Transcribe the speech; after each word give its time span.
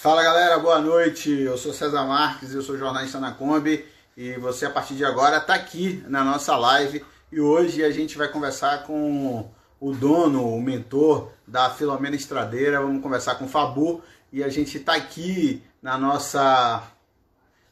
Fala 0.00 0.22
galera, 0.22 0.60
boa 0.60 0.78
noite. 0.78 1.28
Eu 1.28 1.58
sou 1.58 1.72
César 1.72 2.04
Marques, 2.04 2.54
eu 2.54 2.62
sou 2.62 2.78
jornalista 2.78 3.18
na 3.18 3.32
Kombi 3.32 3.84
e 4.16 4.34
você 4.34 4.64
a 4.64 4.70
partir 4.70 4.94
de 4.94 5.04
agora 5.04 5.38
está 5.38 5.54
aqui 5.54 6.04
na 6.06 6.22
nossa 6.22 6.56
live 6.56 7.04
e 7.32 7.40
hoje 7.40 7.82
a 7.82 7.90
gente 7.90 8.16
vai 8.16 8.28
conversar 8.28 8.84
com 8.84 9.50
o 9.80 9.92
dono, 9.92 10.54
o 10.54 10.62
mentor 10.62 11.32
da 11.44 11.68
Filomena 11.68 12.14
Estradeira. 12.14 12.80
Vamos 12.80 13.02
conversar 13.02 13.34
com 13.34 13.46
o 13.46 13.48
Fabu 13.48 14.00
e 14.32 14.44
a 14.44 14.48
gente 14.48 14.76
está 14.76 14.94
aqui 14.94 15.64
na 15.82 15.98
nossa 15.98 16.84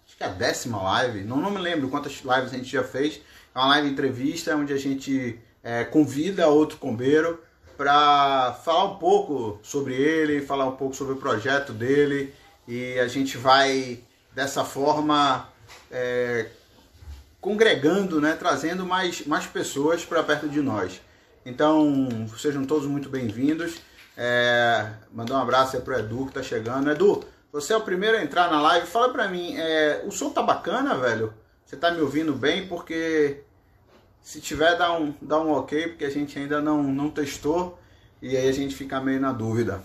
acho 0.05 0.17
que 0.17 0.25
é 0.25 0.27
a 0.27 0.31
décima 0.31 0.83
live, 0.83 1.23
não, 1.23 1.37
não 1.37 1.53
me 1.53 1.59
lembro 1.59 1.89
quantas 1.89 2.25
lives 2.25 2.53
a 2.53 2.57
gente 2.57 2.73
já 2.73 2.83
fez. 2.83 3.21
É 3.55 3.59
uma 3.59 3.69
live 3.69 3.89
entrevista 3.89 4.57
onde 4.57 4.73
a 4.73 4.77
gente 4.77 5.39
é, 5.63 5.85
convida 5.85 6.49
outro 6.49 6.77
combeiro 6.79 7.41
para 7.77 8.55
falar 8.65 8.85
um 8.85 8.97
pouco 8.97 9.59
sobre 9.63 9.95
ele, 9.95 10.41
falar 10.41 10.67
um 10.67 10.77
pouco 10.77 10.95
sobre 10.95 11.15
o 11.15 11.17
projeto 11.17 11.73
dele 11.73 12.35
e 12.67 12.99
a 12.99 13.07
gente 13.07 13.37
vai 13.37 14.01
dessa 14.35 14.65
forma 14.65 15.49
é, 15.91 16.49
congregando, 17.41 18.21
né, 18.21 18.35
trazendo 18.39 18.85
mais, 18.85 19.27
mais 19.27 19.47
pessoas 19.47 20.05
para 20.05 20.23
perto 20.23 20.49
de 20.49 20.61
nós. 20.61 21.01
Então 21.45 22.09
sejam 22.39 22.65
todos 22.65 22.87
muito 22.87 23.09
bem-vindos. 23.09 23.77
É, 24.17 24.91
mandar 25.13 25.35
um 25.35 25.43
abraço 25.43 25.77
aí 25.77 25.83
pro 25.83 25.99
Edu 25.99 26.27
que 26.27 26.33
tá 26.33 26.43
chegando. 26.43 26.91
Edu, 26.91 27.23
você 27.53 27.73
é 27.73 27.77
o 27.77 27.83
primeiro 27.83 28.17
a 28.17 28.23
entrar 28.23 28.51
na 28.51 28.61
live. 28.61 28.87
Fala 28.87 29.13
pra 29.13 29.29
mim, 29.29 29.55
é, 29.57 30.03
o 30.05 30.11
som 30.11 30.31
tá 30.31 30.43
bacana, 30.43 30.97
velho? 30.97 31.33
Você 31.65 31.77
tá 31.77 31.91
me 31.91 32.01
ouvindo 32.01 32.33
bem? 32.33 32.67
Porque 32.67 33.43
se 34.27 34.41
tiver, 34.41 34.77
dá 34.77 34.93
um, 34.93 35.15
dá 35.23 35.39
um 35.39 35.53
ok, 35.53 35.87
porque 35.87 36.05
a 36.05 36.11
gente 36.11 36.37
ainda 36.37 36.61
não, 36.61 36.83
não 36.83 37.09
testou 37.09 37.79
e 38.21 38.37
aí 38.37 38.49
a 38.49 38.53
gente 38.53 38.75
fica 38.75 39.01
meio 39.01 39.21
na 39.21 39.33
dúvida, 39.33 39.81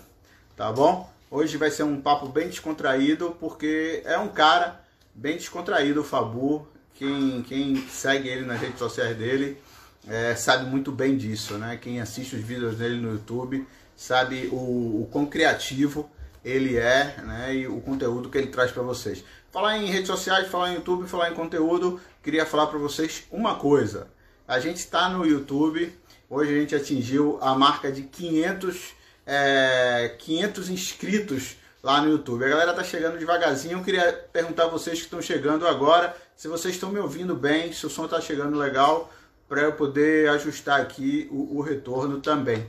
tá 0.56 0.72
bom? 0.72 1.08
Hoje 1.30 1.56
vai 1.56 1.70
ser 1.70 1.84
um 1.84 2.00
papo 2.00 2.26
bem 2.26 2.48
descontraído, 2.48 3.36
porque 3.38 4.02
é 4.04 4.18
um 4.18 4.26
cara 4.26 4.84
bem 5.14 5.36
descontraído, 5.36 6.00
o 6.00 6.04
Fabu. 6.04 6.66
Quem, 6.96 7.42
quem 7.42 7.86
segue 7.86 8.28
ele 8.28 8.44
nas 8.44 8.60
redes 8.60 8.80
sociais 8.80 9.16
dele 9.16 9.58
é, 10.08 10.34
sabe 10.34 10.68
muito 10.68 10.90
bem 10.90 11.16
disso, 11.16 11.54
né? 11.54 11.78
Quem 11.80 12.00
assiste 12.00 12.34
os 12.34 12.42
vídeos 12.42 12.74
dele 12.74 13.00
no 13.00 13.12
YouTube 13.12 13.64
sabe 13.94 14.48
o, 14.50 15.02
o 15.02 15.08
quão 15.12 15.24
criativo 15.24 16.10
ele 16.44 16.76
é, 16.76 17.14
né? 17.22 17.54
E 17.54 17.68
o 17.68 17.80
conteúdo 17.80 18.28
que 18.28 18.38
ele 18.38 18.48
traz 18.48 18.72
para 18.72 18.82
vocês. 18.82 19.22
Falar 19.52 19.78
em 19.78 19.86
redes 19.86 20.08
sociais, 20.08 20.48
falar 20.48 20.72
em 20.72 20.74
YouTube, 20.74 21.06
falar 21.06 21.30
em 21.30 21.34
conteúdo, 21.34 22.00
queria 22.24 22.44
falar 22.44 22.66
para 22.66 22.80
vocês 22.80 23.22
uma 23.30 23.54
coisa. 23.54 24.08
A 24.52 24.60
gente 24.60 24.76
está 24.76 25.08
no 25.08 25.24
YouTube. 25.24 25.90
Hoje 26.28 26.54
a 26.54 26.60
gente 26.60 26.74
atingiu 26.74 27.38
a 27.40 27.54
marca 27.54 27.90
de 27.90 28.02
500, 28.02 28.92
é, 29.24 30.14
500 30.18 30.68
inscritos 30.68 31.56
lá 31.82 32.02
no 32.02 32.10
YouTube. 32.10 32.44
A 32.44 32.48
galera 32.50 32.74
tá 32.74 32.84
chegando 32.84 33.18
devagarzinho. 33.18 33.78
Eu 33.78 33.82
queria 33.82 34.12
perguntar 34.30 34.64
a 34.64 34.68
vocês 34.68 34.98
que 34.98 35.04
estão 35.04 35.22
chegando 35.22 35.66
agora 35.66 36.14
se 36.36 36.48
vocês 36.48 36.74
estão 36.74 36.90
me 36.90 36.98
ouvindo 36.98 37.34
bem, 37.34 37.72
se 37.72 37.86
o 37.86 37.88
som 37.88 38.04
está 38.04 38.20
chegando 38.20 38.58
legal, 38.58 39.10
para 39.48 39.62
eu 39.62 39.72
poder 39.72 40.28
ajustar 40.28 40.82
aqui 40.82 41.26
o, 41.32 41.56
o 41.56 41.62
retorno 41.62 42.20
também. 42.20 42.66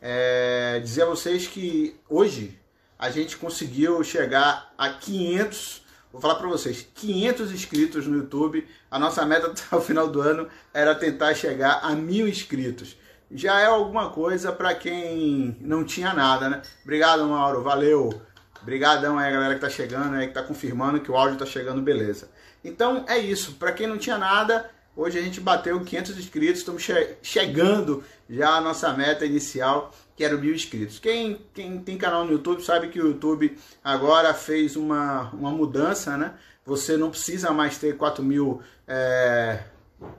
É, 0.00 0.80
dizer 0.82 1.02
a 1.02 1.06
vocês 1.06 1.46
que 1.46 2.00
hoje 2.08 2.58
a 2.98 3.10
gente 3.10 3.36
conseguiu 3.36 4.02
chegar 4.02 4.72
a 4.78 4.88
500 4.88 5.82
Vou 6.16 6.22
falar 6.22 6.36
para 6.36 6.48
vocês, 6.48 6.88
500 6.94 7.52
inscritos 7.52 8.06
no 8.06 8.16
YouTube. 8.16 8.66
A 8.90 8.98
nossa 8.98 9.26
meta 9.26 9.48
até 9.52 9.76
o 9.76 9.82
final 9.82 10.08
do 10.08 10.22
ano 10.22 10.48
era 10.72 10.94
tentar 10.94 11.34
chegar 11.34 11.80
a 11.82 11.94
mil 11.94 12.26
inscritos. 12.26 12.96
Já 13.30 13.60
é 13.60 13.66
alguma 13.66 14.08
coisa 14.08 14.50
para 14.50 14.74
quem 14.74 15.54
não 15.60 15.84
tinha 15.84 16.14
nada, 16.14 16.48
né? 16.48 16.62
Obrigado, 16.82 17.22
Mauro. 17.26 17.62
Valeu. 17.62 18.18
Obrigadão 18.62 19.18
aí, 19.18 19.30
galera 19.30 19.56
que 19.56 19.60
tá 19.60 19.68
chegando 19.68 20.14
aí, 20.14 20.28
que 20.28 20.32
tá 20.32 20.42
confirmando 20.42 21.00
que 21.00 21.10
o 21.10 21.16
áudio 21.16 21.36
tá 21.36 21.44
chegando, 21.44 21.82
beleza. 21.82 22.30
Então 22.64 23.04
é 23.06 23.18
isso. 23.18 23.52
Para 23.56 23.72
quem 23.72 23.86
não 23.86 23.98
tinha 23.98 24.16
nada, 24.16 24.70
hoje 24.96 25.18
a 25.18 25.22
gente 25.22 25.38
bateu 25.38 25.78
500 25.78 26.18
inscritos. 26.18 26.60
Estamos 26.60 26.82
che 26.82 27.18
chegando 27.22 28.02
já 28.30 28.56
a 28.56 28.60
nossa 28.62 28.90
meta 28.94 29.26
inicial 29.26 29.92
quero 30.16 30.38
mil 30.38 30.54
inscritos. 30.54 30.98
Quem, 30.98 31.40
quem 31.52 31.78
tem 31.78 31.98
canal 31.98 32.24
no 32.24 32.32
YouTube 32.32 32.62
sabe 32.62 32.88
que 32.88 33.00
o 33.00 33.08
YouTube 33.08 33.56
agora 33.84 34.32
fez 34.32 34.74
uma, 34.74 35.30
uma 35.32 35.50
mudança, 35.50 36.16
né? 36.16 36.34
Você 36.64 36.96
não 36.96 37.10
precisa 37.10 37.52
mais 37.52 37.78
ter 37.78 37.96
4 37.96 38.24
mil 38.24 38.60
é, 38.88 39.60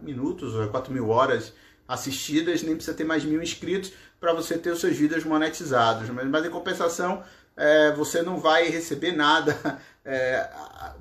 minutos 0.01 0.53
ou 0.53 0.67
4 0.69 0.93
mil 0.93 1.09
horas 1.09 1.53
assistidas, 1.87 2.61
nem 2.61 2.75
precisa 2.75 2.95
ter 2.95 3.03
mais 3.03 3.23
mil 3.25 3.41
inscritos 3.41 3.91
para 4.19 4.33
você 4.33 4.57
ter 4.57 4.71
os 4.71 4.79
seus 4.79 4.95
vídeos 4.95 5.23
monetizados. 5.23 6.09
Mas, 6.09 6.27
mas 6.27 6.45
em 6.45 6.49
compensação, 6.49 7.23
é, 7.55 7.91
você 7.93 8.21
não 8.21 8.39
vai 8.39 8.69
receber 8.69 9.11
nada. 9.11 9.57
É, 10.09 10.49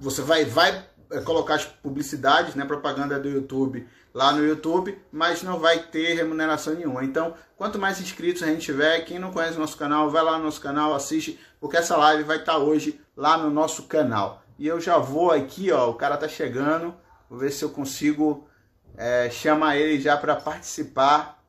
você 0.00 0.20
vai, 0.20 0.44
vai 0.44 0.84
colocar 1.24 1.54
as 1.54 1.64
publicidades, 1.64 2.56
né, 2.56 2.64
propaganda 2.64 3.20
do 3.20 3.28
YouTube 3.28 3.86
lá 4.16 4.32
no 4.32 4.42
YouTube, 4.42 4.98
mas 5.12 5.42
não 5.42 5.58
vai 5.58 5.78
ter 5.78 6.14
remuneração 6.14 6.72
nenhuma. 6.72 7.04
Então, 7.04 7.34
quanto 7.54 7.78
mais 7.78 8.00
inscritos 8.00 8.42
a 8.42 8.46
gente 8.46 8.62
tiver, 8.64 9.02
quem 9.02 9.18
não 9.18 9.30
conhece 9.30 9.58
o 9.58 9.60
nosso 9.60 9.76
canal, 9.76 10.08
vai 10.08 10.24
lá 10.24 10.38
no 10.38 10.44
nosso 10.44 10.58
canal, 10.58 10.94
assiste, 10.94 11.38
porque 11.60 11.76
essa 11.76 11.98
live 11.98 12.22
vai 12.22 12.38
estar 12.38 12.56
hoje 12.56 12.98
lá 13.14 13.36
no 13.36 13.50
nosso 13.50 13.82
canal. 13.82 14.42
E 14.58 14.66
eu 14.66 14.80
já 14.80 14.96
vou 14.96 15.32
aqui, 15.32 15.70
ó, 15.70 15.90
o 15.90 15.94
cara 15.96 16.16
tá 16.16 16.26
chegando, 16.26 16.96
vou 17.28 17.40
ver 17.40 17.50
se 17.50 17.62
eu 17.62 17.68
consigo 17.68 18.48
é, 18.96 19.28
chamar 19.28 19.76
ele 19.76 20.00
já 20.00 20.16
para 20.16 20.34
participar 20.34 21.44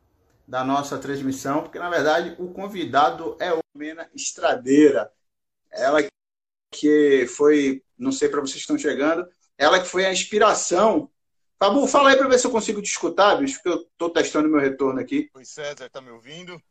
da 0.45 0.61
nossa 0.61 0.97
transmissão, 0.97 1.61
porque 1.61 1.79
na 1.79 1.89
verdade 1.89 2.35
o 2.37 2.49
convidado 2.49 3.37
é 3.39 3.53
o 3.53 3.61
Mena 3.73 4.09
Estradeira. 4.13 5.09
Ela 5.71 5.99
que 6.69 7.25
foi, 7.29 7.81
não 7.97 8.11
sei 8.11 8.27
para 8.27 8.41
vocês 8.41 8.55
que 8.55 8.59
estão 8.59 8.77
chegando, 8.77 9.25
ela 9.57 9.79
que 9.79 9.87
foi 9.87 10.05
a 10.05 10.11
inspiração 10.11 11.09
Fabu, 11.59 11.87
fala 11.87 12.11
aí 12.11 12.15
para 12.15 12.27
ver 12.27 12.37
se 12.37 12.45
eu 12.45 12.51
consigo 12.51 12.81
te 12.83 12.91
escutar, 12.91 13.35
bicho, 13.35 13.55
porque 13.55 13.69
eu 13.69 13.81
estou 13.81 14.11
testando 14.11 14.47
meu 14.47 14.59
retorno 14.59 14.99
aqui. 14.99 15.27
Oi, 15.33 15.43
César, 15.43 15.89
tá 15.89 15.99
me 15.99 16.11
ouvindo? 16.11 16.61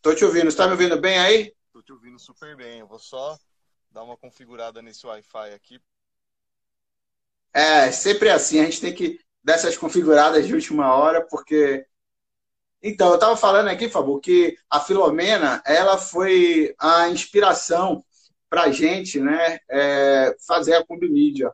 Tô 0.00 0.14
te 0.14 0.24
ouvindo. 0.24 0.48
Você 0.48 0.56
tá 0.56 0.66
me 0.66 0.72
ouvindo 0.72 1.00
bem 1.00 1.18
aí? 1.18 1.52
Tô 1.72 1.82
te 1.82 1.92
ouvindo 1.92 2.20
super 2.20 2.54
bem. 2.54 2.78
Eu 2.78 2.86
vou 2.86 3.00
só 3.00 3.36
dar 3.90 4.04
uma 4.04 4.16
configurada 4.16 4.80
nesse 4.80 5.04
Wi-Fi 5.04 5.52
aqui. 5.52 5.80
É, 7.52 7.90
sempre 7.90 8.30
assim. 8.30 8.60
A 8.60 8.64
gente 8.64 8.80
tem 8.80 8.94
que 8.94 9.18
dar 9.42 9.54
essas 9.54 9.76
configuradas 9.76 10.46
de 10.46 10.54
última 10.54 10.94
hora, 10.94 11.26
porque... 11.28 11.84
Então, 12.80 13.10
eu 13.10 13.18
tava 13.18 13.36
falando 13.36 13.66
aqui, 13.66 13.88
Fabu, 13.88 14.20
que 14.20 14.56
a 14.70 14.78
Filomena, 14.78 15.60
ela 15.66 15.98
foi 15.98 16.76
a 16.78 17.08
inspiração 17.08 18.04
pra 18.48 18.70
gente, 18.70 19.18
né, 19.18 19.58
é, 19.68 20.36
fazer 20.46 20.74
a 20.74 20.86
Combi 20.86 21.08
Mídia. 21.08 21.52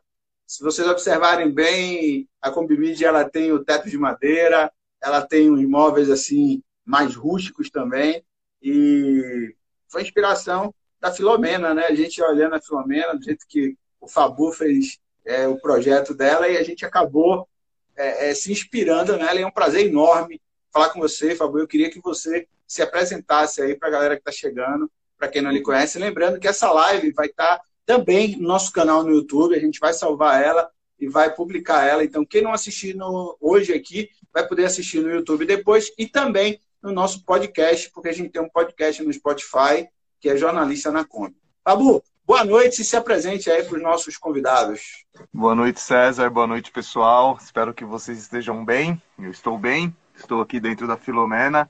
Se 0.53 0.63
vocês 0.63 0.87
observarem 0.87 1.51
bem, 1.51 2.29
a 2.39 2.51
Combimid 2.51 3.03
ela 3.03 3.25
tem 3.27 3.51
o 3.53 3.65
teto 3.65 3.89
de 3.89 3.97
madeira, 3.97 4.71
ela 5.03 5.27
tem 5.27 5.51
os 5.51 5.59
imóveis 5.59 6.11
assim 6.11 6.63
mais 6.85 7.15
rústicos 7.15 7.71
também 7.71 8.23
e 8.63 9.57
foi 9.89 10.03
inspiração 10.03 10.75
da 11.01 11.11
Filomena, 11.11 11.73
né? 11.73 11.87
A 11.87 11.95
gente 11.95 12.23
olhando 12.23 12.55
a 12.55 12.61
Filomena, 12.61 13.17
do 13.17 13.25
jeito 13.25 13.47
que 13.49 13.79
o 13.99 14.07
Fabu 14.07 14.53
fez 14.53 14.99
é, 15.25 15.49
o 15.49 15.59
projeto 15.59 16.13
dela 16.13 16.47
e 16.47 16.59
a 16.59 16.63
gente 16.63 16.85
acabou 16.85 17.49
é, 17.97 18.29
é, 18.29 18.35
se 18.35 18.53
inspirando 18.53 19.17
nela 19.17 19.41
e 19.41 19.43
é 19.45 19.47
um 19.47 19.51
prazer 19.51 19.87
enorme 19.87 20.39
falar 20.71 20.91
com 20.91 21.01
você, 21.01 21.35
Fabu. 21.35 21.61
Eu 21.61 21.67
queria 21.67 21.91
que 21.91 21.99
você 22.03 22.47
se 22.69 22.83
apresentasse 22.83 23.63
aí 23.63 23.75
para 23.75 23.89
a 23.89 23.93
galera 23.93 24.17
que 24.17 24.21
está 24.21 24.31
chegando, 24.31 24.93
para 25.17 25.29
quem 25.29 25.41
não 25.41 25.51
lhe 25.51 25.63
conhece. 25.63 25.99
Lembrando 25.99 26.39
que 26.39 26.47
essa 26.47 26.71
live 26.71 27.11
vai 27.13 27.29
estar 27.29 27.57
tá 27.57 27.65
também 27.87 28.37
no 28.37 28.49
nosso 28.49 28.73
canal 28.73 29.03
no 29.03 29.11
YouTube, 29.11 29.55
a 29.55 29.61
gente 29.61 29.81
vai 29.81 29.93
salvar 29.93 30.43
ela 30.43 30.71
e 30.99 31.09
vai 31.09 31.35
publicar 31.35 31.85
ela. 31.85 32.05
Então, 32.05 32.25
quem 32.25 32.43
não 32.43 32.53
assistir 32.53 32.95
no, 32.95 33.37
hoje 33.41 33.73
aqui, 33.73 34.09
vai 34.33 34.47
poder 34.47 34.65
assistir 34.65 35.01
no 35.01 35.11
YouTube 35.11 35.45
depois 35.45 35.93
e 35.99 36.07
também 36.07 36.61
no 36.83 36.93
nosso 36.93 37.25
podcast, 37.25 37.91
porque 37.91 38.09
a 38.09 38.13
gente 38.13 38.31
tem 38.31 38.43
um 38.43 38.49
podcast 38.49 39.03
no 39.03 39.13
Spotify, 39.13 39.89
que 40.21 40.29
é 40.29 40.37
Jornalista 40.37 40.91
na 40.91 41.05
Kombi. 41.05 41.37
Babu, 41.65 42.03
boa 42.25 42.45
noite 42.45 42.83
e 42.83 42.85
se 42.85 42.97
apresente 42.97 43.51
aí 43.51 43.63
para 43.63 43.77
os 43.77 43.83
nossos 43.83 44.17
convidados. 44.17 45.05
Boa 45.33 45.55
noite, 45.55 45.81
César. 45.81 46.29
Boa 46.31 46.47
noite, 46.47 46.73
pessoal. 46.73 47.39
Espero 47.41 47.75
que 47.75 47.85
vocês 47.85 48.19
estejam 48.19 48.65
bem. 48.65 49.01
Eu 49.19 49.31
estou 49.31 49.59
bem. 49.59 49.95
Estou 50.17 50.41
aqui 50.41 50.59
dentro 50.59 50.87
da 50.87 50.97
Filomena. 50.97 51.69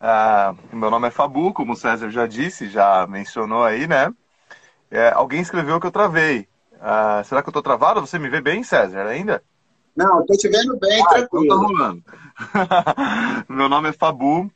Ah, 0.00 0.54
meu 0.72 0.90
nome 0.90 1.08
é 1.08 1.10
Fabu, 1.10 1.52
como 1.52 1.72
o 1.72 1.76
César 1.76 2.10
já 2.10 2.26
disse, 2.26 2.68
já 2.68 3.06
mencionou 3.08 3.64
aí, 3.64 3.86
né? 3.88 4.12
É, 4.90 5.10
alguém 5.10 5.40
escreveu 5.40 5.80
que 5.80 5.86
eu 5.86 5.92
travei. 5.92 6.48
Ah, 6.80 7.22
será 7.24 7.42
que 7.42 7.48
eu 7.48 7.52
tô 7.52 7.62
travado? 7.62 8.00
Você 8.00 8.18
me 8.18 8.28
vê 8.28 8.40
bem, 8.40 8.62
César, 8.62 9.06
ainda? 9.06 9.42
Não, 9.94 10.24
tô 10.24 10.34
te 10.34 10.48
vendo 10.48 10.78
bem, 10.78 11.02
ah, 11.02 11.08
tranquilo. 11.08 11.44
Então 11.44 11.60
tá 11.60 11.66
rolando. 11.66 12.02
Meu 13.48 13.68
nome 13.68 13.88
é 13.88 13.92
Fabu 13.92 14.50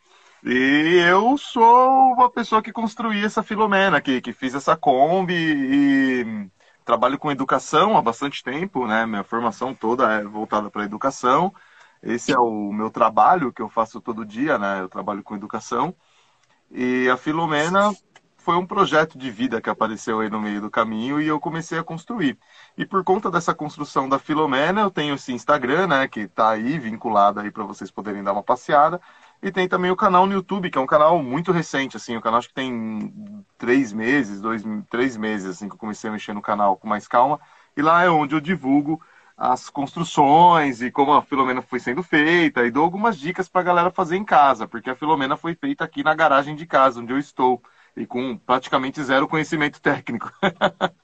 e 0.44 0.98
eu 1.06 1.36
sou 1.38 2.12
uma 2.14 2.30
pessoa 2.30 2.62
que 2.62 2.72
construí 2.72 3.24
essa 3.24 3.42
Filomena 3.42 3.96
aqui, 3.96 4.20
que 4.20 4.32
fiz 4.32 4.54
essa 4.54 4.76
Kombi 4.76 5.34
e 5.34 6.50
trabalho 6.84 7.18
com 7.18 7.30
educação 7.30 7.96
há 7.96 8.02
bastante 8.02 8.42
tempo, 8.42 8.86
né? 8.86 9.06
Minha 9.06 9.22
formação 9.22 9.74
toda 9.74 10.12
é 10.12 10.24
voltada 10.24 10.70
para 10.70 10.84
educação. 10.84 11.52
Esse 12.02 12.32
é 12.32 12.38
o 12.38 12.72
meu 12.72 12.90
trabalho 12.90 13.52
que 13.52 13.62
eu 13.62 13.68
faço 13.68 14.00
todo 14.00 14.24
dia, 14.24 14.58
né? 14.58 14.80
Eu 14.80 14.88
trabalho 14.88 15.22
com 15.22 15.36
educação. 15.36 15.94
E 16.70 17.08
a 17.08 17.16
Filomena 17.16 17.92
foi 18.42 18.56
um 18.56 18.66
projeto 18.66 19.16
de 19.16 19.30
vida 19.30 19.60
que 19.60 19.70
apareceu 19.70 20.20
aí 20.20 20.28
no 20.28 20.40
meio 20.40 20.60
do 20.60 20.70
caminho 20.70 21.20
e 21.20 21.26
eu 21.26 21.40
comecei 21.40 21.78
a 21.78 21.84
construir. 21.84 22.38
E 22.76 22.84
por 22.84 23.04
conta 23.04 23.30
dessa 23.30 23.54
construção 23.54 24.08
da 24.08 24.18
Filomena, 24.18 24.82
eu 24.82 24.90
tenho 24.90 25.14
esse 25.14 25.32
Instagram, 25.32 25.86
né, 25.86 26.08
que 26.08 26.20
está 26.20 26.50
aí 26.50 26.78
vinculado 26.78 27.40
aí 27.40 27.50
para 27.50 27.64
vocês 27.64 27.90
poderem 27.90 28.22
dar 28.22 28.32
uma 28.32 28.42
passeada. 28.42 29.00
E 29.42 29.50
tem 29.50 29.68
também 29.68 29.90
o 29.90 29.96
canal 29.96 30.26
no 30.26 30.32
YouTube, 30.34 30.70
que 30.70 30.78
é 30.78 30.80
um 30.80 30.86
canal 30.86 31.22
muito 31.22 31.50
recente, 31.52 31.96
assim, 31.96 32.16
o 32.16 32.20
canal 32.20 32.38
acho 32.38 32.48
que 32.48 32.54
tem 32.54 33.12
três 33.58 33.92
meses, 33.92 34.40
dois, 34.40 34.62
três 34.88 35.16
meses, 35.16 35.48
assim, 35.50 35.68
que 35.68 35.74
eu 35.74 35.78
comecei 35.78 36.08
a 36.10 36.12
mexer 36.12 36.32
no 36.32 36.42
canal 36.42 36.76
com 36.76 36.86
mais 36.88 37.08
calma. 37.08 37.40
E 37.76 37.82
lá 37.82 38.02
é 38.04 38.08
onde 38.10 38.34
eu 38.34 38.40
divulgo 38.40 39.00
as 39.36 39.68
construções 39.68 40.80
e 40.82 40.90
como 40.90 41.12
a 41.12 41.22
Filomena 41.22 41.62
foi 41.62 41.80
sendo 41.80 42.02
feita 42.02 42.64
e 42.64 42.70
dou 42.70 42.84
algumas 42.84 43.18
dicas 43.18 43.48
para 43.48 43.62
galera 43.62 43.90
fazer 43.90 44.16
em 44.16 44.24
casa, 44.24 44.68
porque 44.68 44.90
a 44.90 44.94
Filomena 44.94 45.36
foi 45.36 45.54
feita 45.54 45.84
aqui 45.84 46.04
na 46.04 46.14
garagem 46.14 46.54
de 46.54 46.66
casa, 46.66 47.00
onde 47.00 47.12
eu 47.12 47.18
estou, 47.18 47.60
e 47.96 48.06
com 48.06 48.36
praticamente 48.36 49.02
zero 49.02 49.28
conhecimento 49.28 49.80
técnico. 49.80 50.32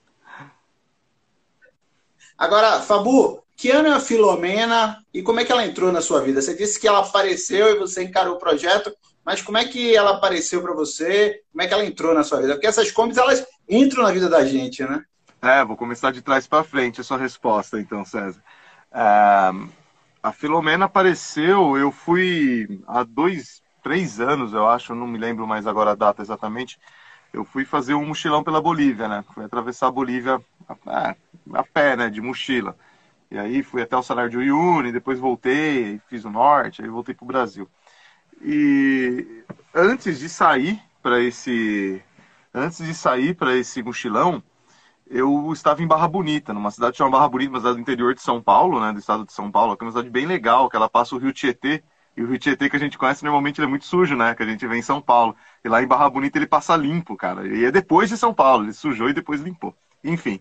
Agora, 2.37 2.81
Fabu, 2.81 3.43
que 3.57 3.71
ano 3.71 3.89
é 3.89 3.93
a 3.93 4.01
Filomena 4.01 5.05
e 5.13 5.23
como 5.23 5.41
é 5.41 5.45
que 5.45 5.51
ela 5.51 5.67
entrou 5.67 5.91
na 5.91 6.01
sua 6.01 6.21
vida? 6.21 6.41
Você 6.41 6.55
disse 6.55 6.79
que 6.79 6.87
ela 6.87 7.01
apareceu 7.01 7.75
e 7.75 7.79
você 7.79 8.05
encarou 8.05 8.37
o 8.37 8.39
projeto, 8.39 8.95
mas 9.25 9.43
como 9.43 9.59
é 9.59 9.65
que 9.65 9.95
ela 9.95 10.13
apareceu 10.13 10.63
para 10.63 10.73
você? 10.73 11.43
Como 11.51 11.63
é 11.63 11.67
que 11.67 11.75
ela 11.75 11.85
entrou 11.85 12.15
na 12.15 12.23
sua 12.23 12.41
vida? 12.41 12.55
Porque 12.55 12.69
essas 12.69 12.93
combis, 12.93 13.17
elas 13.17 13.45
entram 13.69 14.05
na 14.05 14.13
vida 14.13 14.29
da 14.29 14.45
gente, 14.45 14.85
né? 14.85 15.05
É, 15.43 15.65
vou 15.65 15.77
começar 15.77 16.13
de 16.13 16.23
trás 16.23 16.47
para 16.47 16.65
frente 16.65 17.01
a 17.01 17.05
sua 17.05 17.19
resposta, 17.19 17.81
então, 17.81 18.05
César. 18.05 18.43
É, 18.93 19.51
a 20.23 20.33
Filomena 20.33 20.87
apareceu, 20.87 21.77
eu 21.77 21.91
fui 21.91 22.81
há 22.87 23.03
dois, 23.03 23.61
três 23.89 24.21
anos, 24.21 24.53
eu 24.53 24.69
acho, 24.69 24.95
não 24.95 25.07
me 25.07 25.17
lembro 25.17 25.47
mais 25.47 25.67
agora 25.67 25.93
a 25.93 25.95
data 25.95 26.21
exatamente, 26.21 26.79
eu 27.33 27.43
fui 27.43 27.65
fazer 27.65 27.95
um 27.95 28.05
mochilão 28.05 28.45
pela 28.45 28.61
Bolívia, 28.61 29.09
né? 29.09 29.25
Fui 29.33 29.43
atravessar 29.43 29.87
a 29.87 29.91
Bolívia 29.91 30.39
a, 30.87 31.15
a 31.55 31.65
pé, 31.65 31.97
né, 31.97 32.11
de 32.11 32.21
mochila. 32.21 32.77
E 33.31 33.39
aí 33.39 33.63
fui 33.63 33.81
até 33.81 33.97
o 33.97 34.03
Salário 34.03 34.31
de 34.31 34.37
Uyuni, 34.37 34.93
depois 34.93 35.19
voltei, 35.19 35.99
fiz 36.07 36.23
o 36.27 36.31
norte, 36.31 36.83
aí 36.83 36.89
voltei 36.89 37.15
para 37.15 37.25
o 37.25 37.29
Brasil. 37.29 37.67
E 38.43 39.43
antes 39.75 40.19
de 40.19 40.29
sair 40.29 40.79
para 41.03 41.21
esse 41.21 42.03
antes 42.53 42.85
de 42.85 42.95
sair 42.95 43.35
para 43.35 43.57
esse 43.57 43.83
mochilão, 43.83 44.43
eu 45.07 45.51
estava 45.51 45.83
em 45.83 45.87
Barra 45.87 46.09
Bonita, 46.09 46.53
numa 46.53 46.71
cidade 46.71 46.99
chamada 46.99 47.17
Barra 47.17 47.29
Bonita, 47.31 47.53
uma 47.53 47.61
cidade 47.61 47.77
do 47.77 47.81
interior 47.81 48.15
de 48.15 48.21
São 48.21 48.43
Paulo, 48.43 48.81
né, 48.81 48.93
do 48.93 48.99
estado 48.99 49.25
de 49.25 49.33
São 49.33 49.51
Paulo, 49.51 49.77
que 49.77 49.83
é 49.83 49.87
uma 49.87 49.93
cidade 49.93 50.11
bem 50.11 50.27
legal, 50.27 50.69
que 50.69 50.77
ela 50.77 50.91
passa 50.91 51.15
o 51.15 51.19
Rio 51.19 51.33
Tietê, 51.33 51.83
e 52.19 52.23
o 52.23 52.27
Rio 52.27 52.39
Tietê 52.39 52.69
que 52.69 52.75
a 52.75 52.81
gente 52.81 52.99
conhece 52.99 53.23
normalmente 53.23 53.61
ele 53.61 53.67
é 53.67 53.71
muito 53.71 53.85
sujo, 53.85 54.17
né, 54.17 54.35
que 54.35 54.43
a 54.43 54.47
gente 54.47 54.67
vê 54.67 54.77
em 54.77 54.83
São 54.83 55.01
Paulo. 55.01 55.37
E 55.65 55.69
lá 55.69 55.81
em 55.81 55.87
Barra 55.87 56.11
Bonita 56.11 56.37
ele 56.37 56.49
passa 56.49 56.75
limpo, 56.75 57.17
cara. 57.17 57.47
E 57.47 57.65
é 57.65 57.71
depois 57.71 58.09
de 58.09 58.17
São 58.17 58.35
Paulo, 58.35 58.65
ele 58.65 58.73
sujou 58.73 59.09
e 59.09 59.13
depois 59.15 59.41
limpou. 59.41 59.73
Enfim, 60.03 60.41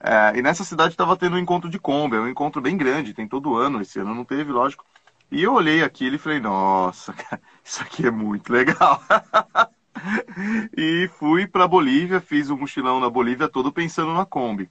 é, 0.00 0.38
e 0.38 0.42
nessa 0.42 0.64
cidade 0.64 0.94
estava 0.94 1.18
tendo 1.18 1.36
um 1.36 1.38
encontro 1.38 1.68
de 1.68 1.78
Kombi, 1.78 2.16
é 2.16 2.20
um 2.20 2.28
encontro 2.28 2.62
bem 2.62 2.78
grande, 2.78 3.12
tem 3.12 3.28
todo 3.28 3.56
ano, 3.56 3.82
esse 3.82 3.98
ano 3.98 4.14
não 4.14 4.24
teve, 4.24 4.50
lógico. 4.50 4.86
E 5.30 5.42
eu 5.42 5.52
olhei 5.52 5.82
aquilo 5.82 6.16
e 6.16 6.18
falei, 6.18 6.40
nossa, 6.40 7.12
cara, 7.12 7.42
isso 7.62 7.82
aqui 7.82 8.06
é 8.06 8.10
muito 8.10 8.50
legal. 8.50 9.02
e 10.74 11.10
fui 11.18 11.46
para 11.46 11.68
Bolívia, 11.68 12.20
fiz 12.22 12.48
o 12.48 12.54
um 12.54 12.58
mochilão 12.60 13.00
na 13.00 13.10
Bolívia 13.10 13.48
todo 13.48 13.70
pensando 13.70 14.14
na 14.14 14.24
Kombi. 14.24 14.70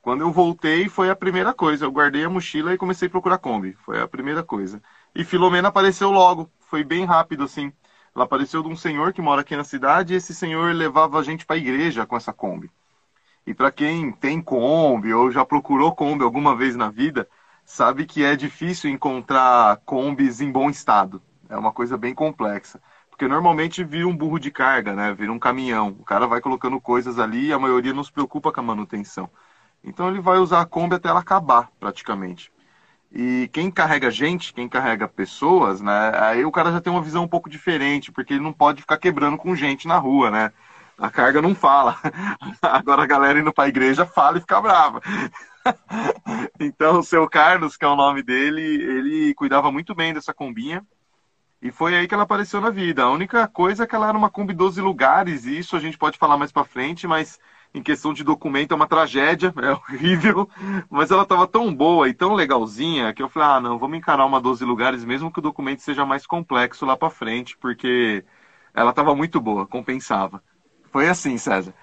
Quando 0.00 0.22
eu 0.22 0.30
voltei, 0.32 0.88
foi 0.88 1.10
a 1.10 1.16
primeira 1.16 1.52
coisa. 1.52 1.84
Eu 1.84 1.92
guardei 1.92 2.24
a 2.24 2.30
mochila 2.30 2.72
e 2.72 2.78
comecei 2.78 3.08
a 3.08 3.10
procurar 3.10 3.38
Kombi. 3.38 3.74
Foi 3.84 4.00
a 4.00 4.08
primeira 4.08 4.42
coisa. 4.42 4.80
E 5.14 5.24
Filomena 5.24 5.68
apareceu 5.68 6.10
logo. 6.10 6.50
Foi 6.60 6.84
bem 6.84 7.04
rápido, 7.04 7.44
assim. 7.44 7.72
Ela 8.14 8.24
apareceu 8.24 8.62
de 8.62 8.68
um 8.68 8.76
senhor 8.76 9.12
que 9.12 9.22
mora 9.22 9.40
aqui 9.40 9.56
na 9.56 9.64
cidade 9.64 10.14
e 10.14 10.16
esse 10.16 10.34
senhor 10.34 10.74
levava 10.74 11.18
a 11.18 11.22
gente 11.22 11.46
para 11.46 11.56
a 11.56 11.58
igreja 11.58 12.06
com 12.06 12.16
essa 12.16 12.32
Kombi. 12.32 12.70
E 13.46 13.54
para 13.54 13.70
quem 13.70 14.12
tem 14.12 14.40
Kombi 14.40 15.12
ou 15.12 15.30
já 15.30 15.44
procurou 15.44 15.94
Kombi 15.94 16.22
alguma 16.24 16.54
vez 16.54 16.76
na 16.76 16.90
vida, 16.90 17.28
sabe 17.64 18.06
que 18.06 18.24
é 18.24 18.36
difícil 18.36 18.90
encontrar 18.90 19.78
Kombis 19.84 20.40
em 20.40 20.50
bom 20.50 20.68
estado. 20.70 21.22
É 21.48 21.56
uma 21.56 21.72
coisa 21.72 21.96
bem 21.96 22.14
complexa. 22.14 22.80
Porque 23.10 23.28
normalmente 23.28 23.84
vira 23.84 24.08
um 24.08 24.16
burro 24.16 24.38
de 24.38 24.50
carga, 24.50 24.94
né? 24.94 25.12
Vira 25.14 25.32
um 25.32 25.38
caminhão. 25.38 25.96
O 25.98 26.04
cara 26.04 26.26
vai 26.26 26.40
colocando 26.40 26.80
coisas 26.80 27.18
ali 27.18 27.46
e 27.46 27.52
a 27.52 27.58
maioria 27.58 27.92
não 27.92 28.04
se 28.04 28.12
preocupa 28.12 28.52
com 28.52 28.60
a 28.60 28.62
manutenção. 28.62 29.28
Então 29.82 30.08
ele 30.08 30.20
vai 30.20 30.38
usar 30.38 30.60
a 30.60 30.66
Kombi 30.66 30.94
até 30.96 31.08
ela 31.08 31.20
acabar, 31.20 31.70
praticamente. 31.78 32.52
E 33.12 33.48
quem 33.52 33.70
carrega 33.70 34.10
gente, 34.10 34.54
quem 34.54 34.68
carrega 34.68 35.08
pessoas, 35.08 35.80
né? 35.80 36.12
Aí 36.14 36.44
o 36.44 36.52
cara 36.52 36.70
já 36.70 36.80
tem 36.80 36.92
uma 36.92 37.02
visão 37.02 37.24
um 37.24 37.28
pouco 37.28 37.50
diferente, 37.50 38.12
porque 38.12 38.34
ele 38.34 38.42
não 38.42 38.52
pode 38.52 38.82
ficar 38.82 38.98
quebrando 38.98 39.36
com 39.36 39.54
gente 39.56 39.88
na 39.88 39.98
rua, 39.98 40.30
né? 40.30 40.52
A 40.96 41.10
carga 41.10 41.42
não 41.42 41.54
fala. 41.54 41.96
Agora 42.62 43.02
a 43.02 43.06
galera 43.06 43.40
indo 43.40 43.52
para 43.52 43.64
a 43.64 43.68
igreja 43.68 44.06
fala 44.06 44.38
e 44.38 44.40
fica 44.40 44.60
brava. 44.60 45.00
Então 46.58 47.00
o 47.00 47.02
seu 47.02 47.28
Carlos, 47.28 47.76
que 47.76 47.84
é 47.84 47.88
o 47.88 47.94
nome 47.94 48.22
dele, 48.22 48.62
ele 48.62 49.34
cuidava 49.34 49.70
muito 49.70 49.94
bem 49.94 50.14
dessa 50.14 50.32
combinha. 50.32 50.82
E 51.60 51.70
foi 51.70 51.94
aí 51.94 52.08
que 52.08 52.14
ela 52.14 52.22
apareceu 52.22 52.60
na 52.60 52.70
vida. 52.70 53.02
A 53.02 53.10
única 53.10 53.46
coisa 53.46 53.84
é 53.84 53.86
que 53.86 53.94
ela 53.94 54.08
era 54.08 54.16
uma 54.16 54.30
Kombi 54.30 54.54
12 54.54 54.80
lugares, 54.80 55.44
e 55.44 55.58
isso 55.58 55.76
a 55.76 55.80
gente 55.80 55.98
pode 55.98 56.16
falar 56.16 56.38
mais 56.38 56.50
para 56.50 56.64
frente, 56.64 57.06
mas 57.06 57.38
em 57.72 57.82
questão 57.82 58.12
de 58.12 58.24
documento 58.24 58.72
é 58.72 58.74
uma 58.74 58.88
tragédia, 58.88 59.52
é 59.62 59.72
horrível. 59.72 60.48
Mas 60.88 61.10
ela 61.10 61.22
estava 61.22 61.46
tão 61.46 61.74
boa 61.74 62.08
e 62.08 62.14
tão 62.14 62.34
legalzinha 62.34 63.12
que 63.14 63.22
eu 63.22 63.28
falei: 63.28 63.48
ah, 63.48 63.60
não, 63.60 63.78
vamos 63.78 63.98
encarar 63.98 64.26
uma 64.26 64.40
12 64.40 64.64
lugares, 64.64 65.04
mesmo 65.04 65.32
que 65.32 65.38
o 65.38 65.42
documento 65.42 65.80
seja 65.80 66.04
mais 66.04 66.26
complexo 66.26 66.84
lá 66.84 66.96
para 66.96 67.10
frente, 67.10 67.56
porque 67.58 68.24
ela 68.74 68.90
estava 68.90 69.14
muito 69.14 69.40
boa, 69.40 69.66
compensava. 69.66 70.42
Foi 70.90 71.08
assim, 71.08 71.38
César. 71.38 71.74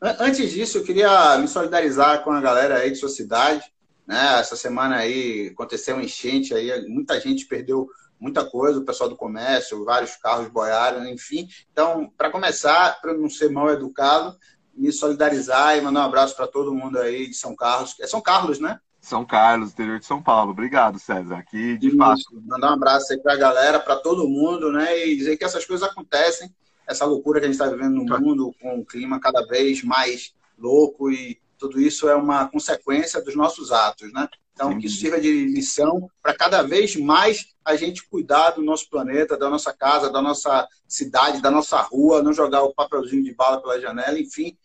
Antes 0.00 0.50
disso, 0.50 0.78
eu 0.78 0.84
queria 0.84 1.38
me 1.38 1.48
solidarizar 1.48 2.22
com 2.22 2.30
a 2.30 2.40
galera 2.40 2.76
aí 2.76 2.90
de 2.90 2.98
sua 2.98 3.08
cidade. 3.08 3.64
Né? 4.06 4.38
Essa 4.38 4.54
semana 4.54 4.96
aí 4.96 5.48
aconteceu 5.52 5.96
um 5.96 6.00
enchente 6.00 6.54
aí, 6.54 6.86
muita 6.86 7.18
gente 7.18 7.46
perdeu 7.46 7.88
muita 8.18 8.44
coisa, 8.44 8.78
o 8.78 8.84
pessoal 8.84 9.08
do 9.08 9.16
comércio, 9.16 9.84
vários 9.84 10.16
carros 10.16 10.48
boiaram, 10.48 11.06
enfim. 11.06 11.48
Então, 11.70 12.10
para 12.16 12.30
começar, 12.30 13.00
para 13.00 13.14
não 13.14 13.28
ser 13.28 13.50
mal 13.50 13.70
educado, 13.70 14.36
me 14.74 14.92
solidarizar 14.92 15.76
e 15.76 15.80
mandar 15.80 16.00
um 16.00 16.04
abraço 16.04 16.36
para 16.36 16.46
todo 16.46 16.74
mundo 16.74 16.98
aí 16.98 17.28
de 17.28 17.34
São 17.34 17.54
Carlos. 17.54 17.94
É 18.00 18.06
São 18.06 18.20
Carlos, 18.20 18.58
né? 18.58 18.78
São 19.00 19.24
Carlos, 19.24 19.70
interior 19.70 19.98
de 19.98 20.06
São 20.06 20.22
Paulo. 20.22 20.50
Obrigado, 20.50 20.98
César. 20.98 21.36
Aqui, 21.36 21.78
de 21.78 21.88
Isso. 21.88 21.96
fato. 21.96 22.22
Mandar 22.44 22.70
um 22.70 22.74
abraço 22.74 23.12
aí 23.12 23.20
para 23.20 23.34
a 23.34 23.36
galera, 23.36 23.78
para 23.78 23.96
todo 23.96 24.28
mundo, 24.28 24.72
né? 24.72 25.06
E 25.06 25.16
dizer 25.16 25.36
que 25.36 25.44
essas 25.44 25.64
coisas 25.64 25.88
acontecem 25.88 26.52
essa 26.86 27.04
loucura 27.04 27.40
que 27.40 27.46
a 27.46 27.48
gente 27.48 27.60
está 27.60 27.68
vivendo 27.68 27.94
no 27.94 28.06
tá. 28.06 28.18
mundo, 28.18 28.54
com 28.60 28.80
o 28.80 28.84
clima 28.84 29.18
cada 29.20 29.44
vez 29.46 29.82
mais 29.82 30.34
louco 30.58 31.10
e 31.10 31.40
tudo 31.58 31.80
isso 31.80 32.08
é 32.08 32.14
uma 32.14 32.48
consequência 32.48 33.22
dos 33.22 33.34
nossos 33.34 33.72
atos, 33.72 34.12
né? 34.12 34.28
Então, 34.56 34.72
Sim. 34.72 34.78
que 34.78 34.86
isso 34.86 35.00
sirva 35.00 35.20
de 35.20 35.44
lição 35.48 36.08
para 36.22 36.32
cada 36.32 36.62
vez 36.62 36.96
mais 36.96 37.54
a 37.62 37.76
gente 37.76 38.08
cuidar 38.08 38.52
do 38.52 38.62
nosso 38.62 38.88
planeta, 38.88 39.36
da 39.36 39.50
nossa 39.50 39.70
casa, 39.70 40.10
da 40.10 40.22
nossa 40.22 40.66
cidade, 40.88 41.42
da 41.42 41.50
nossa 41.50 41.78
rua, 41.82 42.22
não 42.22 42.32
jogar 42.32 42.62
o 42.62 42.72
papelzinho 42.72 43.22
de 43.22 43.34
bala 43.34 43.60
pela 43.60 43.78
janela, 43.78 44.18
enfim, 44.18 44.56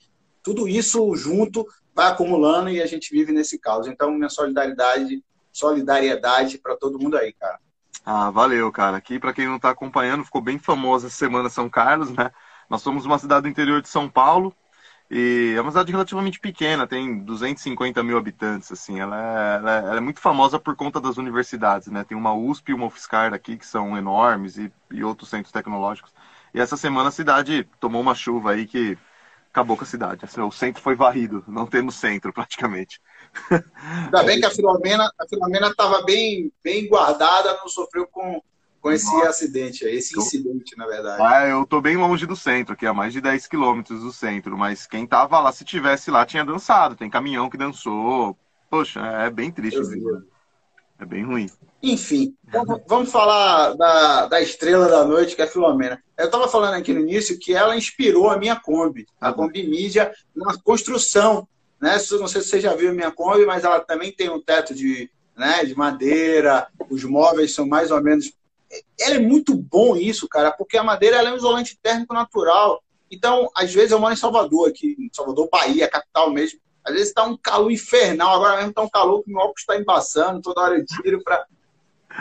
tudo 0.42 0.66
isso 0.66 1.14
junto 1.14 1.68
vai 1.94 2.08
acumulando 2.08 2.70
e 2.70 2.82
a 2.82 2.86
gente 2.86 3.12
vive 3.12 3.34
nesse 3.34 3.60
caos. 3.60 3.86
Então, 3.86 4.12
minha 4.12 4.30
solidariedade, 4.30 5.22
solidariedade 5.52 6.58
para 6.58 6.78
todo 6.78 6.98
mundo 6.98 7.18
aí, 7.18 7.34
cara. 7.34 7.60
Ah, 8.06 8.32
valeu, 8.32 8.72
cara. 8.72 8.96
Aqui, 8.96 9.20
para 9.20 9.34
quem 9.34 9.46
não 9.46 9.58
está 9.58 9.72
acompanhando, 9.72 10.24
ficou 10.24 10.42
bem 10.42 10.58
famosa 10.58 11.08
essa 11.08 11.18
semana 11.18 11.50
São 11.50 11.70
Carlos, 11.70 12.12
né? 12.12 12.32
Nós 12.70 12.82
somos 12.82 13.06
uma 13.06 13.20
cidade 13.20 13.42
do 13.42 13.50
interior 13.50 13.82
de 13.82 13.90
São 13.90 14.08
Paulo 14.10 14.56
e 15.14 15.56
é 15.58 15.62
uma 15.62 15.72
cidade 15.72 15.92
relativamente 15.92 16.40
pequena, 16.40 16.88
tem 16.88 17.20
250 17.20 18.02
mil 18.02 18.18
habitantes, 18.18 18.72
assim. 18.72 18.98
Ela 18.98 19.18
é, 19.20 19.56
ela 19.58 19.76
é, 19.76 19.78
ela 19.80 19.98
é 19.98 20.00
muito 20.00 20.22
famosa 20.22 20.58
por 20.58 20.74
conta 20.74 21.02
das 21.02 21.18
universidades, 21.18 21.90
né? 21.90 22.06
Tem 22.06 22.18
uma 22.18 22.34
USP 22.34 22.72
e 22.72 22.74
uma 22.74 22.86
UFSCar 22.86 23.34
aqui 23.34 23.58
que 23.58 23.66
são 23.66 23.98
enormes 23.98 24.58
e, 24.58 24.72
e 24.90 25.04
outros 25.04 25.30
centros 25.30 25.52
tecnológicos. 25.52 26.14
E 26.54 26.62
essa 26.62 26.78
semana 26.78 27.10
a 27.10 27.12
cidade 27.12 27.68
tomou 27.78 28.00
uma 28.00 28.16
chuva 28.16 28.54
aí 28.54 28.66
que 28.66 28.98
acabou 29.52 29.76
com 29.76 29.84
a 29.84 29.88
cidade. 29.88 30.26
O 30.38 30.52
centro 30.52 30.82
foi 30.82 30.96
varrido, 30.96 31.44
não 31.46 31.66
temos 31.66 31.96
centro 31.96 32.32
praticamente. 32.34 33.02
Ainda 34.06 34.24
bem 34.24 34.40
que 34.40 34.46
a 34.46 34.50
Filomena 34.50 35.12
a 35.20 35.68
estava 35.68 36.04
bem, 36.04 36.54
bem 36.64 36.88
guardada, 36.88 37.58
não 37.58 37.68
sofreu 37.68 38.08
com, 38.08 38.42
com 38.82 38.92
esse 38.92 39.06
Nossa. 39.06 39.30
acidente, 39.30 39.86
esse 39.86 40.18
incidente, 40.18 40.76
na 40.78 40.88
verdade. 40.88 41.22
Ah, 41.22 41.48
eu 41.48 41.66
tô 41.66 41.80
bem 41.80 41.98
longe 41.98 42.26
do 42.26 42.36
centro, 42.36 42.74
aqui 42.74 42.86
a 42.86 42.94
mais 42.94 43.14
de 43.14 43.22
10 43.22 43.48
quilômetros 43.48 44.02
do 44.02 44.12
centro, 44.12 44.58
mas 44.58 44.88
quem 44.88 45.06
tava 45.06 45.40
lá, 45.40 45.52
se 45.52 45.64
tivesse 45.64 46.10
lá, 46.10 46.26
tinha 46.26 46.44
dançado. 46.44 46.96
Tem 46.96 47.10
caminhão 47.10 47.50
que 47.50 47.58
dançou. 47.58 48.36
Poxa, 48.70 49.00
é 49.00 49.30
bem 49.30 49.52
triste. 49.52 49.80
É 51.00 51.06
bem 51.06 51.24
ruim. 51.24 51.50
Enfim, 51.82 52.36
vamos 52.88 53.12
falar 53.12 53.74
da, 53.74 54.28
da 54.28 54.42
estrela 54.42 54.88
da 54.88 55.04
noite, 55.06 55.36
que 55.36 55.42
é 55.42 55.46
a 55.46 55.48
Filomena. 55.48 56.02
Eu 56.18 56.26
estava 56.26 56.48
falando 56.48 56.76
aqui 56.76 56.94
no 56.94 57.02
início 57.02 57.40
que 57.40 57.54
ela 57.54 57.76
inspirou 57.76 58.30
a 58.30 58.38
minha 58.38 58.56
Kombi, 58.56 59.08
a 59.20 59.34
Kombi 59.34 59.68
Mídia, 59.68 60.12
na 60.36 60.56
construção 60.60 61.48
né? 61.82 61.94
Não 61.94 62.28
sei 62.28 62.42
se 62.42 62.50
você 62.50 62.62
já 62.62 62.76
viu 62.76 62.92
a 62.92 62.94
minha 62.94 63.12
Kombi, 63.12 63.46
mas 63.46 63.64
ela 63.64 63.80
também 63.80 64.12
tem 64.12 64.30
um 64.30 64.40
teto 64.40 64.76
de, 64.76 65.10
né, 65.36 65.66
de 65.66 65.76
madeira, 65.76 66.68
os 66.90 67.04
móveis 67.04 67.56
são 67.56 67.66
mais 67.66 67.90
ou 67.90 68.02
menos. 68.02 68.32
Ela 69.00 69.16
é 69.16 69.20
muito 69.20 69.56
bom 69.56 69.96
isso, 69.96 70.28
cara, 70.28 70.52
porque 70.52 70.78
a 70.78 70.84
madeira 70.84 71.18
é 71.18 71.32
um 71.32 71.36
isolante 71.36 71.78
térmico 71.82 72.14
natural. 72.14 72.82
Então, 73.10 73.50
às 73.56 73.74
vezes 73.74 73.92
eu 73.92 74.00
moro 74.00 74.14
em 74.14 74.18
Salvador, 74.18 74.70
aqui, 74.70 74.96
em 74.98 75.10
Salvador, 75.14 75.50
Bahia, 75.52 75.90
capital 75.90 76.32
mesmo. 76.32 76.60
Às 76.84 76.94
vezes 76.94 77.08
está 77.10 77.24
um 77.24 77.38
calor 77.38 77.72
infernal, 77.72 78.36
agora 78.36 78.56
mesmo 78.56 78.70
está 78.70 78.82
um 78.82 78.90
calor 78.90 79.24
que 79.24 79.30
o 79.30 79.34
meu 79.34 79.42
óculos 79.42 79.62
está 79.62 79.78
embaçando, 79.78 80.42
toda 80.42 80.62
hora 80.62 80.78
eu 80.78 80.86
tiro 80.86 81.22
para. 81.24 81.46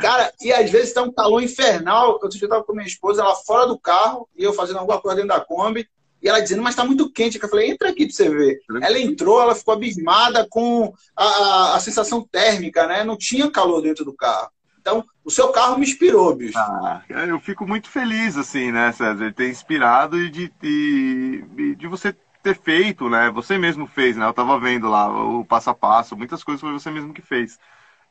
Cara, 0.00 0.32
e 0.40 0.52
às 0.52 0.70
vezes 0.70 0.88
está 0.88 1.02
um 1.02 1.12
calor 1.12 1.42
infernal. 1.42 2.18
Eu 2.22 2.28
estava 2.28 2.62
com 2.62 2.72
minha 2.72 2.86
esposa, 2.86 3.22
ela 3.22 3.34
fora 3.34 3.66
do 3.66 3.78
carro, 3.78 4.28
e 4.36 4.42
eu 4.42 4.52
fazendo 4.52 4.78
alguma 4.78 5.00
coisa 5.00 5.16
dentro 5.16 5.36
da 5.36 5.44
Kombi, 5.44 5.88
e 6.22 6.28
ela 6.28 6.40
dizendo, 6.40 6.62
mas 6.62 6.74
está 6.74 6.84
muito 6.84 7.10
quente. 7.10 7.40
Eu 7.42 7.48
falei, 7.48 7.70
entra 7.70 7.88
aqui 7.88 8.06
para 8.06 8.14
você 8.14 8.28
ver. 8.28 8.60
Ela 8.82 8.98
entrou, 8.98 9.40
ela 9.40 9.54
ficou 9.54 9.74
abismada 9.74 10.46
com 10.48 10.92
a, 11.16 11.24
a, 11.24 11.76
a 11.76 11.80
sensação 11.80 12.22
térmica, 12.22 12.86
né? 12.86 13.02
Não 13.02 13.16
tinha 13.16 13.50
calor 13.50 13.80
dentro 13.80 14.04
do 14.04 14.12
carro. 14.12 14.50
Então, 14.78 15.04
o 15.30 15.32
seu 15.32 15.48
carro 15.52 15.78
me 15.78 15.86
inspirou, 15.86 16.34
bicho. 16.34 16.58
Ah, 16.58 17.02
eu 17.08 17.38
fico 17.38 17.66
muito 17.66 17.88
feliz, 17.88 18.36
assim, 18.36 18.72
né, 18.72 18.92
César, 18.92 19.32
ter 19.32 19.48
inspirado 19.48 20.20
e 20.20 20.28
de, 20.28 20.48
de, 20.60 21.74
de 21.76 21.86
você 21.86 22.12
ter 22.42 22.56
feito, 22.58 23.08
né? 23.08 23.30
Você 23.30 23.56
mesmo 23.56 23.86
fez, 23.86 24.16
né? 24.16 24.26
Eu 24.26 24.32
tava 24.32 24.58
vendo 24.58 24.88
lá 24.88 25.08
o 25.08 25.44
passo 25.44 25.70
a 25.70 25.74
passo, 25.74 26.16
muitas 26.16 26.42
coisas 26.42 26.60
foi 26.60 26.72
você 26.72 26.90
mesmo 26.90 27.14
que 27.14 27.22
fez. 27.22 27.58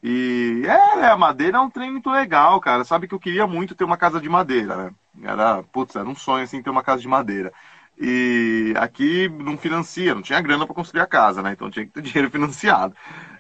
E 0.02 0.62
é, 0.66 0.96
né, 0.98 1.08
a 1.12 1.18
madeira 1.18 1.58
é 1.58 1.62
um 1.62 1.70
trem 1.70 1.92
muito 1.92 2.10
legal, 2.10 2.60
cara. 2.62 2.86
Sabe 2.86 3.08
que 3.08 3.14
eu 3.14 3.20
queria 3.20 3.46
muito 3.46 3.76
ter 3.76 3.84
uma 3.84 3.98
casa 3.98 4.22
de 4.22 4.30
madeira, 4.30 4.76
né? 4.78 4.92
Era, 5.24 5.62
putz, 5.64 5.96
era 5.96 6.08
um 6.08 6.16
sonho 6.16 6.44
assim 6.46 6.62
ter 6.62 6.70
uma 6.70 6.84
casa 6.84 7.02
de 7.02 7.08
madeira. 7.08 7.52
E 8.00 8.74
aqui 8.78 9.28
não 9.28 9.58
financia, 9.58 10.16
não 10.16 10.22
tinha 10.22 10.40
grana 10.40 10.66
para 10.66 10.74
construir 10.74 11.02
a 11.02 11.08
casa, 11.08 11.42
né? 11.42 11.52
Então 11.52 11.70
tinha 11.70 11.86
que 11.86 11.92
ter 11.92 12.02
dinheiro 12.04 12.32
financiado 12.32 12.96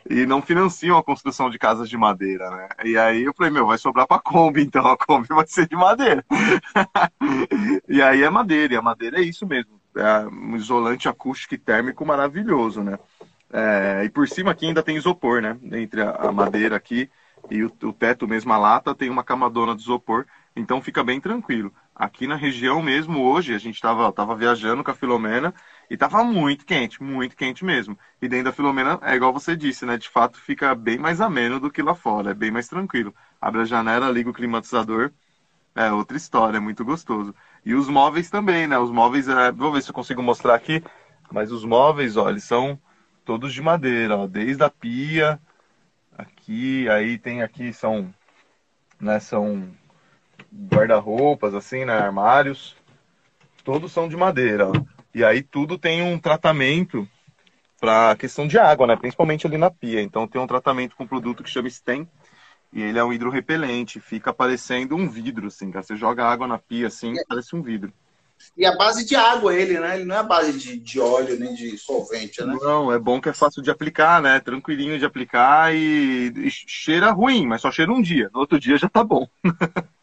e 0.09 0.25
não 0.25 0.41
financiam 0.41 0.97
a 0.97 1.03
construção 1.03 1.49
de 1.49 1.57
casas 1.57 1.87
de 1.87 1.95
madeira, 1.95 2.49
né? 2.49 2.67
E 2.83 2.97
aí 2.97 3.23
eu 3.23 3.33
falei, 3.33 3.51
meu, 3.51 3.67
vai 3.67 3.77
sobrar 3.77 4.05
para 4.05 4.19
Kombi, 4.19 4.63
então 4.65 4.85
a 4.85 4.97
Kombi 4.97 5.27
vai 5.29 5.47
ser 5.47 5.67
de 5.67 5.75
madeira. 5.75 6.25
e 7.87 8.01
aí 8.01 8.21
é 8.21 8.29
madeira, 8.29 8.73
e 8.73 8.77
a 8.77 8.81
madeira 8.81 9.19
é 9.19 9.23
isso 9.23 9.47
mesmo, 9.47 9.79
é 9.95 10.27
um 10.27 10.57
isolante 10.57 11.07
acústico 11.07 11.53
e 11.53 11.57
térmico 11.57 12.05
maravilhoso, 12.05 12.83
né? 12.83 12.99
É, 13.51 14.03
e 14.05 14.09
por 14.09 14.27
cima 14.27 14.51
aqui 14.51 14.67
ainda 14.67 14.83
tem 14.83 14.97
isopor, 14.97 15.41
né? 15.41 15.57
Entre 15.71 16.01
a, 16.01 16.31
madeira 16.31 16.75
aqui 16.75 17.09
e 17.49 17.63
o, 17.63 17.71
o 17.83 17.93
teto 17.93 18.27
mesmo, 18.27 18.51
a 18.51 18.57
lata, 18.57 18.93
tem 18.93 19.09
uma 19.09 19.23
camadona 19.23 19.75
de 19.75 19.81
isopor, 19.81 20.25
então 20.55 20.81
fica 20.81 21.03
bem 21.03 21.21
tranquilo. 21.21 21.73
Aqui 21.99 22.25
na 22.25 22.35
região 22.35 22.81
mesmo, 22.81 23.19
hoje, 23.21 23.53
a 23.53 23.57
gente 23.57 23.75
estava 23.75 24.09
tava 24.13 24.33
viajando 24.33 24.85
com 24.85 24.89
a 24.89 24.93
Filomena 24.93 25.53
e 25.89 25.97
tava 25.97 26.23
muito 26.23 26.65
quente, 26.65 27.03
muito 27.03 27.35
quente 27.35 27.65
mesmo. 27.65 27.99
E 28.21 28.27
dentro 28.29 28.45
da 28.45 28.53
Filomena, 28.53 28.97
é 29.01 29.15
igual 29.15 29.33
você 29.33 29.53
disse, 29.53 29.85
né? 29.85 29.97
De 29.97 30.07
fato, 30.07 30.39
fica 30.39 30.73
bem 30.73 30.97
mais 30.97 31.19
ameno 31.19 31.59
do 31.59 31.69
que 31.69 31.81
lá 31.81 31.93
fora, 31.93 32.31
é 32.31 32.33
bem 32.33 32.51
mais 32.51 32.69
tranquilo. 32.69 33.13
Abre 33.41 33.61
a 33.61 33.65
janela, 33.65 34.09
liga 34.09 34.29
o 34.29 34.33
climatizador, 34.33 35.11
é 35.75 35.91
outra 35.91 36.15
história, 36.15 36.57
é 36.57 36.61
muito 36.61 36.85
gostoso. 36.85 37.35
E 37.65 37.75
os 37.75 37.89
móveis 37.89 38.29
também, 38.29 38.65
né? 38.65 38.79
Os 38.79 38.91
móveis, 38.91 39.27
é... 39.27 39.51
vou 39.51 39.73
ver 39.73 39.81
se 39.83 39.89
eu 39.89 39.93
consigo 39.93 40.23
mostrar 40.23 40.55
aqui, 40.55 40.81
mas 41.31 41.51
os 41.51 41.65
móveis, 41.65 42.15
ó, 42.15 42.29
eles 42.29 42.45
são 42.45 42.79
todos 43.25 43.53
de 43.53 43.61
madeira, 43.61 44.17
ó, 44.17 44.27
desde 44.27 44.63
a 44.63 44.69
pia, 44.69 45.39
aqui, 46.17 46.87
aí 46.89 47.17
tem 47.17 47.43
aqui, 47.43 47.73
são, 47.73 48.13
né, 48.99 49.19
são 49.19 49.69
guarda-roupas, 50.53 51.53
assim, 51.53 51.85
né, 51.85 51.93
armários, 51.93 52.75
todos 53.63 53.91
são 53.91 54.07
de 54.07 54.17
madeira. 54.17 54.71
E 55.13 55.23
aí 55.23 55.41
tudo 55.41 55.77
tem 55.77 56.01
um 56.01 56.17
tratamento 56.17 57.07
para 57.79 58.15
questão 58.15 58.47
de 58.47 58.57
água, 58.57 58.85
né? 58.85 58.95
Principalmente 58.95 59.47
ali 59.47 59.57
na 59.57 59.71
pia. 59.71 60.01
Então 60.01 60.27
tem 60.27 60.41
um 60.41 60.47
tratamento 60.47 60.95
com 60.95 61.03
um 61.03 61.07
produto 61.07 61.43
que 61.43 61.49
chama 61.49 61.69
Stem 61.69 62.07
e 62.71 62.81
ele 62.81 62.99
é 62.99 63.03
um 63.03 63.11
hidrorrepelente, 63.11 63.99
fica 63.99 64.31
parecendo 64.31 64.95
um 64.95 65.09
vidro, 65.09 65.47
assim, 65.47 65.71
cara. 65.71 65.83
Você 65.83 65.95
joga 65.95 66.25
água 66.25 66.47
na 66.47 66.57
pia, 66.57 66.87
assim, 66.87 67.17
é. 67.17 67.23
parece 67.27 67.55
um 67.55 67.61
vidro. 67.61 67.91
E 68.55 68.65
a 68.65 68.75
base 68.75 69.05
de 69.05 69.15
água 69.15 69.53
ele, 69.53 69.79
né? 69.79 69.95
Ele 69.95 70.05
não 70.05 70.15
é 70.15 70.19
a 70.19 70.23
base 70.23 70.57
de, 70.57 70.77
de 70.77 70.99
óleo 70.99 71.37
nem 71.37 71.53
de 71.53 71.77
solvente, 71.77 72.41
né? 72.43 72.55
Não, 72.61 72.91
é 72.91 72.97
bom 72.97 73.19
que 73.19 73.27
é 73.27 73.33
fácil 73.33 73.61
de 73.61 73.69
aplicar, 73.69 74.21
né? 74.21 74.39
Tranquilinho 74.39 74.97
de 74.97 75.05
aplicar 75.05 75.75
e, 75.75 76.31
e 76.35 76.49
cheira 76.49 77.11
ruim, 77.11 77.45
mas 77.45 77.61
só 77.61 77.71
cheira 77.71 77.91
um 77.91 78.01
dia. 78.01 78.29
No 78.33 78.39
outro 78.41 78.59
dia 78.59 78.77
já 78.77 78.87
tá 78.87 79.03
bom. 79.03 79.27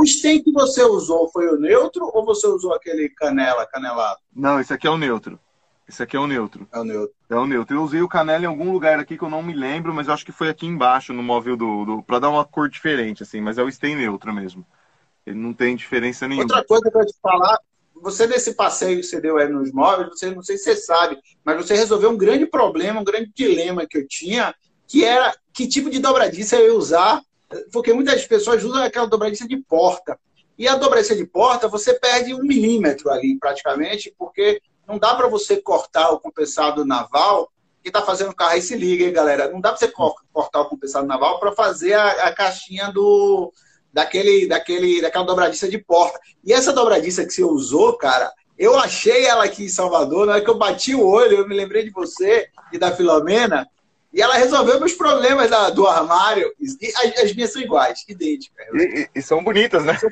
O, 0.00 0.06
stem 0.06 0.42
que 0.42 0.52
você 0.52 0.82
usou 0.82 1.28
foi 1.30 1.48
o 1.48 1.58
neutro 1.58 2.10
ou 2.12 2.24
você 2.24 2.46
usou 2.46 2.74
aquele 2.74 3.08
canela, 3.10 3.66
canelado? 3.66 4.18
Não, 4.34 4.58
esse 4.60 4.72
aqui 4.72 4.86
é 4.86 4.90
o 4.90 4.98
neutro. 4.98 5.38
Esse 5.88 6.02
aqui 6.02 6.16
é 6.16 6.20
o 6.20 6.26
neutro. 6.26 6.66
É 6.72 6.78
o 6.78 6.84
neutro. 6.84 7.14
É 7.28 7.34
o 7.34 7.46
neutro. 7.46 7.76
Eu 7.76 7.82
usei 7.82 8.00
o 8.00 8.08
canela 8.08 8.44
em 8.44 8.46
algum 8.46 8.72
lugar 8.72 8.98
aqui 8.98 9.18
que 9.18 9.24
eu 9.24 9.28
não 9.28 9.42
me 9.42 9.52
lembro, 9.52 9.92
mas 9.92 10.06
eu 10.06 10.14
acho 10.14 10.24
que 10.24 10.32
foi 10.32 10.48
aqui 10.48 10.66
embaixo 10.66 11.12
no 11.12 11.22
móvel 11.22 11.56
do, 11.56 11.84
do 11.84 12.02
para 12.02 12.20
dar 12.20 12.30
uma 12.30 12.44
cor 12.44 12.68
diferente, 12.68 13.22
assim. 13.22 13.40
Mas 13.40 13.58
é 13.58 13.62
o 13.62 13.70
stem 13.70 13.96
neutro 13.96 14.32
mesmo. 14.32 14.64
Ele 15.26 15.38
não 15.38 15.52
tem 15.52 15.76
diferença 15.76 16.26
nenhuma. 16.26 16.44
Outra 16.44 16.64
coisa 16.64 16.90
para 16.90 17.04
te 17.04 17.14
falar, 17.20 17.58
você 17.94 18.26
nesse 18.26 18.54
passeio 18.54 18.98
que 18.98 19.02
você 19.02 19.20
deu 19.20 19.36
aí 19.36 19.48
nos 19.48 19.72
móveis, 19.72 20.08
você 20.10 20.30
não 20.30 20.42
sei 20.42 20.56
se 20.56 20.64
você 20.64 20.76
sabe, 20.76 21.18
mas 21.44 21.56
você 21.56 21.74
resolveu 21.74 22.10
um 22.10 22.16
grande 22.16 22.46
problema, 22.46 23.00
um 23.00 23.04
grande 23.04 23.30
dilema 23.34 23.86
que 23.86 23.98
eu 23.98 24.06
tinha, 24.06 24.54
que 24.86 25.04
era 25.04 25.34
que 25.52 25.66
tipo 25.66 25.90
de 25.90 25.98
dobradiça 25.98 26.56
eu 26.56 26.66
ia 26.66 26.74
usar 26.74 27.20
porque 27.72 27.92
muitas 27.92 28.26
pessoas 28.26 28.62
usam 28.64 28.82
aquela 28.82 29.06
dobradiça 29.06 29.46
de 29.46 29.56
porta. 29.56 30.18
E 30.58 30.68
a 30.68 30.76
dobradiça 30.76 31.16
de 31.16 31.24
porta, 31.24 31.68
você 31.68 31.94
perde 31.94 32.34
um 32.34 32.42
milímetro 32.42 33.10
ali, 33.10 33.38
praticamente, 33.38 34.14
porque 34.18 34.60
não 34.86 34.98
dá 34.98 35.14
para 35.14 35.26
você 35.26 35.56
cortar 35.56 36.10
o 36.10 36.20
compensado 36.20 36.84
naval 36.84 37.50
que 37.82 37.88
está 37.88 38.02
fazendo 38.02 38.30
o 38.30 38.34
carro. 38.34 38.52
Aí 38.52 38.62
se 38.62 38.76
liga, 38.76 39.04
hein, 39.04 39.12
galera. 39.12 39.50
Não 39.50 39.60
dá 39.60 39.70
para 39.70 39.78
você 39.78 39.92
cortar 40.32 40.60
o 40.60 40.68
compensado 40.68 41.06
naval 41.06 41.40
para 41.40 41.52
fazer 41.52 41.94
a, 41.94 42.10
a, 42.26 42.32
caixinha 42.32 42.92
do 42.92 43.52
daquele, 43.92 44.46
daquele, 44.46 45.00
daquela 45.00 45.24
dobradiça 45.24 45.68
de 45.68 45.78
porta. 45.78 46.20
E 46.44 46.52
essa 46.52 46.72
dobradiça 46.72 47.24
que 47.24 47.32
você 47.32 47.42
usou, 47.42 47.96
cara, 47.96 48.30
eu 48.58 48.78
achei 48.78 49.24
ela 49.24 49.44
aqui 49.44 49.64
em 49.64 49.68
Salvador, 49.68 50.26
na 50.26 50.32
hora 50.34 50.44
que 50.44 50.50
eu 50.50 50.58
bati 50.58 50.94
o 50.94 51.06
olho, 51.06 51.38
eu 51.38 51.48
me 51.48 51.56
lembrei 51.56 51.82
de 51.82 51.90
você 51.90 52.48
e 52.72 52.78
da 52.78 52.92
Filomena, 52.92 53.66
e 54.12 54.20
ela 54.20 54.34
resolveu 54.34 54.80
meus 54.80 54.94
problemas 54.94 55.50
da, 55.50 55.70
do 55.70 55.86
armário. 55.86 56.52
E 56.58 56.88
as, 56.88 57.24
as, 57.24 57.34
minhas 57.34 57.52
são 57.52 57.62
iguais, 57.62 58.04
idênticas. 58.08 58.66
E, 58.74 59.08
e, 59.14 59.22
são 59.22 59.42
bonitas, 59.42 59.84
né? 59.84 59.96
São 59.98 60.10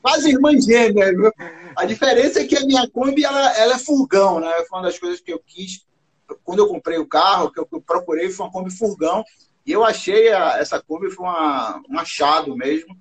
quase 0.00 0.30
irmãs 0.30 0.64
gêmeas, 0.64 1.10
viu? 1.10 1.30
A 1.76 1.84
diferença 1.84 2.40
é 2.40 2.44
que 2.44 2.56
a 2.56 2.64
minha 2.64 2.88
Kombi 2.88 3.24
ela, 3.24 3.56
ela 3.58 3.74
é 3.74 3.78
furgão, 3.78 4.40
né? 4.40 4.50
Foi 4.68 4.78
uma 4.78 4.86
das 4.86 4.98
coisas 4.98 5.20
que 5.20 5.32
eu 5.32 5.42
quis. 5.46 5.84
Quando 6.42 6.60
eu 6.60 6.68
comprei 6.68 6.96
o 6.98 7.06
carro, 7.06 7.52
que 7.52 7.60
eu, 7.60 7.66
procurei, 7.66 8.30
foi 8.30 8.46
uma 8.46 8.52
Kombi 8.52 8.70
furgão. 8.70 9.22
E 9.66 9.72
eu 9.72 9.84
achei 9.84 10.32
a, 10.32 10.58
essa 10.58 10.82
Kombi 10.82 11.10
foi 11.10 11.26
uma, 11.26 11.82
um 11.90 11.98
achado 11.98 12.56
mesmo 12.56 12.96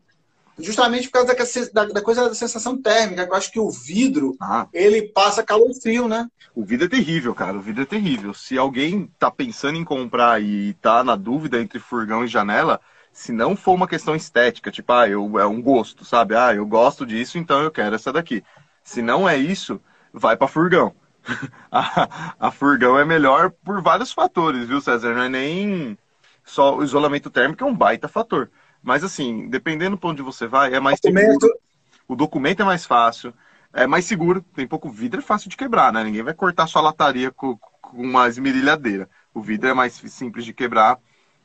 justamente 0.57 1.09
por 1.09 1.25
causa 1.25 1.71
da, 1.73 1.85
da, 1.85 2.01
coisa 2.01 2.29
da 2.29 2.35
sensação 2.35 2.79
térmica. 2.81 3.23
Eu 3.23 3.33
acho 3.33 3.51
que 3.51 3.59
o 3.59 3.69
vidro, 3.69 4.35
ah. 4.39 4.67
ele 4.73 5.03
passa 5.03 5.43
calor 5.43 5.73
frio, 5.73 6.07
né? 6.07 6.27
O 6.53 6.63
vidro 6.63 6.85
é 6.85 6.89
terrível, 6.89 7.33
cara. 7.33 7.57
O 7.57 7.61
vidro 7.61 7.83
é 7.83 7.85
terrível. 7.85 8.33
Se 8.33 8.57
alguém 8.57 9.11
tá 9.17 9.31
pensando 9.31 9.77
em 9.77 9.83
comprar 9.83 10.41
e 10.41 10.73
tá 10.75 11.03
na 11.03 11.15
dúvida 11.15 11.61
entre 11.61 11.79
furgão 11.79 12.23
e 12.23 12.27
janela, 12.27 12.79
se 13.11 13.31
não 13.31 13.55
for 13.55 13.73
uma 13.73 13.87
questão 13.87 14.15
estética, 14.15 14.71
tipo, 14.71 14.91
ah, 14.93 15.07
eu, 15.07 15.39
é 15.39 15.45
um 15.45 15.61
gosto, 15.61 16.05
sabe? 16.05 16.35
Ah, 16.35 16.53
eu 16.53 16.65
gosto 16.65 17.05
disso, 17.05 17.37
então 17.37 17.61
eu 17.61 17.71
quero 17.71 17.95
essa 17.95 18.11
daqui. 18.11 18.43
Se 18.83 19.01
não 19.01 19.27
é 19.27 19.37
isso, 19.37 19.81
vai 20.13 20.35
para 20.37 20.47
furgão. 20.47 20.93
a, 21.71 22.35
a 22.39 22.51
furgão 22.51 22.97
é 22.97 23.05
melhor 23.05 23.51
por 23.63 23.81
vários 23.81 24.11
fatores, 24.11 24.67
viu, 24.67 24.81
César? 24.81 25.13
Não 25.13 25.23
é 25.23 25.29
nem 25.29 25.97
só 26.43 26.77
o 26.77 26.83
isolamento 26.83 27.29
térmico, 27.29 27.63
é 27.63 27.67
um 27.67 27.75
baita 27.75 28.07
fator. 28.07 28.49
Mas 28.81 29.03
assim, 29.03 29.49
dependendo 29.49 29.97
para 29.97 30.09
onde 30.09 30.21
você 30.21 30.47
vai, 30.47 30.73
é 30.73 30.79
mais 30.79 30.99
documento. 30.99 31.41
seguro. 31.41 31.59
O 32.07 32.15
documento 32.15 32.61
é 32.61 32.65
mais 32.65 32.85
fácil, 32.85 33.33
é 33.73 33.87
mais 33.87 34.05
seguro, 34.05 34.41
tem 34.41 34.67
pouco 34.67 34.89
vidro, 34.89 35.19
é 35.19 35.23
fácil 35.23 35.49
de 35.49 35.55
quebrar, 35.55 35.93
né? 35.93 36.03
Ninguém 36.03 36.23
vai 36.23 36.33
cortar 36.33 36.67
sua 36.67 36.81
lataria 36.81 37.31
com, 37.31 37.57
com 37.57 37.97
uma 37.97 38.27
esmerilhadeira. 38.27 39.09
O 39.33 39.41
vidro 39.41 39.69
é 39.69 39.73
mais 39.73 39.93
simples 39.93 40.43
de 40.43 40.53
quebrar, 40.53 40.95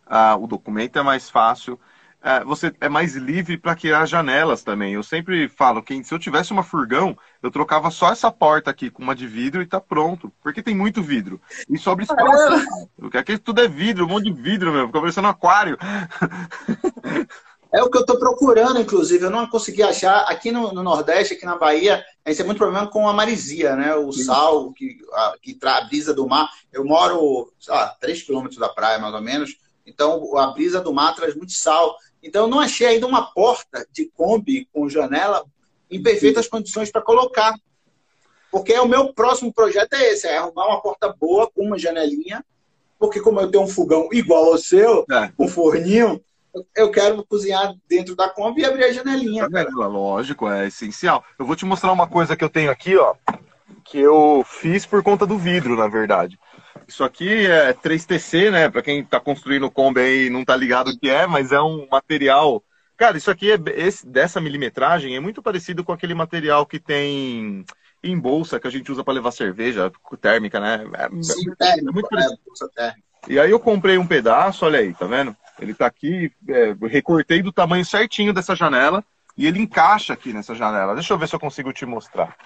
uh, 0.07 0.43
o 0.43 0.47
documento 0.47 0.99
é 0.99 1.03
mais 1.03 1.31
fácil 1.31 1.79
é, 2.23 2.43
você 2.45 2.75
é 2.81 2.89
mais 2.89 3.15
livre 3.15 3.57
para 3.57 3.77
criar 3.77 4.07
janelas 4.07 4.63
também. 4.63 4.95
Eu 4.95 5.03
sempre 5.03 5.49
falo 5.49 5.83
que 5.83 6.03
se 6.03 6.13
eu 6.13 6.19
tivesse 6.19 6.53
uma 6.53 6.63
furgão, 6.63 7.17
eu 7.43 7.51
trocava 7.51 7.91
só 7.91 8.11
essa 8.11 8.31
porta 8.33 8.71
aqui 8.71 8.91
com 8.91 9.03
uma 9.03 9.15
de 9.15 9.27
vidro 9.27 9.63
e 9.63 9.67
tá 9.67 9.81
pronto. 9.81 10.33
Porque 10.43 10.63
tem 10.63 10.75
muito 10.75 11.03
vidro. 11.03 11.41
E 11.69 11.79
sobre 11.79 12.05
espaço. 12.05 12.67
Porque 12.99 13.19
aqui 13.19 13.39
tudo 13.39 13.61
é 13.61 13.69
vidro, 13.69 14.07
um 14.07 14.09
monte 14.09 14.25
de 14.25 14.33
vidro, 14.33 14.73
meu. 14.73 14.87
Fica 14.87 15.01
parecendo 15.01 15.29
um 15.29 15.31
aquário. 15.31 15.79
É 17.73 17.83
o 17.83 17.91
que 17.91 17.99
eu 17.99 18.01
estou 18.01 18.19
procurando, 18.19 18.81
inclusive. 18.81 19.25
Eu 19.25 19.31
não 19.31 19.47
consegui 19.47 19.83
achar. 19.83 20.21
Aqui 20.23 20.51
no, 20.51 20.73
no, 20.73 20.83
Nordeste, 20.83 21.35
aqui 21.35 21.45
na 21.45 21.57
Bahia, 21.57 22.05
a 22.25 22.31
gente 22.31 22.39
tem 22.39 22.47
muito 22.47 22.59
problema 22.59 22.87
com 22.87 23.09
a 23.09 23.13
marisia, 23.13 23.77
né? 23.77 23.95
O 23.95 24.11
Sim. 24.13 24.25
sal 24.25 24.73
que, 24.73 24.99
a, 25.13 25.35
que 25.43 25.55
traz 25.55 25.85
a 25.85 25.87
brisa 25.87 26.15
do 26.15 26.27
mar. 26.27 26.49
Eu 26.73 26.85
moro, 26.85 27.53
sei 27.61 27.75
lá, 27.75 27.89
3 28.01 28.23
quilômetros 28.23 28.59
da 28.59 28.69
praia, 28.69 28.99
mais 28.99 29.15
ou 29.15 29.21
menos. 29.21 29.57
Então, 29.87 30.37
a 30.37 30.49
brisa 30.49 30.81
do 30.81 30.93
mar 30.93 31.15
traz 31.15 31.35
muito 31.35 31.53
sal. 31.53 31.97
Então, 32.27 32.45
eu 32.45 32.49
não 32.49 32.59
achei 32.59 32.87
ainda 32.89 33.07
uma 33.07 33.33
porta 33.33 33.87
de 33.93 34.07
Kombi 34.07 34.69
com 34.73 34.89
janela 34.89 35.45
em 35.89 36.03
perfeitas 36.03 36.49
condições 36.49 36.91
para 36.91 37.01
colocar. 37.01 37.55
Porque 38.51 38.77
o 38.79 38.89
meu 38.89 39.13
próximo 39.13 39.53
projeto 39.53 39.95
é 39.95 40.13
esse, 40.13 40.27
é 40.27 40.37
arrumar 40.37 40.67
uma 40.67 40.81
porta 40.81 41.15
boa 41.19 41.49
com 41.51 41.63
uma 41.63 41.79
janelinha, 41.79 42.45
porque 42.99 43.21
como 43.21 43.41
eu 43.41 43.51
tenho 43.51 43.63
um 43.63 43.69
fogão 43.69 44.09
igual 44.11 44.47
ao 44.47 44.59
seu, 44.59 45.05
é. 45.11 45.31
um 45.39 45.47
forninho, 45.47 46.21
eu 46.75 46.91
quero 46.91 47.25
cozinhar 47.27 47.75
dentro 47.89 48.17
da 48.17 48.29
Kombi 48.29 48.63
e 48.63 48.65
abrir 48.65 48.85
a 48.85 48.93
janelinha. 48.93 49.49
Tá 49.49 49.87
Lógico, 49.87 50.49
é 50.49 50.67
essencial. 50.67 51.23
Eu 51.39 51.47
vou 51.47 51.55
te 51.55 51.65
mostrar 51.65 51.93
uma 51.93 52.09
coisa 52.09 52.37
que 52.37 52.43
eu 52.43 52.49
tenho 52.49 52.71
aqui, 52.71 52.97
ó, 52.97 53.15
que 53.85 53.99
eu 53.99 54.43
fiz 54.45 54.85
por 54.85 55.03
conta 55.03 55.27
do 55.27 55.39
vidro, 55.39 55.77
na 55.77 55.87
verdade. 55.87 56.39
Isso 56.87 57.03
aqui 57.03 57.47
é 57.47 57.73
3TC, 57.73 58.51
né? 58.51 58.69
Para 58.69 58.83
quem 58.83 59.01
está 59.01 59.19
construindo 59.19 59.71
Kombi 59.71 60.01
aí 60.01 60.31
não 60.31 60.45
tá 60.45 60.57
ligado 60.57 60.89
o 60.89 60.99
que 60.99 61.09
é, 61.09 61.27
mas 61.27 61.53
é 61.53 61.61
um 61.61 61.87
material. 61.91 62.63
Cara, 62.97 63.17
isso 63.17 63.31
aqui 63.31 63.51
é 63.51 63.59
esse, 63.75 64.07
dessa 64.07 64.41
milimetragem 64.41 65.17
é 65.17 65.21
muito 65.21 65.43
parecido 65.43 65.85
com 65.85 65.93
aquele 65.93 66.15
material 66.15 66.65
que 66.65 66.79
tem 66.79 67.65
em 68.03 68.19
bolsa 68.19 68.61
que 68.61 68.67
a 68.67 68.71
gente 68.71 68.91
usa 68.91 69.03
para 69.03 69.15
levar 69.15 69.33
cerveja 69.33 69.91
térmica, 70.21 70.61
né? 70.61 70.87
É, 70.95 71.23
Sim, 71.23 71.53
é, 71.61 71.79
é 71.79 71.83
muito 71.83 72.09
parecido. 72.09 72.39
É, 72.79 72.95
e 73.29 73.41
aí 73.41 73.51
eu 73.51 73.59
comprei 73.59 73.99
um 73.99 74.07
pedaço, 74.07 74.65
olha 74.65 74.79
aí, 74.79 74.95
tá 74.95 75.07
vendo? 75.07 75.37
Ele 75.59 75.75
tá 75.75 75.87
aqui, 75.87 76.31
é, 76.49 76.75
recortei 76.87 77.43
do 77.43 77.53
tamanho 77.53 77.85
certinho 77.85 78.33
dessa 78.33 78.55
janela 78.55 79.05
e 79.37 79.47
ele 79.47 79.61
encaixa 79.61 80.13
aqui 80.13 80.33
nessa 80.33 80.55
janela. 80.55 80.95
Deixa 80.95 81.13
eu 81.13 81.19
ver 81.19 81.29
se 81.29 81.35
eu 81.35 81.41
consigo 81.41 81.73
te 81.73 81.85
mostrar. 81.85 82.37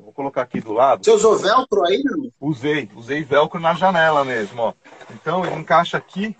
Eu 0.00 0.04
vou 0.04 0.12
colocar 0.14 0.40
aqui 0.40 0.62
do 0.62 0.72
lado. 0.72 1.04
Você 1.04 1.10
usou 1.10 1.38
velcro 1.38 1.84
aí, 1.84 2.02
não? 2.02 2.32
Usei, 2.40 2.90
usei 2.94 3.22
velcro 3.22 3.60
na 3.60 3.74
janela 3.74 4.24
mesmo, 4.24 4.62
ó. 4.62 4.74
Então 5.10 5.44
ele 5.44 5.56
encaixa 5.56 5.98
aqui, 5.98 6.34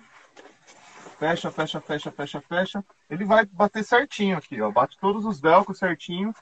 fecha, 1.19 1.51
fecha, 1.51 1.79
fecha, 1.79 2.11
fecha, 2.11 2.41
fecha. 2.41 2.85
Ele 3.11 3.27
vai 3.27 3.45
bater 3.45 3.85
certinho 3.85 4.39
aqui, 4.39 4.63
ó. 4.63 4.71
Bate 4.71 4.99
todos 4.99 5.27
os 5.27 5.43
velcros 5.43 5.79
certinho. 5.79 6.35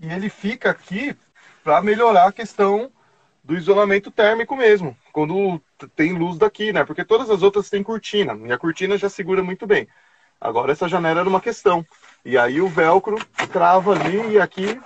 E 0.00 0.06
ele 0.06 0.28
fica 0.28 0.70
aqui 0.70 1.16
para 1.64 1.82
melhorar 1.82 2.28
a 2.28 2.32
questão 2.32 2.92
do 3.42 3.56
isolamento 3.56 4.10
térmico 4.10 4.54
mesmo, 4.54 4.96
quando 5.12 5.60
tem 5.96 6.16
luz 6.16 6.38
daqui, 6.38 6.72
né? 6.72 6.84
Porque 6.84 7.04
todas 7.04 7.28
as 7.28 7.42
outras 7.42 7.68
têm 7.68 7.82
cortina, 7.82 8.38
e 8.46 8.52
a 8.52 8.58
cortina 8.58 8.96
já 8.96 9.10
segura 9.10 9.42
muito 9.42 9.66
bem. 9.66 9.86
Agora 10.40 10.72
essa 10.72 10.88
janela 10.88 11.20
era 11.20 11.28
uma 11.28 11.40
questão. 11.40 11.84
E 12.24 12.38
aí 12.38 12.60
o 12.60 12.68
velcro 12.68 13.16
trava 13.52 13.92
ali 13.92 14.32
e 14.32 14.40
aqui 14.40 14.80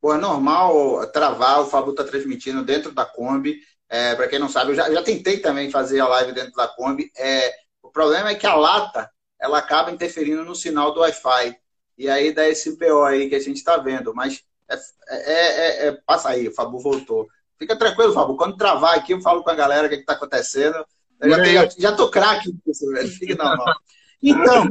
Pô, 0.00 0.14
é 0.14 0.18
normal 0.18 1.06
travar, 1.08 1.60
o 1.60 1.66
Fabu 1.66 1.94
tá 1.94 2.04
transmitindo 2.04 2.64
dentro 2.64 2.92
da 2.92 3.04
Kombi. 3.04 3.60
É, 3.88 4.14
para 4.14 4.28
quem 4.28 4.38
não 4.38 4.48
sabe, 4.48 4.70
eu 4.70 4.76
já, 4.76 4.90
já, 4.90 5.02
tentei 5.02 5.38
também 5.38 5.70
fazer 5.70 6.00
a 6.00 6.08
live 6.08 6.32
dentro 6.32 6.52
da 6.52 6.68
Kombi. 6.68 7.10
É, 7.16 7.52
o 7.82 7.90
problema 7.90 8.30
é 8.30 8.34
que 8.34 8.46
a 8.46 8.54
lata 8.54 9.10
ela 9.38 9.58
acaba 9.58 9.90
interferindo 9.90 10.44
no 10.44 10.54
sinal 10.54 10.92
do 10.92 11.00
Wi-Fi. 11.00 11.56
E 11.98 12.08
aí 12.08 12.32
dá 12.32 12.48
esse 12.48 12.76
PO 12.76 13.02
aí 13.02 13.28
que 13.28 13.34
a 13.34 13.40
gente 13.40 13.56
está 13.56 13.76
vendo. 13.76 14.14
Mas 14.14 14.42
é, 14.68 14.76
é, 15.08 15.32
é, 15.32 15.86
é, 15.88 15.92
passa 16.06 16.30
aí, 16.30 16.48
o 16.48 16.54
Fabu 16.54 16.78
voltou. 16.78 17.28
Fica 17.58 17.76
tranquilo, 17.76 18.12
Fabu. 18.12 18.36
Quando 18.36 18.56
travar 18.56 18.96
aqui, 18.96 19.12
eu 19.12 19.20
falo 19.20 19.42
com 19.42 19.50
a 19.50 19.54
galera 19.54 19.86
o 19.86 19.90
que 19.90 19.96
está 19.96 20.12
acontecendo. 20.12 20.84
Eu 21.20 21.28
já, 21.28 21.42
tenho, 21.42 21.68
já 21.78 21.92
tô 21.92 22.10
craque 22.10 22.54
nisso, 22.64 22.88
velho. 22.90 23.08
Fica 23.08 23.34
normal. 23.34 23.76
Então, 24.22 24.70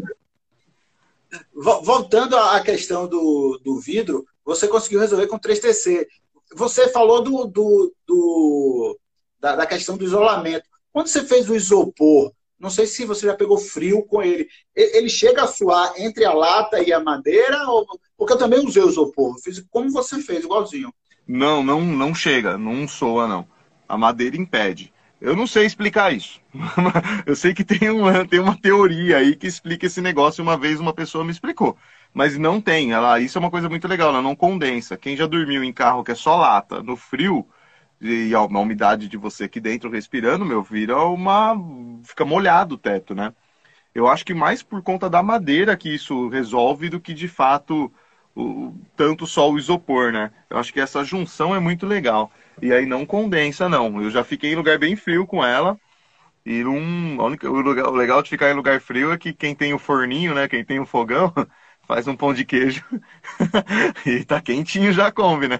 voltando 1.53 2.35
à 2.37 2.59
questão 2.61 3.07
do, 3.07 3.59
do 3.63 3.79
vidro, 3.79 4.25
você 4.49 4.67
conseguiu 4.67 4.99
resolver 4.99 5.27
com 5.27 5.39
3TC. 5.39 6.07
Você 6.55 6.89
falou 6.89 7.21
do, 7.21 7.45
do, 7.45 7.93
do 8.07 8.99
da, 9.39 9.55
da, 9.55 9.67
questão 9.67 9.95
do 9.95 10.03
isolamento. 10.03 10.67
Quando 10.91 11.07
você 11.07 11.23
fez 11.23 11.47
o 11.47 11.55
isopor, 11.55 12.33
não 12.59 12.71
sei 12.71 12.87
se 12.87 13.05
você 13.05 13.27
já 13.27 13.35
pegou 13.35 13.59
frio 13.59 14.03
com 14.07 14.23
ele. 14.23 14.47
Ele 14.75 15.07
chega 15.07 15.43
a 15.43 15.47
suar 15.47 15.93
entre 15.97 16.25
a 16.25 16.33
lata 16.33 16.81
e 16.81 16.91
a 16.91 16.99
madeira? 16.99 17.69
Ou... 17.69 17.85
Porque 18.17 18.33
eu 18.33 18.37
também 18.37 18.65
usei 18.65 18.81
o 18.81 18.89
isopor. 18.89 19.39
Fiz 19.39 19.63
como 19.69 19.91
você 19.91 20.19
fez, 20.19 20.43
igualzinho. 20.43 20.91
Não, 21.27 21.61
não, 21.61 21.79
não 21.81 22.15
chega. 22.15 22.57
Não 22.57 22.87
soa, 22.87 23.27
não. 23.27 23.47
A 23.87 23.95
madeira 23.99 24.35
impede. 24.35 24.91
Eu 25.21 25.35
não 25.35 25.45
sei 25.45 25.67
explicar 25.67 26.11
isso. 26.11 26.41
eu 27.27 27.35
sei 27.35 27.53
que 27.53 27.63
tem 27.63 27.91
uma, 27.91 28.27
tem 28.27 28.39
uma 28.39 28.59
teoria 28.59 29.17
aí 29.17 29.35
que 29.35 29.45
explica 29.45 29.85
esse 29.85 30.01
negócio. 30.01 30.41
Uma 30.41 30.57
vez 30.57 30.79
uma 30.79 30.93
pessoa 30.93 31.23
me 31.23 31.31
explicou. 31.31 31.77
Mas 32.13 32.37
não 32.37 32.59
tem. 32.61 32.91
Ela, 32.91 33.19
isso 33.19 33.37
é 33.37 33.41
uma 33.41 33.51
coisa 33.51 33.69
muito 33.69 33.87
legal. 33.87 34.09
Ela 34.09 34.21
não 34.21 34.35
condensa. 34.35 34.97
Quem 34.97 35.15
já 35.15 35.27
dormiu 35.27 35.63
em 35.63 35.73
carro 35.73 36.03
que 36.03 36.11
é 36.11 36.15
só 36.15 36.35
lata, 36.35 36.81
no 36.83 36.95
frio, 36.97 37.47
e 38.01 38.33
a 38.33 38.41
umidade 38.41 39.07
de 39.07 39.17
você 39.17 39.45
aqui 39.45 39.59
dentro 39.59 39.89
respirando, 39.89 40.45
meu, 40.45 40.63
vira 40.63 40.97
uma. 41.03 41.55
fica 42.03 42.25
molhado 42.25 42.75
o 42.75 42.77
teto, 42.77 43.13
né? 43.15 43.33
Eu 43.93 44.07
acho 44.07 44.25
que 44.25 44.33
mais 44.33 44.63
por 44.63 44.81
conta 44.83 45.09
da 45.09 45.23
madeira 45.23 45.75
que 45.77 45.93
isso 45.93 46.29
resolve 46.29 46.89
do 46.89 46.99
que 46.99 47.13
de 47.13 47.27
fato 47.27 47.91
o, 48.35 48.73
tanto 48.95 49.25
só 49.27 49.49
o 49.51 49.57
isopor, 49.57 50.11
né? 50.11 50.31
Eu 50.49 50.57
acho 50.57 50.73
que 50.73 50.79
essa 50.79 51.03
junção 51.03 51.55
é 51.55 51.59
muito 51.59 51.85
legal. 51.85 52.31
E 52.61 52.71
aí 52.73 52.85
não 52.85 53.05
condensa, 53.05 53.67
não. 53.69 54.01
Eu 54.01 54.09
já 54.09 54.23
fiquei 54.23 54.53
em 54.53 54.55
lugar 54.55 54.77
bem 54.79 54.95
frio 54.95 55.25
com 55.27 55.43
ela. 55.43 55.77
E 56.45 56.63
um, 56.65 57.17
o, 57.19 57.27
lugar, 57.61 57.87
o 57.87 57.95
legal 57.95 58.21
de 58.23 58.29
ficar 58.29 58.49
em 58.49 58.53
lugar 58.55 58.79
frio 58.81 59.11
é 59.11 59.17
que 59.17 59.33
quem 59.33 59.55
tem 59.55 59.73
o 59.73 59.79
forninho, 59.79 60.33
né? 60.33 60.47
Quem 60.47 60.63
tem 60.65 60.79
o 60.79 60.85
fogão, 60.85 61.33
faz 61.89 62.07
um 62.07 62.15
pão 62.15 62.35
de 62.35 62.45
queijo 62.45 62.85
e 64.05 64.23
tá 64.23 64.39
quentinho 64.39 64.93
já 64.93 65.11
come, 65.11 65.47
né? 65.47 65.59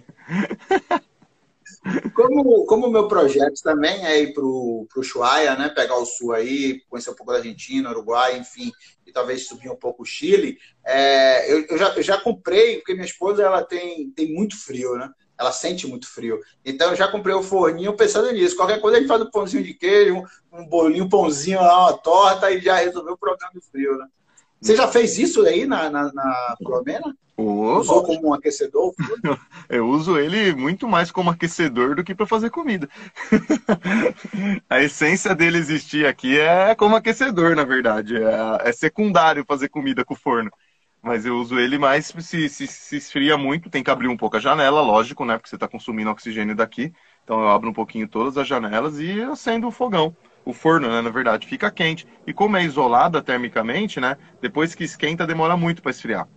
Como, 2.13 2.65
como 2.67 2.85
o 2.85 2.91
meu 2.91 3.07
projeto 3.07 3.59
também 3.63 4.05
é 4.05 4.21
ir 4.21 4.33
para 4.35 4.43
o 4.43 4.87
Ushuaia, 4.95 5.55
né? 5.55 5.69
Pegar 5.69 5.97
o 5.97 6.05
sul 6.05 6.33
aí, 6.33 6.81
conhecer 6.87 7.09
um 7.09 7.15
pouco 7.15 7.31
da 7.31 7.39
Argentina, 7.39 7.89
Uruguai, 7.89 8.37
enfim, 8.37 8.71
e 9.07 9.11
talvez 9.11 9.47
subir 9.47 9.71
um 9.71 9.75
pouco 9.75 10.03
o 10.03 10.05
Chile. 10.05 10.59
É, 10.85 11.51
eu, 11.51 11.65
eu, 11.67 11.77
já, 11.79 11.95
eu 11.95 12.03
já 12.03 12.21
comprei, 12.21 12.77
porque 12.77 12.93
minha 12.93 13.05
esposa 13.05 13.41
ela 13.41 13.63
tem, 13.63 14.11
tem 14.11 14.31
muito 14.31 14.55
frio, 14.55 14.97
né? 14.97 15.09
Ela 15.35 15.51
sente 15.51 15.87
muito 15.87 16.07
frio. 16.07 16.39
Então 16.63 16.91
eu 16.91 16.95
já 16.95 17.07
comprei 17.07 17.33
o 17.33 17.41
forninho 17.41 17.95
pensando 17.97 18.31
nisso. 18.31 18.55
Qualquer 18.55 18.79
coisa 18.79 18.97
a 18.97 18.99
gente 18.99 19.09
faz 19.09 19.21
um 19.21 19.31
pãozinho 19.31 19.63
de 19.63 19.73
queijo, 19.73 20.15
um, 20.15 20.59
um 20.59 20.67
bolinho, 20.67 21.05
um 21.05 21.09
pãozinho 21.09 21.59
lá, 21.59 21.89
uma 21.89 21.97
torta 21.97 22.51
e 22.51 22.61
já 22.61 22.75
resolveu 22.75 23.13
o 23.13 23.17
problema 23.17 23.51
do 23.51 23.61
frio, 23.61 23.97
né? 23.97 24.05
Você 24.61 24.75
já 24.75 24.87
fez 24.87 25.17
isso 25.17 25.41
aí 25.45 25.65
na, 25.65 25.89
na, 25.89 26.11
na 26.11 26.55
Filomena? 26.57 27.15
Usou 27.37 28.03
como 28.03 28.29
um 28.29 28.33
aquecedor? 28.33 28.93
Eu 29.69 29.87
uso 29.87 30.17
ele 30.17 30.53
muito 30.53 30.87
mais 30.87 31.09
como 31.09 31.29
aquecedor 31.29 31.95
do 31.95 32.03
que 32.03 32.13
para 32.13 32.25
fazer 32.25 32.49
comida. 32.49 32.89
a 34.69 34.81
essência 34.81 35.33
dele 35.33 35.57
existir 35.57 36.05
aqui 36.05 36.37
é 36.37 36.75
como 36.75 36.97
aquecedor, 36.97 37.55
na 37.55 37.63
verdade. 37.63 38.17
É, 38.17 38.69
é, 38.69 38.71
secundário 38.73 39.45
fazer 39.47 39.69
comida 39.69 40.03
com 40.03 40.13
o 40.13 40.17
forno. 40.17 40.51
Mas 41.01 41.25
eu 41.25 41.37
uso 41.37 41.57
ele 41.57 41.77
mais 41.77 42.07
se, 42.07 42.49
se, 42.49 42.67
se 42.67 42.97
esfria 42.97 43.37
muito, 43.37 43.69
tem 43.69 43.81
que 43.81 43.89
abrir 43.89 44.09
um 44.09 44.17
pouco 44.17 44.35
a 44.35 44.39
janela, 44.41 44.81
lógico, 44.81 45.23
né? 45.23 45.37
Porque 45.37 45.47
você 45.47 45.55
está 45.55 45.67
consumindo 45.67 46.09
oxigênio 46.09 46.55
daqui. 46.55 46.91
Então 47.23 47.39
eu 47.39 47.47
abro 47.47 47.69
um 47.69 47.73
pouquinho 47.73 48.05
todas 48.05 48.37
as 48.37 48.45
janelas 48.45 48.99
e 48.99 49.21
acendo 49.21 49.67
o 49.67 49.71
fogão 49.71 50.13
o 50.49 50.53
forno, 50.53 50.89
né, 50.89 51.01
na 51.01 51.09
verdade, 51.09 51.47
fica 51.47 51.69
quente. 51.69 52.07
E 52.25 52.33
como 52.33 52.57
é 52.57 52.63
isolada 52.63 53.21
termicamente, 53.21 53.99
né, 53.99 54.17
depois 54.41 54.73
que 54.73 54.83
esquenta 54.83 55.27
demora 55.27 55.55
muito 55.55 55.81
para 55.81 55.91
esfriar. 55.91 56.27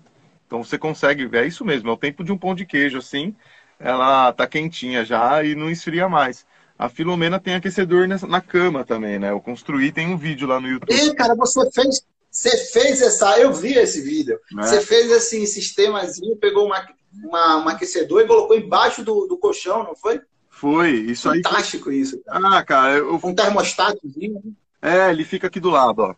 Então 0.46 0.62
você 0.62 0.76
consegue, 0.76 1.28
é 1.36 1.46
isso 1.46 1.64
mesmo, 1.64 1.88
é 1.88 1.92
o 1.92 1.96
tempo 1.96 2.22
de 2.22 2.30
um 2.30 2.36
pão 2.36 2.54
de 2.54 2.66
queijo 2.66 2.98
assim, 2.98 3.34
ela 3.80 4.32
tá 4.32 4.46
quentinha 4.46 5.04
já 5.04 5.42
e 5.42 5.54
não 5.54 5.70
esfria 5.70 6.08
mais. 6.08 6.44
A 6.78 6.88
Filomena 6.88 7.40
tem 7.40 7.54
aquecedor 7.54 8.06
na 8.06 8.40
cama 8.40 8.84
também, 8.84 9.18
né? 9.18 9.30
Eu 9.30 9.40
construí, 9.40 9.92
tem 9.92 10.08
um 10.08 10.16
vídeo 10.16 10.48
lá 10.48 10.60
no 10.60 10.68
YouTube. 10.68 10.92
E, 10.92 11.14
cara, 11.14 11.34
você 11.34 11.70
fez, 11.70 12.04
você 12.30 12.56
fez 12.56 13.00
essa, 13.00 13.38
eu 13.38 13.52
vi 13.52 13.74
esse 13.74 14.02
vídeo. 14.02 14.38
É. 14.58 14.62
Você 14.62 14.80
fez 14.80 15.10
assim, 15.12 15.46
sistemazinho, 15.46 16.36
pegou 16.36 16.66
uma, 16.66 16.84
uma, 17.24 17.64
um 17.64 17.68
aquecedor 17.68 18.22
e 18.22 18.26
colocou 18.26 18.56
embaixo 18.56 19.04
do, 19.04 19.26
do 19.26 19.38
colchão, 19.38 19.84
não 19.84 19.94
foi? 19.94 20.20
Foi, 20.62 20.90
isso 20.92 21.28
Fantástico 21.28 21.40
aí. 21.40 21.42
Fantástico 21.42 21.92
isso. 21.92 22.22
Cara. 22.22 22.58
Ah, 22.58 22.64
cara, 22.64 22.92
eu... 22.98 23.20
um 23.24 23.34
termostatozinho. 23.34 24.40
Né? 24.44 24.52
É, 24.80 25.10
ele 25.10 25.24
fica 25.24 25.48
aqui 25.48 25.58
do 25.58 25.70
lado, 25.70 26.02
ó. 26.02 26.14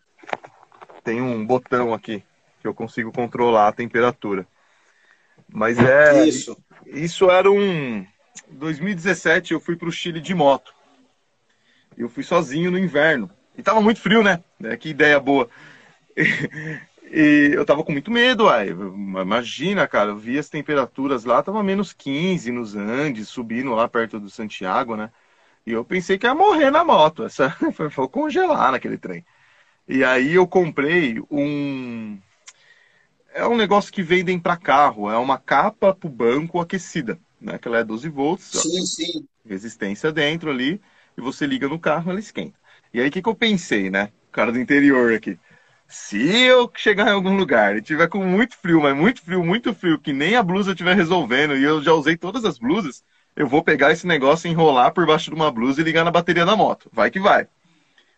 Tem 1.03 1.19
um 1.19 1.43
botão 1.43 1.95
aqui 1.95 2.23
que 2.61 2.67
eu 2.67 2.71
consigo 2.71 3.11
controlar 3.11 3.69
a 3.69 3.71
temperatura. 3.71 4.47
Mas 5.51 5.79
é. 5.79 6.27
Isso. 6.27 6.55
Isso 6.85 7.31
era 7.31 7.49
um. 7.49 8.05
2017 8.51 9.51
eu 9.51 9.59
fui 9.59 9.75
para 9.75 9.89
o 9.89 9.91
Chile 9.91 10.21
de 10.21 10.35
moto. 10.35 10.75
Eu 11.97 12.07
fui 12.07 12.21
sozinho 12.21 12.69
no 12.69 12.77
inverno. 12.77 13.31
E 13.57 13.63
tava 13.63 13.81
muito 13.81 13.99
frio, 13.99 14.21
né? 14.21 14.43
É, 14.63 14.77
que 14.77 14.89
ideia 14.89 15.19
boa. 15.19 15.49
E 17.11 17.51
eu 17.53 17.65
tava 17.65 17.83
com 17.83 17.91
muito 17.91 18.11
medo, 18.11 18.45
uai. 18.45 18.69
Imagina, 18.69 19.87
cara, 19.87 20.09
eu 20.09 20.17
vi 20.17 20.37
as 20.37 20.49
temperaturas 20.49 21.23
lá, 21.23 21.41
tava 21.41 21.63
menos 21.63 21.93
15 21.93 22.51
nos 22.51 22.75
Andes, 22.75 23.29
subindo 23.29 23.73
lá 23.73 23.87
perto 23.87 24.19
do 24.19 24.29
Santiago, 24.29 24.95
né? 24.95 25.11
E 25.65 25.71
eu 25.71 25.83
pensei 25.83 26.17
que 26.17 26.27
ia 26.27 26.35
morrer 26.35 26.71
na 26.71 26.83
moto. 26.83 27.23
Essa 27.23 27.49
foi, 27.73 28.07
congelar 28.07 28.71
naquele 28.71 28.97
trem. 28.97 29.25
E 29.87 30.03
aí 30.03 30.33
eu 30.33 30.47
comprei 30.47 31.21
um. 31.29 32.19
É 33.33 33.45
um 33.45 33.57
negócio 33.57 33.91
que 33.91 34.01
vendem 34.01 34.39
para 34.39 34.55
carro, 34.55 35.11
é 35.11 35.17
uma 35.17 35.37
capa 35.37 35.93
pro 35.93 36.09
banco 36.09 36.59
aquecida, 36.59 37.19
né? 37.39 37.57
Que 37.57 37.67
ela 37.67 37.79
é 37.79 37.83
12 37.83 38.07
volts. 38.09 38.45
Sim, 38.45 38.81
ó, 38.81 38.85
sim. 38.85 39.27
Resistência 39.45 40.11
dentro 40.11 40.49
ali, 40.49 40.81
e 41.17 41.21
você 41.21 41.45
liga 41.45 41.67
no 41.67 41.77
carro, 41.77 42.11
ela 42.11 42.19
esquenta. 42.19 42.57
E 42.93 43.01
aí 43.01 43.09
o 43.09 43.11
que, 43.11 43.21
que 43.21 43.29
eu 43.29 43.35
pensei, 43.35 43.89
né? 43.89 44.09
O 44.29 44.31
cara 44.31 44.51
do 44.51 44.59
interior 44.59 45.13
aqui. 45.13 45.37
Se 45.87 46.17
eu 46.17 46.71
chegar 46.75 47.07
em 47.07 47.11
algum 47.11 47.35
lugar 47.37 47.75
e 47.77 47.81
tiver 47.81 48.07
com 48.07 48.23
muito 48.25 48.57
frio, 48.57 48.81
mas 48.81 48.95
muito 48.95 49.21
frio, 49.21 49.43
muito 49.43 49.73
frio, 49.73 49.99
que 49.99 50.11
nem 50.11 50.35
a 50.35 50.43
blusa 50.43 50.71
estiver 50.71 50.95
resolvendo, 50.95 51.55
e 51.55 51.63
eu 51.63 51.81
já 51.81 51.93
usei 51.93 52.17
todas 52.17 52.43
as 52.43 52.57
blusas, 52.57 53.03
eu 53.35 53.47
vou 53.47 53.63
pegar 53.63 53.91
esse 53.91 54.07
negócio, 54.07 54.49
enrolar 54.49 54.93
por 54.93 55.05
baixo 55.05 55.29
de 55.29 55.35
uma 55.35 55.51
blusa 55.51 55.81
e 55.81 55.83
ligar 55.83 56.03
na 56.03 56.11
bateria 56.11 56.45
da 56.45 56.55
moto. 56.55 56.89
Vai 56.91 57.11
que 57.11 57.19
vai. 57.19 57.47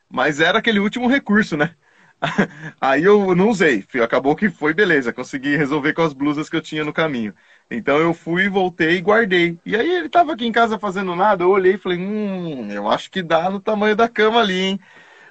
Mas 0.09 0.39
era 0.39 0.59
aquele 0.59 0.79
último 0.79 1.07
recurso, 1.07 1.57
né? 1.57 1.75
Aí 2.81 3.03
eu 3.03 3.35
não 3.35 3.49
usei. 3.49 3.85
Acabou 4.03 4.35
que 4.35 4.49
foi 4.49 4.73
beleza, 4.73 5.13
consegui 5.13 5.55
resolver 5.55 5.93
com 5.93 6.01
as 6.01 6.13
blusas 6.13 6.49
que 6.49 6.55
eu 6.55 6.61
tinha 6.61 6.83
no 6.83 6.93
caminho. 6.93 7.33
Então 7.69 7.97
eu 7.97 8.13
fui, 8.13 8.49
voltei 8.49 8.97
e 8.97 9.01
guardei. 9.01 9.59
E 9.65 9.75
aí 9.75 9.89
ele 9.89 10.09
tava 10.09 10.33
aqui 10.33 10.45
em 10.45 10.51
casa 10.51 10.79
fazendo 10.79 11.15
nada, 11.15 11.43
eu 11.43 11.49
olhei 11.49 11.73
e 11.75 11.77
falei, 11.77 11.99
hum, 11.99 12.71
eu 12.71 12.89
acho 12.89 13.11
que 13.11 13.21
dá 13.21 13.49
no 13.49 13.59
tamanho 13.59 13.95
da 13.95 14.07
cama 14.07 14.39
ali, 14.39 14.59
hein? 14.59 14.79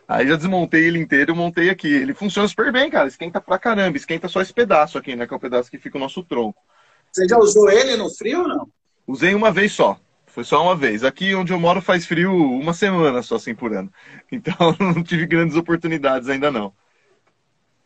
Aí 0.09 0.29
já 0.29 0.37
desmontei 0.37 0.85
ele 0.85 1.01
inteiro 1.01 1.33
e 1.33 1.37
montei 1.37 1.69
aqui. 1.69 1.93
Ele 1.93 2.15
funciona 2.15 2.47
super 2.47 2.73
bem, 2.73 2.89
cara. 2.89 3.09
Esquenta 3.09 3.41
pra 3.41 3.59
caramba. 3.59 3.97
Esquenta 3.97 4.29
só 4.29 4.41
esse 4.41 4.53
pedaço 4.53 4.97
aqui, 4.97 5.17
né? 5.17 5.27
Que 5.27 5.35
é 5.35 5.37
o 5.37 5.41
pedaço 5.41 5.71
que 5.71 5.79
fica 5.79 5.97
o 5.97 6.01
nosso 6.01 6.23
tronco. 6.23 6.63
Você 7.13 7.27
já 7.29 7.39
usou 7.39 7.71
ele 7.71 7.97
no 7.97 8.09
frio 8.11 8.43
ou 8.43 8.49
não? 8.49 8.69
Usei 9.07 9.35
uma 9.35 9.51
vez 9.51 9.73
só. 9.73 9.99
Foi 10.27 10.45
só 10.45 10.63
uma 10.63 10.77
vez. 10.77 11.03
Aqui 11.03 11.35
onde 11.35 11.53
eu 11.53 11.59
moro 11.59 11.81
faz 11.81 12.07
frio 12.07 12.33
uma 12.33 12.73
semana 12.73 13.23
só 13.23 13.37
assim 13.37 13.55
por 13.55 13.73
ano. 13.73 13.91
Então 14.31 14.55
não 14.79 15.03
tive 15.03 15.27
grandes 15.27 15.57
oportunidades 15.57 16.29
ainda 16.29 16.51
não. 16.51 16.73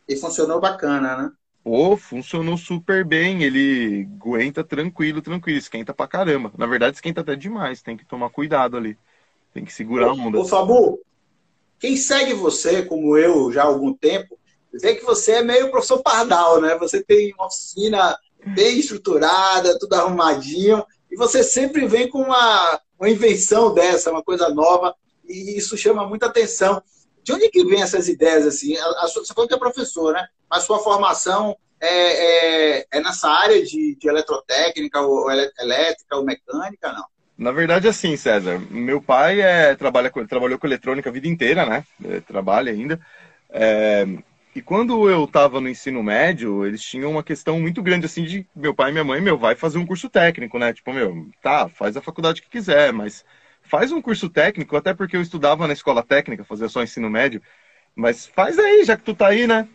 E 0.09 0.17
funcionou 0.17 0.61
bacana, 0.61 1.17
né? 1.17 1.31
Pô, 1.63 1.97
funcionou 1.97 2.57
super 2.59 3.05
bem. 3.05 3.45
Ele 3.45 4.09
aguenta 4.17 4.65
tranquilo, 4.65 5.23
tranquilo. 5.23 5.59
Esquenta 5.59 5.95
pra 5.95 6.09
caramba. 6.09 6.53
Na 6.59 6.67
verdade, 6.67 6.97
esquenta 6.97 7.21
até 7.21 7.37
demais. 7.37 7.81
Tem 7.81 7.97
que 7.97 8.05
tomar 8.05 8.31
cuidado 8.31 8.77
ali. 8.77 8.99
Tem 9.55 9.65
que 9.65 9.73
segurar 9.73 10.09
a 10.09 10.13
onda. 10.13 10.39
Ô, 10.39 10.45
Fabu, 10.45 11.01
quem 11.81 11.97
segue 11.97 12.35
você, 12.35 12.83
como 12.83 13.17
eu, 13.17 13.51
já 13.51 13.63
há 13.63 13.67
algum 13.67 13.95
tempo, 13.95 14.39
vê 14.73 14.95
que 14.95 15.05
você 15.05 15.33
é 15.33 15.43
meio 15.43 15.71
professor 15.71 16.03
Pardal, 16.03 16.61
né? 16.61 16.77
Você 16.79 17.03
tem 17.03 17.33
uma 17.33 17.47
oficina 17.47 18.17
bem 18.55 18.79
estruturada, 18.79 19.79
tudo 19.79 19.95
arrumadinho. 19.95 20.85
E 21.11 21.17
você 21.17 21.43
sempre 21.43 21.89
vem 21.89 22.09
com 22.09 22.21
uma, 22.21 22.81
uma 22.99 23.09
invenção 23.09 23.73
dessa, 23.73 24.11
uma 24.11 24.23
coisa 24.23 24.51
nova, 24.51 24.95
e 25.27 25.57
isso 25.57 25.77
chama 25.77 26.07
muita 26.07 26.27
atenção. 26.27 26.83
De 27.23 27.33
onde 27.33 27.49
que 27.49 27.65
vem 27.65 27.83
essas 27.83 28.09
ideias 28.09 28.47
assim? 28.47 28.77
A, 28.77 29.05
a 29.05 29.09
sua, 29.09 29.25
você 29.25 29.33
falou 29.33 29.49
que 29.49 29.55
é 29.55 29.59
professor, 29.59 30.13
né? 30.13 30.29
Mas 30.51 30.65
sua 30.65 30.81
formação 30.81 31.57
é, 31.81 32.81
é, 32.81 32.87
é 32.93 33.01
nessa 33.01 33.29
área 33.29 33.65
de, 33.65 33.97
de 33.97 34.07
eletrotécnica, 34.07 35.01
ou 35.01 35.31
elétrica, 35.31 36.17
ou 36.17 36.25
mecânica, 36.25 36.93
não? 36.93 37.05
Na 37.41 37.53
verdade, 37.53 37.89
assim, 37.89 38.19
César, 38.19 38.61
meu 38.71 39.01
pai 39.01 39.41
é, 39.41 39.75
trabalha, 39.75 40.11
trabalhou 40.29 40.59
com 40.59 40.67
eletrônica 40.67 41.09
a 41.09 41.13
vida 41.13 41.27
inteira, 41.27 41.65
né? 41.65 41.85
É, 42.05 42.21
trabalha 42.21 42.71
ainda. 42.71 43.01
É, 43.49 44.07
e 44.55 44.61
quando 44.61 45.09
eu 45.09 45.25
estava 45.25 45.59
no 45.59 45.67
ensino 45.67 46.03
médio, 46.03 46.67
eles 46.67 46.83
tinham 46.83 47.11
uma 47.13 47.23
questão 47.23 47.59
muito 47.59 47.83
grande 47.83 48.05
assim 48.05 48.25
de 48.25 48.47
meu 48.55 48.75
pai 48.75 48.91
e 48.91 48.93
minha 48.93 49.05
mãe, 49.05 49.23
meu, 49.23 49.39
vai 49.39 49.55
fazer 49.55 49.79
um 49.79 49.87
curso 49.87 50.11
técnico, 50.11 50.59
né? 50.59 50.75
Tipo, 50.75 50.93
meu, 50.93 51.31
tá, 51.43 51.67
faz 51.67 51.97
a 51.97 52.03
faculdade 52.03 52.43
que 52.43 52.51
quiser, 52.51 52.93
mas 52.93 53.25
faz 53.63 53.91
um 53.91 54.03
curso 54.03 54.29
técnico, 54.29 54.77
até 54.77 54.93
porque 54.93 55.17
eu 55.17 55.23
estudava 55.23 55.67
na 55.67 55.73
escola 55.73 56.03
técnica, 56.03 56.45
fazia 56.45 56.69
só 56.69 56.83
ensino 56.83 57.09
médio, 57.09 57.41
mas 57.97 58.27
faz 58.27 58.59
aí, 58.59 58.85
já 58.85 58.99
que 58.99 59.03
tu 59.03 59.15
tá 59.15 59.29
aí, 59.29 59.47
né? 59.47 59.67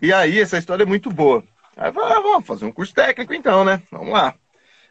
E 0.00 0.10
aí, 0.10 0.40
essa 0.40 0.56
história 0.56 0.84
é 0.84 0.86
muito 0.86 1.10
boa. 1.10 1.44
Aí 1.76 1.90
eu 1.90 1.92
falei, 1.92 2.16
ah, 2.16 2.20
vamos 2.20 2.46
fazer 2.46 2.64
um 2.64 2.72
curso 2.72 2.94
técnico 2.94 3.34
então, 3.34 3.62
né? 3.62 3.82
Vamos 3.90 4.14
lá. 4.14 4.34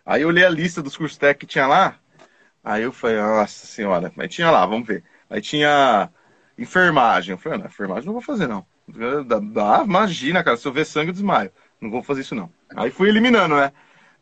Aí 0.06 0.22
eu 0.22 0.28
olhei 0.28 0.46
a 0.46 0.50
lista 0.50 0.80
dos 0.82 0.96
cursos 0.96 1.18
técnicos 1.18 1.48
que 1.48 1.54
tinha 1.54 1.66
lá, 1.66 1.98
aí 2.64 2.84
eu 2.84 2.92
falei, 2.92 3.18
nossa 3.18 3.66
senhora, 3.66 4.12
mas 4.16 4.34
tinha 4.34 4.50
lá, 4.52 4.66
vamos 4.66 4.88
ver. 4.88 5.04
Aí 5.30 5.42
tinha 5.42 6.10
enfermagem. 6.58 7.32
Eu 7.34 7.38
falei, 7.38 7.60
não, 7.60 7.66
enfermagem 7.66 8.06
não 8.06 8.14
vou 8.14 8.22
fazer 8.22 8.48
não. 8.48 8.66
Ah, 9.58 9.84
imagina, 9.86 10.44
cara, 10.44 10.58
se 10.58 10.68
eu 10.68 10.74
ver 10.74 10.86
sangue, 10.86 11.10
eu 11.10 11.14
desmaio. 11.14 11.52
Não 11.80 11.90
vou 11.90 12.04
fazer 12.04 12.22
isso, 12.22 12.36
não. 12.36 12.52
Aí 12.76 12.92
fui 12.92 13.10
eliminando, 13.10 13.56
né? 13.56 13.72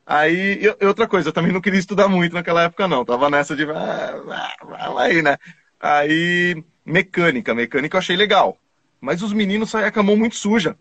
Aí, 0.06 0.62
outra 0.82 1.08
coisa, 1.08 1.30
eu 1.30 1.34
também 1.34 1.52
não 1.52 1.62
queria 1.62 1.80
estudar 1.80 2.08
muito 2.08 2.34
naquela 2.34 2.64
época, 2.64 2.88
não. 2.88 3.06
Tava 3.06 3.30
nessa 3.30 3.56
de. 3.56 3.64
Ah, 3.70 4.56
vai 4.64 5.12
aí, 5.12 5.22
né? 5.22 5.38
Aí, 5.80 6.64
mecânica. 6.86 7.54
Mecânica 7.54 7.96
eu 7.96 8.00
achei 8.00 8.16
legal. 8.16 8.58
Mas 9.00 9.22
os 9.22 9.34
meninos 9.34 9.70
saíam 9.70 9.92
com 9.92 10.00
a 10.00 10.04
mão 10.04 10.18
muito 10.18 10.36
suja. 10.36 10.78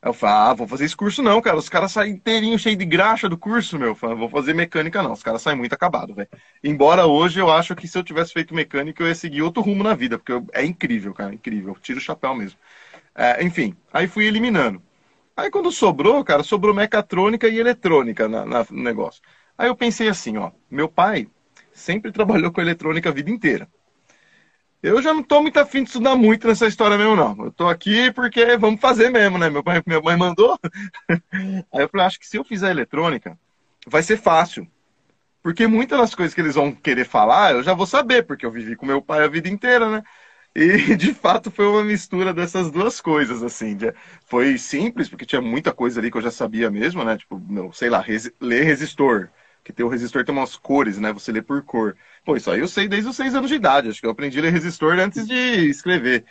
Eu 0.00 0.12
falei, 0.12 0.34
ah, 0.36 0.54
vou 0.54 0.68
fazer 0.68 0.84
esse 0.84 0.96
curso 0.96 1.22
não, 1.22 1.40
cara. 1.40 1.56
Os 1.56 1.68
caras 1.68 1.90
saem 1.92 2.12
inteirinho, 2.14 2.58
cheio 2.58 2.76
de 2.76 2.84
graxa 2.84 3.28
do 3.28 3.36
curso, 3.36 3.78
meu. 3.78 3.88
Eu 3.88 3.94
falei, 3.96 4.16
vou 4.16 4.28
fazer 4.28 4.54
mecânica 4.54 5.02
não. 5.02 5.12
Os 5.12 5.22
caras 5.22 5.42
saem 5.42 5.56
muito 5.58 5.72
acabados, 5.72 6.14
velho. 6.14 6.28
Embora 6.62 7.06
hoje 7.06 7.40
eu 7.40 7.50
acho 7.50 7.74
que 7.74 7.88
se 7.88 7.98
eu 7.98 8.04
tivesse 8.04 8.32
feito 8.32 8.54
mecânica, 8.54 9.02
eu 9.02 9.08
ia 9.08 9.14
seguir 9.14 9.42
outro 9.42 9.62
rumo 9.62 9.82
na 9.82 9.94
vida, 9.94 10.16
porque 10.18 10.32
eu... 10.32 10.46
é 10.52 10.64
incrível, 10.64 11.12
cara, 11.12 11.34
incrível. 11.34 11.74
Eu 11.74 11.80
tiro 11.80 11.98
o 11.98 12.02
chapéu 12.02 12.34
mesmo. 12.34 12.58
É, 13.14 13.42
enfim, 13.44 13.76
aí 13.92 14.06
fui 14.08 14.26
eliminando. 14.26 14.82
Aí 15.36 15.50
quando 15.50 15.70
sobrou, 15.72 16.24
cara, 16.24 16.42
sobrou 16.42 16.74
mecatrônica 16.74 17.48
e 17.48 17.58
eletrônica 17.58 18.28
na, 18.28 18.44
na, 18.46 18.66
no 18.70 18.82
negócio. 18.82 19.22
Aí 19.56 19.68
eu 19.68 19.76
pensei 19.76 20.08
assim, 20.08 20.36
ó, 20.36 20.52
meu 20.70 20.88
pai 20.88 21.28
sempre 21.72 22.12
trabalhou 22.12 22.52
com 22.52 22.60
eletrônica 22.60 23.08
a 23.08 23.12
vida 23.12 23.30
inteira. 23.30 23.68
Eu 24.82 25.02
já 25.02 25.12
não 25.12 25.22
tô 25.22 25.42
muito 25.42 25.58
afim 25.58 25.82
de 25.82 25.88
estudar 25.88 26.14
muito 26.14 26.46
nessa 26.46 26.66
história 26.66 26.96
mesmo, 26.96 27.16
não. 27.16 27.46
Eu 27.46 27.52
tô 27.52 27.68
aqui 27.68 28.12
porque 28.12 28.56
vamos 28.56 28.80
fazer 28.80 29.10
mesmo, 29.10 29.36
né? 29.36 29.50
Meu 29.50 29.62
pai, 29.62 29.82
minha 29.84 30.00
mãe 30.00 30.16
mandou. 30.16 30.58
Aí 31.72 31.82
eu 31.82 31.88
falei, 31.88 32.06
acho 32.06 32.20
que 32.20 32.26
se 32.26 32.36
eu 32.36 32.44
fizer 32.44 32.70
eletrônica, 32.70 33.36
vai 33.86 34.02
ser 34.02 34.16
fácil. 34.16 34.66
Porque 35.42 35.66
muitas 35.66 35.98
das 35.98 36.14
coisas 36.14 36.34
que 36.34 36.40
eles 36.40 36.54
vão 36.54 36.72
querer 36.72 37.04
falar, 37.04 37.52
eu 37.52 37.62
já 37.62 37.74
vou 37.74 37.86
saber, 37.86 38.24
porque 38.24 38.46
eu 38.46 38.50
vivi 38.52 38.76
com 38.76 38.86
meu 38.86 39.02
pai 39.02 39.24
a 39.24 39.28
vida 39.28 39.48
inteira, 39.48 39.88
né? 39.90 40.02
E 40.54 40.94
de 40.96 41.14
fato 41.14 41.50
foi 41.50 41.66
uma 41.66 41.84
mistura 41.84 42.32
dessas 42.34 42.70
duas 42.70 43.00
coisas, 43.00 43.42
assim. 43.42 43.76
Foi 44.26 44.58
simples, 44.58 45.08
porque 45.08 45.26
tinha 45.26 45.40
muita 45.40 45.72
coisa 45.72 46.00
ali 46.00 46.10
que 46.10 46.18
eu 46.18 46.22
já 46.22 46.30
sabia 46.30 46.70
mesmo, 46.70 47.04
né? 47.04 47.16
Tipo, 47.16 47.40
não, 47.48 47.72
sei 47.72 47.90
lá, 47.90 48.00
res, 48.00 48.30
ler 48.40 48.64
resistor. 48.64 49.28
Que 49.64 49.72
tem 49.72 49.84
o 49.84 49.88
resistor 49.88 50.24
tem 50.24 50.34
umas 50.34 50.56
cores, 50.56 50.98
né? 50.98 51.12
Você 51.12 51.30
lê 51.32 51.42
por 51.42 51.62
cor. 51.62 51.96
Pô, 52.28 52.36
isso 52.36 52.50
aí 52.50 52.60
eu 52.60 52.68
sei 52.68 52.86
desde 52.86 53.08
os 53.08 53.16
seis 53.16 53.34
anos 53.34 53.48
de 53.48 53.56
idade. 53.56 53.88
Acho 53.88 54.00
que 54.00 54.06
eu 54.06 54.10
aprendi 54.10 54.38
a 54.38 54.42
ler 54.42 54.52
resistor 54.52 54.98
antes 54.98 55.26
de 55.26 55.34
escrever 55.70 56.26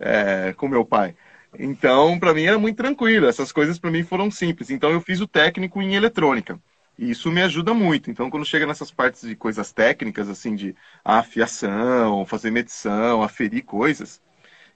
é, 0.00 0.54
com 0.54 0.66
meu 0.66 0.82
pai. 0.82 1.14
Então, 1.58 2.18
para 2.18 2.32
mim 2.32 2.44
era 2.44 2.58
muito 2.58 2.78
tranquilo. 2.78 3.26
Essas 3.26 3.52
coisas 3.52 3.78
para 3.78 3.90
mim 3.90 4.02
foram 4.02 4.30
simples. 4.30 4.70
Então, 4.70 4.90
eu 4.90 4.98
fiz 5.02 5.20
o 5.20 5.28
técnico 5.28 5.82
em 5.82 5.94
eletrônica. 5.94 6.58
E 6.98 7.10
isso 7.10 7.30
me 7.30 7.42
ajuda 7.42 7.74
muito. 7.74 8.10
Então, 8.10 8.30
quando 8.30 8.46
chega 8.46 8.66
nessas 8.66 8.90
partes 8.90 9.28
de 9.28 9.36
coisas 9.36 9.74
técnicas, 9.74 10.26
assim, 10.30 10.56
de 10.56 10.74
afiação, 11.04 12.24
fazer 12.24 12.50
medição, 12.50 13.22
aferir 13.22 13.62
coisas, 13.62 14.22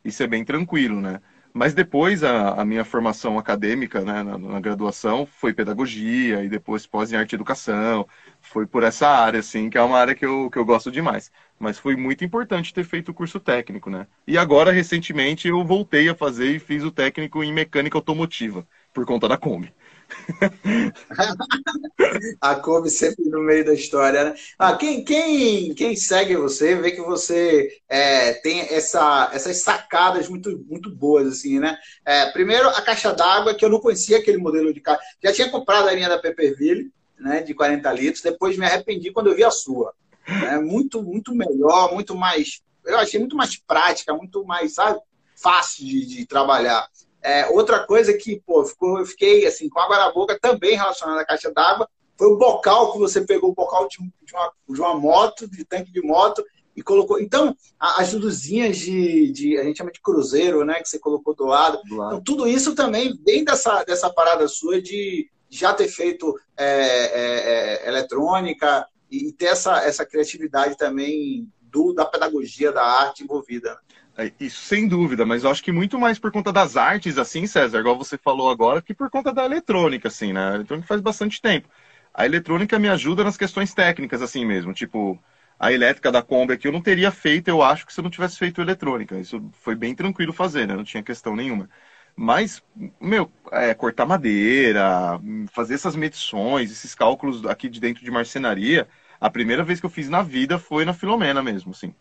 isso 0.04 0.22
é 0.22 0.26
bem 0.26 0.44
tranquilo, 0.44 1.00
né? 1.00 1.22
Mas 1.56 1.72
depois 1.72 2.22
a, 2.22 2.50
a 2.60 2.66
minha 2.66 2.84
formação 2.84 3.38
acadêmica, 3.38 4.02
né, 4.02 4.22
na, 4.22 4.36
na, 4.36 4.60
graduação, 4.60 5.24
foi 5.24 5.54
pedagogia 5.54 6.44
e 6.44 6.50
depois 6.50 6.86
pós 6.86 7.10
em 7.10 7.16
arte 7.16 7.32
e 7.32 7.34
educação. 7.34 8.06
Foi 8.42 8.66
por 8.66 8.82
essa 8.82 9.08
área, 9.08 9.40
assim, 9.40 9.70
que 9.70 9.78
é 9.78 9.80
uma 9.80 9.98
área 9.98 10.14
que 10.14 10.26
eu, 10.26 10.50
que 10.50 10.58
eu 10.58 10.66
gosto 10.66 10.90
demais. 10.92 11.32
Mas 11.58 11.78
foi 11.78 11.96
muito 11.96 12.22
importante 12.22 12.74
ter 12.74 12.84
feito 12.84 13.08
o 13.10 13.14
curso 13.14 13.40
técnico, 13.40 13.88
né? 13.88 14.06
E 14.26 14.36
agora, 14.36 14.70
recentemente, 14.70 15.48
eu 15.48 15.64
voltei 15.64 16.10
a 16.10 16.14
fazer 16.14 16.50
e 16.54 16.58
fiz 16.58 16.84
o 16.84 16.90
técnico 16.90 17.42
em 17.42 17.54
mecânica 17.54 17.96
automotiva, 17.96 18.66
por 18.92 19.06
conta 19.06 19.26
da 19.26 19.38
Kombi. 19.38 19.72
a 22.40 22.54
Kobe 22.56 22.90
sempre 22.90 23.24
no 23.26 23.40
meio 23.40 23.64
da 23.64 23.74
história, 23.74 24.24
né? 24.24 24.34
Ah, 24.58 24.76
quem, 24.76 25.04
quem, 25.04 25.74
quem 25.74 25.96
segue 25.96 26.36
você 26.36 26.74
vê 26.74 26.92
que 26.92 27.00
você 27.00 27.80
é, 27.88 28.34
tem 28.34 28.60
essa, 28.60 29.30
essas 29.32 29.62
sacadas 29.62 30.28
muito, 30.28 30.64
muito 30.68 30.90
boas, 30.90 31.28
assim, 31.28 31.58
né? 31.58 31.76
É, 32.04 32.30
primeiro, 32.30 32.68
a 32.68 32.82
caixa 32.82 33.12
d'água, 33.12 33.54
que 33.54 33.64
eu 33.64 33.70
não 33.70 33.80
conhecia 33.80 34.18
aquele 34.18 34.38
modelo 34.38 34.72
de 34.72 34.80
caixa. 34.80 35.00
Já 35.22 35.32
tinha 35.32 35.50
comprado 35.50 35.88
a 35.88 35.92
linha 35.92 36.08
da 36.08 36.18
Pepperville, 36.18 36.90
né, 37.18 37.42
de 37.42 37.54
40 37.54 37.90
litros, 37.92 38.22
depois 38.22 38.58
me 38.58 38.66
arrependi 38.66 39.10
quando 39.10 39.28
eu 39.28 39.36
vi 39.36 39.44
a 39.44 39.50
sua. 39.50 39.94
É 40.26 40.58
muito, 40.58 41.02
muito 41.02 41.34
melhor, 41.34 41.92
muito 41.92 42.14
mais. 42.14 42.60
Eu 42.84 42.98
achei 42.98 43.18
muito 43.18 43.36
mais 43.36 43.56
prática, 43.56 44.14
muito 44.14 44.44
mais, 44.44 44.74
sabe, 44.74 45.00
fácil 45.34 45.86
de, 45.86 46.06
de 46.06 46.26
trabalhar. 46.26 46.88
É, 47.26 47.48
outra 47.48 47.84
coisa 47.84 48.14
que, 48.14 48.40
pô, 48.46 48.64
ficou, 48.64 49.00
eu 49.00 49.04
fiquei 49.04 49.44
assim, 49.46 49.68
com 49.68 49.80
água 49.80 49.98
na 49.98 50.12
boca, 50.12 50.38
também 50.40 50.76
relacionada 50.76 51.22
à 51.22 51.26
caixa 51.26 51.50
d'água, 51.50 51.88
foi 52.16 52.28
o 52.28 52.36
bocal 52.36 52.92
que 52.92 52.98
você 53.00 53.20
pegou 53.20 53.50
o 53.50 53.54
bocal 53.54 53.88
de, 53.88 53.98
de, 53.98 54.32
uma, 54.32 54.52
de 54.68 54.80
uma 54.80 54.94
moto, 54.94 55.50
de 55.50 55.64
tanque 55.64 55.90
de 55.90 56.00
moto, 56.00 56.44
e 56.76 56.82
colocou. 56.82 57.18
Então, 57.18 57.56
as 57.80 58.12
luzinhas 58.12 58.76
de, 58.76 59.32
de, 59.32 59.58
A 59.58 59.64
gente 59.64 59.78
chama 59.78 59.90
de 59.90 60.00
cruzeiro, 60.00 60.64
né? 60.64 60.74
Que 60.74 60.88
você 60.88 61.00
colocou 61.00 61.34
do 61.34 61.46
lado. 61.46 61.80
Do 61.88 61.96
lado. 61.96 62.12
Então, 62.12 62.22
tudo 62.22 62.46
isso 62.46 62.76
também 62.76 63.18
vem 63.26 63.42
dessa, 63.42 63.82
dessa 63.82 64.08
parada 64.08 64.46
sua 64.46 64.80
de 64.80 65.28
já 65.50 65.74
ter 65.74 65.88
feito 65.88 66.32
é, 66.56 66.66
é, 66.66 67.84
é, 67.84 67.88
eletrônica 67.88 68.86
e 69.10 69.32
ter 69.32 69.46
essa, 69.46 69.82
essa 69.82 70.06
criatividade 70.06 70.76
também 70.76 71.50
do, 71.60 71.92
da 71.92 72.04
pedagogia, 72.04 72.70
da 72.70 72.84
arte 72.84 73.24
envolvida. 73.24 73.78
É, 74.18 74.32
isso 74.40 74.62
sem 74.62 74.88
dúvida, 74.88 75.26
mas 75.26 75.44
eu 75.44 75.50
acho 75.50 75.62
que 75.62 75.70
muito 75.70 75.98
mais 75.98 76.18
por 76.18 76.32
conta 76.32 76.50
das 76.52 76.74
artes, 76.76 77.18
assim, 77.18 77.46
César, 77.46 77.80
igual 77.80 77.98
você 77.98 78.16
falou 78.16 78.48
agora, 78.50 78.80
que 78.80 78.94
por 78.94 79.10
conta 79.10 79.30
da 79.32 79.44
eletrônica, 79.44 80.08
assim, 80.08 80.32
né? 80.32 80.52
A 80.52 80.54
eletrônica 80.54 80.88
faz 80.88 81.02
bastante 81.02 81.40
tempo. 81.40 81.68
A 82.14 82.24
eletrônica 82.24 82.78
me 82.78 82.88
ajuda 82.88 83.22
nas 83.22 83.36
questões 83.36 83.74
técnicas, 83.74 84.22
assim 84.22 84.44
mesmo. 84.46 84.72
Tipo, 84.72 85.22
a 85.58 85.70
elétrica 85.70 86.10
da 86.10 86.22
Kombi 86.22 86.54
aqui 86.54 86.66
eu 86.66 86.72
não 86.72 86.80
teria 86.80 87.10
feito, 87.10 87.48
eu 87.48 87.62
acho, 87.62 87.84
que 87.86 87.92
se 87.92 88.00
eu 88.00 88.02
não 88.04 88.10
tivesse 88.10 88.38
feito 88.38 88.60
eletrônica. 88.60 89.18
Isso 89.20 89.50
foi 89.52 89.74
bem 89.74 89.94
tranquilo 89.94 90.32
fazer, 90.32 90.66
né? 90.66 90.74
Não 90.74 90.84
tinha 90.84 91.02
questão 91.02 91.36
nenhuma. 91.36 91.68
Mas, 92.16 92.62
meu, 92.98 93.30
é, 93.52 93.74
cortar 93.74 94.06
madeira, 94.06 95.20
fazer 95.52 95.74
essas 95.74 95.94
medições, 95.94 96.70
esses 96.70 96.94
cálculos 96.94 97.44
aqui 97.44 97.68
de 97.68 97.78
dentro 97.80 98.02
de 98.02 98.10
marcenaria, 98.10 98.88
a 99.20 99.28
primeira 99.28 99.62
vez 99.62 99.78
que 99.78 99.84
eu 99.86 99.90
fiz 99.90 100.08
na 100.08 100.22
vida 100.22 100.58
foi 100.58 100.86
na 100.86 100.94
Filomena 100.94 101.42
mesmo, 101.42 101.72
assim. 101.72 101.94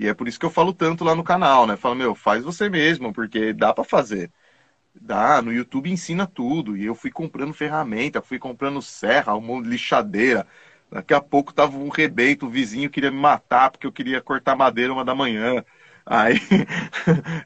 E 0.00 0.08
é 0.08 0.14
por 0.14 0.26
isso 0.26 0.40
que 0.40 0.46
eu 0.46 0.50
falo 0.50 0.72
tanto 0.72 1.04
lá 1.04 1.14
no 1.14 1.22
canal, 1.22 1.66
né? 1.66 1.76
Falo, 1.76 1.94
meu, 1.94 2.14
faz 2.14 2.42
você 2.42 2.70
mesmo, 2.70 3.12
porque 3.12 3.52
dá 3.52 3.70
para 3.74 3.84
fazer. 3.84 4.32
Dá, 4.94 5.42
no 5.42 5.52
YouTube 5.52 5.90
ensina 5.90 6.26
tudo. 6.26 6.74
E 6.74 6.86
eu 6.86 6.94
fui 6.94 7.10
comprando 7.10 7.52
ferramenta, 7.52 8.22
fui 8.22 8.38
comprando 8.38 8.80
serra, 8.80 9.34
uma 9.34 9.60
lixadeira. 9.60 10.46
Daqui 10.90 11.12
a 11.12 11.20
pouco 11.20 11.52
tava 11.52 11.76
um 11.76 11.90
rebento, 11.90 12.46
o 12.46 12.50
vizinho 12.50 12.88
queria 12.88 13.10
me 13.10 13.18
matar 13.18 13.70
porque 13.70 13.86
eu 13.86 13.92
queria 13.92 14.22
cortar 14.22 14.56
madeira 14.56 14.90
uma 14.90 15.04
da 15.04 15.14
manhã. 15.14 15.62
Aí, 16.06 16.40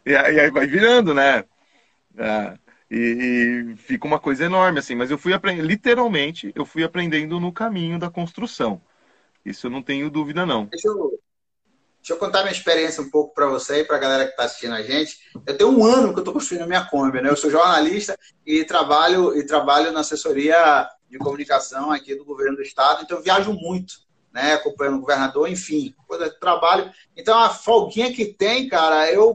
e 0.07 0.15
aí 0.15 0.51
vai 0.51 0.67
virando, 0.67 1.13
né? 1.13 1.45
É, 2.17 2.59
e, 2.91 3.73
e, 3.75 3.77
fica 3.77 4.07
uma 4.07 4.19
coisa 4.19 4.45
enorme, 4.45 4.79
assim. 4.79 4.95
Mas 4.95 5.11
eu 5.11 5.19
fui 5.19 5.35
aprendendo, 5.35 5.67
literalmente, 5.67 6.53
eu 6.55 6.65
fui 6.65 6.83
aprendendo 6.83 7.39
no 7.41 7.53
caminho 7.53 7.99
da 7.99 8.09
construção. 8.09 8.81
Isso 9.45 9.67
eu 9.67 9.71
não 9.71 9.83
tenho 9.83 10.09
dúvida, 10.09 10.47
não. 10.47 10.67
Deixa 10.67 10.89
eu, 10.89 11.21
Deixa 12.05 12.13
eu 12.13 12.19
contar 12.19 12.43
minha 12.43 12.53
experiência 12.53 13.03
um 13.03 13.09
pouco 13.09 13.33
para 13.33 13.47
você 13.47 13.81
e 13.81 13.85
para 13.85 13.97
a 13.97 13.99
galera 13.99 14.25
que 14.27 14.33
está 14.33 14.45
assistindo 14.45 14.75
a 14.75 14.83
gente. 14.83 15.21
Eu 15.47 15.57
tenho 15.57 15.71
um 15.71 15.83
ano 15.83 16.13
que 16.13 16.19
eu 16.19 16.21
estou 16.21 16.35
construindo 16.35 16.67
minha 16.67 16.85
Kombi, 16.85 17.23
né? 17.23 17.31
Eu 17.31 17.37
sou 17.37 17.51
jornalista 17.51 18.15
e 18.45 18.63
trabalho 18.63 19.35
e 19.35 19.47
trabalho 19.47 19.91
na 19.91 20.01
assessoria 20.01 20.87
de 21.09 21.17
comunicação 21.17 21.91
aqui 21.91 22.15
do 22.15 22.23
governo 22.23 22.57
do 22.57 22.63
estado, 22.63 23.03
então 23.03 23.17
eu 23.17 23.23
viajo 23.23 23.55
muito, 23.55 23.95
né? 24.31 24.53
Acompanhando 24.53 24.99
o 24.99 25.01
governador, 25.01 25.49
enfim, 25.49 25.95
coisa 26.07 26.29
de 26.29 26.39
trabalho. 26.39 26.93
Então 27.17 27.39
a 27.39 27.49
folguinha 27.49 28.13
que 28.13 28.27
tem, 28.27 28.69
cara, 28.69 29.11
eu 29.11 29.35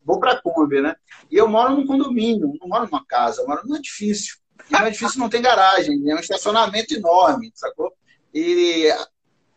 vou 0.00 0.20
para 0.20 0.34
a 0.34 0.40
Kombi, 0.40 0.80
né? 0.80 0.94
E 1.28 1.36
eu 1.36 1.48
moro 1.48 1.74
num 1.74 1.84
condomínio, 1.84 2.56
não 2.60 2.68
moro 2.68 2.84
numa 2.84 3.04
casa, 3.04 3.42
eu 3.42 3.48
moro 3.48 3.62
num 3.66 3.74
edifício. 3.74 4.36
E 4.70 4.78
no 4.78 4.86
edifício 4.86 5.18
não 5.18 5.28
tem 5.28 5.42
garagem, 5.42 6.08
é 6.08 6.14
um 6.14 6.20
estacionamento 6.20 6.94
enorme, 6.94 7.50
sacou? 7.56 7.92
E 8.32 8.88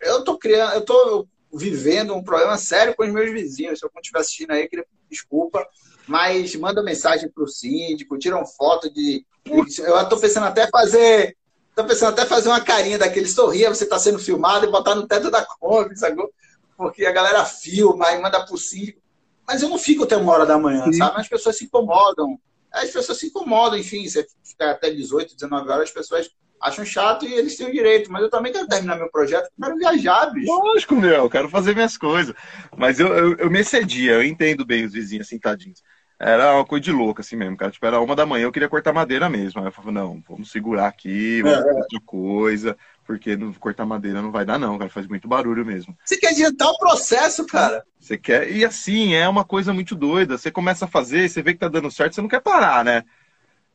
eu 0.02 0.24
tô 0.24 0.40
criando, 0.40 0.74
eu 0.74 0.82
tô 0.84 1.28
vivendo 1.54 2.16
um 2.16 2.24
problema 2.24 2.58
sério 2.58 2.96
com 2.96 3.04
os 3.04 3.12
meus 3.12 3.32
vizinhos. 3.32 3.80
Se 3.80 3.86
eu 3.86 3.92
estiver 3.96 4.20
assistindo 4.20 4.52
aí, 4.52 4.68
queria 4.68 4.86
desculpa, 5.10 5.68
mas 6.08 6.56
manda 6.56 6.82
mensagem 6.82 7.30
para 7.30 7.44
o 7.44 7.48
síndico, 7.48 8.18
tiram 8.18 8.46
foto 8.46 8.90
de. 8.90 9.26
Eu 9.46 9.64
estou 10.02 10.20
pensando 10.20 10.46
até 10.46 10.68
fazer. 10.68 11.38
Estou 11.70 11.86
pensando 11.86 12.10
até 12.10 12.26
fazer 12.26 12.50
uma 12.50 12.62
carinha 12.62 12.98
daquele 12.98 13.28
sorria, 13.28 13.70
você 13.70 13.86
está 13.86 13.98
sendo 13.98 14.20
filmado 14.20 14.66
e 14.66 14.72
botar 14.72 14.94
no 14.94 15.08
teto 15.08 15.32
da 15.32 15.46
Kombi, 15.46 15.98
sacou? 15.98 16.30
Porque 16.76 17.06
a 17.06 17.12
galera 17.12 17.46
filma 17.46 18.12
e 18.12 18.22
manda 18.22 18.44
para 18.44 18.54
o 18.54 18.58
síndico. 18.58 19.02
Mas 19.48 19.62
eu 19.62 19.70
não 19.70 19.78
fico 19.78 20.04
até 20.04 20.18
uma 20.18 20.34
hora 20.34 20.46
da 20.46 20.58
manhã, 20.58 20.86
Sim. 20.86 20.94
sabe? 20.94 21.22
As 21.22 21.28
pessoas 21.28 21.58
se 21.58 21.66
incomodam. 21.66 22.40
As 22.72 22.90
pessoas 22.90 23.18
se 23.18 23.28
incomodam, 23.28 23.78
enfim, 23.78 24.08
você 24.08 24.26
fica 24.44 24.72
até 24.72 24.90
18, 24.90 25.36
19 25.36 25.70
horas, 25.70 25.84
as 25.84 25.92
pessoas 25.92 26.30
acham 26.62 26.86
chato 26.86 27.26
e 27.26 27.34
eles 27.34 27.56
têm 27.56 27.68
o 27.68 27.72
direito. 27.72 28.12
Mas 28.12 28.22
eu 28.22 28.30
também 28.30 28.52
quero 28.52 28.68
terminar 28.68 28.96
meu 28.96 29.10
projeto, 29.10 29.50
quero 29.62 29.78
viajar, 29.78 30.28
bicho. 30.28 30.52
Lógico, 30.52 30.96
meu, 30.96 31.30
quero 31.30 31.50
fazer 31.50 31.74
minhas 31.74 31.98
coisas. 31.98 32.36
Mas 32.78 33.00
eu, 33.00 33.08
eu, 33.08 33.36
eu 33.38 33.50
me 33.50 33.60
excedia, 33.60 34.14
eu 34.14 34.24
entendo 34.24 34.66
bem 34.66 34.86
os 34.86 34.94
vizinhos 34.94 35.28
assim, 35.28 35.40
tadinhos. 35.40 35.82
Era 36.24 36.54
uma 36.54 36.64
coisa 36.64 36.84
de 36.84 36.92
louco, 36.92 37.20
assim 37.20 37.36
mesmo, 37.36 37.58
cara. 37.58 37.72
Tipo, 37.72 37.84
era 37.88 38.00
uma 38.00 38.16
da 38.16 38.28
manhã, 38.28 38.44
eu 38.44 38.52
queria 38.52 38.70
cortar 38.70 38.94
madeira 38.94 39.28
mesmo. 39.28 39.60
Aí 39.60 39.66
eu 39.66 39.72
falava, 39.72 39.92
não, 39.92 40.22
vamos 40.30 40.52
segurar 40.52 40.86
aqui, 40.86 41.42
vamos 41.42 41.58
é, 41.58 41.64
fazer 41.64 41.80
outra 41.80 42.00
coisa, 42.06 42.78
porque 43.08 43.36
não, 43.36 43.52
cortar 43.54 43.88
madeira 43.88 44.22
não 44.22 44.32
vai 44.32 44.46
dar, 44.46 44.60
não, 44.60 44.78
cara. 44.78 44.92
Faz 44.92 45.08
muito 45.08 45.28
barulho 45.28 45.66
mesmo. 45.66 45.98
Você 46.06 46.18
quer 46.18 46.30
adiantar 46.30 46.70
o 46.70 46.78
processo, 46.78 47.44
cara? 47.48 47.84
Você 48.00 48.20
quer. 48.20 48.52
E 48.52 48.64
assim, 48.64 49.16
é 49.16 49.28
uma 49.28 49.44
coisa 49.44 49.74
muito 49.74 49.96
doida. 49.96 50.38
Você 50.38 50.52
começa 50.52 50.86
a 50.86 50.88
fazer, 50.88 51.28
você 51.28 51.42
vê 51.42 51.54
que 51.54 51.60
tá 51.60 51.68
dando 51.68 51.90
certo, 51.90 52.14
você 52.14 52.22
não 52.22 52.30
quer 52.30 52.42
parar, 52.42 52.86
né? 52.86 53.04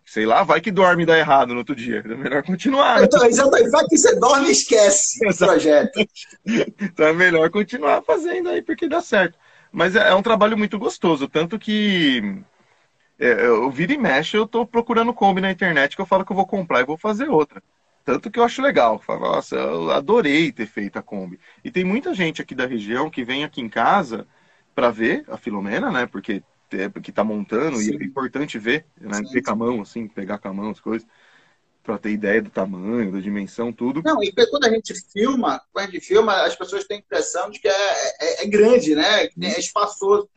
Sei 0.07 0.25
lá, 0.25 0.45
vai 0.45 0.61
que 0.61 0.71
dorme 0.71 1.03
e 1.03 1.07
dá 1.07 1.19
errado 1.19 1.53
no 1.53 1.59
outro 1.59 1.75
dia. 1.75 2.03
É 2.07 2.15
melhor 2.15 2.43
continuar. 2.45 3.03
Então, 3.03 3.27
exatamente. 3.27 3.71
Vai 3.71 3.85
que 3.87 3.99
você 3.99 4.15
dorme 4.19 4.49
e 4.49 4.53
esquece 4.53 5.19
o 5.29 5.37
projeto. 5.37 6.09
então 6.81 7.09
é 7.09 7.13
melhor 7.13 7.51
continuar 7.51 8.03
fazendo 8.03 8.49
aí, 8.49 8.63
porque 8.63 8.89
dá 8.89 9.01
certo. 9.01 9.37
Mas 9.73 9.97
é, 9.97 10.09
é 10.09 10.15
um 10.15 10.23
trabalho 10.23 10.57
muito 10.57 10.79
gostoso, 10.79 11.29
tanto 11.29 11.59
que 11.59 12.41
é, 13.19 13.47
eu 13.47 13.69
vira 13.71 13.93
e 13.93 13.99
mexe, 13.99 14.37
eu 14.37 14.47
tô 14.47 14.65
procurando 14.65 15.13
Kombi 15.13 15.41
na 15.41 15.51
internet 15.51 15.97
que 15.97 16.03
eu 16.03 16.07
falo 16.07 16.25
que 16.25 16.31
eu 16.31 16.37
vou 16.37 16.47
comprar 16.47 16.81
e 16.81 16.87
vou 16.87 16.97
fazer 16.97 17.29
outra. 17.29 17.63
Tanto 18.05 18.31
que 18.31 18.39
eu 18.39 18.45
acho 18.45 18.63
legal. 18.63 18.95
Eu 18.95 18.99
falo, 19.01 19.21
nossa, 19.23 19.57
eu 19.57 19.91
adorei 19.91 20.53
ter 20.53 20.67
feito 20.67 20.99
a 20.99 21.03
Kombi. 21.03 21.41
E 21.65 21.71
tem 21.71 21.85
muita 21.85 22.15
gente 22.15 22.41
aqui 22.41 22.55
da 22.55 22.65
região 22.65 23.11
que 23.11 23.25
vem 23.25 23.43
aqui 23.43 23.61
em 23.61 23.69
casa 23.69 24.27
para 24.73 24.91
ver 24.91 25.25
a 25.29 25.37
Filomena, 25.37 25.91
né? 25.91 26.07
Porque 26.07 26.45
que 27.03 27.11
está 27.11 27.23
montando, 27.23 27.77
Sim. 27.79 27.93
e 27.93 28.03
é 28.03 28.05
importante 28.05 28.59
ver, 28.59 28.87
né? 29.01 29.19
Sim. 29.19 29.33
Ver 29.33 29.43
com 29.43 29.51
a 29.51 29.57
mão, 29.57 29.83
assim, 29.83 30.09
pegar 30.09 30.39
com 30.39 30.49
a 30.49 30.53
mão 30.53 30.71
as 30.71 30.81
coisas, 30.81 31.07
para 31.83 31.99
ter 31.99 32.11
ideia 32.11 32.43
do 32.43 32.51
tamanho, 32.51 33.13
da 33.13 33.21
dimensão, 33.21 33.73
tudo. 33.73 34.03
Não, 34.05 34.23
e 34.23 34.33
quando 34.33 34.65
a 34.65 34.71
gente 34.71 34.93
filma, 35.13 35.63
quando 35.73 35.89
a 35.89 35.91
gente 35.91 36.05
filma, 36.05 36.43
as 36.43 36.57
pessoas 36.57 36.85
têm 36.85 36.97
a 36.97 37.01
impressão 37.01 37.49
de 37.49 37.61
que 37.61 37.69
é, 37.69 37.73
é, 38.21 38.43
é 38.43 38.47
grande, 38.47 38.95
né? 38.95 39.29
É 39.41 39.59
espaçoso. 39.59 40.29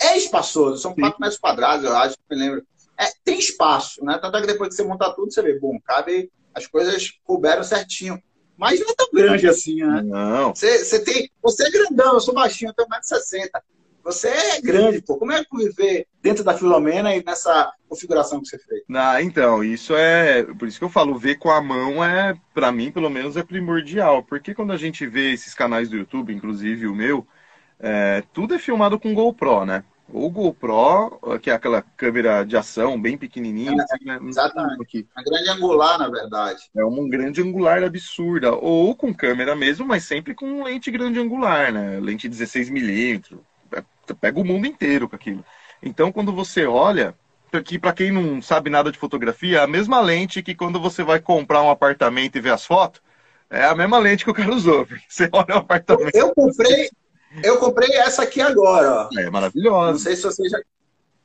É 0.00 0.16
espaçoso, 0.16 0.82
são 0.82 0.94
4 0.94 1.18
metros 1.18 1.38
quadrados, 1.38 1.84
eu 1.84 1.96
acho, 1.96 2.16
me 2.30 2.36
lembro. 2.36 2.66
É, 2.98 3.06
tem 3.24 3.38
espaço, 3.38 4.04
né? 4.04 4.18
Tanto 4.20 4.36
é 4.36 4.40
que 4.40 4.46
depois 4.46 4.70
que 4.70 4.74
você 4.74 4.84
montar 4.84 5.12
tudo, 5.12 5.32
você 5.32 5.40
vê, 5.42 5.58
bom, 5.58 5.78
cabe, 5.80 6.30
as 6.54 6.66
coisas 6.66 7.12
couberam 7.24 7.62
certinho. 7.62 8.20
Mas 8.56 8.80
não 8.80 8.90
é 8.90 8.94
tão 8.94 9.08
grande 9.12 9.46
assim, 9.46 9.76
né? 9.76 10.02
Não. 10.02 10.54
Você, 10.54 10.84
você, 10.84 11.04
tem, 11.04 11.30
você 11.42 11.66
é 11.66 11.70
grandão, 11.70 12.14
eu 12.14 12.20
sou 12.20 12.34
baixinho, 12.34 12.70
eu 12.70 12.74
tenho 12.74 12.88
1,60m. 12.88 13.50
Você 14.06 14.28
é 14.28 14.60
grande, 14.60 15.02
pô. 15.02 15.16
Como 15.18 15.32
é 15.32 15.44
que 15.44 15.56
viver 15.56 16.06
dentro 16.22 16.44
da 16.44 16.54
Filomena 16.54 17.12
e 17.12 17.24
nessa 17.24 17.72
configuração 17.88 18.40
que 18.40 18.46
você 18.46 18.56
fez? 18.56 18.84
Ah, 18.94 19.20
então, 19.20 19.64
isso 19.64 19.96
é. 19.96 20.44
Por 20.44 20.68
isso 20.68 20.78
que 20.78 20.84
eu 20.84 20.88
falo, 20.88 21.18
ver 21.18 21.40
com 21.40 21.50
a 21.50 21.60
mão 21.60 22.04
é, 22.04 22.36
para 22.54 22.70
mim, 22.70 22.92
pelo 22.92 23.10
menos, 23.10 23.36
é 23.36 23.42
primordial. 23.42 24.22
Porque 24.22 24.54
quando 24.54 24.72
a 24.72 24.76
gente 24.76 25.04
vê 25.08 25.32
esses 25.32 25.54
canais 25.54 25.88
do 25.88 25.96
YouTube, 25.96 26.32
inclusive 26.32 26.86
o 26.86 26.94
meu, 26.94 27.26
é, 27.80 28.22
tudo 28.32 28.54
é 28.54 28.60
filmado 28.60 28.96
com 28.96 29.12
GoPro, 29.12 29.66
né? 29.66 29.82
Ou 30.12 30.30
GoPro, 30.30 31.38
que 31.42 31.50
é 31.50 31.54
aquela 31.54 31.82
câmera 31.82 32.44
de 32.44 32.56
ação 32.56 33.00
bem 33.00 33.18
pequenininha. 33.18 33.72
É, 33.72 33.82
assim, 33.92 34.04
né? 34.04 34.20
Exatamente. 34.22 35.08
Uma 35.16 35.24
grande 35.24 35.50
angular, 35.50 35.98
na 35.98 36.08
verdade. 36.08 36.62
É 36.76 36.84
uma 36.84 37.08
grande 37.08 37.42
angular 37.42 37.82
absurda. 37.82 38.54
Ou 38.54 38.94
com 38.94 39.12
câmera 39.12 39.56
mesmo, 39.56 39.84
mas 39.84 40.04
sempre 40.04 40.32
com 40.32 40.62
lente 40.62 40.92
grande 40.92 41.18
angular, 41.18 41.72
né? 41.72 41.98
Lente 41.98 42.30
16mm 42.30 43.36
pega 44.20 44.40
o 44.40 44.44
mundo 44.44 44.66
inteiro 44.66 45.08
com 45.08 45.16
aquilo. 45.16 45.44
Então, 45.82 46.10
quando 46.10 46.32
você 46.32 46.66
olha, 46.66 47.14
aqui 47.52 47.78
para 47.78 47.92
quem 47.92 48.10
não 48.10 48.40
sabe 48.42 48.70
nada 48.70 48.90
de 48.90 48.98
fotografia, 48.98 49.62
a 49.62 49.66
mesma 49.66 50.00
lente 50.00 50.42
que 50.42 50.54
quando 50.54 50.80
você 50.80 51.02
vai 51.02 51.20
comprar 51.20 51.62
um 51.62 51.70
apartamento 51.70 52.36
e 52.36 52.40
ver 52.40 52.52
as 52.52 52.64
fotos, 52.64 53.00
é 53.48 53.64
a 53.64 53.74
mesma 53.74 53.98
lente 53.98 54.24
que 54.24 54.30
o 54.30 54.34
cara 54.34 54.52
usou. 54.52 54.86
Você 55.08 55.28
olha 55.32 55.54
o 55.54 55.58
apartamento. 55.58 56.14
Eu 56.16 56.34
comprei, 56.34 56.90
eu 57.44 57.58
comprei 57.58 57.92
essa 57.92 58.22
aqui 58.22 58.40
agora. 58.40 59.08
Ó. 59.12 59.20
É 59.20 59.30
maravilhosa. 59.30 59.92
Não 59.92 59.98
sei 59.98 60.16
se 60.16 60.22
você 60.22 60.48
já, 60.48 60.58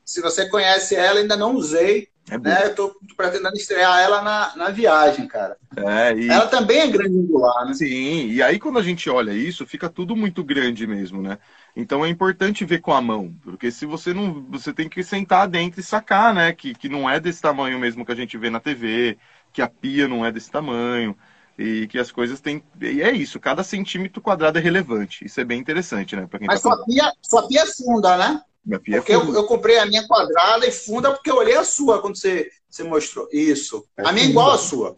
se 0.06 0.22
você 0.22 0.48
conhece 0.48 0.96
ela, 0.96 1.20
ainda 1.20 1.36
não 1.36 1.56
usei. 1.56 2.10
É 2.30 2.38
né? 2.38 2.66
Eu 2.66 2.76
tô 2.76 2.96
pretendendo 3.18 3.56
estrear 3.56 4.00
ela 4.00 4.22
na, 4.22 4.56
na 4.56 4.70
viagem, 4.70 5.28
cara. 5.28 5.58
É, 5.76 6.14
e... 6.14 6.30
Ela 6.30 6.48
também 6.48 6.80
é 6.80 6.88
grande 6.88 7.18
angular, 7.18 7.66
né? 7.66 7.74
Sim, 7.74 8.28
e 8.28 8.44
aí 8.44 8.60
quando 8.60 8.78
a 8.78 8.84
gente 8.84 9.10
olha 9.10 9.32
isso, 9.32 9.66
fica 9.66 9.90
tudo 9.90 10.16
muito 10.16 10.44
grande 10.44 10.86
mesmo, 10.86 11.22
né? 11.22 11.40
Então 11.76 12.06
é 12.06 12.10
importante 12.10 12.66
ver 12.66 12.80
com 12.80 12.94
a 12.94 13.02
mão, 13.02 13.34
porque 13.44 13.72
se 13.72 13.86
você 13.86 14.14
não. 14.14 14.46
Você 14.50 14.74
tem 14.74 14.90
que 14.90 15.04
sentar 15.04 15.48
dentro 15.48 15.80
e 15.80 15.84
sacar, 15.84 16.34
né? 16.34 16.52
Que, 16.52 16.74
que 16.74 16.90
não 16.90 17.10
é 17.10 17.20
desse 17.20 17.42
tamanho 17.42 17.80
mesmo 17.80 18.06
que 18.06 18.12
a 18.12 18.16
gente 18.16 18.38
vê 18.38 18.50
na 18.50 18.60
TV, 18.60 19.18
que 19.54 19.62
a 19.62 19.70
pia 19.70 20.08
não 20.08 20.26
é 20.26 20.32
desse 20.32 20.52
tamanho, 20.52 21.16
e 21.58 21.88
que 21.88 21.98
as 21.98 22.12
coisas 22.12 22.42
têm. 22.42 22.64
E 22.82 23.02
é 23.02 23.12
isso, 23.12 23.40
cada 23.40 23.64
centímetro 23.64 24.22
quadrado 24.22 24.58
é 24.58 24.62
relevante. 24.62 25.26
Isso 25.26 25.40
é 25.40 25.46
bem 25.46 25.60
interessante, 25.60 26.16
né? 26.16 26.28
Mas 26.42 26.62
tá 26.62 26.70
sua, 26.70 26.86
pia, 26.86 27.14
sua 27.22 27.48
pia 27.48 27.62
é 27.62 27.66
funda, 27.66 28.18
né? 28.18 28.42
Minha 28.66 28.80
pia 28.80 28.98
porque 28.98 29.14
é 29.14 29.20
funda. 29.20 29.32
Eu, 29.32 29.36
eu, 29.36 29.44
comprei 29.46 29.80
a 29.80 29.86
minha 29.86 30.06
quadrada 30.08 30.68
e 30.68 30.72
funda 30.72 31.12
porque 31.12 31.32
eu 31.32 31.38
olhei 31.38 31.56
a 31.56 31.64
sua 31.64 32.02
quando 32.02 32.18
você, 32.18 32.50
você 32.70 32.84
mostrou. 32.84 33.28
Isso. 33.32 33.86
É 33.96 34.08
a 34.08 34.12
minha 34.12 34.26
é 34.26 34.30
igual 34.30 34.52
a 34.52 34.58
sua. 34.58 34.96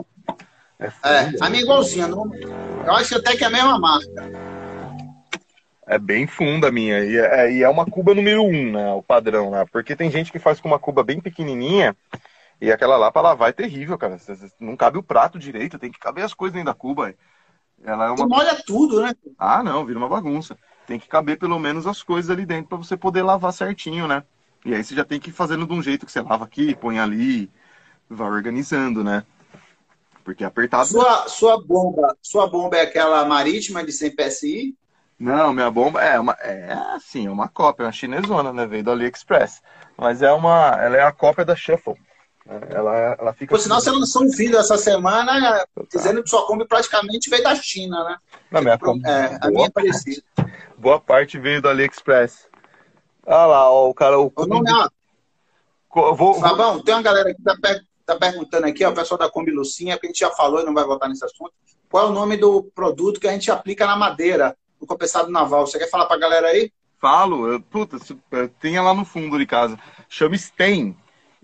É, 0.79 0.87
é, 1.03 1.31
a 1.39 1.49
minha 1.49 1.61
é 1.61 1.63
igualzinha. 1.63 2.07
Não... 2.07 2.33
Eu 2.33 2.93
acho 2.93 3.15
até 3.15 3.35
que 3.35 3.43
é 3.43 3.47
a 3.47 3.51
mesma 3.51 3.79
marca. 3.79 4.62
É 5.85 5.99
bem 5.99 6.25
funda 6.25 6.69
a 6.69 6.71
minha. 6.71 7.03
E 7.03 7.17
é, 7.17 7.51
e 7.51 7.63
é 7.63 7.69
uma 7.69 7.85
cuba 7.85 8.13
número 8.13 8.43
um, 8.43 8.71
né? 8.71 8.93
O 8.93 9.03
padrão, 9.03 9.51
né? 9.51 9.65
Porque 9.71 9.95
tem 9.95 10.09
gente 10.09 10.31
que 10.31 10.39
faz 10.39 10.59
com 10.59 10.67
uma 10.67 10.79
cuba 10.79 11.03
bem 11.03 11.19
pequenininha 11.19 11.95
e 12.61 12.71
aquela 12.71 12.95
lá 12.95 13.11
para 13.11 13.21
lavar 13.21 13.49
é 13.49 13.53
terrível, 13.53 13.97
cara. 13.97 14.17
Não 14.59 14.77
cabe 14.77 14.97
o 14.97 15.03
prato 15.03 15.37
direito, 15.37 15.77
tem 15.77 15.91
que 15.91 15.99
caber 15.99 16.23
as 16.23 16.33
coisas 16.33 16.53
dentro 16.53 16.67
da 16.67 16.73
cuba. 16.73 17.13
Ela 17.83 18.07
é 18.07 18.09
uma... 18.11 18.25
Molha 18.25 18.55
tudo, 18.65 19.01
né? 19.01 19.13
Ah, 19.37 19.61
não, 19.61 19.85
vira 19.85 19.99
uma 19.99 20.07
bagunça. 20.07 20.57
Tem 20.87 20.97
que 20.97 21.07
caber 21.07 21.37
pelo 21.37 21.59
menos 21.59 21.85
as 21.85 22.01
coisas 22.01 22.31
ali 22.31 22.45
dentro 22.45 22.69
para 22.69 22.77
você 22.77 22.95
poder 22.95 23.21
lavar 23.21 23.51
certinho, 23.51 24.07
né? 24.07 24.23
E 24.65 24.73
aí 24.73 24.81
você 24.81 24.95
já 24.95 25.03
tem 25.03 25.19
que 25.19 25.29
ir 25.29 25.33
fazendo 25.33 25.67
de 25.67 25.73
um 25.73 25.81
jeito 25.81 26.05
que 26.05 26.11
você 26.11 26.21
lava 26.21 26.45
aqui, 26.45 26.73
põe 26.73 26.99
ali, 26.99 27.49
vai 28.09 28.29
organizando, 28.29 29.03
né? 29.03 29.25
Porque 30.23 30.45
é 30.45 30.47
apertado. 30.47 30.87
Sua, 30.87 31.27
sua 31.27 31.61
bomba, 31.61 32.15
sua 32.21 32.47
bomba 32.47 32.77
é 32.77 32.81
aquela 32.81 33.25
marítima 33.25 33.83
de 33.83 33.91
100 33.91 34.15
PSI? 34.15 34.75
Não, 35.19 35.53
minha 35.53 35.69
bomba 35.71 36.01
é 36.01 36.19
uma, 36.19 36.33
é 36.41 36.73
assim, 36.95 37.27
é 37.27 37.31
uma 37.31 37.47
cópia, 37.47 37.83
é 37.83 37.85
uma 37.85 37.91
chinesona, 37.91 38.51
né? 38.51 38.65
Veio 38.65 38.83
do 38.83 38.91
AliExpress. 38.91 39.61
Mas 39.97 40.21
é 40.21 40.31
uma, 40.31 40.77
ela 40.81 40.97
é 40.97 41.03
a 41.03 41.11
cópia 41.11 41.45
da 41.45 41.55
Shuffle. 41.55 41.95
Ela, 42.45 43.15
ela 43.17 43.33
fica. 43.33 43.55
Por 43.55 43.61
sinal, 43.61 43.79
você 43.79 43.89
lançou 43.89 44.23
um 44.23 44.29
vídeo 44.29 44.57
essa 44.57 44.77
semana 44.77 45.65
dizendo 45.89 46.21
que 46.21 46.29
sua 46.29 46.45
Kombi 46.45 46.67
praticamente 46.67 47.29
veio 47.29 47.43
da 47.43 47.55
China, 47.55 48.03
né? 48.03 48.17
Na 48.51 48.59
minha 48.59 48.77
Kombi. 48.77 49.07
É, 49.07 49.39
a 49.41 49.47
minha 49.49 49.67
é 49.67 49.69
parecida. 49.69 50.21
Boa 50.77 50.99
parte 50.99 51.39
veio 51.39 51.61
do 51.61 51.69
AliExpress. 51.69 52.49
Olha 53.25 53.45
lá, 53.45 53.71
ó, 53.71 53.89
o 53.89 53.93
cara. 53.93 54.19
O, 54.19 54.31
o 54.35 54.45
nome, 54.45 54.69
ó, 55.89 56.13
vou, 56.13 56.83
tem 56.83 56.93
uma 56.93 57.01
galera 57.01 57.33
que 57.33 57.41
tá, 57.41 57.55
tá 58.05 58.15
perguntando 58.17 58.65
aqui, 58.67 58.83
ó, 58.83 58.89
o 58.89 58.95
pessoal 58.95 59.17
da 59.17 59.29
Kombi 59.29 59.51
Lucinha, 59.51 59.97
que 59.97 60.05
a 60.05 60.09
gente 60.09 60.19
já 60.19 60.31
falou 60.31 60.59
e 60.59 60.65
não 60.65 60.73
vai 60.73 60.83
voltar 60.83 61.07
nesse 61.07 61.23
assunto. 61.23 61.53
Qual 61.89 62.07
é 62.07 62.09
o 62.09 62.13
nome 62.13 62.35
do 62.35 62.63
produto 62.75 63.21
que 63.21 63.27
a 63.27 63.31
gente 63.31 63.49
aplica 63.51 63.87
na 63.87 63.95
madeira, 63.95 64.57
no 64.83 64.87
compensado 64.87 65.31
naval? 65.31 65.65
Você 65.65 65.79
quer 65.79 65.89
falar 65.89 66.05
pra 66.05 66.17
galera 66.17 66.47
aí? 66.47 66.71
Falo, 66.99 67.47
eu, 67.47 67.59
puta, 67.59 67.97
tem 68.59 68.79
lá 68.79 68.93
no 68.93 69.03
fundo 69.03 69.37
de 69.37 69.45
casa. 69.45 69.79
Chama 70.07 70.35
Stain. 70.35 70.95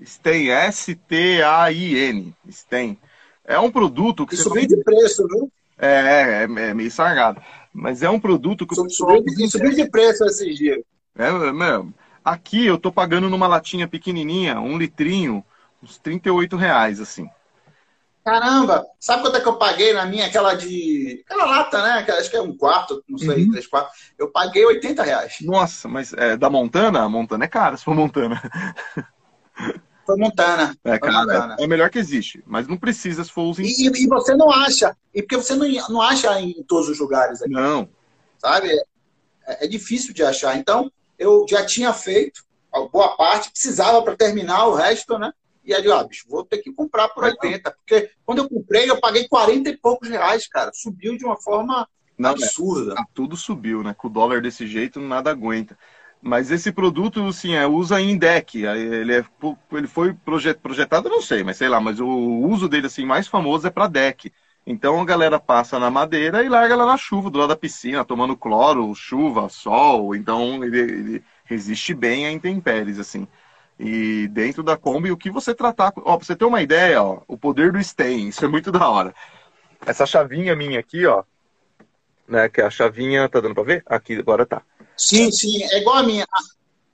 Stain, 0.01 0.49
S-T-A-I-N. 0.49 2.33
Stain. 2.49 2.97
É 3.43 3.59
um 3.59 3.71
produto 3.71 4.25
que. 4.25 4.35
Isso 4.35 4.49
vem 4.51 4.67
de 4.67 4.77
preço, 4.83 5.27
viu? 5.27 5.51
É, 5.77 6.43
é, 6.43 6.43
é, 6.43 6.73
meio 6.73 6.91
sargado. 6.91 7.41
Mas 7.73 8.03
é 8.03 8.09
um 8.09 8.19
produto 8.19 8.67
que. 8.67 8.75
Subiu, 8.75 9.49
subiu 9.49 9.71
de 9.71 9.89
preço 9.89 10.23
esses 10.25 10.57
dias. 10.57 10.79
É, 11.17 11.51
meu, 11.51 11.91
aqui 12.23 12.65
eu 12.65 12.77
tô 12.77 12.91
pagando 12.91 13.29
numa 13.29 13.47
latinha 13.47 13.87
pequenininha, 13.87 14.59
um 14.59 14.77
litrinho, 14.77 15.43
uns 15.83 15.97
38 15.97 16.55
reais, 16.55 16.99
assim. 16.99 17.29
Caramba! 18.23 18.85
Sabe 18.99 19.23
quanto 19.23 19.37
é 19.37 19.41
que 19.41 19.47
eu 19.47 19.57
paguei 19.57 19.93
na 19.93 20.05
minha, 20.05 20.27
aquela 20.27 20.53
de. 20.53 21.23
Aquela 21.25 21.45
lata, 21.45 21.81
né? 21.81 22.05
Acho 22.17 22.29
que 22.29 22.35
é 22.35 22.41
um 22.41 22.55
quarto, 22.55 23.03
não 23.07 23.17
sei, 23.17 23.45
uhum. 23.45 23.51
três 23.51 23.65
quartos. 23.65 24.11
Eu 24.17 24.29
paguei 24.29 24.65
80 24.65 25.03
reais. 25.03 25.37
Nossa, 25.41 25.87
mas 25.87 26.13
é, 26.13 26.37
da 26.37 26.49
Montana? 26.49 27.01
A 27.01 27.09
Montana 27.09 27.45
é 27.45 27.47
cara, 27.47 27.77
se 27.77 27.83
for 27.83 27.95
Montana. 27.95 28.41
Foi 30.05 30.17
Montana. 30.17 30.75
É, 30.83 30.97
cara, 30.97 31.19
Montana. 31.19 31.55
é 31.59 31.67
melhor 31.67 31.89
que 31.89 31.99
existe, 31.99 32.43
mas 32.47 32.67
não 32.67 32.77
precisa 32.77 33.23
se 33.23 33.31
for 33.31 33.49
os. 33.49 33.59
E, 33.59 33.87
e, 33.87 34.07
você 34.07 34.35
não 34.35 34.49
acha, 34.49 34.95
e 35.13 35.21
porque 35.21 35.37
você 35.37 35.55
não, 35.55 35.67
não 35.89 36.01
acha 36.01 36.39
em 36.41 36.63
todos 36.63 36.89
os 36.89 36.99
lugares 36.99 37.41
aqui. 37.41 37.51
Não. 37.51 37.87
Sabe? 38.39 38.69
É, 39.45 39.65
é 39.65 39.67
difícil 39.67 40.13
de 40.13 40.23
achar. 40.23 40.57
Então, 40.57 40.91
eu 41.17 41.45
já 41.47 41.63
tinha 41.65 41.93
feito 41.93 42.43
boa 42.91 43.15
parte, 43.15 43.51
precisava 43.51 44.01
para 44.01 44.15
terminar 44.15 44.67
o 44.67 44.75
resto, 44.75 45.17
né? 45.17 45.31
E 45.69 45.73
aí, 45.73 45.91
ah, 45.91 46.03
bicho, 46.03 46.25
vou 46.27 46.43
ter 46.43 46.57
que 46.57 46.73
comprar 46.73 47.09
por 47.09 47.23
80. 47.23 47.69
Porque 47.69 48.09
quando 48.25 48.39
eu 48.39 48.49
comprei, 48.49 48.89
eu 48.89 48.99
paguei 48.99 49.27
40 49.27 49.69
e 49.69 49.77
poucos 49.77 50.09
reais, 50.09 50.47
cara. 50.47 50.71
Subiu 50.73 51.15
de 51.15 51.23
uma 51.23 51.37
forma 51.39 51.87
não, 52.17 52.31
absurda. 52.31 52.95
É, 52.97 53.03
tudo 53.13 53.37
subiu, 53.37 53.83
né? 53.83 53.93
Com 53.93 54.07
o 54.07 54.11
dólar 54.11 54.41
desse 54.41 54.65
jeito, 54.65 54.99
nada 54.99 55.29
aguenta. 55.29 55.77
Mas 56.19 56.49
esse 56.49 56.71
produto, 56.71 57.23
assim, 57.27 57.53
é, 57.53 57.67
usa 57.67 58.01
em 58.01 58.17
deck. 58.17 58.63
Ele, 58.63 59.13
é, 59.13 59.23
ele 59.71 59.87
foi 59.87 60.11
projetado, 60.11 61.07
não 61.07 61.21
sei, 61.21 61.43
mas 61.43 61.57
sei 61.57 61.69
lá, 61.69 61.79
mas 61.79 61.99
o 61.99 62.07
uso 62.07 62.67
dele, 62.67 62.87
assim, 62.87 63.05
mais 63.05 63.27
famoso 63.27 63.67
é 63.67 63.69
para 63.69 63.85
deck. 63.85 64.33
Então 64.65 64.99
a 64.99 65.05
galera 65.05 65.39
passa 65.39 65.77
na 65.77 65.91
madeira 65.91 66.43
e 66.43 66.49
larga 66.49 66.73
ela 66.73 66.85
na 66.85 66.97
chuva, 66.97 67.29
do 67.29 67.37
lado 67.37 67.49
da 67.49 67.55
piscina, 67.55 68.03
tomando 68.03 68.35
cloro, 68.35 68.93
chuva, 68.95 69.49
sol. 69.49 70.15
Então 70.15 70.63
ele, 70.63 70.79
ele 70.79 71.23
resiste 71.45 71.93
bem 71.93 72.25
a 72.25 72.31
intempéries, 72.31 72.97
assim. 72.97 73.27
E 73.79 74.27
dentro 74.27 74.61
da 74.61 74.75
Kombi, 74.75 75.09
o 75.09 75.17
que 75.17 75.31
você 75.31 75.55
tratar. 75.55 75.93
Ó, 75.97 76.17
pra 76.17 76.25
você 76.25 76.35
ter 76.35 76.43
uma 76.43 76.61
ideia, 76.61 77.01
ó, 77.01 77.21
o 77.27 77.37
poder 77.37 77.71
do 77.71 77.79
Stain, 77.79 78.27
isso 78.27 78.43
é 78.43 78.47
muito 78.47 78.71
da 78.73 78.89
hora. 78.89 79.15
Essa 79.85 80.05
chavinha 80.05 80.55
minha 80.55 80.79
aqui, 80.79 81.05
ó, 81.05 81.23
né, 82.27 82.49
que 82.49 82.59
é 82.59 82.65
a 82.65 82.69
chavinha, 82.69 83.29
tá 83.29 83.39
dando 83.39 83.55
pra 83.55 83.63
ver? 83.63 83.83
Aqui, 83.85 84.15
agora 84.15 84.45
tá. 84.45 84.61
Sim, 84.97 85.31
sim, 85.31 85.63
é 85.63 85.79
igual 85.79 85.97
a 85.97 86.03
minha. 86.03 86.27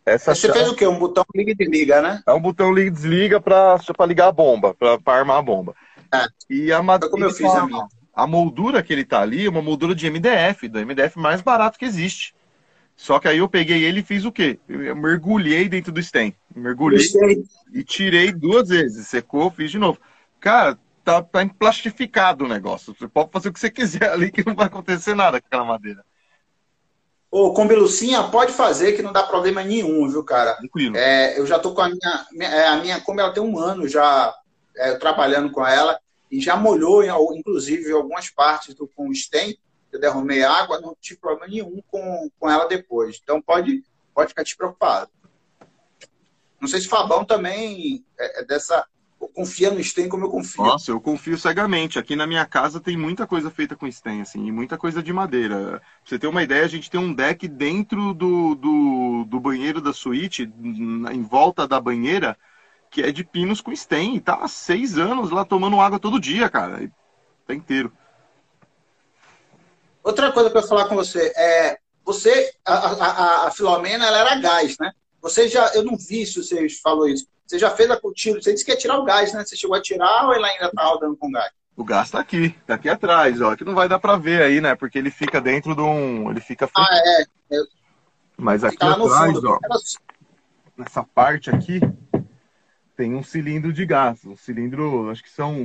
Essa 0.06 0.36
Você 0.36 0.48
chave... 0.48 0.60
fez 0.60 0.71
o 0.71 0.76
quê? 0.76 0.86
Um 0.86 1.00
botão 1.00 1.26
liga 1.34 1.52
e 1.52 1.56
desliga, 1.56 2.00
né? 2.00 2.21
É 2.28 2.32
um 2.32 2.39
botão 2.39 2.71
liga 2.71 2.88
e 2.88 2.91
desliga 2.91 3.41
para 3.41 3.80
ligar 4.08 4.28
a 4.28 4.32
bomba, 4.32 4.76
para 4.76 5.00
armar 5.08 5.38
a 5.38 5.41
bomba. 5.41 5.76
É. 6.13 6.26
E 6.48 6.71
a 6.71 6.84
madeira. 6.84 7.12
Como 7.12 7.24
eu 7.24 7.32
fiz 7.32 7.48
a 7.48 7.65
minha. 7.65 7.88
A 8.13 8.28
moldura 8.28 8.84
que 8.84 8.93
ele 8.93 9.04
tá 9.04 9.21
ali 9.21 9.48
é 9.48 9.50
uma 9.50 9.62
moldura 9.62 9.95
de 9.95 10.10
MDF, 10.10 10.69
do 10.69 10.80
MDF 10.80 11.17
mais 11.17 11.41
barato 11.41 11.78
que 11.78 11.84
existe. 11.84 12.34
Só 12.95 13.19
que 13.19 13.27
aí 13.27 13.39
eu 13.39 13.49
peguei 13.49 13.84
ele 13.84 13.99
e 13.99 14.03
fiz 14.03 14.23
o 14.23 14.31
quê? 14.31 14.58
Eu 14.67 14.95
mergulhei 14.95 15.67
dentro 15.67 15.91
do 15.91 16.01
stem. 16.01 16.36
Mergulhei 16.55 17.05
e 17.73 17.84
tirei 17.84 18.31
duas 18.31 18.69
vezes. 18.69 19.08
Secou, 19.08 19.51
fiz 19.51 19.69
de 19.69 19.77
novo. 19.77 19.99
Cara, 20.39 20.77
tá, 21.03 21.21
tá 21.21 21.43
emplastificado 21.43 22.45
o 22.45 22.47
negócio. 22.47 22.95
Você 22.97 23.08
pode 23.08 23.31
fazer 23.31 23.49
o 23.49 23.53
que 23.53 23.60
você 23.60 23.69
quiser 23.69 24.10
ali 24.10 24.31
que 24.31 24.45
não 24.45 24.55
vai 24.55 24.67
acontecer 24.67 25.13
nada 25.13 25.41
com 25.41 25.47
aquela 25.47 25.65
madeira. 25.65 26.03
Ô, 27.29 27.51
com 27.51 27.67
Belucinha, 27.67 28.23
pode 28.23 28.53
fazer 28.53 28.93
que 28.93 29.01
não 29.01 29.12
dá 29.12 29.23
problema 29.23 29.62
nenhum, 29.62 30.08
viu, 30.08 30.23
cara? 30.23 30.53
Tranquilo. 30.55 30.95
É, 30.95 31.38
eu 31.38 31.45
já 31.45 31.60
tô 31.60 31.73
com 31.73 31.81
a 31.81 31.89
minha, 31.89 32.25
minha, 32.31 32.49
é, 32.49 32.67
a 32.67 32.77
minha 32.77 33.01
como 33.01 33.19
ela 33.19 33.34
tem 33.34 33.43
um 33.43 33.60
ano 33.60 33.89
já 33.89 34.34
é, 34.77 34.95
trabalhando 34.95 35.51
com 35.51 35.67
ela 35.67 35.99
e 36.31 36.39
já 36.39 36.55
molhou, 36.55 37.03
inclusive, 37.36 37.91
algumas 37.91 38.29
partes 38.29 38.73
do 38.73 38.88
com 38.88 39.10
o 39.10 39.13
stem. 39.13 39.58
Eu 39.95 40.01
derramei 40.01 40.43
água, 40.43 40.81
não 40.81 40.95
tive 40.99 41.19
problema 41.19 41.47
nenhum 41.47 41.81
com, 41.88 42.29
com 42.38 42.49
ela 42.49 42.65
depois. 42.67 43.19
Então 43.23 43.41
pode, 43.41 43.81
pode 44.13 44.29
ficar 44.29 44.43
despreocupado. 44.43 45.10
Não 46.60 46.67
sei 46.67 46.81
se 46.81 46.88
Fabão 46.88 47.23
também 47.23 48.05
é, 48.19 48.41
é 48.41 48.45
dessa 48.45 48.86
confia 49.34 49.71
no 49.71 49.81
Sten 49.84 50.10
como 50.10 50.25
eu 50.25 50.29
confio. 50.29 50.63
Nossa, 50.63 50.91
eu 50.91 50.99
confio 50.99 51.38
cegamente. 51.38 51.97
Aqui 51.97 52.15
na 52.15 52.27
minha 52.27 52.45
casa 52.45 52.79
tem 52.79 52.97
muita 52.97 53.25
coisa 53.25 53.49
feita 53.49 53.75
com 53.75 53.89
Sten, 53.89 54.21
assim, 54.21 54.45
e 54.45 54.51
muita 54.51 54.77
coisa 54.77 55.01
de 55.01 55.13
madeira. 55.13 55.79
Pra 55.79 55.81
você 56.03 56.19
ter 56.19 56.27
uma 56.27 56.43
ideia, 56.43 56.65
a 56.65 56.67
gente 56.67 56.91
tem 56.91 56.99
um 56.99 57.13
deck 57.13 57.47
dentro 57.47 58.13
do, 58.13 58.55
do, 58.55 59.25
do 59.25 59.39
banheiro 59.39 59.79
da 59.79 59.93
suíte, 59.93 60.43
em 60.43 61.21
volta 61.21 61.67
da 61.67 61.79
banheira, 61.79 62.38
que 62.91 63.01
é 63.01 63.12
de 63.12 63.23
pinos 63.23 63.62
com 63.62 63.75
Sten. 63.75 64.15
E 64.15 64.19
tá 64.19 64.36
há 64.36 64.47
seis 64.47 64.97
anos 64.97 65.31
lá 65.31 65.45
tomando 65.45 65.79
água 65.79 65.99
todo 65.99 66.19
dia, 66.19 66.49
cara. 66.49 66.91
Tá 67.47 67.53
inteiro. 67.53 67.91
Outra 70.05 70.31
coisa 70.31 70.51
que 70.51 70.55
eu 70.57 70.61
ia 70.61 70.67
falar 70.67 70.87
com 70.87 70.95
você 70.95 71.33
é. 71.35 71.79
Você, 72.05 72.53
a, 72.63 72.73
a, 72.73 73.47
a 73.47 73.51
Filomena, 73.51 74.05
ela 74.05 74.19
era 74.19 74.39
gás, 74.39 74.77
né? 74.79 74.91
Você 75.19 75.47
já, 75.47 75.73
eu 75.73 75.83
não 75.83 75.97
vi 75.97 76.23
se 76.23 76.43
você 76.43 76.69
falou 76.83 77.09
isso. 77.09 77.25
Você 77.47 77.57
já 77.57 77.71
fez 77.71 77.89
a 77.89 77.99
tiro, 78.13 78.39
você 78.39 78.53
disse 78.53 78.63
que 78.63 78.69
ia 78.69 78.77
tirar 78.77 78.99
o 78.99 79.03
gás, 79.03 79.33
né? 79.33 79.43
Você 79.43 79.55
chegou 79.55 79.75
a 79.75 79.81
tirar 79.81 80.27
ou 80.27 80.35
ele 80.35 80.45
ainda 80.45 80.69
tá 80.69 80.83
rodando 80.83 81.17
com 81.17 81.31
gás? 81.31 81.51
O 81.75 81.83
gás 81.83 82.11
tá 82.11 82.19
aqui, 82.19 82.51
tá 82.67 82.75
aqui 82.75 82.87
atrás, 82.87 83.41
ó. 83.41 83.55
Que 83.55 83.65
não 83.65 83.73
vai 83.73 83.89
dar 83.89 83.97
para 83.97 84.17
ver 84.17 84.43
aí, 84.43 84.61
né? 84.61 84.75
Porque 84.75 84.99
ele 84.99 85.09
fica 85.09 85.41
dentro 85.41 85.75
de 85.75 85.81
um. 85.81 86.29
Ele 86.29 86.39
fica. 86.39 86.69
Ah, 86.75 86.87
é. 86.91 87.21
é. 87.55 87.63
Mas 88.37 88.63
aqui 88.63 88.75
atrás, 88.75 89.33
fundo, 89.33 89.49
ó. 89.49 89.59
Nessa 90.77 91.03
parte 91.03 91.49
aqui 91.49 91.81
tem 92.95 93.15
um 93.15 93.23
cilindro 93.23 93.73
de 93.73 93.83
gás. 93.83 94.23
Um 94.23 94.37
cilindro, 94.37 95.09
acho 95.09 95.23
que 95.23 95.31
são. 95.31 95.55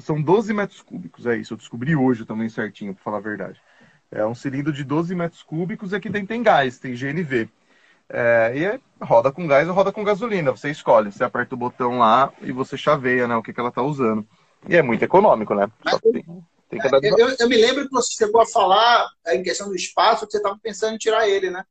São 0.00 0.20
12 0.20 0.52
metros 0.52 0.80
cúbicos, 0.80 1.26
é 1.26 1.36
isso. 1.36 1.54
Eu 1.54 1.58
descobri 1.58 1.94
hoje 1.96 2.24
também 2.24 2.48
certinho, 2.48 2.94
para 2.94 3.02
falar 3.02 3.18
a 3.18 3.22
verdade. 3.22 3.60
É 4.10 4.24
um 4.24 4.34
cilindro 4.34 4.72
de 4.72 4.84
12 4.84 5.14
metros 5.14 5.42
cúbicos 5.42 5.92
e 5.92 5.96
aqui 5.96 6.10
tem, 6.10 6.24
tem 6.24 6.42
gás, 6.42 6.78
tem 6.78 6.94
GNV. 6.94 7.48
É, 8.08 8.52
e 8.54 8.64
é, 8.64 8.80
roda 9.02 9.30
com 9.30 9.46
gás 9.46 9.68
ou 9.68 9.74
roda 9.74 9.92
com 9.92 10.02
gasolina, 10.02 10.50
você 10.50 10.70
escolhe. 10.70 11.12
Você 11.12 11.22
aperta 11.22 11.54
o 11.54 11.58
botão 11.58 11.98
lá 11.98 12.32
e 12.40 12.50
você 12.52 12.76
chaveia 12.76 13.28
né, 13.28 13.36
o 13.36 13.42
que, 13.42 13.52
que 13.52 13.60
ela 13.60 13.68
está 13.68 13.82
usando. 13.82 14.26
E 14.66 14.76
é 14.76 14.82
muito 14.82 15.02
econômico, 15.02 15.54
né? 15.54 15.70
Tem, 16.70 16.80
tem 16.80 17.10
eu, 17.18 17.28
eu, 17.38 17.48
me 17.48 17.56
lembro 17.56 17.84
que 17.84 17.92
você 17.92 18.12
chegou 18.12 18.40
a 18.40 18.46
falar 18.46 19.08
é, 19.26 19.36
em 19.36 19.42
questão 19.42 19.68
do 19.68 19.76
espaço, 19.76 20.26
que 20.26 20.32
você 20.32 20.38
estava 20.38 20.58
pensando 20.62 20.94
em 20.94 20.98
tirar 20.98 21.28
ele, 21.28 21.50
né? 21.50 21.64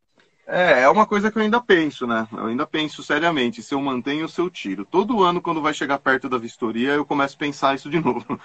É, 0.49 0.83
é 0.83 0.89
uma 0.89 1.05
coisa 1.05 1.29
que 1.29 1.37
eu 1.37 1.41
ainda 1.41 1.59
penso, 1.59 2.07
né? 2.07 2.25
Eu 2.31 2.45
ainda 2.45 2.65
penso 2.65 3.03
seriamente 3.03 3.61
se 3.61 3.75
eu 3.75 3.81
mantenho 3.81 4.23
ou 4.23 4.29
se 4.29 4.39
eu 4.39 4.49
tiro. 4.49 4.85
Todo 4.85 5.21
ano, 5.21 5.41
quando 5.41 5.61
vai 5.61 5.73
chegar 5.73 5.99
perto 5.99 6.29
da 6.29 6.37
vistoria, 6.37 6.93
eu 6.93 7.05
começo 7.05 7.35
a 7.35 7.39
pensar 7.39 7.75
isso 7.75 7.89
de 7.89 7.99
novo. 7.99 8.25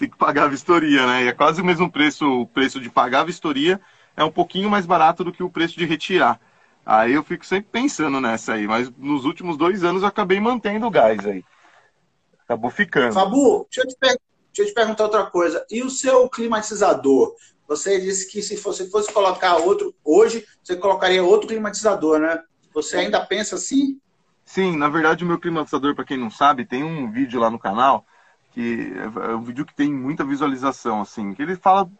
Tem 0.00 0.10
que 0.10 0.16
pagar 0.16 0.44
a 0.44 0.48
vistoria, 0.48 1.06
né? 1.06 1.24
E 1.24 1.28
é 1.28 1.32
quase 1.32 1.62
o 1.62 1.64
mesmo 1.64 1.88
preço, 1.88 2.26
o 2.28 2.46
preço 2.46 2.80
de 2.80 2.90
pagar 2.90 3.20
a 3.20 3.24
vistoria 3.24 3.80
é 4.16 4.24
um 4.24 4.30
pouquinho 4.30 4.68
mais 4.68 4.84
barato 4.84 5.22
do 5.22 5.32
que 5.32 5.44
o 5.44 5.50
preço 5.50 5.78
de 5.78 5.84
retirar. 5.84 6.40
Aí 6.84 7.12
eu 7.12 7.22
fico 7.22 7.46
sempre 7.46 7.68
pensando 7.70 8.20
nessa 8.20 8.54
aí, 8.54 8.66
mas 8.66 8.90
nos 8.96 9.24
últimos 9.24 9.56
dois 9.56 9.84
anos 9.84 10.02
eu 10.02 10.08
acabei 10.08 10.40
mantendo 10.40 10.86
o 10.86 10.90
gás 10.90 11.24
aí. 11.24 11.44
Acabou 12.42 12.70
ficando. 12.70 13.12
Fabu, 13.12 13.68
deixa 13.70 13.88
eu, 13.88 13.92
te 13.92 13.96
deixa 14.00 14.18
eu 14.58 14.66
te 14.66 14.74
perguntar 14.74 15.04
outra 15.04 15.26
coisa. 15.26 15.64
E 15.70 15.82
o 15.82 15.90
seu 15.90 16.28
climatizador? 16.28 17.34
Você 17.68 18.00
disse 18.00 18.30
que 18.30 18.42
se 18.42 18.56
você 18.56 18.88
fosse 18.88 19.12
colocar 19.12 19.56
outro, 19.56 19.94
hoje, 20.04 20.46
você 20.62 20.76
colocaria 20.76 21.22
outro 21.22 21.48
climatizador, 21.48 22.18
né? 22.18 22.40
Você 22.72 22.98
ainda 22.98 23.24
pensa 23.24 23.56
assim? 23.56 23.98
Sim, 24.44 24.76
na 24.76 24.88
verdade 24.88 25.24
o 25.24 25.26
meu 25.26 25.40
climatizador, 25.40 25.94
para 25.94 26.04
quem 26.04 26.16
não 26.16 26.30
sabe, 26.30 26.64
tem 26.64 26.84
um 26.84 27.10
vídeo 27.10 27.40
lá 27.40 27.50
no 27.50 27.58
canal 27.58 28.04
que 28.56 28.90
é 28.96 29.34
um 29.34 29.42
vídeo 29.42 29.66
que 29.66 29.74
tem 29.74 29.92
muita 29.92 30.24
visualização, 30.24 31.02
assim, 31.02 31.34
que 31.34 31.42
ele 31.42 31.56
fala. 31.56 31.90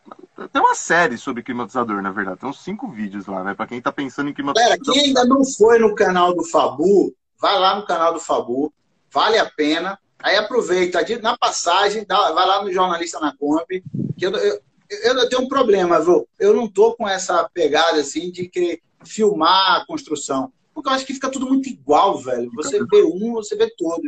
Tem 0.50 0.62
uma 0.62 0.74
série 0.74 1.18
sobre 1.18 1.42
climatizador, 1.42 2.00
na 2.00 2.10
verdade. 2.10 2.40
Tem 2.40 2.48
uns 2.48 2.64
cinco 2.64 2.88
vídeos 2.88 3.26
lá, 3.26 3.44
né? 3.44 3.52
Pra 3.52 3.66
quem 3.66 3.78
tá 3.78 3.92
pensando 3.92 4.30
em 4.30 4.32
climatizador. 4.32 4.78
Galera, 4.78 4.94
quem 4.94 5.08
ainda 5.08 5.26
não 5.26 5.44
foi 5.44 5.78
no 5.78 5.94
canal 5.94 6.34
do 6.34 6.42
Fabu, 6.44 7.14
vai 7.38 7.58
lá 7.58 7.76
no 7.76 7.84
canal 7.84 8.14
do 8.14 8.20
Fabu, 8.20 8.72
vale 9.12 9.36
a 9.36 9.44
pena. 9.44 9.98
Aí 10.18 10.34
aproveita, 10.36 11.04
na 11.20 11.36
passagem, 11.36 12.06
vai 12.08 12.32
lá 12.32 12.64
no 12.64 12.72
Jornalista 12.72 13.20
na 13.20 13.36
Kombi, 13.36 13.84
que 14.16 14.24
eu, 14.24 14.30
eu, 14.32 14.58
eu 14.90 15.28
tenho 15.28 15.42
um 15.42 15.48
problema, 15.48 16.00
viu? 16.00 16.28
Eu 16.38 16.54
não 16.54 16.68
tô 16.68 16.94
com 16.94 17.08
essa 17.08 17.48
pegada, 17.52 18.00
assim, 18.00 18.30
de 18.30 18.48
querer 18.48 18.80
filmar 19.04 19.80
a 19.80 19.86
construção. 19.86 20.52
porque 20.74 20.88
eu 20.88 20.92
acho 20.92 21.06
que 21.06 21.14
fica 21.14 21.30
tudo 21.30 21.46
muito 21.46 21.68
igual, 21.68 22.18
velho. 22.18 22.50
Você 22.54 22.84
vê 22.84 23.02
um, 23.02 23.32
você 23.34 23.56
vê 23.56 23.70
todo. 23.76 24.02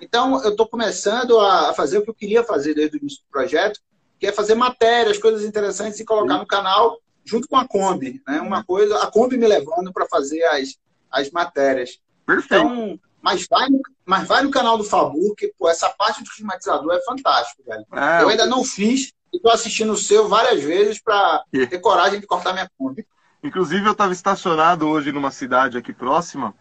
Então, 0.00 0.42
eu 0.42 0.50
estou 0.50 0.68
começando 0.68 1.38
a 1.40 1.72
fazer 1.74 1.98
o 1.98 2.02
que 2.02 2.10
eu 2.10 2.14
queria 2.14 2.44
fazer 2.44 2.74
desde 2.74 2.96
o 2.96 3.00
início 3.00 3.20
do 3.20 3.30
projeto, 3.30 3.80
que 4.18 4.26
é 4.26 4.32
fazer 4.32 4.54
matérias, 4.54 5.18
coisas 5.18 5.44
interessantes 5.44 5.98
e 6.00 6.04
colocar 6.04 6.34
Sim. 6.34 6.40
no 6.40 6.46
canal 6.46 7.00
junto 7.24 7.46
com 7.48 7.56
a 7.56 7.66
Kombi. 7.66 8.22
Né? 8.26 8.40
Uma 8.40 8.64
coisa, 8.64 8.98
a 8.98 9.10
Kombi 9.10 9.36
me 9.36 9.46
levando 9.46 9.92
para 9.92 10.06
fazer 10.06 10.42
as, 10.44 10.76
as 11.10 11.30
matérias. 11.30 12.00
Perfeito. 12.24 12.64
Então, 12.64 13.00
mas 13.20 13.46
vai, 13.48 13.68
no, 13.68 13.80
mas 14.04 14.28
vai 14.28 14.42
no 14.42 14.50
canal 14.50 14.78
do 14.78 14.84
Fabu, 14.84 15.34
que 15.34 15.52
pô, 15.58 15.68
essa 15.68 15.90
parte 15.90 16.22
do 16.22 16.30
climatizador 16.30 16.92
é 16.94 17.02
fantástico, 17.02 17.62
velho. 17.66 17.84
É, 17.92 18.22
eu 18.22 18.28
ainda 18.28 18.46
não 18.46 18.64
fiz 18.64 19.12
e 19.32 19.36
estou 19.36 19.52
assistindo 19.52 19.92
o 19.92 19.96
seu 19.96 20.28
várias 20.28 20.62
vezes 20.62 21.00
para 21.00 21.44
ter 21.50 21.78
coragem 21.80 22.20
de 22.20 22.26
cortar 22.26 22.52
minha 22.52 22.70
Kombi. 22.76 23.06
Inclusive, 23.42 23.86
eu 23.86 23.92
estava 23.92 24.12
estacionado 24.12 24.88
hoje 24.88 25.12
numa 25.12 25.30
cidade 25.30 25.78
aqui 25.78 25.92
próxima 25.92 26.54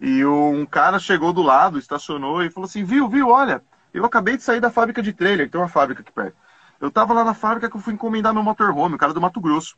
e 0.00 0.24
um 0.24 0.64
cara 0.64 0.98
chegou 0.98 1.32
do 1.32 1.42
lado, 1.42 1.78
estacionou 1.78 2.42
e 2.42 2.50
falou 2.50 2.66
assim: 2.66 2.84
Viu, 2.84 3.08
viu, 3.08 3.28
olha, 3.28 3.62
eu 3.92 4.04
acabei 4.04 4.36
de 4.36 4.42
sair 4.42 4.60
da 4.60 4.70
fábrica 4.70 5.02
de 5.02 5.12
trailer, 5.12 5.50
tem 5.50 5.60
uma 5.60 5.68
fábrica 5.68 6.02
aqui 6.02 6.12
perto. 6.12 6.36
Eu 6.80 6.88
estava 6.88 7.12
lá 7.12 7.24
na 7.24 7.34
fábrica 7.34 7.68
que 7.68 7.76
eu 7.76 7.80
fui 7.80 7.92
encomendar 7.92 8.32
meu 8.32 8.42
motorhome, 8.42 8.94
o 8.94 8.98
cara 8.98 9.12
do 9.12 9.20
Mato 9.20 9.40
Grosso. 9.40 9.76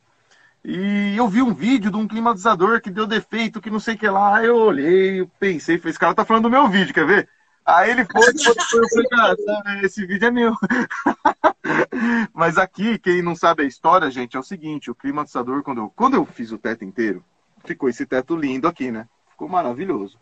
E 0.63 1.15
eu 1.17 1.27
vi 1.27 1.41
um 1.41 1.53
vídeo 1.53 1.91
de 1.91 1.97
um 1.97 2.07
climatizador 2.07 2.79
que 2.81 2.89
deu 2.89 3.05
defeito, 3.05 3.59
que 3.59 3.69
não 3.69 3.79
sei 3.79 3.95
o 3.95 3.97
que 3.97 4.07
lá. 4.07 4.37
Aí 4.37 4.45
eu 4.45 4.55
olhei, 4.55 5.19
eu 5.19 5.29
pensei, 5.39 5.75
esse 5.83 5.99
cara 5.99 6.15
tá 6.15 6.23
falando 6.23 6.43
do 6.43 6.49
meu 6.49 6.69
vídeo, 6.69 6.93
quer 6.93 7.05
ver? 7.05 7.29
Aí 7.65 7.91
ele 7.91 8.05
foi, 8.05 8.21
foi, 8.21 8.55
foi 8.69 8.89
falei, 8.89 9.09
cara, 9.09 9.85
esse 9.85 10.05
vídeo 10.05 10.27
é 10.27 10.31
meu. 10.31 10.53
Mas 12.33 12.57
aqui, 12.57 12.97
quem 12.99 13.21
não 13.21 13.35
sabe 13.35 13.63
a 13.63 13.65
história, 13.65 14.11
gente, 14.11 14.35
é 14.35 14.39
o 14.39 14.43
seguinte, 14.43 14.91
o 14.91 14.95
climatizador, 14.95 15.63
quando 15.63 15.77
eu, 15.79 15.89
quando 15.95 16.15
eu 16.15 16.25
fiz 16.25 16.51
o 16.51 16.57
teto 16.57 16.83
inteiro, 16.83 17.23
ficou 17.63 17.87
esse 17.87 18.05
teto 18.05 18.35
lindo 18.35 18.67
aqui, 18.67 18.91
né? 18.91 19.07
Ficou 19.29 19.47
maravilhoso. 19.47 20.19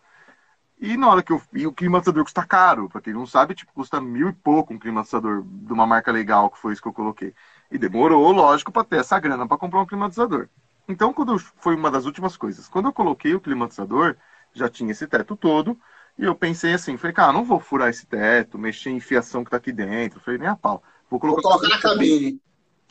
E 0.80 0.96
na 0.96 1.08
hora 1.08 1.22
que 1.22 1.32
eu. 1.32 1.40
E 1.52 1.66
o 1.66 1.72
climatizador 1.72 2.24
custa 2.24 2.44
caro, 2.44 2.88
pra 2.88 3.00
quem 3.00 3.12
não 3.12 3.26
sabe, 3.26 3.54
tipo, 3.54 3.72
custa 3.72 4.00
mil 4.00 4.28
e 4.28 4.32
pouco 4.32 4.74
um 4.74 4.78
climatizador 4.78 5.44
de 5.44 5.72
uma 5.72 5.86
marca 5.86 6.10
legal, 6.10 6.50
que 6.50 6.58
foi 6.58 6.72
isso 6.72 6.82
que 6.82 6.88
eu 6.88 6.92
coloquei. 6.92 7.34
E 7.70 7.78
demorou, 7.78 8.32
lógico, 8.32 8.72
para 8.72 8.84
ter 8.84 8.96
essa 8.96 9.18
grana 9.20 9.46
para 9.46 9.58
comprar 9.58 9.80
um 9.80 9.86
climatizador. 9.86 10.48
Então, 10.88 11.12
quando 11.12 11.34
eu, 11.34 11.38
foi 11.38 11.76
uma 11.76 11.90
das 11.90 12.04
últimas 12.04 12.36
coisas. 12.36 12.68
Quando 12.68 12.86
eu 12.86 12.92
coloquei 12.92 13.34
o 13.34 13.40
climatizador, 13.40 14.16
já 14.52 14.68
tinha 14.68 14.90
esse 14.90 15.06
teto 15.06 15.36
todo. 15.36 15.78
E 16.18 16.24
eu 16.24 16.34
pensei 16.34 16.74
assim, 16.74 16.96
falei, 16.96 17.14
cara, 17.14 17.32
não 17.32 17.44
vou 17.44 17.58
furar 17.58 17.88
esse 17.88 18.06
teto, 18.06 18.58
mexer 18.58 18.90
em 18.90 19.00
fiação 19.00 19.44
que 19.44 19.50
tá 19.50 19.56
aqui 19.56 19.72
dentro. 19.72 20.20
Falei, 20.20 20.38
nem 20.38 20.48
a 20.48 20.56
pau. 20.56 20.82
Vou 21.10 21.18
colocar, 21.18 21.42
vou 21.42 21.58
colocar 21.58 21.68
na 21.68 21.80
cabine. 21.80 22.40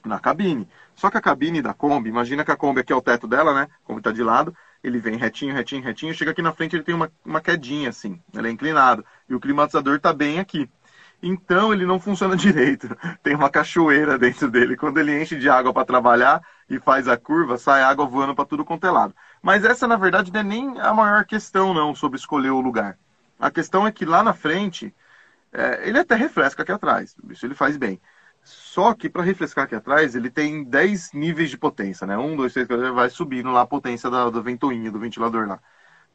Na 0.03 0.19
cabine. 0.19 0.67
Só 0.95 1.09
que 1.09 1.17
a 1.17 1.21
cabine 1.21 1.61
da 1.61 1.73
Kombi, 1.73 2.09
imagina 2.09 2.43
que 2.43 2.51
a 2.51 2.55
Kombi 2.55 2.81
aqui 2.81 2.91
é 2.91 2.95
o 2.95 3.01
teto 3.01 3.27
dela, 3.27 3.53
né? 3.53 3.67
A 3.83 3.87
Kombi 3.87 4.01
tá 4.01 4.11
de 4.11 4.23
lado. 4.23 4.55
Ele 4.83 4.99
vem 4.99 5.15
retinho, 5.15 5.53
retinho, 5.53 5.83
retinho. 5.83 6.13
Chega 6.13 6.31
aqui 6.31 6.41
na 6.41 6.53
frente, 6.53 6.75
ele 6.75 6.83
tem 6.83 6.95
uma, 6.95 7.11
uma 7.23 7.39
quedinha 7.39 7.89
assim. 7.89 8.19
Ele 8.33 8.47
é 8.47 8.51
inclinado. 8.51 9.05
E 9.29 9.35
o 9.35 9.39
climatizador 9.39 9.99
tá 9.99 10.11
bem 10.11 10.39
aqui. 10.39 10.69
Então 11.21 11.71
ele 11.71 11.85
não 11.85 11.99
funciona 11.99 12.35
direito. 12.37 12.95
Tem 13.21 13.35
uma 13.35 13.49
cachoeira 13.49 14.17
dentro 14.17 14.49
dele. 14.49 14.75
Quando 14.75 14.97
ele 14.99 15.21
enche 15.21 15.37
de 15.37 15.49
água 15.49 15.73
para 15.73 15.85
trabalhar 15.85 16.41
e 16.69 16.79
faz 16.79 17.07
a 17.07 17.15
curva, 17.17 17.57
sai 17.57 17.83
água 17.83 18.05
voando 18.05 18.33
para 18.33 18.45
tudo 18.45 18.65
quanto 18.65 18.87
é 18.87 18.91
lado. 18.91 19.15
Mas 19.41 19.63
essa, 19.63 19.87
na 19.87 19.97
verdade, 19.97 20.31
não 20.31 20.39
é 20.39 20.43
nem 20.43 20.79
a 20.79 20.93
maior 20.93 21.25
questão, 21.25 21.73
não, 21.73 21.93
sobre 21.93 22.17
escolher 22.17 22.49
o 22.49 22.61
lugar. 22.61 22.97
A 23.41 23.49
questão 23.49 23.87
é 23.87 23.91
que 23.91 24.05
lá 24.05 24.21
na 24.21 24.35
frente, 24.35 24.93
é, 25.51 25.89
ele 25.89 25.97
até 25.97 26.13
refresca 26.13 26.61
aqui 26.61 26.71
atrás. 26.71 27.15
Isso 27.27 27.43
ele 27.43 27.55
faz 27.55 27.75
bem. 27.75 27.99
Só 28.43 28.93
que 28.93 29.09
para 29.09 29.23
refrescar 29.23 29.65
aqui 29.65 29.73
atrás, 29.73 30.15
ele 30.15 30.29
tem 30.29 30.63
10 30.63 31.11
níveis 31.13 31.49
de 31.49 31.57
potência, 31.57 32.05
né? 32.05 32.15
Um, 32.15 32.35
dois, 32.35 32.53
três, 32.53 32.67
quatro, 32.67 32.93
vai 32.93 33.09
subindo 33.09 33.51
lá 33.51 33.61
a 33.61 33.67
potência 33.67 34.11
da, 34.11 34.29
da 34.29 34.41
ventoinha, 34.41 34.91
do 34.91 34.99
ventilador 34.99 35.47
lá. 35.47 35.59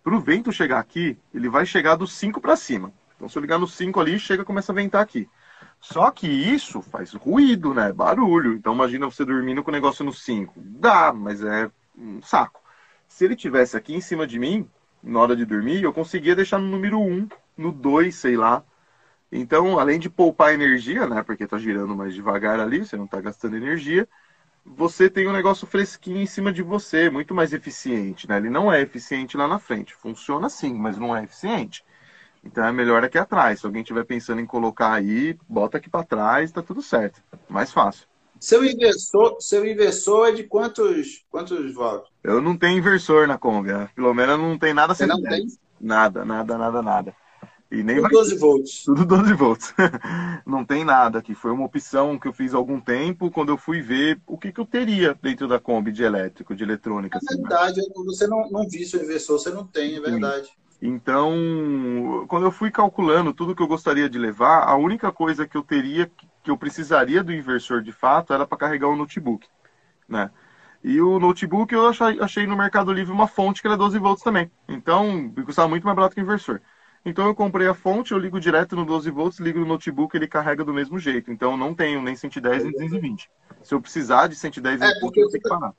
Para 0.04 0.14
o 0.14 0.20
vento 0.20 0.52
chegar 0.52 0.78
aqui, 0.78 1.18
ele 1.34 1.48
vai 1.48 1.66
chegar 1.66 1.96
do 1.96 2.06
5 2.06 2.40
para 2.40 2.54
cima. 2.54 2.92
Então, 3.16 3.28
se 3.28 3.36
eu 3.36 3.42
ligar 3.42 3.58
no 3.58 3.66
5 3.66 3.98
ali, 3.98 4.20
chega 4.20 4.44
começa 4.44 4.70
a 4.70 4.74
ventar 4.74 5.02
aqui. 5.02 5.28
Só 5.80 6.12
que 6.12 6.28
isso 6.28 6.80
faz 6.80 7.12
ruído, 7.12 7.74
né? 7.74 7.92
Barulho. 7.92 8.52
Então, 8.54 8.72
imagina 8.72 9.06
você 9.06 9.24
dormindo 9.24 9.64
com 9.64 9.70
o 9.70 9.74
negócio 9.74 10.04
no 10.04 10.12
5. 10.12 10.54
Dá, 10.56 11.12
mas 11.12 11.42
é 11.42 11.68
um 11.98 12.22
saco. 12.22 12.60
Se 13.08 13.24
ele 13.24 13.34
tivesse 13.34 13.76
aqui 13.76 13.94
em 13.94 14.00
cima 14.00 14.28
de 14.28 14.38
mim, 14.38 14.70
na 15.06 15.20
hora 15.20 15.36
de 15.36 15.44
dormir, 15.44 15.82
eu 15.82 15.92
conseguia 15.92 16.34
deixar 16.36 16.58
no 16.58 16.68
número 16.68 16.98
1, 17.00 17.12
um, 17.12 17.28
no 17.56 17.72
2, 17.72 18.14
sei 18.14 18.36
lá. 18.36 18.64
Então, 19.30 19.78
além 19.78 19.98
de 19.98 20.10
poupar 20.10 20.54
energia, 20.54 21.06
né? 21.06 21.22
Porque 21.22 21.46
tá 21.46 21.58
girando 21.58 21.96
mais 21.96 22.14
devagar 22.14 22.60
ali, 22.60 22.84
você 22.84 22.96
não 22.96 23.06
tá 23.06 23.20
gastando 23.20 23.56
energia. 23.56 24.08
Você 24.64 25.08
tem 25.10 25.28
um 25.28 25.32
negócio 25.32 25.66
fresquinho 25.66 26.18
em 26.20 26.26
cima 26.26 26.52
de 26.52 26.62
você, 26.62 27.10
muito 27.10 27.34
mais 27.34 27.52
eficiente, 27.52 28.28
né? 28.28 28.36
Ele 28.38 28.50
não 28.50 28.72
é 28.72 28.80
eficiente 28.82 29.36
lá 29.36 29.48
na 29.48 29.58
frente. 29.58 29.94
Funciona 29.94 30.48
sim, 30.48 30.74
mas 30.74 30.98
não 30.98 31.16
é 31.16 31.24
eficiente. 31.24 31.84
Então 32.44 32.64
é 32.64 32.72
melhor 32.72 33.04
aqui 33.04 33.18
atrás. 33.18 33.60
Se 33.60 33.66
alguém 33.66 33.82
estiver 33.82 34.04
pensando 34.04 34.40
em 34.40 34.46
colocar 34.46 34.92
aí, 34.94 35.38
bota 35.48 35.78
aqui 35.78 35.90
para 35.90 36.04
trás, 36.04 36.52
tá 36.52 36.62
tudo 36.62 36.82
certo. 36.82 37.22
Mais 37.48 37.72
fácil. 37.72 38.06
Seu 38.40 38.64
inversor, 38.64 39.36
seu 39.40 39.66
inversor 39.66 40.28
é 40.28 40.32
de 40.32 40.44
quantos, 40.44 41.24
quantos 41.30 41.72
volts? 41.74 42.10
Eu 42.22 42.40
não 42.40 42.56
tenho 42.56 42.78
inversor 42.78 43.26
na 43.26 43.38
Kombi. 43.38 43.70
Pelo 43.94 44.14
menos 44.14 44.38
não 44.38 44.58
tem 44.58 44.74
nada 44.74 44.94
Você 44.94 45.06
não 45.06 45.20
tem? 45.22 45.46
Nada, 45.80 46.24
nada, 46.24 46.58
nada, 46.58 46.82
nada. 46.82 47.14
E 47.70 47.82
nem 47.82 47.96
Tudo 47.96 48.08
12 48.08 48.36
volts. 48.36 48.84
Tudo 48.84 49.04
12 49.04 49.34
volts. 49.34 49.74
não 50.46 50.64
tem 50.64 50.84
nada 50.84 51.18
aqui. 51.18 51.34
Foi 51.34 51.50
uma 51.50 51.64
opção 51.64 52.18
que 52.18 52.28
eu 52.28 52.32
fiz 52.32 52.54
há 52.54 52.56
algum 52.56 52.80
tempo 52.80 53.30
quando 53.30 53.50
eu 53.50 53.58
fui 53.58 53.80
ver 53.80 54.20
o 54.26 54.38
que, 54.38 54.52
que 54.52 54.60
eu 54.60 54.66
teria 54.66 55.18
dentro 55.20 55.48
da 55.48 55.58
Kombi 55.58 55.90
de 55.90 56.04
elétrico, 56.04 56.54
de 56.54 56.62
eletrônica. 56.62 57.16
É 57.16 57.18
assim, 57.18 57.42
né? 57.42 57.48
verdade, 57.48 57.80
né? 57.80 57.86
você 57.96 58.26
não, 58.26 58.48
não 58.50 58.68
viu 58.68 58.86
seu 58.86 59.02
inversor, 59.02 59.38
você 59.38 59.50
não 59.50 59.66
tem, 59.66 59.96
é 59.96 60.00
verdade. 60.00 60.46
Sim. 60.46 60.66
Então, 60.80 62.26
quando 62.28 62.44
eu 62.44 62.52
fui 62.52 62.70
calculando 62.70 63.32
tudo 63.32 63.54
que 63.54 63.62
eu 63.62 63.66
gostaria 63.66 64.08
de 64.10 64.18
levar, 64.18 64.62
a 64.64 64.76
única 64.76 65.10
coisa 65.10 65.46
que 65.46 65.56
eu 65.56 65.62
teria, 65.62 66.10
que 66.46 66.50
eu 66.50 66.56
precisaria 66.56 67.22
do 67.22 67.32
inversor 67.32 67.82
de 67.82 67.92
fato, 67.92 68.32
era 68.32 68.46
para 68.46 68.56
carregar 68.56 68.88
o 68.88 68.96
notebook, 68.96 69.46
né? 70.08 70.30
E 70.82 71.00
o 71.00 71.18
notebook 71.18 71.74
eu 71.74 71.88
achei, 71.88 72.20
achei, 72.20 72.46
no 72.46 72.56
Mercado 72.56 72.92
Livre 72.92 73.12
uma 73.12 73.26
fonte 73.26 73.60
que 73.60 73.66
era 73.66 73.76
12 73.76 73.98
volts 73.98 74.22
também. 74.22 74.50
Então, 74.68 75.32
custava 75.44 75.68
muito 75.68 75.84
mais 75.84 75.96
barato 75.96 76.14
que 76.14 76.20
o 76.20 76.22
inversor. 76.22 76.60
Então 77.04 77.26
eu 77.26 77.34
comprei 77.34 77.66
a 77.66 77.74
fonte, 77.74 78.12
eu 78.12 78.18
ligo 78.18 78.38
direto 78.38 78.76
no 78.76 78.84
12 78.84 79.10
volts, 79.10 79.40
ligo 79.40 79.58
no 79.58 79.66
notebook, 79.66 80.16
ele 80.16 80.26
carrega 80.26 80.64
do 80.64 80.72
mesmo 80.72 80.98
jeito. 80.98 81.30
Então 81.30 81.56
não 81.56 81.74
tenho 81.74 82.00
nem 82.00 82.14
110 82.14 82.62
nem 82.64 82.72
220. 82.72 83.30
Se 83.62 83.74
eu 83.74 83.80
precisar 83.80 84.28
de 84.28 84.36
110 84.36 84.80
é, 84.80 85.00
volts, 85.00 85.02
eu 85.02 85.28
tenho 85.28 85.42
que 85.42 85.48
parar 85.48 85.72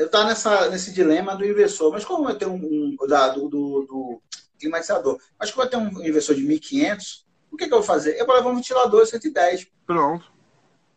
eu 0.00 0.06
estou 0.06 0.24
nessa, 0.24 0.70
nesse 0.70 0.92
dilema 0.94 1.36
do 1.36 1.44
inversor. 1.44 1.92
Mas 1.92 2.06
como 2.06 2.28
eu 2.28 2.34
tenho 2.34 2.52
um, 2.52 2.96
um 2.98 3.06
da, 3.06 3.28
do, 3.28 3.48
do, 3.50 3.86
do, 3.86 4.22
climatizador, 4.58 5.18
mas 5.38 5.50
como 5.50 5.66
eu 5.66 5.70
tenho 5.70 5.82
um 5.82 6.06
inversor 6.06 6.34
de 6.34 6.42
1.500, 6.42 7.24
o 7.50 7.56
que, 7.56 7.66
que, 7.66 7.72
eu 7.72 7.78
vou 7.78 7.86
fazer? 7.86 8.18
Eu 8.18 8.26
vou 8.26 8.34
levar 8.34 8.50
um 8.50 8.56
ventilador 8.56 9.06
110. 9.06 9.66
Pronto. 9.86 10.30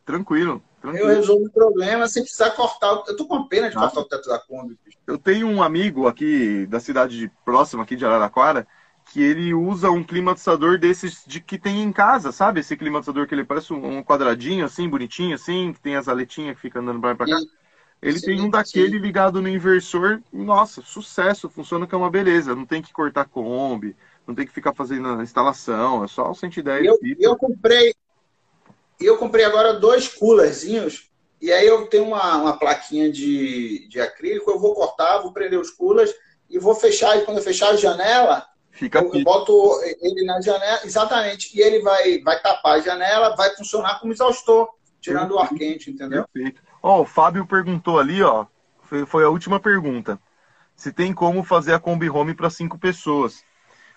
Tranquilo. 0.06 0.62
Tranquilo. 0.82 1.10
Eu 1.10 1.16
resolvo 1.16 1.46
o 1.46 1.52
problema 1.52 2.08
sem 2.08 2.24
precisar 2.24 2.52
cortar. 2.52 3.04
Eu 3.08 3.16
tô 3.16 3.26
com 3.26 3.48
pena 3.48 3.70
de 3.70 3.78
ah. 3.78 3.82
cortar 3.82 4.02
o 4.02 4.06
teto 4.06 4.30
da 4.30 4.40
Kombi. 4.40 4.78
Eu 5.08 5.18
tenho 5.18 5.48
um 5.48 5.64
amigo 5.64 6.08
aqui 6.08 6.66
da 6.68 6.80
cidade 6.80 7.32
próxima, 7.46 7.84
aqui 7.84 7.96
de 7.96 8.06
Araraquara, 8.06 8.68
que 9.12 9.22
ele 9.22 9.54
usa 9.54 9.90
um 9.92 10.04
climatizador 10.04 10.78
desses 10.78 11.24
de 11.26 11.40
que 11.40 11.58
tem 11.58 11.82
em 11.82 11.92
casa, 11.92 12.32
sabe? 12.32 12.60
Esse 12.60 12.76
climatizador 12.76 13.28
que 13.28 13.36
ele 13.36 13.44
parece 13.44 13.74
um 13.74 14.04
quadradinho 14.04 14.66
assim, 14.66 14.90
bonitinho 14.90 15.36
assim, 15.36 15.74
que 15.74 15.80
tem 15.80 15.96
as 15.96 16.08
aletinhas 16.08 16.56
que 16.56 16.62
ficam 16.62 16.82
andando 16.82 17.02
para 17.02 17.18
cá. 17.18 17.26
E 17.26 17.64
ele 18.02 18.20
sim, 18.20 18.26
tem 18.26 18.42
um 18.42 18.50
daquele 18.50 18.98
sim. 18.98 19.00
ligado 19.00 19.42
no 19.42 19.48
inversor, 19.48 20.22
nossa, 20.32 20.82
sucesso, 20.82 21.50
funciona 21.50 21.88
que 21.88 21.96
é 21.96 21.98
uma 21.98 22.12
beleza. 22.12 22.56
Não 22.56 22.66
tem 22.66 22.82
que 22.82 22.92
cortar 22.92 23.26
Kombi, 23.26 23.96
não 24.28 24.34
tem 24.36 24.46
que 24.46 24.54
ficar 24.54 24.74
fazendo 24.74 25.08
a 25.10 25.24
instalação, 25.24 26.04
é 26.04 26.08
só 26.08 26.32
o 26.32 26.36
110. 26.36 26.86
Eu, 26.86 26.98
eu 27.20 27.36
comprei, 27.36 27.94
eu 29.00 29.18
comprei 29.18 29.46
agora 29.46 29.74
dois 29.74 30.08
coolerzinhos, 30.08 31.10
e 31.42 31.52
aí 31.52 31.68
eu 31.68 31.88
tenho 31.88 32.06
uma, 32.06 32.38
uma 32.38 32.58
plaquinha 32.58 33.12
de, 33.12 33.88
de 33.90 34.00
acrílico, 34.00 34.50
eu 34.50 34.60
vou 34.60 34.74
cortar, 34.74 35.20
vou 35.20 35.34
prender 35.34 35.60
os 35.60 35.70
coolers 35.70 36.14
e 36.50 36.58
vou 36.58 36.74
fechar, 36.74 37.18
e 37.18 37.26
quando 37.26 37.38
eu 37.38 37.44
fechar 37.44 37.70
a 37.70 37.76
janela, 37.76 38.46
Fica 38.72 39.00
eu, 39.00 39.14
eu 39.14 39.24
boto 39.24 39.80
ele 40.02 40.26
na 40.26 40.42
janela, 40.42 40.82
exatamente, 40.84 41.56
e 41.56 41.62
ele 41.62 41.82
vai, 41.82 42.20
vai 42.22 42.42
tapar 42.42 42.78
a 42.78 42.80
janela, 42.80 43.36
vai 43.36 43.56
funcionar 43.56 44.00
como 44.00 44.14
exaustor, 44.14 44.68
tirando 45.00 45.34
o 45.34 45.40
ar 45.40 45.50
quente, 45.50 45.92
entendeu? 45.92 46.26
Perfeito. 46.34 46.62
Ó, 46.82 46.98
oh, 46.98 47.02
o 47.02 47.06
Fábio 47.06 47.46
perguntou 47.46 48.00
ali, 48.00 48.24
ó, 48.24 48.48
foi, 48.82 49.06
foi, 49.06 49.24
a 49.24 49.30
última 49.30 49.60
pergunta. 49.60 50.20
Se 50.76 50.92
tem 50.92 51.14
como 51.14 51.44
fazer 51.44 51.74
a 51.74 51.80
Kombi 51.80 52.10
Home 52.10 52.34
para 52.34 52.50
cinco 52.50 52.80
pessoas. 52.80 53.44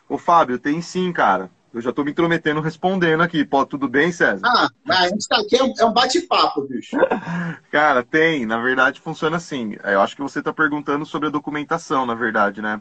Ô, 0.08 0.16
Fábio, 0.18 0.58
tem 0.58 0.80
sim, 0.80 1.12
cara. 1.12 1.50
Eu 1.74 1.80
já 1.80 1.92
tô 1.92 2.02
me 2.02 2.10
intrometendo 2.10 2.60
respondendo 2.60 3.22
aqui. 3.22 3.44
Pô, 3.44 3.66
tudo 3.66 3.88
bem, 3.88 4.10
César? 4.10 4.46
Ah, 4.46 4.68
a 4.88 5.08
gente 5.08 5.28
tá 5.28 5.36
aqui, 5.38 5.56
é 5.56 5.84
um 5.84 5.92
bate-papo, 5.92 6.62
bicho. 6.62 6.96
cara, 7.70 8.02
tem. 8.02 8.46
Na 8.46 8.58
verdade, 8.58 9.00
funciona 9.00 9.36
assim. 9.36 9.76
Eu 9.84 10.00
acho 10.00 10.16
que 10.16 10.22
você 10.22 10.42
tá 10.42 10.52
perguntando 10.52 11.04
sobre 11.04 11.28
a 11.28 11.30
documentação, 11.30 12.06
na 12.06 12.14
verdade, 12.14 12.62
né? 12.62 12.80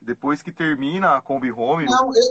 Depois 0.00 0.42
que 0.42 0.50
termina 0.50 1.16
a 1.16 1.20
Kombi 1.20 1.52
Home. 1.52 1.84
Não, 1.84 2.10
eu, 2.14 2.22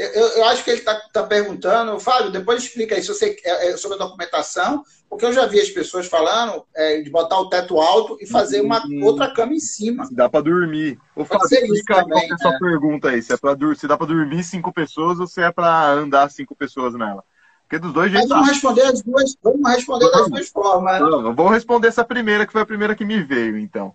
eu, 0.00 0.28
eu 0.28 0.44
acho 0.46 0.64
que 0.64 0.70
ele 0.70 0.78
está 0.78 0.94
tá 1.12 1.22
perguntando, 1.22 2.00
Fábio, 2.00 2.30
depois 2.30 2.62
explica 2.62 2.94
aí 2.94 3.02
se 3.02 3.08
você, 3.08 3.36
é, 3.44 3.68
é, 3.68 3.76
sobre 3.76 3.96
a 3.96 4.00
documentação, 4.00 4.82
porque 5.10 5.26
eu 5.26 5.32
já 5.32 5.44
vi 5.44 5.60
as 5.60 5.68
pessoas 5.68 6.06
falando 6.06 6.64
é, 6.74 7.02
de 7.02 7.10
botar 7.10 7.38
o 7.38 7.50
teto 7.50 7.78
alto 7.78 8.16
e 8.18 8.26
fazer 8.26 8.62
uma 8.62 8.82
hum, 8.86 9.04
outra 9.04 9.30
cama 9.34 9.52
em 9.52 9.60
cima. 9.60 10.08
Dá 10.10 10.26
para 10.26 10.44
dormir. 10.44 10.98
Ô, 11.14 11.22
Fábio, 11.24 11.44
explica 11.44 11.96
também, 11.96 12.08
qual 12.08 12.22
é 12.22 12.32
a 12.32 12.38
sua 12.38 12.50
né? 12.52 12.58
pergunta 12.58 13.08
aí, 13.10 13.22
se, 13.22 13.32
é 13.34 13.36
pra, 13.36 13.54
se 13.76 13.86
dá 13.86 13.98
para 13.98 14.06
dormir 14.06 14.42
cinco 14.42 14.72
pessoas 14.72 15.20
ou 15.20 15.26
se 15.26 15.42
é 15.42 15.52
para 15.52 15.90
andar 15.90 16.30
cinco 16.30 16.56
pessoas 16.56 16.94
nela. 16.94 17.22
Porque 17.68 17.78
dos 17.78 17.92
dois 17.92 18.10
jeitos. 18.10 18.30
Vamos 18.30 18.48
responder 18.48 18.82
as 18.82 19.02
duas, 19.02 19.36
vamos 19.42 19.70
responder 19.70 20.10
das 20.10 20.28
duas 20.30 20.48
formas. 20.48 21.00
Não, 21.00 21.34
vamos 21.34 21.52
responder 21.52 21.88
essa 21.88 22.04
primeira, 22.04 22.46
que 22.46 22.52
foi 22.52 22.62
a 22.62 22.66
primeira 22.66 22.94
que 22.94 23.04
me 23.04 23.22
veio, 23.22 23.58
então. 23.58 23.94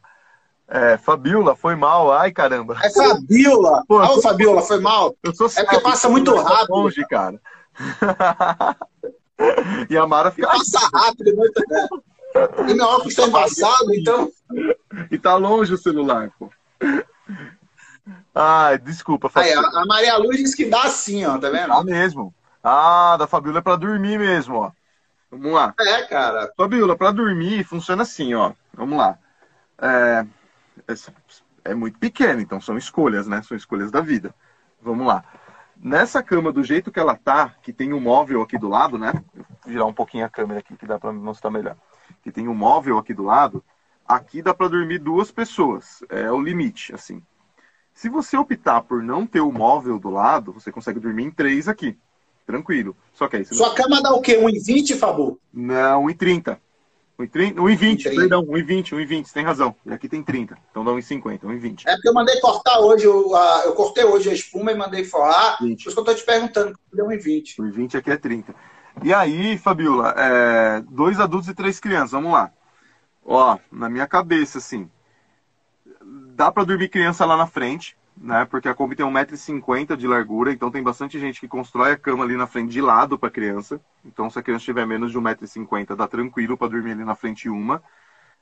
É, 0.67 0.97
Fabiola, 0.97 1.55
foi 1.55 1.75
mal. 1.75 2.11
Ai, 2.11 2.31
caramba. 2.31 2.77
É 2.83 2.89
Fabiola. 2.89 3.83
Pô, 3.87 4.01
Ô, 4.01 4.21
Fabiola, 4.21 4.61
foi 4.61 4.79
mal. 4.79 5.15
Eu 5.23 5.33
sou 5.35 5.47
é 5.47 5.63
porque 5.63 5.79
passa 5.79 6.09
muito 6.09 6.35
rápido. 6.35 6.73
longe, 6.75 7.05
cara. 7.07 7.39
e 9.89 9.97
a 9.97 10.07
Mara 10.07 10.31
fica. 10.31 10.47
Passa 10.47 10.79
rápido, 10.93 11.35
muito 11.35 11.61
né? 11.67 11.87
E 12.67 12.73
meu 12.73 12.85
óculos 12.85 13.13
está 13.13 13.27
embaçado, 13.27 13.93
então. 13.93 14.29
E 15.11 15.17
tá 15.17 15.35
longe 15.35 15.73
o 15.73 15.77
celular, 15.77 16.31
pô. 16.37 16.49
Ai, 18.33 18.77
desculpa, 18.79 19.29
Fabiola. 19.29 19.69
Aí, 19.69 19.83
a 19.83 19.85
Maria 19.85 20.17
Luz 20.17 20.37
disse 20.37 20.57
que 20.57 20.65
dá 20.65 20.83
assim, 20.83 21.25
ó, 21.25 21.37
tá 21.37 21.49
vendo? 21.49 21.69
Dá 21.69 21.83
mesmo. 21.83 22.33
Ah, 22.61 23.15
da 23.17 23.27
Fabiola 23.27 23.59
é 23.59 23.61
pra 23.61 23.75
dormir 23.75 24.17
mesmo, 24.17 24.55
ó. 24.55 24.71
Vamos 25.31 25.53
lá. 25.53 25.73
É, 25.79 26.01
cara. 26.03 26.51
Fabiola, 26.57 26.97
pra 26.97 27.11
dormir 27.11 27.63
funciona 27.63 28.03
assim, 28.03 28.33
ó. 28.33 28.51
Vamos 28.73 28.97
lá. 28.97 29.17
É, 29.81 30.25
é 31.63 31.73
muito 31.73 31.97
pequena, 31.97 32.41
então 32.41 32.61
são 32.61 32.77
escolhas, 32.77 33.27
né? 33.27 33.41
São 33.41 33.57
escolhas 33.57 33.91
da 33.91 34.01
vida. 34.01 34.33
Vamos 34.81 35.05
lá. 35.05 35.23
Nessa 35.77 36.23
cama, 36.23 36.51
do 36.51 36.63
jeito 36.63 36.91
que 36.91 36.99
ela 36.99 37.15
tá, 37.15 37.55
que 37.61 37.73
tem 37.73 37.91
um 37.91 37.99
móvel 37.99 38.41
aqui 38.41 38.57
do 38.57 38.69
lado, 38.69 38.97
né? 38.97 39.13
Vou 39.33 39.45
virar 39.65 39.85
um 39.85 39.93
pouquinho 39.93 40.25
a 40.25 40.29
câmera 40.29 40.59
aqui 40.59 40.75
que 40.77 40.85
dá 40.85 40.97
para 40.99 41.11
mostrar 41.11 41.51
melhor. 41.51 41.75
Que 42.23 42.31
tem 42.31 42.47
um 42.47 42.53
móvel 42.53 42.97
aqui 42.97 43.13
do 43.13 43.23
lado. 43.23 43.63
Aqui 44.07 44.41
dá 44.41 44.53
para 44.53 44.69
dormir 44.69 44.99
duas 44.99 45.31
pessoas. 45.31 46.03
É 46.09 46.31
o 46.31 46.39
limite, 46.39 46.93
assim. 46.93 47.21
Se 47.93 48.09
você 48.09 48.37
optar 48.37 48.81
por 48.81 49.01
não 49.01 49.25
ter 49.25 49.41
o 49.41 49.51
móvel 49.51 49.97
do 49.97 50.09
lado, 50.09 50.53
você 50.53 50.71
consegue 50.71 50.99
dormir 50.99 51.23
em 51.23 51.31
três 51.31 51.67
aqui. 51.67 51.97
Tranquilo. 52.45 52.95
Só 53.13 53.27
que 53.27 53.37
aí 53.37 53.45
Sua 53.45 53.69
não... 53.69 53.75
cama 53.75 54.01
dá 54.01 54.13
o 54.13 54.21
quê? 54.21 54.37
1,20, 54.37 54.97
Fabu? 54.97 55.39
Não, 55.51 56.05
1,30. 56.05 56.59
1,20, 57.17 58.03
perdão, 58.15 58.45
1,20, 58.45 58.89
1,20, 58.89 59.25
você 59.25 59.33
tem 59.33 59.43
razão. 59.43 59.73
E 59.85 59.93
aqui 59.93 60.09
tem 60.09 60.21
30, 60.21 60.57
então 60.69 60.83
dá 60.83 60.91
1,50, 60.91 61.41
1,20. 61.41 61.83
É 61.87 61.93
porque 61.93 62.09
eu 62.09 62.13
mandei 62.13 62.39
cortar 62.41 62.79
hoje, 62.79 63.05
eu, 63.05 63.31
eu 63.63 63.73
cortei 63.73 64.03
hoje 64.03 64.29
a 64.29 64.33
espuma 64.33 64.71
e 64.71 64.75
mandei 64.75 65.05
forrar, 65.05 65.57
20. 65.61 65.83
por 65.83 65.89
isso 65.89 65.95
que 65.95 65.99
eu 65.99 66.03
tô 66.03 66.13
te 66.13 66.25
perguntando, 66.25 66.77
deu 66.91 67.07
1,20. 67.07 67.55
1,20 67.57 67.95
aqui 67.95 68.11
é 68.11 68.17
30. 68.17 68.53
E 69.03 69.13
aí, 69.13 69.57
Fabiola, 69.57 70.13
é, 70.17 70.81
dois 70.89 71.19
adultos 71.19 71.49
e 71.49 71.53
três 71.53 71.79
crianças, 71.79 72.11
vamos 72.11 72.33
lá. 72.33 72.51
Ó, 73.23 73.57
na 73.71 73.89
minha 73.89 74.07
cabeça, 74.07 74.57
assim, 74.57 74.89
dá 76.35 76.51
para 76.51 76.65
dormir 76.65 76.89
criança 76.89 77.25
lá 77.25 77.37
na 77.37 77.47
frente, 77.47 77.97
né? 78.17 78.45
Porque 78.45 78.67
a 78.67 78.73
Kombi 78.73 78.95
tem 78.95 79.05
1,50m 79.05 79.95
de 79.95 80.07
largura, 80.07 80.51
então 80.51 80.71
tem 80.71 80.81
bastante 80.81 81.19
gente 81.19 81.39
que 81.39 81.47
constrói 81.47 81.91
a 81.91 81.97
cama 81.97 82.23
ali 82.23 82.35
na 82.35 82.47
frente 82.47 82.71
de 82.71 82.81
lado 82.81 83.17
para 83.17 83.29
criança. 83.29 83.79
Então, 84.03 84.29
se 84.29 84.39
a 84.39 84.41
criança 84.41 84.65
tiver 84.65 84.85
menos 84.85 85.11
de 85.11 85.17
1,50m, 85.17 85.95
dá 85.95 86.07
tranquilo 86.07 86.57
para 86.57 86.69
dormir 86.69 86.91
ali 86.91 87.03
na 87.03 87.15
frente 87.15 87.49
uma. 87.49 87.81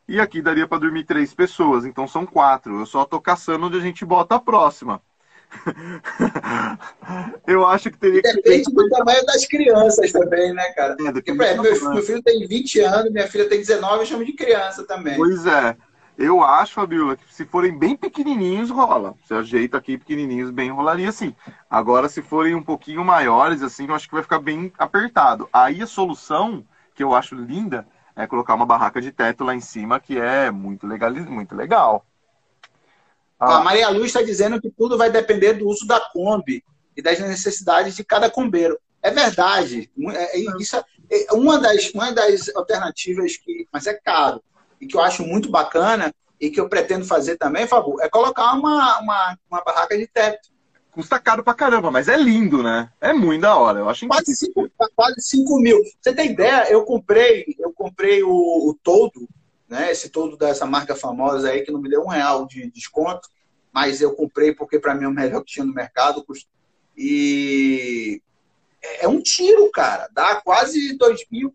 E 0.07 0.19
aqui 0.19 0.41
daria 0.41 0.67
para 0.67 0.79
dormir 0.79 1.05
três 1.05 1.33
pessoas, 1.33 1.85
então 1.85 2.07
são 2.07 2.25
quatro. 2.25 2.79
Eu 2.79 2.85
só 2.85 3.05
tô 3.05 3.19
caçando 3.19 3.67
onde 3.67 3.77
a 3.77 3.81
gente 3.81 4.05
bota 4.05 4.35
a 4.35 4.39
próxima. 4.39 5.01
eu 7.47 7.65
acho 7.65 7.89
que 7.91 7.97
teria 7.97 8.21
que. 8.21 8.33
Depende 8.33 8.73
do 8.73 8.89
tamanho 8.89 9.25
das 9.25 9.45
crianças 9.45 10.11
também, 10.11 10.53
né, 10.53 10.63
cara? 10.71 10.95
É, 10.99 11.11
Porque, 11.11 11.31
meu, 11.31 11.61
meu, 11.61 12.03
filho 12.03 12.21
tem 12.21 12.45
20 12.47 12.79
anos, 12.81 13.11
minha 13.11 13.27
filha 13.27 13.47
tem 13.47 13.59
19, 13.59 13.99
eu 13.99 14.05
chamo 14.05 14.25
de 14.25 14.33
criança 14.33 14.83
também. 14.85 15.15
Pois 15.15 15.45
é. 15.45 15.77
Eu 16.17 16.43
acho, 16.43 16.73
Fabiola, 16.73 17.17
que 17.17 17.33
se 17.33 17.45
forem 17.45 17.77
bem 17.77 17.95
pequenininhos, 17.95 18.69
rola. 18.69 19.15
Você 19.23 19.33
ajeita 19.33 19.77
aqui 19.77 19.97
pequenininhos, 19.97 20.51
bem 20.51 20.69
rolaria 20.69 21.11
sim. 21.11 21.35
Agora, 21.69 22.07
se 22.07 22.21
forem 22.21 22.53
um 22.53 22.61
pouquinho 22.61 23.03
maiores, 23.03 23.63
assim, 23.63 23.87
eu 23.87 23.95
acho 23.95 24.07
que 24.07 24.13
vai 24.13 24.21
ficar 24.21 24.39
bem 24.39 24.71
apertado. 24.77 25.49
Aí 25.51 25.81
a 25.81 25.87
solução, 25.87 26.63
que 26.93 27.03
eu 27.03 27.15
acho 27.15 27.33
linda, 27.35 27.87
é 28.15 28.27
colocar 28.27 28.53
uma 28.53 28.65
barraca 28.65 29.01
de 29.01 29.11
teto 29.11 29.43
lá 29.43 29.55
em 29.55 29.59
cima, 29.59 29.99
que 29.99 30.19
é 30.19 30.51
muito 30.51 30.85
legal. 30.85 31.11
Muito 31.11 31.55
legal. 31.55 32.05
Ah. 33.39 33.57
A 33.57 33.63
Maria 33.63 33.89
Luz 33.89 34.05
está 34.05 34.21
dizendo 34.21 34.61
que 34.61 34.69
tudo 34.69 34.97
vai 34.97 35.09
depender 35.09 35.53
do 35.53 35.67
uso 35.67 35.87
da 35.87 35.99
Kombi 35.99 36.63
e 36.95 37.01
das 37.01 37.19
necessidades 37.19 37.95
de 37.95 38.03
cada 38.03 38.29
combeiro. 38.29 38.77
É 39.01 39.09
verdade. 39.09 39.91
É, 40.11 40.39
é, 40.39 40.57
isso 40.59 40.77
é 40.77 41.33
uma 41.33 41.59
das, 41.59 41.89
uma 41.89 42.11
das 42.11 42.55
alternativas 42.55 43.35
que. 43.35 43.67
Mas 43.73 43.87
é 43.87 43.95
caro 43.95 44.41
e 44.83 44.87
que 44.87 44.97
eu 44.97 45.01
acho 45.01 45.25
muito 45.25 45.49
bacana 45.49 46.13
e 46.39 46.49
que 46.49 46.59
eu 46.59 46.67
pretendo 46.67 47.05
fazer 47.05 47.37
também, 47.37 47.65
Fabu, 47.65 48.01
é 48.01 48.09
colocar 48.09 48.53
uma, 48.53 48.99
uma, 48.99 49.37
uma 49.49 49.63
barraca 49.63 49.97
de 49.97 50.05
teto. 50.05 50.51
Custa 50.91 51.17
caro 51.17 51.43
pra 51.43 51.53
caramba, 51.53 51.89
mas 51.89 52.07
é 52.07 52.17
lindo, 52.17 52.61
né? 52.61 52.91
É 52.99 53.13
muito 53.13 53.41
da 53.41 53.55
hora. 53.55 53.79
Eu 53.79 53.89
acho 53.89 54.05
quase 54.05 54.35
5 54.35 54.69
quase 54.95 55.21
cinco 55.21 55.57
mil. 55.59 55.79
Você 55.99 56.13
tem 56.13 56.31
ideia? 56.31 56.69
Eu 56.69 56.83
comprei, 56.83 57.45
eu 57.57 57.71
comprei 57.73 58.21
o, 58.23 58.29
o 58.29 58.77
todo, 58.83 59.27
né? 59.67 59.89
Esse 59.89 60.09
todo 60.09 60.37
dessa 60.37 60.65
marca 60.65 60.95
famosa 60.95 61.49
aí 61.49 61.61
que 61.61 61.71
não 61.71 61.81
me 61.81 61.89
deu 61.89 62.03
um 62.03 62.09
real 62.09 62.45
de 62.45 62.69
desconto, 62.69 63.27
mas 63.71 64.01
eu 64.01 64.13
comprei 64.13 64.53
porque 64.53 64.77
para 64.77 64.93
mim 64.93 65.05
é 65.05 65.07
o 65.07 65.11
melhor 65.11 65.39
que 65.39 65.53
tinha 65.53 65.65
no 65.65 65.73
mercado. 65.73 66.23
E 66.95 68.21
é, 68.83 69.05
é 69.05 69.07
um 69.07 69.21
tiro, 69.21 69.71
cara. 69.71 70.09
Dá 70.13 70.35
quase 70.41 70.95
dois 70.97 71.25
mil, 71.31 71.51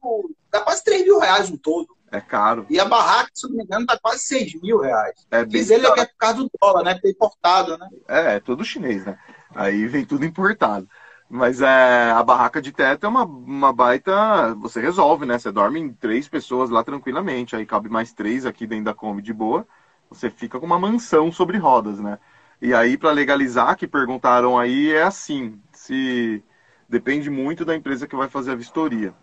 dá 0.50 0.62
quase 0.62 0.82
três 0.82 1.04
mil 1.04 1.18
reais 1.18 1.50
um 1.50 1.58
todo. 1.58 1.97
É 2.10 2.20
caro. 2.20 2.66
E 2.70 2.80
a 2.80 2.84
barraca, 2.84 3.30
se 3.34 3.48
não 3.48 3.56
me 3.56 3.64
engano, 3.64 3.86
tá 3.86 3.98
quase 4.00 4.24
6 4.24 4.60
mil 4.62 4.80
reais. 4.80 5.26
É 5.30 5.44
bem 5.44 5.60
Diz 5.60 5.70
ele 5.70 5.86
é, 5.86 5.90
é 5.90 6.06
por 6.06 6.16
causa 6.16 6.36
do 6.38 6.50
dólar, 6.60 6.82
né? 6.82 6.98
Que 6.98 7.08
é 7.08 7.10
importado, 7.10 7.76
né? 7.76 7.88
É, 8.08 8.36
é 8.36 8.40
tudo 8.40 8.64
chinês, 8.64 9.04
né? 9.04 9.18
Aí 9.54 9.86
vem 9.86 10.04
tudo 10.04 10.24
importado. 10.24 10.88
Mas 11.30 11.60
é, 11.60 12.10
a 12.10 12.22
barraca 12.22 12.62
de 12.62 12.72
teto 12.72 13.04
é 13.04 13.08
uma, 13.08 13.24
uma 13.24 13.72
baita. 13.72 14.54
Você 14.54 14.80
resolve, 14.80 15.26
né? 15.26 15.38
Você 15.38 15.52
dorme 15.52 15.78
em 15.78 15.92
três 15.92 16.26
pessoas 16.26 16.70
lá 16.70 16.82
tranquilamente. 16.82 17.54
Aí 17.54 17.66
cabe 17.66 17.90
mais 17.90 18.12
três 18.12 18.46
aqui 18.46 18.66
dentro 18.66 18.86
da 18.86 18.94
Kombi 18.94 19.20
de 19.20 19.32
boa. 19.32 19.66
Você 20.08 20.30
fica 20.30 20.58
com 20.58 20.64
uma 20.64 20.78
mansão 20.78 21.30
sobre 21.30 21.58
rodas, 21.58 21.98
né? 22.00 22.18
E 22.60 22.74
aí, 22.74 22.96
para 22.96 23.12
legalizar, 23.12 23.76
que 23.76 23.86
perguntaram 23.86 24.58
aí, 24.58 24.90
é 24.92 25.02
assim: 25.02 25.60
se 25.72 26.42
depende 26.88 27.28
muito 27.28 27.64
da 27.64 27.76
empresa 27.76 28.06
que 28.06 28.16
vai 28.16 28.28
fazer 28.28 28.52
a 28.52 28.56
vistoria. 28.56 29.14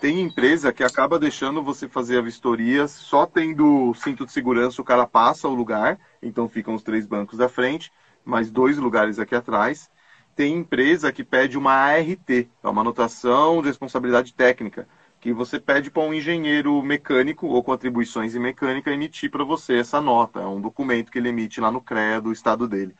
Tem 0.00 0.18
empresa 0.18 0.72
que 0.72 0.82
acaba 0.82 1.18
deixando 1.18 1.62
você 1.62 1.86
fazer 1.86 2.16
a 2.16 2.22
vistoria 2.22 2.88
só 2.88 3.26
tendo 3.26 3.92
cinto 3.94 4.24
de 4.24 4.32
segurança, 4.32 4.80
o 4.80 4.84
cara 4.84 5.06
passa 5.06 5.46
o 5.46 5.54
lugar, 5.54 5.98
então 6.22 6.48
ficam 6.48 6.74
os 6.74 6.82
três 6.82 7.06
bancos 7.06 7.36
da 7.36 7.50
frente, 7.50 7.92
mais 8.24 8.50
dois 8.50 8.78
lugares 8.78 9.18
aqui 9.18 9.34
atrás. 9.34 9.90
Tem 10.34 10.54
empresa 10.54 11.12
que 11.12 11.22
pede 11.22 11.58
uma 11.58 11.72
ART, 11.72 12.30
é 12.30 12.48
uma 12.62 12.80
anotação 12.80 13.60
de 13.60 13.68
responsabilidade 13.68 14.32
técnica, 14.32 14.88
que 15.20 15.34
você 15.34 15.60
pede 15.60 15.90
para 15.90 16.02
um 16.02 16.14
engenheiro 16.14 16.82
mecânico 16.82 17.46
ou 17.48 17.62
com 17.62 17.70
atribuições 17.70 18.34
em 18.34 18.38
mecânica 18.38 18.90
emitir 18.90 19.30
para 19.30 19.44
você 19.44 19.74
essa 19.74 20.00
nota. 20.00 20.40
É 20.40 20.46
um 20.46 20.62
documento 20.62 21.12
que 21.12 21.18
ele 21.18 21.28
emite 21.28 21.60
lá 21.60 21.70
no 21.70 21.82
CREA 21.82 22.22
do 22.22 22.32
estado 22.32 22.66
dele. 22.66 22.96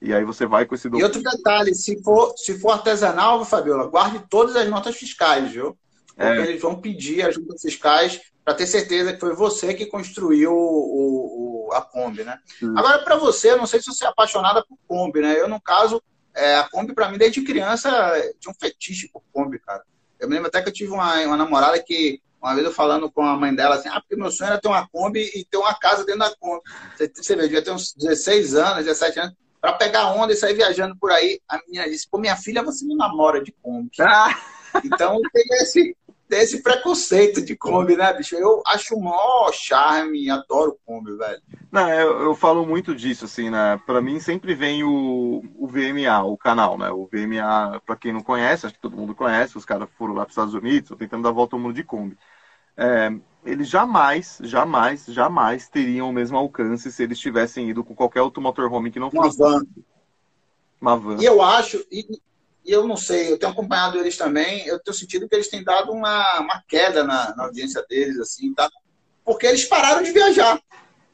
E 0.00 0.14
aí 0.14 0.24
você 0.24 0.46
vai 0.46 0.66
com 0.66 0.76
esse 0.76 0.88
documento. 0.88 1.16
E 1.16 1.18
outro 1.18 1.36
detalhe, 1.36 1.74
se 1.74 2.00
for, 2.00 2.32
se 2.36 2.60
for 2.60 2.70
artesanal, 2.70 3.44
Fabiola, 3.44 3.88
guarde 3.88 4.22
todas 4.30 4.54
as 4.54 4.68
notas 4.68 4.94
fiscais, 4.94 5.50
viu? 5.50 5.76
Porque 6.16 6.38
é. 6.38 6.46
eles 6.48 6.62
vão 6.62 6.80
pedir 6.80 7.22
ajuda 7.22 7.54
fiscais 7.58 8.20
para 8.44 8.54
ter 8.54 8.66
certeza 8.66 9.12
que 9.12 9.20
foi 9.20 9.34
você 9.34 9.72
que 9.74 9.86
construiu 9.86 10.52
o, 10.52 11.66
o 11.68 11.72
a 11.72 11.80
Kombi, 11.80 12.24
né? 12.24 12.38
Agora, 12.76 12.98
para 13.00 13.16
você, 13.16 13.52
eu 13.52 13.56
não 13.56 13.66
sei 13.66 13.80
se 13.80 13.86
você 13.86 14.04
é 14.04 14.08
apaixonada 14.08 14.64
por 14.64 14.78
Kombi, 14.86 15.20
né? 15.20 15.40
Eu, 15.40 15.48
no 15.48 15.60
caso, 15.60 16.02
é, 16.34 16.56
a 16.56 16.68
Kombi, 16.68 16.94
para 16.94 17.08
mim, 17.08 17.16
desde 17.16 17.42
criança, 17.42 17.90
tinha 18.38 18.52
um 18.52 18.58
fetiche 18.58 19.08
por 19.08 19.22
Kombi, 19.32 19.58
cara. 19.58 19.82
Eu 20.20 20.28
me 20.28 20.34
lembro 20.34 20.48
até 20.48 20.60
que 20.62 20.68
eu 20.68 20.72
tive 20.72 20.92
uma, 20.92 21.18
uma 21.22 21.36
namorada 21.36 21.82
que, 21.82 22.20
uma 22.40 22.54
vez 22.54 22.66
eu 22.66 22.72
falando 22.72 23.10
com 23.10 23.22
a 23.22 23.36
mãe 23.36 23.54
dela, 23.54 23.76
assim, 23.76 23.88
ah, 23.88 24.00
porque 24.00 24.14
meu 24.14 24.30
sonho 24.30 24.48
era 24.48 24.60
ter 24.60 24.68
uma 24.68 24.86
Kombi 24.88 25.30
e 25.34 25.44
ter 25.44 25.56
uma 25.56 25.74
casa 25.74 26.04
dentro 26.04 26.20
da 26.20 26.36
Kombi. 26.36 26.60
Você, 26.96 27.10
você 27.14 27.36
vê, 27.36 27.42
devia 27.42 27.62
ter 27.62 27.70
uns 27.70 27.94
16 27.94 28.54
anos, 28.54 28.84
17 28.84 29.20
anos, 29.20 29.34
para 29.60 29.72
pegar 29.72 30.12
onda 30.12 30.32
e 30.32 30.36
sair 30.36 30.54
viajando 30.54 30.94
por 30.96 31.10
aí. 31.10 31.40
A 31.48 31.58
menina 31.66 31.88
disse, 31.88 32.06
pô, 32.08 32.18
minha 32.18 32.36
filha, 32.36 32.62
você 32.62 32.84
me 32.84 32.94
namora 32.94 33.42
de 33.42 33.52
Kombi. 33.62 33.90
Ah. 34.00 34.38
Então, 34.84 35.20
tem 35.32 35.44
esse, 35.62 35.96
tem 36.28 36.40
esse 36.40 36.62
preconceito 36.62 37.44
de 37.44 37.56
Kombi, 37.56 37.96
né, 37.96 38.12
bicho? 38.12 38.34
Eu 38.34 38.62
acho 38.66 38.94
o 38.94 39.02
maior 39.02 39.52
charme, 39.52 40.30
adoro 40.30 40.78
Kombi, 40.84 41.16
velho. 41.16 41.42
Não, 41.70 41.88
eu, 41.90 42.22
eu, 42.22 42.34
falo 42.34 42.64
muito 42.66 42.94
disso, 42.94 43.26
assim, 43.26 43.50
né? 43.50 43.80
Pra 43.84 44.00
mim 44.00 44.18
sempre 44.20 44.54
vem 44.54 44.82
o, 44.84 45.44
o 45.56 45.66
VMA, 45.66 46.24
o 46.24 46.36
canal, 46.36 46.78
né? 46.78 46.90
O 46.90 47.06
VMA, 47.06 47.80
pra 47.84 47.96
quem 47.96 48.12
não 48.12 48.22
conhece, 48.22 48.66
acho 48.66 48.74
que 48.74 48.80
todo 48.80 48.96
mundo 48.96 49.14
conhece, 49.14 49.58
os 49.58 49.64
caras 49.64 49.88
foram 49.98 50.14
lá 50.14 50.24
pros 50.24 50.32
Estados 50.32 50.54
Unidos, 50.54 50.96
tentando 50.98 51.22
dar 51.22 51.28
a 51.28 51.32
volta 51.32 51.56
ao 51.56 51.60
mundo 51.60 51.74
de 51.74 51.84
Kombi. 51.84 52.16
É, 52.76 53.12
eles 53.44 53.68
jamais, 53.68 54.38
jamais, 54.42 55.04
jamais 55.06 55.68
teriam 55.68 56.08
o 56.08 56.12
mesmo 56.12 56.36
alcance 56.36 56.90
se 56.90 57.02
eles 57.02 57.18
tivessem 57.18 57.68
ido 57.68 57.84
com 57.84 57.94
qualquer 57.94 58.22
outro 58.22 58.42
motorhome 58.42 58.90
que 58.90 58.98
não 58.98 59.10
fosse. 59.10 59.40
Uma 59.40 59.50
van. 59.50 59.66
Uma 60.80 60.96
van. 60.96 61.16
E 61.20 61.24
eu 61.24 61.42
acho, 61.42 61.84
e, 61.90 62.06
e 62.64 62.72
eu 62.72 62.86
não 62.86 62.96
sei, 62.96 63.32
eu 63.32 63.38
tenho 63.38 63.52
acompanhado 63.52 63.98
eles 63.98 64.16
também, 64.16 64.66
eu 64.66 64.78
tenho 64.78 64.96
sentido 64.96 65.28
que 65.28 65.34
eles 65.34 65.48
têm 65.48 65.62
dado 65.62 65.92
uma, 65.92 66.40
uma 66.40 66.62
queda 66.66 67.04
na, 67.04 67.34
na 67.36 67.44
audiência 67.44 67.84
deles, 67.88 68.18
assim, 68.18 68.54
tá? 68.54 68.70
Porque 69.24 69.46
eles 69.46 69.64
pararam 69.64 70.02
de 70.02 70.12
viajar. 70.12 70.60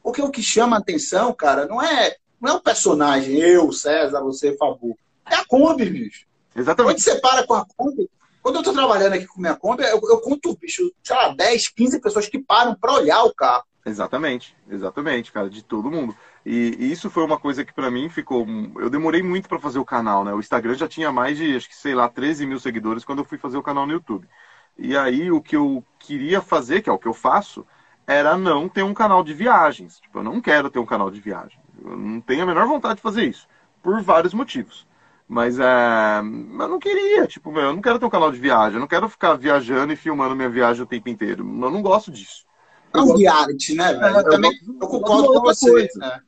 Porque 0.01 0.21
o 0.21 0.31
que 0.31 0.41
chama 0.41 0.77
a 0.77 0.79
atenção, 0.79 1.33
cara, 1.33 1.67
não 1.67 1.81
é, 1.81 2.15
não 2.39 2.51
é 2.51 2.53
o 2.55 2.61
personagem, 2.61 3.39
eu, 3.39 3.71
César, 3.71 4.21
você, 4.21 4.55
Fabu. 4.57 4.97
É 5.29 5.35
a 5.35 5.45
Kombi, 5.45 5.89
bicho. 5.89 6.25
Exatamente. 6.55 6.95
Quando 6.95 7.03
você 7.03 7.21
para 7.21 7.45
com 7.45 7.53
a 7.53 7.65
Kombi, 7.65 8.09
quando 8.41 8.55
eu 8.55 8.63
tô 8.63 8.73
trabalhando 8.73 9.13
aqui 9.13 9.27
com 9.27 9.39
minha 9.39 9.55
Kombi, 9.55 9.83
eu, 9.83 10.01
eu 10.03 10.19
conto, 10.19 10.57
bicho, 10.57 10.91
sei 11.03 11.15
lá, 11.15 11.33
10, 11.33 11.69
15 11.69 12.01
pessoas 12.01 12.27
que 12.27 12.39
param 12.39 12.75
para 12.75 12.93
olhar 12.93 13.23
o 13.23 13.33
carro. 13.33 13.63
Exatamente, 13.85 14.55
exatamente, 14.69 15.31
cara, 15.31 15.49
de 15.49 15.63
todo 15.63 15.91
mundo. 15.91 16.15
E, 16.45 16.75
e 16.79 16.91
isso 16.91 17.09
foi 17.09 17.23
uma 17.23 17.39
coisa 17.39 17.63
que 17.63 17.73
para 17.73 17.91
mim 17.91 18.09
ficou. 18.09 18.45
Eu 18.79 18.89
demorei 18.89 19.21
muito 19.21 19.47
para 19.47 19.59
fazer 19.59 19.79
o 19.79 19.85
canal, 19.85 20.23
né? 20.23 20.33
O 20.33 20.39
Instagram 20.39 20.73
já 20.73 20.87
tinha 20.87 21.11
mais 21.11 21.37
de, 21.37 21.55
acho 21.55 21.69
que 21.69 21.75
sei 21.75 21.93
lá, 21.93 22.09
13 22.09 22.45
mil 22.45 22.59
seguidores 22.59 23.05
quando 23.05 23.19
eu 23.19 23.25
fui 23.25 23.37
fazer 23.37 23.57
o 23.57 23.63
canal 23.63 23.85
no 23.85 23.93
YouTube. 23.93 24.27
E 24.77 24.97
aí 24.97 25.31
o 25.31 25.41
que 25.41 25.55
eu 25.55 25.83
queria 25.99 26.41
fazer, 26.41 26.81
que 26.81 26.89
é 26.89 26.93
o 26.93 26.97
que 26.97 27.07
eu 27.07 27.13
faço, 27.13 27.65
era 28.07 28.37
não 28.37 28.67
ter 28.67 28.83
um 28.83 28.93
canal 28.93 29.23
de 29.23 29.33
viagens. 29.33 29.99
Tipo, 29.99 30.19
eu 30.19 30.23
não 30.23 30.41
quero 30.41 30.69
ter 30.69 30.79
um 30.79 30.85
canal 30.85 31.11
de 31.11 31.21
viagem. 31.21 31.59
Eu 31.83 31.95
não 31.95 32.21
tenho 32.21 32.43
a 32.43 32.45
menor 32.45 32.67
vontade 32.67 32.95
de 32.95 33.01
fazer 33.01 33.23
isso. 33.23 33.47
Por 33.83 34.01
vários 34.01 34.33
motivos. 34.33 34.87
Mas 35.27 35.59
é, 35.59 36.19
eu 36.19 36.67
não 36.67 36.77
queria, 36.77 37.25
tipo, 37.25 37.57
eu 37.57 37.73
não 37.73 37.81
quero 37.81 37.97
ter 37.97 38.05
um 38.05 38.09
canal 38.09 38.31
de 38.31 38.37
viagem, 38.37 38.73
eu 38.73 38.81
não 38.81 38.87
quero 38.87 39.07
ficar 39.07 39.35
viajando 39.35 39.93
e 39.93 39.95
filmando 39.95 40.35
minha 40.35 40.49
viagem 40.49 40.83
o 40.83 40.85
tempo 40.85 41.07
inteiro. 41.07 41.41
Eu 41.41 41.71
não 41.71 41.81
gosto 41.81 42.11
disso. 42.11 42.45
É 42.93 42.99
um 42.99 43.15
reality, 43.15 43.73
né, 43.73 43.93
velho? 43.93 44.17
É, 44.17 44.19
eu, 44.19 44.29
também 44.29 44.51
eu, 44.51 44.75
eu 44.81 44.87
concordo 44.89 45.31
com 45.31 45.39
você, 45.39 45.89
né? 45.95 46.19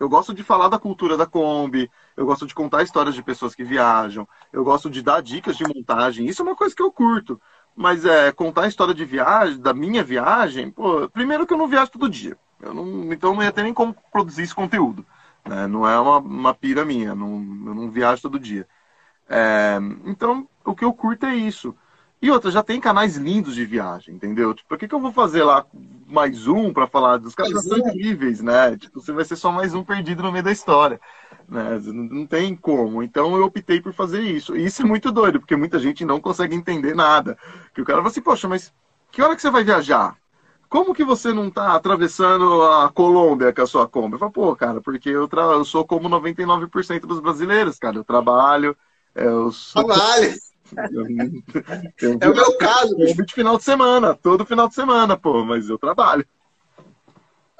Eu 0.00 0.08
gosto 0.08 0.32
de 0.32 0.42
falar 0.42 0.68
da 0.68 0.78
cultura 0.78 1.14
da 1.14 1.26
Kombi, 1.26 1.90
eu 2.16 2.24
gosto 2.24 2.46
de 2.46 2.54
contar 2.54 2.82
histórias 2.82 3.14
de 3.14 3.22
pessoas 3.22 3.54
que 3.54 3.62
viajam, 3.62 4.26
eu 4.50 4.64
gosto 4.64 4.88
de 4.88 5.02
dar 5.02 5.20
dicas 5.20 5.58
de 5.58 5.64
montagem. 5.64 6.26
Isso 6.26 6.40
é 6.40 6.44
uma 6.44 6.56
coisa 6.56 6.74
que 6.74 6.82
eu 6.82 6.90
curto. 6.90 7.38
Mas 7.76 8.06
é 8.06 8.32
contar 8.32 8.62
a 8.62 8.68
história 8.68 8.94
de 8.94 9.04
viagem, 9.04 9.60
da 9.60 9.74
minha 9.74 10.02
viagem, 10.02 10.70
pô, 10.70 11.08
primeiro 11.10 11.46
que 11.46 11.52
eu 11.52 11.58
não 11.58 11.68
viajo 11.68 11.90
todo 11.90 12.08
dia. 12.08 12.36
Eu 12.60 12.72
não, 12.74 13.12
então 13.12 13.34
não 13.34 13.42
ia 13.42 13.52
ter 13.52 13.62
nem 13.62 13.74
como 13.74 13.94
produzir 14.10 14.42
esse 14.42 14.54
conteúdo. 14.54 15.04
Né? 15.46 15.66
Não 15.66 15.86
é 15.86 15.98
uma, 16.00 16.18
uma 16.18 16.54
pira 16.54 16.84
minha, 16.84 17.14
não, 17.14 17.34
eu 17.66 17.74
não 17.74 17.90
viajo 17.90 18.22
todo 18.22 18.38
dia. 18.40 18.66
É, 19.28 19.78
então, 20.06 20.48
o 20.64 20.74
que 20.74 20.84
eu 20.84 20.92
curto 20.94 21.26
é 21.26 21.34
isso. 21.36 21.74
E 22.22 22.30
outra, 22.30 22.50
já 22.50 22.62
tem 22.62 22.78
canais 22.78 23.16
lindos 23.16 23.54
de 23.54 23.64
viagem, 23.64 24.14
entendeu? 24.14 24.52
Tipo, 24.52 24.68
por 24.68 24.78
que, 24.78 24.86
que 24.86 24.94
eu 24.94 25.00
vou 25.00 25.10
fazer 25.10 25.42
lá 25.42 25.64
mais 26.06 26.46
um 26.46 26.70
para 26.70 26.86
falar 26.86 27.16
dos 27.16 27.34
caras 27.34 27.64
são 27.64 27.78
incríveis, 27.78 28.42
né? 28.42 28.76
Tipo, 28.76 29.00
você 29.00 29.10
vai 29.10 29.24
ser 29.24 29.36
só 29.36 29.50
mais 29.50 29.72
um 29.74 29.82
perdido 29.82 30.22
no 30.22 30.30
meio 30.30 30.44
da 30.44 30.52
história. 30.52 31.00
Né? 31.48 31.80
Não 31.82 32.26
tem 32.26 32.54
como. 32.54 33.02
Então 33.02 33.34
eu 33.36 33.44
optei 33.44 33.80
por 33.80 33.94
fazer 33.94 34.20
isso. 34.20 34.54
E 34.54 34.66
isso 34.66 34.82
é 34.82 34.84
muito 34.84 35.10
doido, 35.10 35.40
porque 35.40 35.56
muita 35.56 35.78
gente 35.78 36.04
não 36.04 36.20
consegue 36.20 36.54
entender 36.54 36.94
nada. 36.94 37.38
Que 37.72 37.80
o 37.80 37.84
cara 37.86 37.98
fala 37.98 38.10
assim, 38.10 38.20
poxa, 38.20 38.46
mas 38.46 38.70
que 39.10 39.22
hora 39.22 39.34
que 39.34 39.40
você 39.40 39.50
vai 39.50 39.64
viajar? 39.64 40.14
Como 40.68 40.94
que 40.94 41.04
você 41.04 41.32
não 41.32 41.48
está 41.48 41.74
atravessando 41.74 42.62
a 42.62 42.90
Colômbia 42.92 43.52
com 43.52 43.62
a 43.62 43.66
sua 43.66 43.88
Kombi? 43.88 44.14
Eu 44.14 44.18
falo, 44.18 44.30
pô, 44.30 44.54
cara, 44.54 44.80
porque 44.80 45.08
eu, 45.08 45.28
eu 45.28 45.64
sou 45.64 45.86
como 45.86 46.08
99% 46.08 47.00
dos 47.06 47.18
brasileiros, 47.18 47.78
cara. 47.78 47.96
Eu 47.96 48.04
trabalho, 48.04 48.76
eu 49.14 49.50
sou... 49.50 49.84
Trabalho! 49.84 50.49
É 50.76 52.28
o 52.28 52.34
meu 52.34 52.56
caso. 52.56 52.96
Eu 52.98 53.24
de 53.24 53.34
final 53.34 53.56
de 53.56 53.64
semana, 53.64 54.14
todo 54.14 54.46
final 54.46 54.68
de 54.68 54.74
semana, 54.74 55.16
pô, 55.16 55.44
mas 55.44 55.68
eu 55.68 55.78
trabalho. 55.78 56.26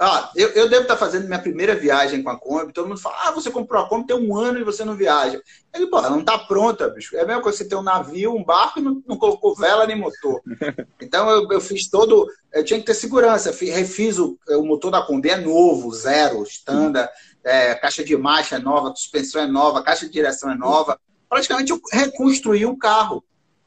Ah, 0.02 0.30
eu, 0.34 0.48
eu 0.52 0.66
devo 0.66 0.84
estar 0.84 0.96
fazendo 0.96 1.26
minha 1.26 1.38
primeira 1.38 1.74
viagem 1.74 2.22
com 2.22 2.30
a 2.30 2.38
Kombi. 2.38 2.72
Todo 2.72 2.88
mundo 2.88 2.98
fala: 2.98 3.16
ah, 3.24 3.32
você 3.32 3.50
comprou 3.50 3.82
a 3.82 3.86
Kombi 3.86 4.06
tem 4.06 4.16
um 4.16 4.34
ano 4.34 4.58
e 4.58 4.64
você 4.64 4.82
não 4.82 4.94
viaja. 4.94 5.42
Ele, 5.74 5.88
pô, 5.88 6.00
não 6.00 6.20
está 6.20 6.38
pronta, 6.38 6.88
bicho. 6.88 7.14
É 7.14 7.20
a 7.20 7.26
mesma 7.26 7.42
coisa 7.42 7.58
que 7.58 7.64
você 7.64 7.68
ter 7.68 7.76
um 7.76 7.82
navio, 7.82 8.34
um 8.34 8.42
barco 8.42 8.78
e 8.78 8.82
não, 8.82 9.02
não 9.06 9.18
colocou 9.18 9.54
vela 9.54 9.86
nem 9.86 9.96
motor. 9.98 10.40
Então 11.02 11.28
eu, 11.28 11.46
eu, 11.50 11.60
fiz 11.60 11.88
todo. 11.90 12.26
Eu 12.50 12.64
tinha 12.64 12.80
que 12.80 12.86
ter 12.86 12.94
segurança. 12.94 13.52
Fiz, 13.52 13.74
refiz 13.74 14.18
o, 14.18 14.38
o 14.48 14.64
motor 14.64 14.90
da 14.90 15.02
Kombi, 15.02 15.28
é 15.28 15.36
novo, 15.36 15.92
zero, 15.92 16.42
standard. 16.44 17.10
É, 17.44 17.74
caixa 17.74 18.02
de 18.02 18.16
marcha 18.16 18.56
é 18.56 18.58
nova, 18.58 18.94
suspensão 18.94 19.42
é 19.42 19.46
nova, 19.46 19.82
caixa 19.82 20.06
de 20.06 20.12
direção 20.12 20.50
é 20.50 20.54
nova 20.54 20.98
praticamente 21.30 21.70
eu 21.70 21.80
reconstruí 21.92 22.66
o 22.66 22.76
carro, 22.76 23.24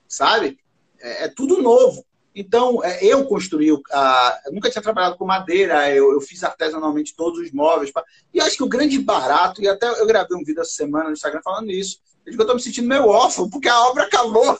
sabe? 0.07 0.59
É, 1.01 1.23
é 1.23 1.27
tudo 1.29 1.61
novo. 1.61 2.05
Então, 2.35 2.83
é, 2.83 3.03
eu 3.03 3.25
construí, 3.25 3.69
a, 3.91 4.41
eu 4.45 4.53
nunca 4.53 4.69
tinha 4.69 4.81
trabalhado 4.81 5.15
com 5.17 5.25
madeira, 5.25 5.89
eu, 5.91 6.11
eu, 6.11 6.19
fiz 6.19 6.43
artesanalmente 6.43 7.15
todos 7.15 7.39
os 7.39 7.51
móveis. 7.51 7.91
Pra, 7.91 8.03
e 8.33 8.41
acho 8.41 8.57
que 8.57 8.63
o 8.63 8.69
grande 8.69 8.99
barato, 8.99 9.61
e 9.61 9.67
até 9.67 9.87
eu 9.87 10.05
gravei 10.05 10.35
um 10.35 10.43
vídeo 10.43 10.61
essa 10.61 10.71
semana 10.71 11.05
no 11.05 11.13
Instagram 11.13 11.41
falando 11.43 11.71
isso, 11.71 11.99
eu 12.25 12.31
digo 12.31 12.41
eu 12.41 12.45
estou 12.45 12.55
me 12.55 12.61
sentindo 12.61 12.87
meio 12.87 13.07
órfão, 13.07 13.49
porque 13.49 13.69
a 13.69 13.87
obra 13.87 14.03
acabou. 14.03 14.59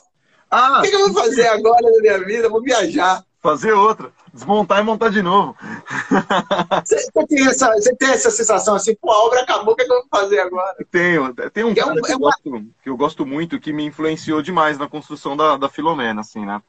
Ah, 0.50 0.78
o 0.78 0.82
que, 0.82 0.90
que 0.90 0.96
eu 0.96 1.12
vou 1.12 1.22
fazer 1.22 1.48
agora 1.48 1.82
na 1.82 2.00
minha 2.00 2.18
vida? 2.24 2.46
Eu 2.46 2.50
vou 2.50 2.62
viajar 2.62 3.24
fazer 3.44 3.74
outra, 3.74 4.10
desmontar 4.32 4.80
e 4.80 4.82
montar 4.82 5.10
de 5.10 5.20
novo. 5.20 5.54
Você, 6.82 7.10
tem, 7.28 7.46
essa, 7.46 7.70
você 7.74 7.94
tem 7.94 8.08
essa 8.08 8.30
sensação 8.30 8.74
assim, 8.74 8.94
pô, 8.94 9.10
a 9.10 9.26
obra 9.26 9.42
acabou, 9.42 9.74
o 9.74 9.76
que, 9.76 9.82
é 9.82 9.84
que 9.84 9.92
eu 9.92 10.00
vou 10.00 10.06
fazer 10.10 10.40
agora? 10.40 10.74
Tenho, 10.90 11.34
tem 11.52 11.62
um 11.62 11.68
é 11.68 11.84
um, 11.84 12.00
que, 12.00 12.12
eu 12.12 12.18
gosto, 12.18 12.66
que 12.82 12.88
eu 12.88 12.96
gosto 12.96 13.26
muito, 13.26 13.60
que 13.60 13.72
me 13.72 13.84
influenciou 13.84 14.40
demais 14.40 14.78
na 14.78 14.88
construção 14.88 15.36
da, 15.36 15.58
da 15.58 15.68
Filomena, 15.68 16.22
assim, 16.22 16.44
né? 16.44 16.62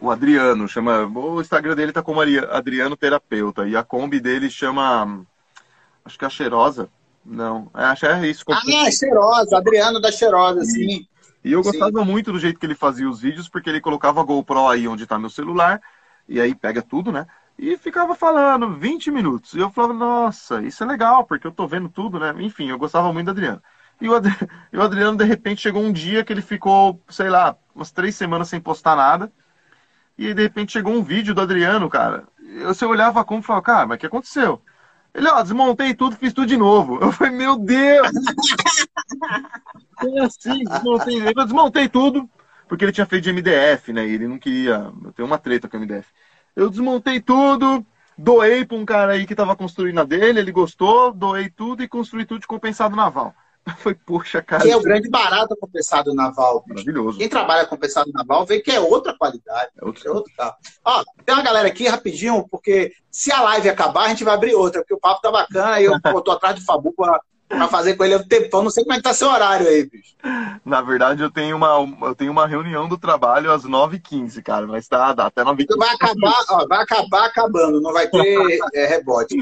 O 0.00 0.10
Adriano, 0.10 0.66
chama. 0.66 1.06
O 1.06 1.40
Instagram 1.40 1.74
dele 1.74 1.92
tá 1.92 2.02
como 2.02 2.20
Adriano 2.20 2.96
Terapeuta. 2.96 3.66
E 3.66 3.76
a 3.76 3.82
Kombi 3.82 4.20
dele 4.20 4.50
chama. 4.50 5.24
Acho 6.04 6.18
que 6.18 6.24
é 6.24 6.26
a 6.26 6.30
Cheirosa. 6.30 6.88
Não, 7.24 7.70
é, 7.74 7.84
acho 7.84 8.00
que 8.00 8.06
é 8.06 8.26
isso. 8.26 8.44
Ah, 8.50 8.60
é 8.86 8.90
Cheirosa, 8.90 9.56
Adriano 9.56 10.00
da 10.00 10.10
Cheirosa, 10.10 10.62
sim. 10.64 11.06
E 11.42 11.52
eu 11.52 11.62
gostava 11.62 12.00
sim. 12.00 12.04
muito 12.04 12.32
do 12.32 12.38
jeito 12.38 12.58
que 12.58 12.66
ele 12.66 12.74
fazia 12.74 13.08
os 13.08 13.20
vídeos, 13.20 13.48
porque 13.48 13.70
ele 13.70 13.80
colocava 13.80 14.20
a 14.20 14.24
GoPro 14.24 14.68
aí 14.68 14.88
onde 14.88 15.06
tá 15.06 15.18
meu 15.18 15.30
celular 15.30 15.80
e 16.28 16.40
aí 16.40 16.54
pega 16.54 16.82
tudo, 16.82 17.12
né? 17.12 17.26
E 17.58 17.76
ficava 17.76 18.14
falando 18.14 18.74
20 18.74 19.10
minutos. 19.10 19.54
E 19.54 19.60
eu 19.60 19.70
falava, 19.70 19.94
nossa, 19.94 20.62
isso 20.62 20.82
é 20.82 20.86
legal, 20.86 21.24
porque 21.24 21.46
eu 21.46 21.52
tô 21.52 21.66
vendo 21.66 21.88
tudo, 21.88 22.18
né? 22.18 22.34
Enfim, 22.38 22.68
eu 22.68 22.78
gostava 22.78 23.12
muito 23.12 23.26
do 23.26 23.30
Adriano. 23.30 23.62
E 24.00 24.08
o, 24.08 24.14
Adriano, 24.14 24.38
e 24.72 24.76
o 24.76 24.82
Adriano, 24.82 25.16
de 25.16 25.24
repente, 25.24 25.62
chegou 25.62 25.82
um 25.82 25.92
dia 25.92 26.24
que 26.24 26.32
ele 26.32 26.42
ficou, 26.42 27.00
sei 27.08 27.30
lá, 27.30 27.56
umas 27.74 27.92
três 27.92 28.16
semanas 28.16 28.48
sem 28.48 28.60
postar 28.60 28.96
nada. 28.96 29.32
E 30.18 30.26
aí, 30.28 30.34
de 30.34 30.42
repente, 30.42 30.72
chegou 30.72 30.92
um 30.92 31.02
vídeo 31.02 31.34
do 31.34 31.40
Adriano, 31.40 31.88
cara. 31.88 32.24
Eu, 32.40 32.74
você 32.74 32.84
olhava 32.84 33.24
como 33.24 33.40
e 33.40 33.44
falava, 33.44 33.64
cara, 33.64 33.86
mas 33.86 33.96
o 33.96 34.00
que 34.00 34.06
aconteceu? 34.06 34.60
Ele, 35.14 35.28
ó, 35.28 35.40
desmontei 35.42 35.94
tudo, 35.94 36.16
fiz 36.16 36.32
tudo 36.32 36.48
de 36.48 36.56
novo. 36.56 36.98
Eu 37.00 37.12
falei, 37.12 37.32
meu 37.32 37.56
Deus! 37.56 38.08
Como 39.96 40.22
assim? 40.24 40.64
Desmontei, 40.64 41.28
eu 41.28 41.44
desmontei 41.44 41.88
tudo, 41.88 42.28
porque 42.74 42.84
ele 42.84 42.92
tinha 42.92 43.06
feito 43.06 43.22
de 43.22 43.32
MDF, 43.32 43.92
né? 43.92 44.04
E 44.04 44.14
ele 44.14 44.26
não 44.26 44.36
queria. 44.36 44.92
Eu 45.04 45.12
tenho 45.12 45.26
uma 45.26 45.38
treta 45.38 45.68
com 45.68 45.78
MDF. 45.78 46.08
Eu 46.56 46.68
desmontei 46.68 47.20
tudo, 47.20 47.86
doei 48.18 48.64
para 48.64 48.76
um 48.76 48.84
cara 48.84 49.12
aí 49.12 49.26
que 49.26 49.32
estava 49.32 49.54
construindo 49.54 50.00
a 50.00 50.04
dele, 50.04 50.40
ele 50.40 50.50
gostou, 50.50 51.12
doei 51.12 51.48
tudo 51.48 51.84
e 51.84 51.88
construí 51.88 52.24
tudo 52.24 52.40
de 52.40 52.48
compensado 52.48 52.96
naval. 52.96 53.32
Foi, 53.78 53.94
poxa, 53.94 54.42
cara. 54.42 54.62
Que 54.62 54.72
é 54.72 54.76
o 54.76 54.82
grande 54.82 55.08
barato 55.08 55.56
compensado 55.56 56.12
naval. 56.14 56.64
Maravilhoso. 56.66 57.18
Quem 57.18 57.28
trabalha 57.28 57.64
compensado 57.64 58.10
naval 58.12 58.44
vê 58.44 58.60
que 58.60 58.72
é 58.72 58.80
outra 58.80 59.16
qualidade. 59.16 59.70
É 59.80 59.84
outro, 59.84 60.08
é 60.08 60.10
outro 60.10 60.32
carro. 60.36 60.56
Ó, 60.84 61.04
tem 61.24 61.34
uma 61.34 61.44
galera 61.44 61.68
aqui 61.68 61.86
rapidinho, 61.86 62.46
porque 62.50 62.92
se 63.08 63.30
a 63.30 63.40
live 63.40 63.68
acabar, 63.68 64.06
a 64.06 64.08
gente 64.08 64.24
vai 64.24 64.34
abrir 64.34 64.54
outra, 64.54 64.80
porque 64.80 64.94
o 64.94 65.00
papo 65.00 65.22
tá 65.22 65.30
bacana 65.30 65.80
e 65.80 65.84
eu, 65.84 65.92
eu 66.04 66.20
tô 66.20 66.32
atrás 66.32 66.56
de 66.56 66.64
Fabu 66.64 66.92
para 66.92 67.20
pra 67.54 67.68
fazer 67.68 67.94
com 67.94 68.04
ele 68.04 68.16
um 68.16 68.26
tempão. 68.26 68.62
Não 68.62 68.70
sei 68.70 68.84
como 68.84 68.94
é 68.94 68.96
que 68.96 69.02
tá 69.02 69.14
seu 69.14 69.28
horário 69.28 69.66
aí, 69.66 69.88
bicho. 69.88 70.14
Na 70.64 70.80
verdade, 70.80 71.22
eu 71.22 71.30
tenho 71.30 71.56
uma, 71.56 72.06
eu 72.06 72.14
tenho 72.14 72.32
uma 72.32 72.46
reunião 72.46 72.88
do 72.88 72.98
trabalho 72.98 73.52
às 73.52 73.64
9h15, 73.64 74.42
cara, 74.42 74.66
mas 74.66 74.88
tá 74.88 75.12
dá 75.12 75.26
até 75.26 75.42
9h15. 75.42 75.76
Vai 75.76 75.94
acabar, 75.94 76.44
ó, 76.50 76.66
vai 76.66 76.82
acabar 76.82 77.24
acabando, 77.26 77.80
não 77.80 77.92
vai 77.92 78.08
ter 78.08 78.58
é, 78.74 78.86
rebote. 78.86 79.36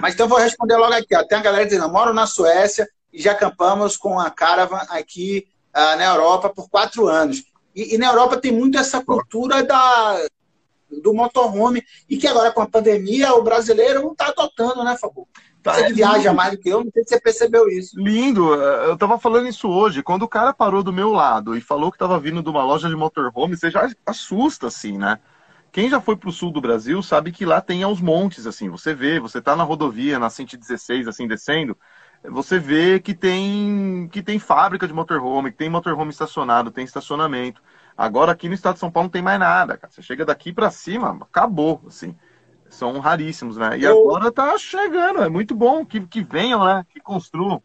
Mas 0.00 0.14
então 0.14 0.26
eu 0.26 0.30
vou 0.30 0.38
responder 0.38 0.76
logo 0.76 0.94
aqui. 0.94 1.14
Ó. 1.16 1.24
Tem 1.24 1.38
a 1.38 1.42
galera 1.42 1.64
dizendo, 1.64 1.84
eu 1.84 1.92
moro 1.92 2.12
na 2.12 2.26
Suécia 2.26 2.88
e 3.12 3.20
já 3.20 3.32
acampamos 3.32 3.96
com 3.96 4.18
a 4.18 4.30
Caravan 4.30 4.80
aqui 4.88 5.46
uh, 5.74 5.96
na 5.96 6.04
Europa 6.04 6.48
por 6.48 6.68
quatro 6.68 7.08
anos. 7.08 7.42
E, 7.74 7.94
e, 7.94 7.98
na 7.98 8.08
Europa 8.08 8.36
tem 8.36 8.52
muito 8.52 8.78
essa 8.78 9.02
cultura 9.02 9.62
da, 9.62 10.26
do 11.00 11.14
motorhome, 11.14 11.82
e 12.08 12.16
que 12.16 12.26
agora 12.26 12.52
com 12.52 12.60
a 12.60 12.68
pandemia 12.68 13.34
o 13.34 13.42
brasileiro 13.42 14.02
não 14.02 14.12
está 14.12 14.28
adotando, 14.28 14.84
né, 14.84 14.96
Fabio? 15.00 15.26
Tá, 15.62 15.74
você 15.74 15.84
é 15.84 15.92
viaja 15.92 16.18
lindo. 16.18 16.34
mais 16.34 16.50
do 16.50 16.58
que 16.58 16.68
eu, 16.68 16.84
não 16.84 16.90
sei 16.90 17.04
se 17.04 17.10
você 17.10 17.20
percebeu 17.20 17.68
isso. 17.68 17.96
Lindo, 17.98 18.52
eu 18.52 18.96
tava 18.96 19.16
falando 19.18 19.46
isso 19.46 19.68
hoje. 19.68 20.02
Quando 20.02 20.22
o 20.22 20.28
cara 20.28 20.52
parou 20.52 20.82
do 20.82 20.92
meu 20.92 21.12
lado 21.12 21.56
e 21.56 21.60
falou 21.60 21.92
que 21.92 21.98
tava 21.98 22.18
vindo 22.18 22.42
de 22.42 22.48
uma 22.48 22.64
loja 22.64 22.88
de 22.88 22.96
motorhome, 22.96 23.56
você 23.56 23.70
já 23.70 23.88
assusta, 24.04 24.66
assim, 24.66 24.98
né? 24.98 25.20
Quem 25.70 25.88
já 25.88 26.00
foi 26.00 26.16
pro 26.16 26.32
sul 26.32 26.50
do 26.50 26.60
Brasil 26.60 27.00
sabe 27.02 27.30
que 27.30 27.46
lá 27.46 27.60
tem 27.60 27.84
aos 27.84 28.00
montes, 28.00 28.46
assim. 28.46 28.68
Você 28.68 28.92
vê, 28.92 29.20
você 29.20 29.40
tá 29.40 29.54
na 29.54 29.62
rodovia, 29.62 30.18
na 30.18 30.28
116, 30.28 31.06
assim, 31.06 31.28
descendo, 31.28 31.78
você 32.24 32.58
vê 32.58 32.98
que 32.98 33.14
tem, 33.14 34.08
que 34.12 34.20
tem 34.20 34.38
fábrica 34.40 34.86
de 34.86 34.92
motorhome, 34.92 35.52
que 35.52 35.58
tem 35.58 35.70
motorhome 35.70 36.10
estacionado, 36.10 36.72
tem 36.72 36.84
estacionamento. 36.84 37.62
Agora 37.96 38.32
aqui 38.32 38.48
no 38.48 38.54
estado 38.54 38.74
de 38.74 38.80
São 38.80 38.90
Paulo 38.90 39.06
não 39.06 39.12
tem 39.12 39.22
mais 39.22 39.38
nada, 39.38 39.76
cara. 39.76 39.92
Você 39.92 40.02
chega 40.02 40.24
daqui 40.24 40.52
para 40.52 40.70
cima, 40.72 41.18
acabou, 41.22 41.80
assim 41.86 42.16
são 42.72 42.98
raríssimos, 42.98 43.56
né? 43.56 43.78
E 43.78 43.84
eu... 43.84 44.00
agora 44.00 44.32
tá 44.32 44.56
chegando, 44.58 45.22
é 45.22 45.28
muito 45.28 45.54
bom 45.54 45.84
que, 45.84 46.00
que 46.06 46.22
venham, 46.22 46.64
né? 46.64 46.84
Que 46.88 47.00
construam. 47.00 47.62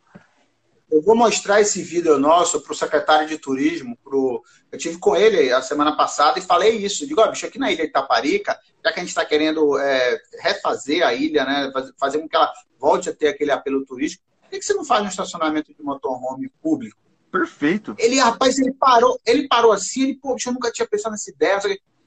eu 0.91 1.01
vou 1.01 1.15
mostrar 1.15 1.61
esse 1.61 1.81
vídeo 1.81 2.17
nosso 2.19 2.61
para 2.61 2.73
o 2.73 2.75
secretário 2.75 3.27
de 3.27 3.37
turismo. 3.37 3.97
Pro... 4.03 4.43
Eu 4.71 4.77
tive 4.77 4.97
com 4.97 5.15
ele 5.15 5.51
a 5.51 5.61
semana 5.61 5.95
passada 5.95 6.37
e 6.37 6.41
falei 6.41 6.77
isso. 6.77 7.07
Digo, 7.07 7.21
ó, 7.21 7.27
bicho, 7.29 7.45
aqui 7.45 7.57
na 7.57 7.71
ilha 7.71 7.83
de 7.83 7.89
Itaparica, 7.89 8.59
já 8.83 8.91
que 8.91 8.99
a 8.99 9.03
gente 9.03 9.09
está 9.09 9.25
querendo 9.25 9.79
é, 9.79 10.19
refazer 10.41 11.05
a 11.05 11.13
ilha, 11.13 11.45
né, 11.45 11.71
fazer 11.97 12.19
com 12.19 12.27
que 12.27 12.35
ela 12.35 12.51
volte 12.77 13.09
a 13.09 13.15
ter 13.15 13.29
aquele 13.29 13.51
apelo 13.51 13.85
turístico, 13.85 14.23
por 14.41 14.49
que, 14.49 14.59
que 14.59 14.65
você 14.65 14.73
não 14.73 14.85
faz 14.85 15.03
um 15.03 15.09
estacionamento 15.09 15.73
de 15.73 15.81
motorhome 15.83 16.51
público? 16.61 16.97
Perfeito. 17.31 17.95
Ele, 17.97 18.19
rapaz, 18.19 18.57
ele 18.57 18.73
parou, 18.73 19.19
ele 19.25 19.47
parou 19.47 19.71
assim, 19.71 20.03
ele, 20.03 20.15
poxa, 20.15 20.49
eu 20.49 20.53
nunca 20.53 20.71
tinha 20.71 20.87
pensado 20.87 21.11
nessa 21.11 21.29
ideia. 21.29 21.59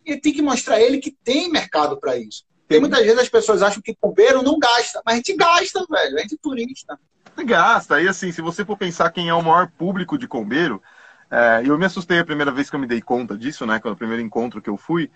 Ele 0.04 0.20
tem 0.20 0.32
que 0.32 0.42
mostrar 0.42 0.80
ele 0.80 0.98
que 0.98 1.10
tem 1.10 1.50
mercado 1.50 1.98
para 1.98 2.16
isso. 2.16 2.44
Tem 2.70 2.78
muitas 2.78 3.00
vezes 3.00 3.18
as 3.18 3.28
pessoas 3.28 3.62
acham 3.62 3.82
que 3.82 3.96
bombeiro 4.00 4.44
não 4.44 4.56
gasta, 4.56 5.02
mas 5.04 5.14
a 5.14 5.16
gente 5.16 5.34
gasta, 5.34 5.84
velho. 5.90 6.16
A 6.16 6.20
gente 6.20 6.36
é 6.36 6.38
turista. 6.40 6.96
Gasta. 7.44 8.00
E 8.00 8.06
assim, 8.06 8.30
se 8.30 8.40
você 8.40 8.64
for 8.64 8.76
pensar 8.76 9.10
quem 9.10 9.28
é 9.28 9.34
o 9.34 9.42
maior 9.42 9.68
público 9.76 10.16
de 10.16 10.28
combeiro, 10.28 10.80
é, 11.28 11.62
eu 11.64 11.76
me 11.76 11.84
assustei 11.84 12.20
a 12.20 12.24
primeira 12.24 12.52
vez 12.52 12.70
que 12.70 12.76
eu 12.76 12.78
me 12.78 12.86
dei 12.86 13.02
conta 13.02 13.36
disso, 13.36 13.66
né? 13.66 13.80
Quando 13.80 13.94
o 13.94 13.96
primeiro 13.96 14.22
encontro 14.22 14.62
que 14.62 14.70
eu 14.70 14.76
fui, 14.76 15.10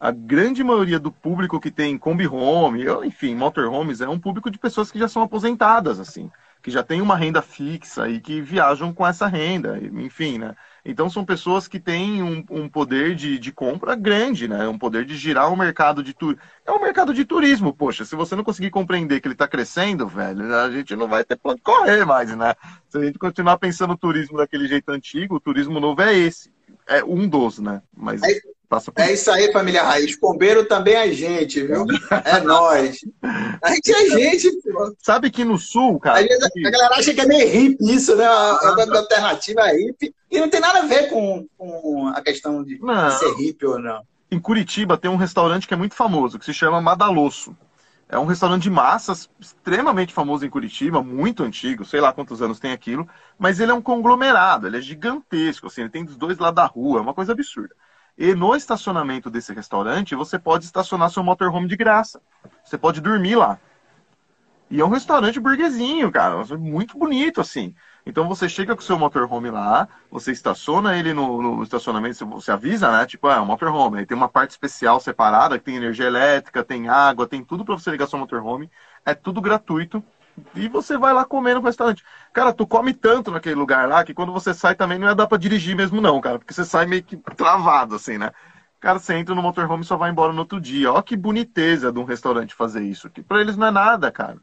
a 0.00 0.10
grande 0.10 0.64
maioria 0.64 0.98
do 0.98 1.12
público 1.12 1.60
que 1.60 1.70
tem 1.70 1.96
Kombi 1.96 2.26
Home, 2.26 2.84
enfim, 3.04 3.36
motorhomes, 3.36 4.00
é 4.00 4.08
um 4.08 4.18
público 4.18 4.50
de 4.50 4.58
pessoas 4.58 4.90
que 4.90 4.98
já 4.98 5.06
são 5.06 5.22
aposentadas, 5.22 6.00
assim 6.00 6.28
que 6.66 6.70
já 6.72 6.82
têm 6.82 7.00
uma 7.00 7.14
renda 7.14 7.40
fixa 7.40 8.08
e 8.08 8.18
que 8.18 8.40
viajam 8.40 8.92
com 8.92 9.06
essa 9.06 9.28
renda, 9.28 9.78
enfim, 9.78 10.36
né? 10.36 10.56
Então 10.84 11.08
são 11.08 11.24
pessoas 11.24 11.68
que 11.68 11.78
têm 11.78 12.24
um, 12.24 12.44
um 12.50 12.68
poder 12.68 13.14
de, 13.14 13.38
de, 13.38 13.52
compra 13.52 13.94
grande, 13.94 14.48
né? 14.48 14.66
Um 14.66 14.76
poder 14.76 15.04
de 15.04 15.16
girar 15.16 15.52
o 15.52 15.56
mercado 15.56 16.02
de 16.02 16.12
turismo. 16.12 16.42
É 16.66 16.72
um 16.72 16.80
mercado 16.80 17.14
de 17.14 17.24
turismo, 17.24 17.72
poxa. 17.72 18.04
Se 18.04 18.16
você 18.16 18.34
não 18.34 18.42
conseguir 18.42 18.70
compreender 18.70 19.20
que 19.20 19.28
ele 19.28 19.36
está 19.36 19.46
crescendo, 19.46 20.08
velho, 20.08 20.52
a 20.56 20.68
gente 20.68 20.96
não 20.96 21.06
vai 21.06 21.22
ter 21.22 21.36
plano 21.36 21.56
de 21.56 21.62
correr 21.62 22.04
mais, 22.04 22.36
né? 22.36 22.52
Se 22.88 22.98
a 22.98 23.04
gente 23.04 23.16
continuar 23.16 23.58
pensando 23.58 23.92
o 23.92 23.96
turismo 23.96 24.36
daquele 24.36 24.66
jeito 24.66 24.90
antigo, 24.90 25.36
o 25.36 25.40
turismo 25.40 25.78
novo 25.78 26.02
é 26.02 26.18
esse. 26.18 26.52
É 26.84 27.04
um 27.04 27.28
dos, 27.28 27.60
né? 27.60 27.80
Mas 27.96 28.24
é, 28.24 28.40
passa 28.68 28.92
por... 28.92 29.00
é 29.02 29.12
isso 29.12 29.30
aí, 29.30 29.52
família 29.52 29.82
Raiz. 29.82 30.18
Pombeiro 30.18 30.64
também 30.66 30.94
é 30.94 31.10
gente, 31.12 31.62
viu? 31.62 31.86
É 32.24 32.40
nós. 32.40 32.98
A 33.62 33.74
gente 33.74 33.92
é 33.92 34.10
gente, 34.10 34.50
pô. 34.62 34.94
Sabe 35.02 35.30
que 35.30 35.44
no 35.44 35.58
sul, 35.58 35.98
cara. 35.98 36.20
Às 36.20 36.26
vezes 36.26 36.44
a 36.44 36.70
galera 36.70 36.94
acha 36.96 37.14
que 37.14 37.20
é 37.20 37.26
meio 37.26 37.48
hippie 37.48 37.94
isso, 37.94 38.14
né? 38.16 38.24
A, 38.24 38.30
a 38.30 38.98
alternativa 38.98 39.60
é 39.68 39.76
hippie. 39.76 40.14
E 40.30 40.40
não 40.40 40.48
tem 40.48 40.60
nada 40.60 40.80
a 40.80 40.86
ver 40.86 41.08
com, 41.08 41.46
com 41.56 42.08
a 42.08 42.20
questão 42.20 42.62
de, 42.62 42.78
de 42.78 43.18
ser 43.18 43.34
hippie 43.36 43.66
ou 43.66 43.78
não. 43.78 44.02
Em 44.30 44.40
Curitiba 44.40 44.98
tem 44.98 45.10
um 45.10 45.16
restaurante 45.16 45.68
que 45.68 45.74
é 45.74 45.76
muito 45.76 45.94
famoso, 45.94 46.38
que 46.38 46.44
se 46.44 46.52
chama 46.52 46.80
Madalosso. 46.80 47.56
É 48.08 48.18
um 48.18 48.24
restaurante 48.24 48.62
de 48.62 48.70
massas 48.70 49.28
extremamente 49.40 50.12
famoso 50.14 50.46
em 50.46 50.50
Curitiba, 50.50 51.02
muito 51.02 51.42
antigo, 51.42 51.84
sei 51.84 52.00
lá 52.00 52.12
quantos 52.12 52.40
anos 52.40 52.60
tem 52.60 52.70
aquilo, 52.70 53.08
mas 53.36 53.58
ele 53.58 53.72
é 53.72 53.74
um 53.74 53.82
conglomerado, 53.82 54.66
ele 54.66 54.78
é 54.78 54.80
gigantesco, 54.80 55.66
assim, 55.66 55.80
ele 55.80 55.90
tem 55.90 56.04
dos 56.04 56.16
dois 56.16 56.38
lados 56.38 56.54
da 56.54 56.66
rua, 56.66 57.00
é 57.00 57.02
uma 57.02 57.14
coisa 57.14 57.32
absurda. 57.32 57.74
E 58.18 58.34
no 58.34 58.56
estacionamento 58.56 59.30
desse 59.30 59.52
restaurante, 59.52 60.14
você 60.14 60.38
pode 60.38 60.64
estacionar 60.64 61.10
seu 61.10 61.22
motorhome 61.22 61.68
de 61.68 61.76
graça. 61.76 62.20
Você 62.64 62.78
pode 62.78 63.00
dormir 63.00 63.36
lá. 63.36 63.58
E 64.70 64.80
é 64.80 64.84
um 64.84 64.88
restaurante 64.88 65.38
burguesinho, 65.38 66.10
cara, 66.10 66.42
muito 66.56 66.98
bonito, 66.98 67.40
assim. 67.40 67.74
Então 68.04 68.28
você 68.28 68.48
chega 68.48 68.74
com 68.74 68.80
o 68.80 68.84
seu 68.84 68.98
motorhome 68.98 69.50
lá, 69.50 69.88
você 70.10 70.32
estaciona 70.32 70.96
ele 70.96 71.12
no, 71.12 71.42
no 71.42 71.62
estacionamento, 71.62 72.24
você 72.26 72.52
avisa, 72.52 72.90
né? 72.90 73.04
Tipo, 73.04 73.28
ah, 73.28 73.34
é 73.36 73.40
um 73.40 73.46
motorhome. 73.46 73.98
Aí 73.98 74.06
tem 74.06 74.16
uma 74.16 74.28
parte 74.28 74.52
especial 74.52 74.98
separada, 74.98 75.58
que 75.58 75.64
tem 75.64 75.76
energia 75.76 76.06
elétrica, 76.06 76.64
tem 76.64 76.88
água, 76.88 77.26
tem 77.26 77.44
tudo 77.44 77.64
para 77.64 77.74
você 77.74 77.90
ligar 77.90 78.06
seu 78.06 78.18
motorhome. 78.18 78.70
É 79.04 79.14
tudo 79.14 79.40
gratuito. 79.40 80.02
E 80.54 80.68
você 80.68 80.98
vai 80.98 81.12
lá 81.12 81.24
comendo 81.24 81.60
no 81.60 81.66
restaurante. 81.66 82.04
Cara, 82.32 82.52
tu 82.52 82.66
come 82.66 82.92
tanto 82.92 83.30
naquele 83.30 83.54
lugar 83.54 83.88
lá 83.88 84.04
que 84.04 84.14
quando 84.14 84.32
você 84.32 84.52
sai 84.52 84.74
também 84.74 84.98
não 84.98 85.08
ia 85.08 85.14
dar 85.14 85.26
pra 85.26 85.38
dirigir 85.38 85.76
mesmo, 85.76 86.00
não, 86.00 86.20
cara. 86.20 86.38
Porque 86.38 86.52
você 86.52 86.64
sai 86.64 86.86
meio 86.86 87.02
que 87.02 87.16
travado, 87.36 87.94
assim, 87.94 88.18
né? 88.18 88.32
Cara, 88.80 88.98
você 88.98 89.14
entra 89.14 89.34
no 89.34 89.42
motorhome 89.42 89.82
e 89.82 89.86
só 89.86 89.96
vai 89.96 90.10
embora 90.10 90.32
no 90.32 90.40
outro 90.40 90.60
dia. 90.60 90.92
Ó 90.92 91.00
que 91.02 91.16
boniteza 91.16 91.90
de 91.90 91.98
um 91.98 92.04
restaurante 92.04 92.54
fazer 92.54 92.82
isso. 92.82 93.08
Que 93.10 93.22
pra 93.22 93.40
eles 93.40 93.56
não 93.56 93.66
é 93.66 93.70
nada, 93.70 94.10
cara. 94.10 94.38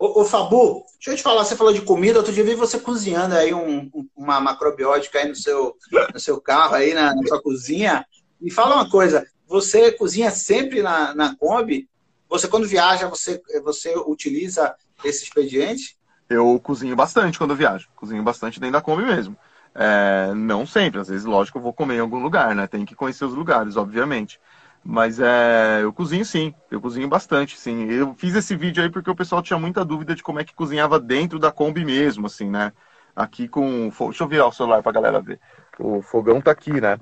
Ô, 0.00 0.22
ô, 0.22 0.24
Fabu, 0.24 0.82
deixa 0.94 1.10
eu 1.10 1.16
te 1.16 1.22
falar, 1.22 1.44
você 1.44 1.54
falou 1.54 1.74
de 1.74 1.82
comida, 1.82 2.18
outro 2.18 2.32
dia 2.32 2.42
vi 2.42 2.54
você 2.54 2.80
cozinhando 2.80 3.34
aí 3.34 3.52
um, 3.52 3.90
uma 4.16 4.40
macrobiótica 4.40 5.18
aí 5.18 5.28
no 5.28 5.36
seu, 5.36 5.76
no 6.14 6.18
seu 6.18 6.40
carro, 6.40 6.74
aí 6.74 6.94
na, 6.94 7.14
na, 7.14 7.22
sua 7.28 7.42
cozinha. 7.42 8.06
Me 8.40 8.50
fala 8.50 8.76
uma 8.76 8.90
coisa, 8.90 9.26
você 9.46 9.92
cozinha 9.92 10.30
sempre 10.30 10.80
na, 10.80 11.14
na 11.14 11.36
Kombi? 11.36 11.86
Você, 12.30 12.46
quando 12.46 12.68
viaja, 12.68 13.08
você, 13.08 13.42
você 13.64 13.92
utiliza 14.06 14.72
esse 15.04 15.24
expediente? 15.24 15.98
Eu 16.28 16.60
cozinho 16.60 16.94
bastante 16.94 17.36
quando 17.36 17.56
viajo. 17.56 17.88
Cozinho 17.96 18.22
bastante 18.22 18.60
dentro 18.60 18.74
da 18.74 18.80
Kombi 18.80 19.02
mesmo. 19.02 19.36
É, 19.74 20.32
não 20.34 20.64
sempre, 20.64 21.00
às 21.00 21.08
vezes, 21.08 21.24
lógico, 21.24 21.58
eu 21.58 21.62
vou 21.62 21.72
comer 21.72 21.96
em 21.96 22.00
algum 22.00 22.22
lugar, 22.22 22.54
né? 22.54 22.68
Tem 22.68 22.84
que 22.84 22.94
conhecer 22.94 23.24
os 23.24 23.34
lugares, 23.34 23.76
obviamente. 23.76 24.40
Mas 24.84 25.18
é, 25.18 25.80
eu 25.82 25.92
cozinho 25.92 26.24
sim, 26.24 26.54
eu 26.70 26.80
cozinho 26.80 27.08
bastante, 27.08 27.58
sim. 27.58 27.90
Eu 27.90 28.14
fiz 28.14 28.34
esse 28.34 28.54
vídeo 28.54 28.82
aí 28.82 28.88
porque 28.88 29.10
o 29.10 29.16
pessoal 29.16 29.42
tinha 29.42 29.58
muita 29.58 29.84
dúvida 29.84 30.14
de 30.14 30.22
como 30.22 30.38
é 30.38 30.44
que 30.44 30.54
cozinhava 30.54 31.00
dentro 31.00 31.38
da 31.38 31.50
Kombi 31.50 31.84
mesmo, 31.84 32.26
assim, 32.26 32.48
né? 32.48 32.72
Aqui 33.14 33.48
com. 33.48 33.90
Deixa 33.90 34.22
eu 34.22 34.28
virar 34.28 34.46
o 34.46 34.52
celular 34.52 34.82
pra 34.82 34.92
galera 34.92 35.20
ver. 35.20 35.40
O 35.78 36.00
fogão 36.00 36.40
tá 36.40 36.52
aqui, 36.52 36.80
né? 36.80 36.98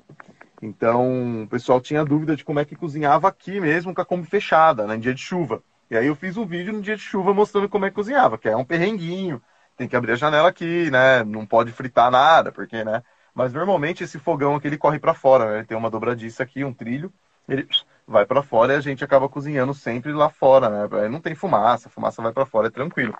Então, 0.61 1.43
o 1.43 1.47
pessoal 1.47 1.79
tinha 1.79 2.03
dúvida 2.03 2.35
de 2.35 2.43
como 2.43 2.59
é 2.59 2.65
que 2.65 2.75
cozinhava 2.75 3.27
aqui 3.27 3.59
mesmo 3.59 3.93
com 3.93 4.01
a 4.01 4.05
Kombi 4.05 4.27
fechada, 4.27 4.85
né? 4.85 4.95
Em 4.95 4.99
dia 4.99 5.13
de 5.13 5.21
chuva. 5.21 5.63
E 5.89 5.97
aí 5.97 6.07
eu 6.07 6.15
fiz 6.15 6.37
um 6.37 6.45
vídeo 6.45 6.73
no 6.73 6.81
dia 6.81 6.95
de 6.95 7.01
chuva 7.01 7.33
mostrando 7.33 7.69
como 7.69 7.85
é 7.85 7.89
que 7.89 7.95
cozinhava, 7.95 8.37
que 8.37 8.47
é 8.47 8.55
um 8.55 8.65
perrenguinho, 8.65 9.41
tem 9.75 9.87
que 9.87 9.95
abrir 9.95 10.11
a 10.11 10.15
janela 10.15 10.49
aqui, 10.49 10.91
né? 10.91 11.23
Não 11.23 11.45
pode 11.45 11.71
fritar 11.71 12.11
nada, 12.11 12.51
porque, 12.51 12.83
né? 12.83 13.01
Mas 13.33 13.53
normalmente 13.53 14.03
esse 14.03 14.19
fogão 14.19 14.55
aqui 14.55 14.67
ele 14.67 14.77
corre 14.77 14.99
para 14.99 15.13
fora, 15.13 15.45
né? 15.51 15.57
Ele 15.59 15.67
tem 15.67 15.77
uma 15.77 15.89
dobradiça 15.89 16.43
aqui, 16.43 16.63
um 16.63 16.73
trilho 16.73 17.11
ele 17.49 17.67
vai 18.07 18.25
para 18.25 18.43
fora 18.43 18.73
e 18.73 18.75
a 18.75 18.81
gente 18.81 19.03
acaba 19.03 19.27
cozinhando 19.27 19.73
sempre 19.73 20.11
lá 20.11 20.29
fora, 20.29 20.69
né? 20.69 21.09
Não 21.09 21.19
tem 21.19 21.35
fumaça, 21.35 21.87
a 21.87 21.91
fumaça 21.91 22.21
vai 22.21 22.31
para 22.31 22.45
fora, 22.45 22.67
é 22.67 22.71
tranquilo. 22.71 23.15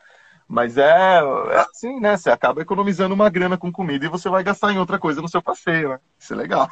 Mas 0.47 0.77
é, 0.77 1.19
é, 1.19 1.59
assim, 1.59 1.99
né? 1.99 2.17
Você 2.17 2.29
acaba 2.29 2.61
economizando 2.61 3.13
uma 3.13 3.29
grana 3.29 3.57
com 3.57 3.71
comida 3.71 4.05
e 4.05 4.09
você 4.09 4.29
vai 4.29 4.43
gastar 4.43 4.71
em 4.71 4.79
outra 4.79 4.97
coisa 4.97 5.21
no 5.21 5.27
seu 5.27 5.41
passeio, 5.41 5.89
né? 5.89 5.99
Isso 6.17 6.33
é 6.33 6.37
legal. 6.37 6.69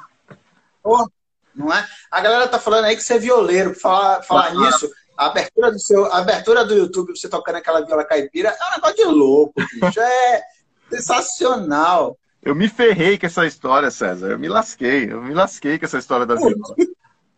Oh, 0.87 1.05
não 1.53 1.73
é? 1.73 1.85
A 2.09 2.21
galera 2.21 2.47
tá 2.47 2.59
falando 2.59 2.85
aí 2.85 2.95
que 2.95 3.03
você 3.03 3.15
é 3.15 3.19
violeiro. 3.19 3.73
Falar, 3.73 4.21
falar 4.23 4.53
nisso, 4.53 4.89
a 5.17 5.25
abertura 5.25 5.71
do 5.71 5.79
seu, 5.79 6.05
abertura 6.13 6.63
do 6.63 6.73
YouTube, 6.73 7.17
você 7.17 7.27
tocando 7.27 7.55
aquela 7.55 7.81
viola 7.81 8.05
caipira, 8.05 8.49
é 8.49 8.67
um 8.69 8.75
negócio 8.75 8.95
de 8.95 9.03
louco, 9.05 9.53
bicho. 9.55 9.99
É 9.99 10.43
sensacional. 10.89 12.17
Eu 12.41 12.55
me 12.55 12.69
ferrei 12.69 13.17
com 13.17 13.25
essa 13.25 13.45
história, 13.45 13.91
César. 13.91 14.27
Eu 14.27 14.39
me 14.39 14.47
lasquei. 14.47 15.11
Eu 15.11 15.21
me 15.21 15.33
lasquei 15.33 15.77
com 15.77 15.85
essa 15.85 15.97
história 15.97 16.25
da 16.25 16.35
viola. 16.35 16.55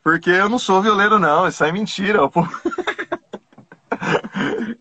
Porque 0.04 0.30
eu 0.30 0.48
não 0.48 0.60
sou 0.60 0.82
violeiro, 0.82 1.18
não. 1.18 1.48
Isso 1.48 1.64
aí 1.64 1.72
é 1.72 1.74
mentira. 1.74 2.30
Pô. 2.30 2.46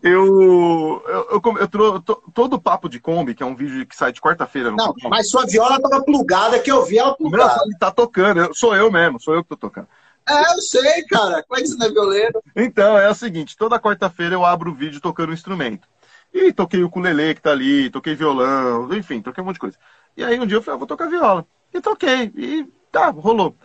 Eu, 0.03 1.03
eu, 1.05 1.41
eu, 1.43 1.57
eu 1.57 2.01
tô, 2.01 2.15
todo 2.33 2.53
o 2.53 2.61
papo 2.61 2.87
de 2.87 2.99
Kombi, 2.99 3.33
que 3.33 3.43
é 3.43 3.45
um 3.45 3.55
vídeo 3.55 3.85
que 3.85 3.95
sai 3.95 4.11
de 4.11 4.21
quarta-feira. 4.21 4.71
Não, 4.71 4.93
canal. 4.93 5.09
mas 5.09 5.29
sua 5.29 5.45
viola 5.45 5.81
tava 5.81 6.03
plugada, 6.03 6.59
que 6.59 6.71
eu 6.71 6.85
vi 6.85 6.97
ela 6.97 7.15
plugada. 7.15 7.55
Não, 7.65 7.77
tá 7.77 7.91
tocando. 7.91 8.41
Eu, 8.41 8.53
sou 8.53 8.75
eu 8.75 8.91
mesmo, 8.91 9.19
sou 9.19 9.33
eu 9.35 9.43
que 9.43 9.49
tô 9.49 9.57
tocando. 9.57 9.87
É, 10.27 10.53
eu 10.53 10.61
sei, 10.61 11.03
cara. 11.03 11.43
Como 11.43 11.59
é 11.59 11.61
que 11.61 11.67
você 11.67 11.77
não 11.77 11.87
é 11.87 11.89
violeiro? 11.89 12.43
Então, 12.55 12.97
é 12.97 13.09
o 13.09 13.15
seguinte: 13.15 13.57
toda 13.57 13.79
quarta-feira 13.79 14.35
eu 14.35 14.45
abro 14.45 14.71
o 14.71 14.75
vídeo 14.75 15.01
tocando 15.01 15.29
um 15.29 15.33
instrumento. 15.33 15.87
E 16.33 16.53
toquei 16.53 16.83
o 16.83 16.87
ukulele 16.87 17.33
que 17.33 17.41
tá 17.41 17.51
ali, 17.51 17.89
toquei 17.89 18.13
violão, 18.13 18.93
enfim, 18.93 19.21
toquei 19.21 19.41
um 19.41 19.45
monte 19.45 19.55
de 19.55 19.61
coisa. 19.61 19.77
E 20.15 20.23
aí 20.23 20.39
um 20.39 20.45
dia 20.45 20.57
eu 20.57 20.61
falei, 20.61 20.75
ah, 20.75 20.77
vou 20.77 20.87
tocar 20.87 21.09
viola. 21.09 21.45
E 21.73 21.81
toquei. 21.81 22.31
E 22.35 22.67
tá, 22.91 23.09
rolou. 23.09 23.55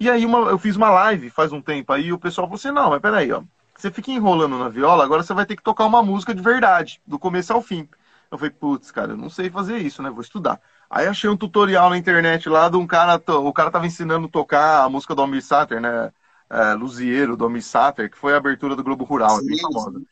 E 0.00 0.10
aí 0.10 0.24
uma, 0.24 0.50
eu 0.50 0.58
fiz 0.58 0.76
uma 0.76 0.90
live 0.90 1.30
faz 1.30 1.52
um 1.52 1.60
tempo 1.60 1.92
aí 1.92 2.06
e 2.06 2.12
o 2.12 2.18
pessoal 2.18 2.46
falou 2.46 2.56
assim, 2.56 2.70
não, 2.70 2.90
mas 2.90 3.00
peraí, 3.00 3.30
ó. 3.32 3.42
Você 3.78 3.92
fica 3.92 4.10
enrolando 4.10 4.58
na 4.58 4.68
viola, 4.68 5.04
agora 5.04 5.22
você 5.22 5.32
vai 5.32 5.46
ter 5.46 5.54
que 5.54 5.62
tocar 5.62 5.86
uma 5.86 6.02
música 6.02 6.34
de 6.34 6.42
verdade, 6.42 7.00
do 7.06 7.16
começo 7.16 7.52
ao 7.52 7.62
fim. 7.62 7.88
Eu 8.28 8.36
falei, 8.36 8.50
putz, 8.50 8.90
cara, 8.90 9.12
eu 9.12 9.16
não 9.16 9.30
sei 9.30 9.48
fazer 9.48 9.78
isso, 9.78 10.02
né? 10.02 10.10
Vou 10.10 10.20
estudar. 10.20 10.60
Aí 10.90 11.06
achei 11.06 11.30
um 11.30 11.36
tutorial 11.36 11.88
na 11.88 11.96
internet 11.96 12.48
lá 12.48 12.68
de 12.68 12.76
um 12.76 12.86
cara, 12.88 13.22
o 13.38 13.52
cara 13.52 13.70
tava 13.70 13.86
ensinando 13.86 14.26
a 14.26 14.30
tocar 14.30 14.82
a 14.82 14.88
música 14.88 15.14
do 15.14 15.22
Almir 15.22 15.44
Sater, 15.44 15.80
né? 15.80 16.10
É, 16.50 16.74
Luzieiro, 16.74 17.36
do 17.36 17.44
Almir 17.44 17.62
Sater, 17.62 18.10
que 18.10 18.18
foi 18.18 18.34
a 18.34 18.38
abertura 18.38 18.74
do 18.74 18.82
Globo 18.82 19.04
Rural, 19.04 19.38
Sim, 19.38 19.60
famosa. 19.60 20.02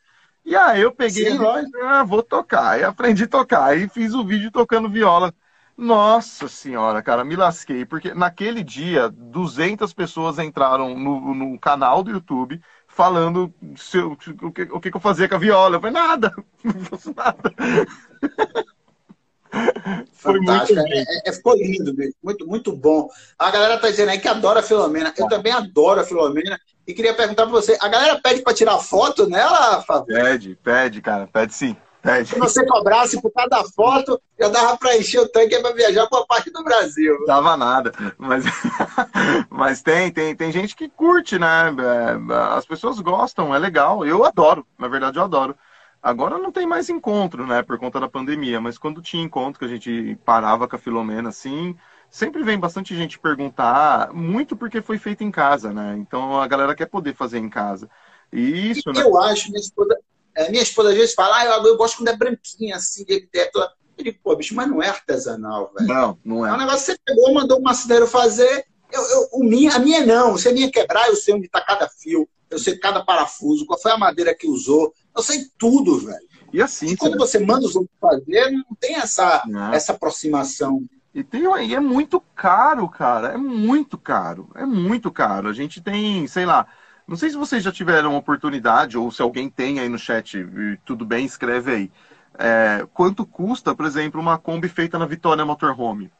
E 0.45 0.55
aí 0.55 0.81
eu 0.81 0.93
peguei, 0.93 1.31
Sim, 1.31 1.39
ah, 1.83 2.05
vou 2.05 2.23
tocar. 2.23 2.69
Aí 2.69 2.83
aprendi 2.85 3.25
a 3.25 3.27
tocar. 3.27 3.65
Aí 3.65 3.89
fiz 3.89 4.13
o 4.13 4.25
vídeo 4.25 4.49
tocando 4.49 4.89
viola. 4.89 5.33
Nossa 5.75 6.47
senhora, 6.47 7.03
cara, 7.03 7.23
me 7.23 7.35
lasquei, 7.35 7.85
porque 7.85 8.11
naquele 8.13 8.63
dia 8.63 9.09
200 9.09 9.93
pessoas 9.93 10.39
entraram 10.39 10.97
no, 10.97 11.35
no 11.35 11.59
canal 11.59 12.01
do 12.01 12.09
YouTube 12.09 12.59
falando 12.97 13.53
se 13.75 13.97
eu, 13.99 14.13
o, 14.41 14.51
que, 14.51 14.63
o 14.63 14.79
que 14.79 14.95
eu 14.95 14.99
fazia 14.99 15.29
com 15.29 15.35
a 15.35 15.37
viola. 15.37 15.75
Eu 15.75 15.79
falei, 15.79 15.93
nada, 15.93 16.33
não 16.63 16.73
faço 16.85 17.13
nada. 17.15 17.53
Foi 20.13 20.39
muito 20.39 20.79
é, 20.79 21.05
é, 21.25 21.31
ficou 21.31 21.55
lindo, 21.55 21.95
muito, 22.21 22.47
muito 22.47 22.75
bom. 22.75 23.07
A 23.37 23.51
galera 23.51 23.77
tá 23.77 23.89
dizendo 23.89 24.09
aí 24.09 24.19
que 24.19 24.27
adora 24.27 24.61
a 24.61 24.63
Filomena. 24.63 25.13
Eu 25.15 25.27
também 25.27 25.53
adoro 25.53 26.01
a 26.01 26.03
Filomena. 26.03 26.59
E 26.87 26.93
queria 26.93 27.13
perguntar 27.13 27.43
para 27.43 27.51
você: 27.51 27.77
a 27.79 27.87
galera 27.87 28.19
pede 28.19 28.41
para 28.41 28.53
tirar 28.53 28.79
foto 28.79 29.29
nela, 29.29 29.81
Fábio? 29.83 30.15
Pede, 30.15 30.57
pede, 30.61 31.01
cara, 31.01 31.27
pede 31.27 31.53
sim. 31.53 31.77
É. 32.07 32.23
Se 32.23 32.39
você 32.39 32.65
cobrasse 32.65 33.21
por 33.21 33.31
cada 33.31 33.63
foto, 33.65 34.19
já 34.39 34.47
dava 34.49 34.77
para 34.77 34.97
encher 34.97 35.19
o 35.19 35.27
tanque 35.27 35.59
para 35.59 35.73
viajar 35.73 36.07
para 36.07 36.25
parte 36.25 36.49
do 36.49 36.63
Brasil. 36.63 37.15
Dava 37.25 37.57
nada. 37.57 37.91
Mas, 38.17 38.45
mas 39.49 39.81
tem, 39.81 40.11
tem, 40.11 40.35
tem 40.35 40.51
gente 40.51 40.75
que 40.75 40.87
curte, 40.87 41.37
né? 41.37 41.67
É, 41.69 42.33
as 42.55 42.65
pessoas 42.65 42.99
gostam, 42.99 43.53
é 43.53 43.59
legal. 43.59 44.05
Eu 44.05 44.23
adoro, 44.23 44.65
na 44.77 44.87
verdade, 44.87 45.17
eu 45.17 45.23
adoro. 45.23 45.55
Agora 46.01 46.37
não 46.37 46.51
tem 46.51 46.65
mais 46.65 46.89
encontro, 46.89 47.45
né? 47.45 47.61
Por 47.61 47.77
conta 47.77 47.99
da 47.99 48.07
pandemia, 48.07 48.61
mas 48.61 48.77
quando 48.77 49.01
tinha 49.01 49.23
encontro 49.23 49.59
que 49.59 49.65
a 49.65 49.69
gente 49.69 50.17
parava 50.23 50.67
com 50.67 50.75
a 50.75 50.79
Filomena 50.79 51.29
assim 51.29 51.75
sempre 52.09 52.43
vem 52.43 52.59
bastante 52.59 52.95
gente 52.95 53.19
perguntar, 53.19 54.13
muito 54.13 54.55
porque 54.55 54.81
foi 54.81 54.97
feito 54.97 55.23
em 55.23 55.31
casa, 55.31 55.73
né? 55.73 55.95
Então 55.97 56.39
a 56.39 56.47
galera 56.47 56.75
quer 56.75 56.87
poder 56.87 57.13
fazer 57.13 57.39
em 57.39 57.49
casa. 57.49 57.89
E 58.31 58.71
isso, 58.71 58.91
né? 58.91 59.01
Eu 59.01 59.19
acho, 59.19 59.49
minha 59.49 59.59
esposa, 59.59 59.97
é, 60.37 60.51
minha 60.51 60.61
esposa 60.61 60.89
às 60.89 60.95
vezes 60.95 61.15
fala, 61.15 61.39
ah, 61.39 61.45
eu, 61.45 61.65
eu 61.65 61.77
gosto 61.77 61.97
quando 61.97 62.09
é 62.09 62.15
branquinha, 62.15 62.75
assim, 62.75 63.03
de. 63.03 63.27
Eu 63.97 64.03
digo, 64.03 64.19
pô, 64.23 64.35
bicho, 64.35 64.53
mas 64.53 64.69
não 64.69 64.83
é 64.83 64.89
artesanal, 64.89 65.71
velho. 65.75 65.87
Não, 65.87 66.19
não 66.23 66.45
é. 66.45 66.51
É 66.51 66.53
um 66.53 66.57
negócio 66.57 66.79
que 66.79 66.85
você 66.91 66.97
pegou, 67.03 67.33
mandou 67.33 67.57
um 67.57 67.63
marceneiro 67.63 68.05
fazer. 68.05 68.65
Eu, 68.91 69.01
eu, 69.01 69.29
o 69.33 69.43
minha, 69.43 69.73
a 69.73 69.79
minha 69.79 70.05
não. 70.05 70.37
Se 70.37 70.47
a 70.47 70.53
minha 70.53 70.71
quebrar, 70.71 71.07
eu 71.07 71.15
sei 71.15 71.33
onde 71.33 71.47
está 71.47 71.59
cada 71.59 71.89
fio, 71.89 72.29
eu 72.51 72.59
sei 72.59 72.77
cada 72.77 73.03
parafuso, 73.03 73.65
qual 73.65 73.81
foi 73.81 73.91
a 73.91 73.97
madeira 73.97 74.35
que 74.35 74.47
usou. 74.47 74.93
Eu 75.15 75.23
sei 75.23 75.47
tudo, 75.57 75.97
velho. 76.05 76.27
E 76.53 76.61
assim. 76.61 76.89
E 76.89 76.97
quando 76.97 77.17
você 77.17 77.39
manda 77.39 77.65
os 77.65 77.75
outros 77.75 77.97
fazer, 77.99 78.51
não 78.51 78.77
tem 78.79 78.95
essa, 78.95 79.43
essa 79.73 79.93
aproximação. 79.93 80.83
E, 81.15 81.23
tem, 81.23 81.41
e 81.65 81.73
é 81.73 81.79
muito 81.79 82.21
caro, 82.35 82.87
cara. 82.87 83.29
É 83.29 83.37
muito 83.37 83.97
caro. 83.97 84.51
É 84.53 84.65
muito 84.67 85.11
caro. 85.11 85.49
A 85.49 85.53
gente 85.53 85.81
tem, 85.81 86.27
sei 86.27 86.45
lá. 86.45 86.67
Não 87.07 87.15
sei 87.15 87.29
se 87.29 87.37
vocês 87.37 87.63
já 87.63 87.71
tiveram 87.71 88.15
oportunidade, 88.15 88.97
ou 88.97 89.09
se 89.11 89.21
alguém 89.21 89.49
tem 89.49 89.79
aí 89.79 89.87
no 89.87 89.97
chat, 89.97 90.45
tudo 90.85 91.05
bem, 91.05 91.25
escreve 91.25 91.71
aí. 91.71 91.91
É, 92.37 92.85
quanto 92.93 93.25
custa, 93.25 93.73
por 93.73 93.85
exemplo, 93.85 94.19
uma 94.19 94.37
Kombi 94.37 94.67
feita 94.67 94.99
na 94.99 95.05
Vitória 95.05 95.45
Motorhome? 95.45 96.11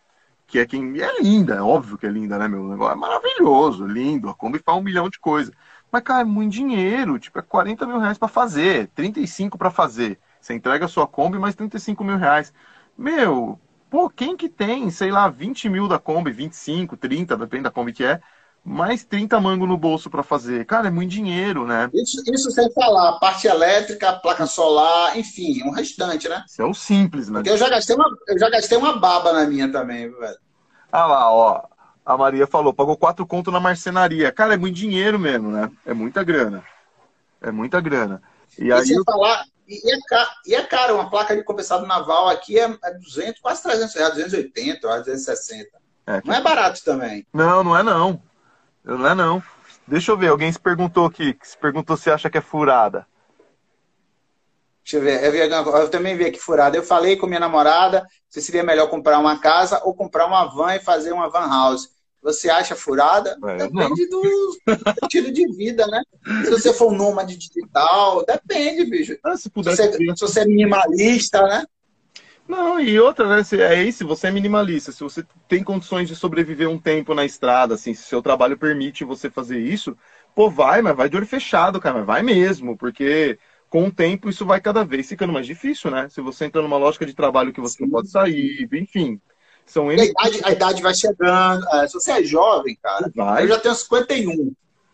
Que 0.47 0.59
é 0.59 0.65
quem. 0.65 0.99
É 1.01 1.21
linda, 1.21 1.55
é 1.55 1.61
óbvio 1.61 1.97
que 1.97 2.05
é 2.05 2.09
linda, 2.09 2.37
né, 2.37 2.47
meu? 2.47 2.63
O 2.63 2.69
negócio 2.69 2.93
é 2.93 2.95
maravilhoso, 2.95 3.85
lindo. 3.85 4.29
A 4.29 4.33
Kombi 4.33 4.59
faz 4.59 4.77
um 4.77 4.81
milhão 4.81 5.09
de 5.09 5.19
coisas. 5.19 5.53
Mas, 5.91 6.03
cara, 6.03 6.21
é 6.21 6.23
muito 6.25 6.53
dinheiro. 6.53 7.19
Tipo, 7.19 7.39
é 7.39 7.41
40 7.41 7.85
mil 7.85 7.99
reais 7.99 8.17
pra 8.17 8.27
fazer, 8.29 8.87
35 8.95 9.57
para 9.57 9.69
fazer. 9.69 10.19
Você 10.39 10.53
entrega 10.53 10.85
a 10.85 10.87
sua 10.87 11.05
Kombi, 11.07 11.37
mais 11.37 11.55
35 11.55 12.03
mil 12.03 12.17
reais. 12.17 12.53
Meu, 12.97 13.59
Pô, 13.89 14.09
quem 14.09 14.35
que 14.35 14.49
tem, 14.49 14.89
sei 14.91 15.11
lá, 15.11 15.29
20 15.29 15.69
mil 15.69 15.87
da 15.87 15.97
Kombi, 15.97 16.31
25, 16.31 16.97
30, 16.97 17.37
depende 17.37 17.63
da 17.63 17.71
Kombi 17.71 17.93
que 17.93 18.03
é, 18.03 18.21
mais 18.63 19.03
30 19.05 19.39
mango 19.39 19.65
no 19.65 19.77
bolso 19.77 20.09
para 20.09 20.23
fazer. 20.23 20.65
Cara, 20.65 20.87
é 20.87 20.91
muito 20.91 21.11
dinheiro, 21.11 21.65
né? 21.65 21.89
Isso, 21.93 22.21
isso 22.33 22.51
sem 22.51 22.71
falar, 22.73 23.13
parte 23.19 23.47
elétrica, 23.47 24.13
placa 24.13 24.45
solar, 24.45 25.17
enfim, 25.17 25.63
um 25.63 25.71
restante, 25.71 26.27
né? 26.27 26.43
Isso 26.45 26.61
é 26.61 26.65
o 26.65 26.73
simples, 26.73 27.29
né? 27.29 27.39
Porque 27.39 27.49
eu 27.49 27.57
já 27.57 27.69
gastei 27.69 27.95
uma, 27.95 28.09
eu 28.27 28.37
já 28.37 28.49
gastei 28.49 28.77
uma 28.77 28.97
baba 28.97 29.31
na 29.31 29.45
minha 29.45 29.71
também, 29.71 30.11
velho. 30.11 30.37
Ah 30.91 31.05
lá, 31.05 31.31
ó. 31.31 31.63
A 32.05 32.17
Maria 32.17 32.47
falou, 32.47 32.73
pagou 32.73 32.95
quatro 32.95 33.25
conto 33.25 33.51
na 33.51 33.59
marcenaria. 33.59 34.31
Cara, 34.31 34.53
é 34.53 34.57
muito 34.57 34.75
dinheiro 34.75 35.19
mesmo, 35.19 35.51
né? 35.51 35.69
É 35.85 35.93
muita 35.93 36.23
grana. 36.23 36.63
É 37.41 37.51
muita 37.51 37.81
grana. 37.81 38.21
E, 38.57 38.65
e 38.65 38.71
aí 38.71 38.85
sem 38.85 38.95
eu... 38.95 39.03
falar, 39.03 39.43
e 39.67 39.93
é, 39.93 39.97
caro, 40.07 40.29
e 40.45 40.55
é 40.55 40.63
caro, 40.63 40.95
uma 40.95 41.09
placa 41.09 41.35
de 41.35 41.43
compensado 41.43 41.85
naval 41.85 42.29
aqui 42.29 42.57
é, 42.57 42.63
é 42.83 42.93
200, 42.93 43.41
quase 43.41 43.61
300 43.61 43.95
reais, 43.95 44.13
280, 44.13 44.79
260. 44.79 45.69
É, 46.07 46.21
não 46.23 46.33
é 46.33 46.41
barato 46.41 46.81
também. 46.85 47.27
Não, 47.33 47.63
não 47.63 47.77
é 47.77 47.83
não. 47.83 48.21
Não 48.95 49.07
é 49.07 49.13
não. 49.13 49.43
Deixa 49.85 50.11
eu 50.11 50.17
ver, 50.17 50.29
alguém 50.29 50.51
se 50.51 50.59
perguntou 50.59 51.05
aqui, 51.05 51.37
se 51.43 51.57
perguntou 51.57 51.97
se 51.97 52.09
acha 52.09 52.29
que 52.29 52.37
é 52.37 52.41
furada. 52.41 53.05
Deixa 54.83 54.97
eu 54.97 55.01
ver, 55.01 55.51
eu, 55.51 55.89
também 55.89 56.15
vi 56.15 56.25
aqui 56.25 56.39
furada. 56.39 56.77
Eu 56.77 56.83
falei 56.83 57.17
com 57.17 57.27
minha 57.27 57.39
namorada 57.39 58.07
se 58.29 58.41
seria 58.41 58.63
melhor 58.63 58.89
comprar 58.89 59.19
uma 59.19 59.37
casa 59.37 59.81
ou 59.83 59.93
comprar 59.93 60.25
uma 60.25 60.45
van 60.45 60.75
e 60.75 60.79
fazer 60.79 61.11
uma 61.11 61.29
van 61.29 61.47
house. 61.49 61.89
Você 62.21 62.49
acha 62.49 62.75
furada? 62.75 63.37
É, 63.43 63.57
depende 63.57 64.09
não. 64.09 64.21
do 64.21 64.57
estilo 65.03 65.31
de 65.31 65.47
vida, 65.55 65.85
né? 65.87 66.01
Se 66.45 66.49
você 66.49 66.73
for 66.73 66.91
um 66.91 66.95
nômade 66.95 67.37
digital, 67.37 68.25
depende, 68.25 68.85
bicho. 68.85 69.17
Ah, 69.23 69.35
se, 69.35 69.49
puder, 69.49 69.75
se, 69.75 69.87
você, 69.87 69.97
se 69.97 70.21
você 70.21 70.39
é 70.41 70.45
minimalista, 70.45 71.41
né? 71.43 71.65
Não, 72.47 72.79
e 72.79 72.99
outra, 72.99 73.27
né? 73.27 73.43
É 73.59 73.83
isso, 73.83 73.99
se 73.99 74.03
você 74.03 74.27
é 74.27 74.31
minimalista, 74.31 74.91
se 74.91 75.03
você 75.03 75.25
tem 75.47 75.63
condições 75.63 76.07
de 76.07 76.15
sobreviver 76.15 76.69
um 76.69 76.79
tempo 76.79 77.13
na 77.13 77.25
estrada, 77.25 77.73
assim, 77.73 77.93
se 77.93 78.03
seu 78.03 78.21
trabalho 78.21 78.57
permite 78.57 79.03
você 79.03 79.29
fazer 79.29 79.59
isso, 79.59 79.97
pô, 80.33 80.49
vai, 80.49 80.81
mas 80.81 80.95
vai 80.95 81.09
de 81.09 81.17
olho 81.17 81.25
fechado, 81.25 81.79
cara, 81.79 81.97
mas 81.97 82.05
vai 82.05 82.23
mesmo, 82.23 82.77
porque 82.77 83.37
com 83.69 83.87
o 83.87 83.91
tempo 83.91 84.29
isso 84.29 84.45
vai 84.45 84.61
cada 84.61 84.85
vez 84.85 85.09
ficando 85.09 85.33
mais 85.33 85.45
difícil, 85.45 85.91
né? 85.91 86.07
Se 86.09 86.21
você 86.21 86.45
entra 86.45 86.61
numa 86.61 86.77
lógica 86.77 87.05
de 87.05 87.13
trabalho 87.13 87.51
que 87.51 87.59
você 87.59 87.77
Sim. 87.77 87.83
não 87.83 87.89
pode 87.89 88.09
sair, 88.09 88.67
enfim. 88.71 89.19
São 89.65 89.91
eles... 89.91 90.13
a, 90.17 90.29
idade, 90.29 90.41
a 90.45 90.51
idade 90.51 90.81
vai 90.81 90.95
chegando. 90.95 91.67
É, 91.73 91.87
se 91.87 91.95
você 91.95 92.11
é 92.11 92.23
jovem, 92.23 92.77
cara, 92.81 93.11
vai. 93.13 93.43
eu 93.43 93.49
já 93.49 93.59
tenho 93.59 93.75
51. 93.75 94.53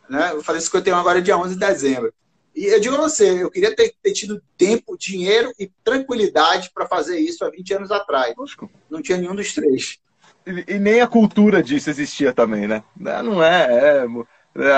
Né? 0.09 0.31
Eu 0.31 0.43
falei 0.43 0.59
51 0.59 0.95
agora 0.95 1.21
dia 1.21 1.37
11 1.37 1.53
de 1.53 1.59
dezembro. 1.59 2.11
E 2.55 2.65
eu 2.65 2.79
digo 2.79 2.95
a 2.95 3.01
você, 3.01 3.43
eu 3.43 3.49
queria 3.49 3.75
ter, 3.75 3.93
ter 4.01 4.13
tido 4.13 4.41
tempo, 4.57 4.97
dinheiro 4.97 5.51
e 5.59 5.71
tranquilidade 5.83 6.69
para 6.73 6.87
fazer 6.87 7.19
isso 7.19 7.43
há 7.43 7.49
20 7.49 7.73
anos 7.73 7.91
atrás. 7.91 8.33
Não 8.89 9.01
tinha 9.01 9.17
nenhum 9.17 9.35
dos 9.35 9.53
três. 9.53 9.99
E, 10.45 10.75
e, 10.75 10.79
nem 10.79 11.01
a 11.01 11.07
cultura 11.07 11.63
disso 11.63 11.89
existia 11.89 12.33
também, 12.33 12.67
né? 12.67 12.83
Não 12.95 13.43
é 13.43 14.03
é, 14.03 14.05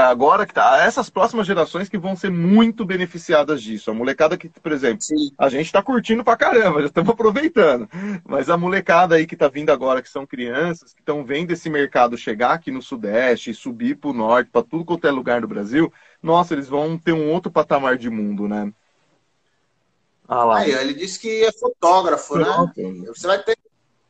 agora 0.09 0.45
que 0.45 0.53
tá, 0.53 0.83
essas 0.85 1.09
próximas 1.09 1.45
gerações 1.45 1.89
que 1.89 1.97
vão 1.97 2.15
ser 2.15 2.31
muito 2.31 2.85
beneficiadas 2.85 3.61
disso. 3.61 3.91
A 3.91 3.93
molecada 3.93 4.37
que, 4.37 4.47
por 4.47 4.71
exemplo, 4.71 5.01
Sim. 5.01 5.31
a 5.37 5.49
gente 5.49 5.71
tá 5.71 5.83
curtindo 5.83 6.23
pra 6.23 6.37
caramba, 6.37 6.81
já 6.81 6.87
estamos 6.87 7.09
aproveitando. 7.13 7.89
Mas 8.23 8.49
a 8.49 8.55
molecada 8.55 9.15
aí 9.15 9.27
que 9.27 9.35
tá 9.35 9.49
vindo 9.49 9.71
agora, 9.71 10.01
que 10.01 10.09
são 10.09 10.25
crianças, 10.25 10.93
que 10.93 11.01
estão 11.01 11.25
vendo 11.25 11.51
esse 11.51 11.69
mercado 11.69 12.17
chegar 12.17 12.53
aqui 12.53 12.71
no 12.71 12.81
Sudeste, 12.81 13.53
subir 13.53 13.97
pro 13.97 14.13
Norte, 14.13 14.49
para 14.49 14.63
tudo 14.63 14.85
quanto 14.85 15.07
é 15.07 15.11
lugar 15.11 15.41
do 15.41 15.47
Brasil, 15.47 15.91
nossa, 16.23 16.53
eles 16.53 16.69
vão 16.69 16.97
ter 16.97 17.11
um 17.11 17.29
outro 17.31 17.51
patamar 17.51 17.97
de 17.97 18.09
mundo, 18.09 18.47
né? 18.47 18.71
Ah 20.27 20.43
lá. 20.43 20.57
Aí, 20.59 20.71
ele 20.71 20.93
disse 20.93 21.19
que 21.19 21.43
é 21.43 21.51
fotógrafo, 21.51 22.37
né? 22.37 22.45
Você 23.07 23.27
vai 23.27 23.43
ter 23.43 23.57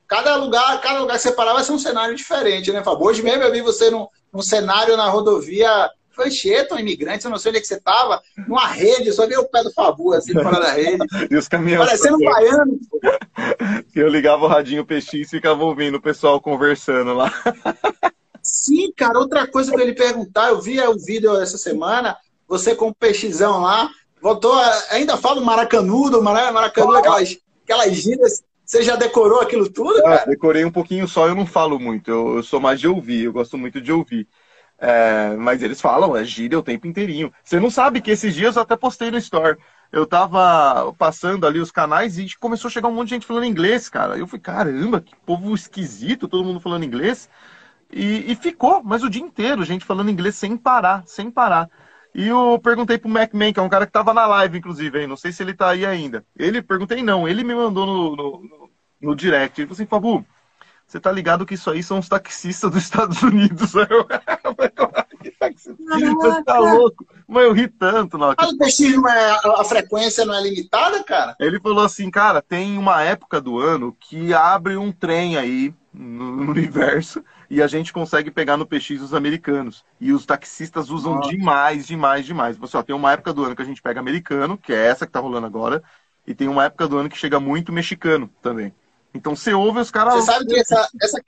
cada 0.07 0.35
lugar, 0.35 0.79
cada 0.81 0.99
lugar 0.99 1.17
que 1.17 1.23
você 1.23 1.31
parar 1.31 1.53
vai 1.53 1.63
ser 1.63 1.71
um 1.71 1.79
cenário 1.79 2.15
diferente, 2.15 2.71
né, 2.71 2.83
Fábio? 2.83 3.05
Hoje 3.05 3.23
mesmo 3.23 3.43
eu 3.43 3.51
vi 3.51 3.61
você 3.61 3.89
num, 3.89 4.07
num 4.35 4.41
cenário 4.41 4.97
na 4.97 5.09
rodovia 5.09 5.89
Fancheta, 6.11 6.75
um 6.75 6.79
imigrante, 6.79 7.25
eu 7.25 7.31
não 7.31 7.37
sei 7.37 7.49
onde 7.49 7.57
é 7.57 7.61
que 7.61 7.67
você 7.67 7.75
estava, 7.75 8.21
numa 8.47 8.67
rede, 8.67 9.11
só 9.11 9.27
vi 9.27 9.35
o 9.35 9.45
pé 9.45 9.63
do 9.63 9.73
Fabu, 9.73 10.13
assim, 10.13 10.31
fora 10.33 10.61
da 10.61 10.71
rede. 10.71 11.03
e 11.29 11.35
os 11.35 11.47
caminhões. 11.47 11.87
Parecendo 11.87 12.17
um 12.17 12.23
baiano. 12.23 12.79
eu 13.93 14.07
ligava 14.07 14.45
o 14.45 14.47
radinho 14.47 14.85
PX 14.85 15.13
e 15.13 15.25
ficava 15.25 15.63
ouvindo 15.63 15.95
o 15.95 16.01
pessoal 16.01 16.39
conversando 16.39 17.13
lá. 17.13 17.31
Sim, 18.41 18.93
cara, 18.95 19.19
outra 19.19 19.45
coisa 19.47 19.69
que 19.69 19.75
eu 19.75 19.81
ia 19.81 19.87
lhe 19.87 19.95
perguntar, 19.95 20.49
eu 20.49 20.61
vi 20.61 20.79
o 20.79 20.97
vídeo 20.97 21.35
essa 21.35 21.57
semana, 21.57 22.15
você 22.47 22.75
com 22.75 22.89
o 22.89 22.95
peixizão 22.95 23.61
lá, 23.61 23.89
voltou, 24.21 24.53
ainda 24.91 25.17
fala 25.17 25.41
maracanudo, 25.41 26.21
maracanudo, 26.21 26.97
aquelas, 26.97 27.37
aquelas 27.63 27.93
gírias 27.93 28.43
você 28.75 28.83
já 28.83 28.95
decorou 28.95 29.39
aquilo 29.39 29.69
tudo? 29.69 30.05
Ah, 30.05 30.25
decorei 30.25 30.65
um 30.65 30.71
pouquinho 30.71 31.07
só, 31.07 31.27
eu 31.27 31.35
não 31.35 31.45
falo 31.45 31.79
muito. 31.79 32.11
Eu, 32.11 32.35
eu 32.37 32.43
sou 32.43 32.59
mais 32.59 32.79
de 32.79 32.87
ouvir, 32.87 33.23
eu 33.23 33.33
gosto 33.33 33.57
muito 33.57 33.79
de 33.79 33.91
ouvir. 33.91 34.27
É, 34.77 35.33
mas 35.37 35.63
eles 35.63 35.79
falam, 35.79 36.15
é 36.17 36.23
gíria 36.25 36.59
o 36.59 36.63
tempo 36.63 36.85
inteirinho. 36.85 37.31
Você 37.43 37.59
não 37.59 37.69
sabe 37.69 38.01
que 38.01 38.11
esses 38.11 38.35
dias 38.35 38.55
eu 38.55 38.61
até 38.61 38.75
postei 38.75 39.09
no 39.09 39.17
Store. 39.17 39.57
Eu 39.91 40.05
tava 40.05 40.91
passando 40.97 41.47
ali 41.47 41.59
os 41.59 41.71
canais 41.71 42.19
e 42.19 42.27
começou 42.37 42.67
a 42.67 42.71
chegar 42.71 42.89
um 42.89 42.93
monte 42.93 43.09
de 43.09 43.15
gente 43.15 43.25
falando 43.25 43.45
inglês, 43.45 43.87
cara. 43.87 44.17
Eu 44.17 44.27
fui, 44.27 44.39
caramba, 44.39 44.99
que 44.99 45.15
povo 45.25 45.55
esquisito, 45.55 46.27
todo 46.27 46.43
mundo 46.43 46.59
falando 46.59 46.83
inglês. 46.83 47.29
E, 47.89 48.29
e 48.29 48.35
ficou, 48.35 48.83
mas 48.83 49.03
o 49.03 49.09
dia 49.09 49.21
inteiro, 49.21 49.63
gente 49.63 49.85
falando 49.85 50.11
inglês 50.11 50.35
sem 50.35 50.57
parar, 50.57 51.03
sem 51.05 51.31
parar. 51.31 51.69
E 52.13 52.27
eu 52.27 52.59
perguntei 52.63 52.97
pro 52.97 53.09
MacMan, 53.09 53.51
que 53.51 53.59
é 53.59 53.63
um 53.63 53.69
cara 53.69 53.85
que 53.85 53.91
tava 53.91 54.13
na 54.13 54.25
live, 54.25 54.57
inclusive, 54.57 54.99
aí. 54.99 55.07
não 55.07 55.17
sei 55.17 55.31
se 55.33 55.43
ele 55.43 55.53
tá 55.53 55.69
aí 55.69 55.85
ainda. 55.85 56.25
Ele, 56.37 56.61
perguntei 56.61 57.03
não, 57.03 57.27
ele 57.27 57.43
me 57.43 57.53
mandou 57.53 57.85
no, 57.85 58.15
no, 58.15 58.41
no 58.41 58.64
direct. 59.13 59.59
Ele 59.59 59.67
falou 59.67 59.75
assim, 59.75 59.85
Fabu, 59.85 60.25
você 60.87 60.99
tá 60.99 61.11
ligado 61.11 61.45
que 61.45 61.55
isso 61.55 61.69
aí 61.69 61.83
são 61.83 61.99
os 61.99 62.07
taxistas 62.07 62.71
dos 62.71 62.83
Estados 62.83 63.21
Unidos. 63.21 63.73
você 65.55 66.43
tá 66.43 66.59
louco? 66.59 67.05
Mas 67.27 67.43
eu 67.43 67.53
ri 67.53 67.67
tanto. 67.67 68.17
Não. 68.17 68.29
O 68.29 69.07
é, 69.09 69.39
a 69.59 69.63
frequência 69.63 70.25
não 70.25 70.35
é 70.35 70.41
limitada, 70.41 71.03
cara? 71.03 71.35
Ele 71.39 71.59
falou 71.59 71.83
assim, 71.83 72.09
cara, 72.11 72.41
tem 72.41 72.77
uma 72.77 73.01
época 73.01 73.41
do 73.41 73.59
ano 73.59 73.95
que 73.99 74.33
abre 74.33 74.77
um 74.77 74.91
trem 74.91 75.37
aí 75.37 75.73
no 75.91 76.51
universo 76.51 77.23
e 77.49 77.61
a 77.61 77.67
gente 77.67 77.91
consegue 77.91 78.29
pegar 78.29 78.57
no 78.57 78.65
PX 78.65 79.01
os 79.01 79.13
americanos. 79.13 79.83
E 79.99 80.13
os 80.13 80.25
taxistas 80.25 80.89
usam 80.91 81.15
Nossa. 81.15 81.29
demais, 81.29 81.87
demais, 81.87 82.25
demais. 82.25 82.57
Você, 82.57 82.77
ó, 82.77 82.83
tem 82.83 82.95
uma 82.95 83.11
época 83.11 83.33
do 83.33 83.43
ano 83.43 83.55
que 83.55 83.61
a 83.61 83.65
gente 83.65 83.81
pega 83.81 83.99
americano, 83.99 84.57
que 84.57 84.71
é 84.71 84.85
essa 84.87 85.05
que 85.05 85.11
tá 85.11 85.19
rolando 85.19 85.47
agora, 85.47 85.81
e 86.27 86.35
tem 86.35 86.47
uma 86.47 86.65
época 86.65 86.87
do 86.87 86.97
ano 86.97 87.09
que 87.09 87.17
chega 87.17 87.39
muito 87.39 87.73
mexicano 87.73 88.29
também. 88.41 88.73
Então 89.15 89.35
você 89.35 89.53
ouve 89.53 89.79
os 89.79 89.89
caras. 89.89 90.13
Você 90.15 90.25
sabe 90.25 90.45
que 90.45 90.59
essa, 90.59 90.89
essa, 91.01 91.21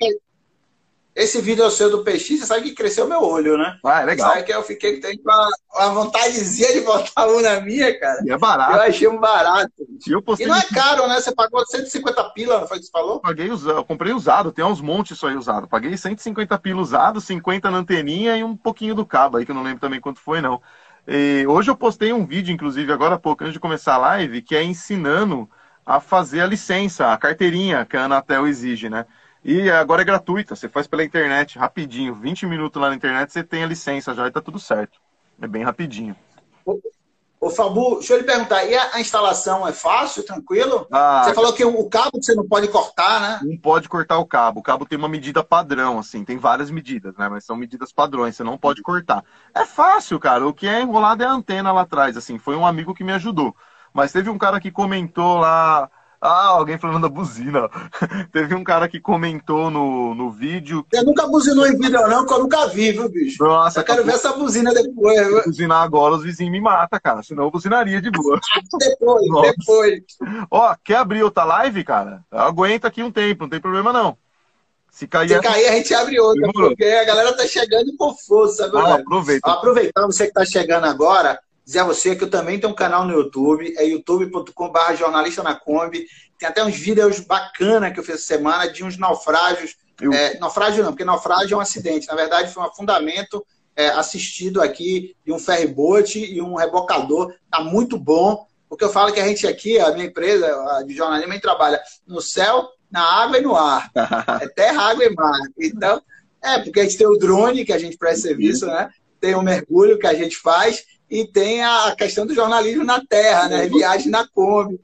esse 1.17 1.41
vídeo 1.41 1.67
seu 1.71 1.89
do 1.89 2.03
PX, 2.03 2.27
você 2.27 2.45
sabe 2.45 2.61
que 2.61 2.75
cresceu 2.75 3.07
meu 3.07 3.23
olho, 3.23 3.57
né? 3.57 3.79
Ah, 3.83 4.01
é 4.01 4.05
legal. 4.05 4.29
Sabe 4.29 4.43
que 4.43 4.53
eu 4.53 4.61
fiquei 4.61 5.01
com 5.01 5.07
uma, 5.23 5.49
uma 5.73 5.89
vontadezinha 5.89 6.73
de 6.73 6.81
botar 6.81 7.27
um 7.27 7.41
na 7.41 7.59
minha, 7.59 7.99
cara. 7.99 8.21
E 8.23 8.29
é 8.29 8.37
barato. 8.37 8.73
Eu 8.73 8.81
achei 8.81 9.07
um 9.07 9.19
barato. 9.19 9.71
E, 10.05 10.11
eu 10.11 10.21
não 10.47 10.55
é 10.55 10.61
caro, 10.71 11.07
né? 11.07 11.19
Você 11.19 11.33
pagou 11.33 11.65
150 11.65 12.23
pila, 12.31 12.59
não 12.59 12.67
foi 12.67 12.77
o 12.77 12.79
que 12.79 12.85
você 12.85 12.91
falou? 12.91 13.19
Paguei 13.19 13.49
usado, 13.49 13.77
eu 13.77 13.83
comprei 13.83 14.13
usado, 14.13 14.51
tem 14.51 14.63
uns 14.63 14.79
montes 14.79 15.17
isso 15.17 15.25
aí 15.25 15.35
usado. 15.35 15.67
Paguei 15.67 15.97
150 15.97 16.55
pila 16.59 16.81
usado, 16.81 17.19
50 17.19 17.71
na 17.71 17.77
anteninha 17.79 18.37
e 18.37 18.43
um 18.43 18.55
pouquinho 18.55 18.93
do 18.93 19.05
cabo 19.05 19.37
aí, 19.37 19.45
que 19.45 19.49
eu 19.49 19.55
não 19.55 19.63
lembro 19.63 19.79
também 19.79 19.99
quanto 19.99 20.19
foi, 20.19 20.39
não. 20.39 20.61
E 21.07 21.47
hoje 21.47 21.71
eu 21.71 21.75
postei 21.75 22.13
um 22.13 22.27
vídeo, 22.27 22.53
inclusive, 22.53 22.91
agora 22.91 23.15
há 23.15 23.19
pouco, 23.19 23.43
antes 23.43 23.53
de 23.53 23.59
começar 23.59 23.95
a 23.95 23.97
live, 23.97 24.41
que 24.43 24.55
é 24.55 24.61
ensinando 24.61 25.49
a 25.87 26.01
fazer 26.01 26.41
a 26.41 26.45
licença, 26.45 27.13
a 27.13 27.17
carteirinha 27.17 27.85
que 27.85 27.95
a 27.95 28.03
Anatel 28.03 28.45
exige, 28.45 28.89
né? 28.89 29.05
E 29.41 29.71
agora 29.71 30.01
é 30.01 30.05
gratuita, 30.05 30.53
você 30.53 30.67
faz 30.67 30.85
pela 30.85 31.01
internet, 31.01 31.57
rapidinho, 31.57 32.13
20 32.13 32.45
minutos 32.45 32.81
lá 32.81 32.89
na 32.89 32.95
internet, 32.95 33.31
você 33.31 33.41
tem 33.41 33.63
a 33.63 33.67
licença 33.67 34.13
já 34.13 34.27
e 34.27 34.31
tá 34.31 34.41
tudo 34.41 34.59
certo. 34.59 34.99
É 35.41 35.47
bem 35.47 35.63
rapidinho. 35.63 36.13
Ô, 37.39 37.49
Fabu, 37.49 37.99
deixa 37.99 38.15
eu 38.15 38.17
lhe 38.17 38.25
perguntar, 38.25 38.65
e 38.65 38.75
a, 38.75 38.95
a 38.95 38.99
instalação 38.99 39.65
é 39.65 39.71
fácil, 39.71 40.23
tranquilo? 40.23 40.85
Ah, 40.91 41.23
você 41.23 41.33
falou 41.33 41.53
que 41.53 41.63
o, 41.63 41.87
cabo 41.87 42.21
você 42.21 42.35
não 42.35 42.45
pode 42.45 42.67
cortar, 42.67 43.21
né? 43.21 43.39
Não 43.43 43.57
pode 43.57 43.87
cortar 43.87 44.17
o 44.17 44.25
cabo. 44.25 44.59
O 44.59 44.63
cabo 44.63 44.85
tem 44.85 44.97
uma 44.97 45.07
medida 45.07 45.41
padrão, 45.41 45.99
assim, 45.99 46.25
tem 46.25 46.37
várias 46.37 46.69
medidas, 46.69 47.15
né? 47.15 47.29
Mas 47.29 47.45
são 47.45 47.55
medidas 47.55 47.93
padrões, 47.93 48.35
você 48.35 48.43
não 48.43 48.57
pode 48.57 48.81
cortar. 48.81 49.23
É 49.55 49.63
fácil, 49.63 50.19
cara. 50.19 50.45
O 50.45 50.53
que 50.53 50.67
é 50.67 50.81
enrolado 50.81 51.23
é 51.23 51.27
a 51.27 51.31
antena 51.31 51.71
lá 51.71 51.81
atrás, 51.81 52.17
assim. 52.17 52.37
Foi 52.37 52.57
um 52.57 52.65
amigo 52.65 52.93
que 52.93 53.05
me 53.05 53.13
ajudou. 53.13 53.55
Mas 53.97 54.11
teve 54.11 54.29
um 54.29 54.37
cara 54.37 54.59
que 54.59 54.69
comentou 54.69 55.39
lá, 55.39 55.89
ah, 56.21 56.49
alguém 56.49 56.77
falando 56.77 57.01
da 57.01 57.09
buzina. 57.09 57.67
Teve 58.31 58.53
um 58.53 58.63
cara 58.63 58.87
que 58.87 58.99
comentou 58.99 59.71
no, 59.71 60.13
no 60.13 60.29
vídeo. 60.29 60.85
Você 60.93 61.01
nunca 61.01 61.25
buzinou 61.25 61.65
em 61.65 61.75
vídeo, 61.75 62.07
não, 62.07 62.23
que 62.23 62.31
eu 62.31 62.37
nunca 62.37 62.67
vi, 62.67 62.91
viu, 62.91 63.09
bicho? 63.09 63.43
Nossa, 63.43 63.79
eu 63.79 63.83
quero 63.83 64.03
ver 64.03 64.13
essa 64.13 64.33
buzina 64.33 64.71
depois. 64.71 65.17
Se 65.17 65.43
buzinar 65.45 65.81
agora, 65.81 66.13
os 66.13 66.23
vizinhos 66.23 66.51
me 66.51 66.61
matam, 66.61 66.99
cara. 67.03 67.23
Senão 67.23 67.45
eu 67.45 67.49
buzinaria 67.49 67.99
de 67.99 68.11
boa. 68.11 68.39
depois, 68.79 69.27
Nossa. 69.29 69.53
depois. 69.57 70.03
Ó, 70.51 70.75
quer 70.83 70.97
abrir 70.97 71.23
outra 71.23 71.43
live, 71.43 71.83
cara? 71.83 72.23
Aguenta 72.29 72.89
aqui 72.89 73.01
um 73.01 73.11
tempo, 73.11 73.45
não 73.45 73.49
tem 73.49 73.59
problema 73.59 73.91
não. 73.91 74.15
Se 74.91 75.07
cair, 75.07 75.29
Se 75.29 75.41
cair 75.41 75.69
a 75.69 75.71
gente 75.71 75.91
abre 75.95 76.19
outra, 76.19 76.41
Demorou. 76.41 76.69
porque 76.69 76.85
a 76.85 77.03
galera 77.03 77.33
tá 77.33 77.47
chegando 77.47 77.95
com 77.97 78.15
força, 78.15 78.69
viu, 78.69 78.77
ah, 78.77 78.93
aproveita. 78.93 79.51
Aproveitar 79.51 80.05
você 80.05 80.27
que 80.27 80.33
tá 80.33 80.45
chegando 80.45 80.85
agora, 80.85 81.39
dizer 81.67 81.79
a 81.79 81.83
você 81.83 82.15
que 82.15 82.23
eu 82.23 82.29
também 82.29 82.57
tenho 82.57 82.71
um 82.71 82.75
canal 82.75 83.05
no 83.05 83.13
YouTube, 83.13 83.75
é 83.77 83.85
youtube.com.br 83.85 84.95
jornalista 84.97 85.43
na 85.43 85.53
Kombi. 85.53 86.07
Tem 86.39 86.47
até 86.47 86.63
uns 86.63 86.73
vídeos 86.73 87.19
bacanas 87.19 87.91
que 87.91 87.99
eu 87.99 88.05
fiz 88.05 88.15
essa 88.15 88.25
semana 88.25 88.71
de 88.71 88.85
uns 88.85 88.97
naufrágios. 88.97 89.75
Eu... 90.01 90.13
É, 90.13 90.39
naufrágio 90.39 90.81
não, 90.81 90.91
porque 90.93 91.03
naufrágio 91.03 91.55
é 91.55 91.57
um 91.57 91.61
acidente. 91.61 92.07
Na 92.07 92.15
verdade, 92.15 92.53
foi 92.53 92.63
um 92.63 92.65
afundamento 92.65 93.45
é, 93.75 93.89
assistido 93.89 94.61
aqui 94.61 95.13
de 95.25 95.33
um 95.33 95.37
ferryboat 95.37 96.17
e 96.17 96.41
um 96.41 96.55
rebocador. 96.55 97.35
Tá 97.51 97.59
muito 97.59 97.99
bom, 97.99 98.47
porque 98.69 98.85
eu 98.85 98.89
falo 98.89 99.11
que 99.11 99.19
a 99.19 99.27
gente 99.27 99.45
aqui, 99.45 99.77
a 99.77 99.91
minha 99.91 100.05
empresa 100.05 100.47
a 100.47 100.83
de 100.83 100.95
jornalismo, 100.95 101.31
a 101.31 101.33
gente 101.33 101.43
trabalha 101.43 101.81
no 102.07 102.21
céu, 102.21 102.69
na 102.89 103.01
água 103.01 103.39
e 103.39 103.41
no 103.41 103.53
ar. 103.53 103.91
É 104.41 104.47
terra, 104.47 104.83
água 104.83 105.03
e 105.03 105.13
mar. 105.13 105.41
Então, 105.59 106.01
é, 106.41 106.59
porque 106.59 106.79
a 106.79 106.83
gente 106.83 106.97
tem 106.97 107.07
o 107.07 107.17
drone, 107.17 107.65
que 107.65 107.73
a 107.73 107.77
gente 107.77 107.97
presta 107.97 108.29
serviço, 108.29 108.65
né? 108.67 108.89
Tem 109.19 109.35
o 109.35 109.41
mergulho 109.41 109.99
que 109.99 110.07
a 110.07 110.13
gente 110.13 110.37
faz 110.37 110.85
e 111.09 111.25
tem 111.25 111.63
a 111.63 111.95
questão 111.97 112.25
do 112.25 112.35
jornalismo 112.35 112.83
na 112.83 113.03
terra, 113.05 113.47
né? 113.47 113.67
Viagem 113.67 114.09
na 114.09 114.27
Kombi. 114.27 114.79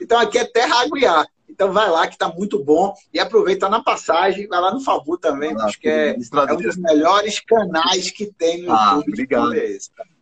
Então 0.00 0.18
aqui 0.18 0.38
é 0.38 0.44
terra, 0.44 0.82
água 0.82 0.98
e 0.98 1.06
ar. 1.06 1.26
Então 1.48 1.72
vai 1.72 1.90
lá 1.90 2.06
que 2.06 2.14
está 2.14 2.28
muito 2.28 2.62
bom 2.62 2.94
e 3.12 3.20
aproveita 3.20 3.68
na 3.68 3.82
passagem, 3.82 4.48
vai 4.48 4.60
lá 4.60 4.72
no 4.72 4.80
Fabu 4.80 5.18
também, 5.18 5.54
ah, 5.58 5.64
acho 5.64 5.78
que 5.78 5.88
é, 5.88 6.10
é, 6.10 6.52
um 6.52 6.56
dos 6.56 6.76
melhores 6.76 7.40
canais 7.40 8.10
que 8.10 8.26
tem 8.26 8.62
no 8.62 8.72
ah, 8.72 8.94
YouTube. 8.94 9.12
Obrigado. 9.12 9.52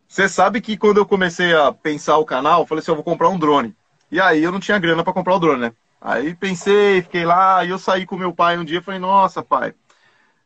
Você 0.09 0.28
sabe 0.28 0.61
que 0.61 0.76
quando 0.76 0.96
eu 0.96 1.07
comecei 1.07 1.55
a 1.55 1.70
pensar 1.70 2.16
o 2.16 2.24
canal, 2.24 2.62
eu 2.62 2.66
falei 2.66 2.80
assim, 2.80 2.90
eu 2.90 2.96
vou 2.96 3.05
comprar 3.05 3.28
um 3.28 3.38
drone. 3.38 3.76
E 4.11 4.18
aí 4.18 4.42
eu 4.42 4.51
não 4.51 4.59
tinha 4.59 4.78
grana 4.78 5.05
para 5.05 5.12
comprar 5.12 5.36
o 5.36 5.38
drone, 5.38 5.61
né? 5.61 5.72
Aí 6.01 6.34
pensei, 6.34 7.03
fiquei 7.03 7.24
lá, 7.24 7.64
e 7.64 7.70
eu 7.70 7.78
saí 7.78 8.07
com 8.07 8.16
meu 8.16 8.32
pai 8.32 8.57
um 8.57 8.64
dia 8.64 8.78
e 8.78 8.82
falei, 8.82 8.99
nossa, 8.99 9.42
pai, 9.42 9.74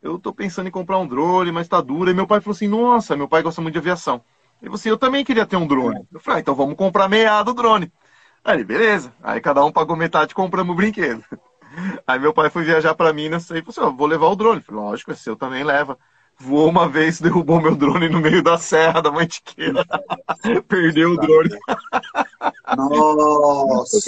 eu 0.02 0.18
tô 0.18 0.32
pensando 0.32 0.66
em 0.66 0.72
comprar 0.72 0.98
um 0.98 1.06
drone, 1.06 1.52
mas 1.52 1.68
tá 1.68 1.80
duro. 1.80 2.10
E 2.10 2.14
meu 2.14 2.26
pai 2.26 2.40
falou 2.40 2.54
assim, 2.54 2.66
nossa, 2.66 3.16
meu 3.16 3.28
pai 3.28 3.42
gosta 3.42 3.62
muito 3.62 3.74
de 3.74 3.78
aviação. 3.78 4.22
E 4.62 4.68
você, 4.68 4.90
eu 4.90 4.96
também 4.96 5.24
queria 5.24 5.44
ter 5.44 5.56
um 5.56 5.66
drone. 5.66 6.06
Eu 6.12 6.20
falei, 6.20 6.38
ah, 6.38 6.40
então 6.40 6.54
vamos 6.54 6.76
comprar 6.76 7.08
meia 7.08 7.42
do 7.42 7.52
drone. 7.52 7.92
Aí, 8.44 8.62
beleza. 8.62 9.12
Aí 9.22 9.40
cada 9.40 9.64
um 9.64 9.72
pagou 9.72 9.96
metade 9.96 10.32
e 10.32 10.34
compramos 10.34 10.72
o 10.72 10.76
brinquedo. 10.76 11.24
Aí 12.06 12.18
meu 12.18 12.32
pai 12.32 12.48
foi 12.48 12.62
viajar 12.62 12.94
para 12.94 13.12
Minas 13.12 13.44
e 13.44 13.46
falou 13.46 13.64
assim, 13.68 13.80
oh, 13.80 13.92
vou 13.92 14.06
levar 14.06 14.28
o 14.28 14.36
drone. 14.36 14.60
Eu 14.60 14.64
falei, 14.64 14.82
lógico, 14.82 15.10
é 15.10 15.14
seu 15.14 15.34
também 15.34 15.64
leva. 15.64 15.98
Voou 16.38 16.68
uma 16.68 16.88
vez, 16.88 17.20
derrubou 17.20 17.60
meu 17.60 17.74
drone 17.74 18.08
no 18.08 18.20
meio 18.20 18.42
da 18.42 18.56
serra 18.56 19.00
da 19.00 19.10
Mantiqueira. 19.10 19.84
Perdeu 20.68 21.12
o 21.12 21.16
drone. 21.16 21.50
Nossa! 22.76 23.98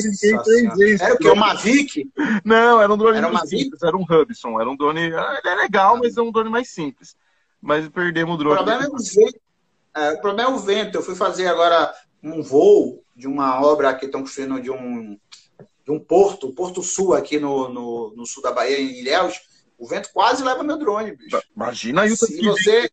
Era 1.01 1.15
o 1.15 1.19
que? 1.19 1.29
O 1.29 1.37
Mavic? 1.37 2.11
Não, 2.45 2.81
era 2.81 2.93
um 2.93 2.97
drone 2.97 3.19
era 3.19 3.31
mais 3.31 3.49
simples, 3.49 3.83
era 3.83 3.97
um 3.97 4.03
Hubson. 4.03 4.61
Era 4.61 4.69
um 4.69 4.77
drone. 4.77 5.01
Ele 5.01 5.15
é 5.17 5.55
legal, 5.55 5.99
mas 5.99 6.17
é 6.17 6.23
um 6.23 6.33
drone 6.33 6.51
mais 6.51 6.71
simples. 6.71 7.17
Mas 7.61 7.89
perdemos 7.89 8.35
o 8.35 8.39
drone. 8.39 8.55
O 8.55 8.57
problema 8.57 8.85
é 8.85 8.89
o 8.89 8.97
vento. 8.97 9.44
É, 9.97 10.13
o 10.13 10.21
problema 10.21 10.51
é 10.51 10.55
o 10.55 10.59
vento. 10.59 10.97
Eu 10.97 11.03
fui 11.03 11.15
fazer 11.15 11.47
agora 11.47 11.93
um 12.23 12.43
voo 12.43 13.03
de 13.15 13.29
uma 13.29 13.65
obra 13.65 13.95
que 13.95 14.07
estão 14.07 14.21
construindo 14.21 14.61
de 14.61 14.71
um, 14.71 15.19
de 15.85 15.91
um 15.91 16.01
porto, 16.01 16.53
Porto 16.53 16.83
Sul, 16.83 17.15
aqui 17.15 17.39
no, 17.39 17.69
no, 17.69 18.15
no 18.17 18.27
sul 18.27 18.43
da 18.43 18.53
Bahia, 18.53 18.81
em 18.81 18.99
Ilhéus. 18.99 19.41
O 19.79 19.87
vento 19.87 20.11
quase 20.13 20.43
leva 20.43 20.63
meu 20.63 20.79
drone, 20.79 21.17
bicho. 21.17 21.41
Imagina 21.55 22.03
aí 22.03 22.13
o 22.13 22.17
Se 22.17 22.41
você. 22.41 22.91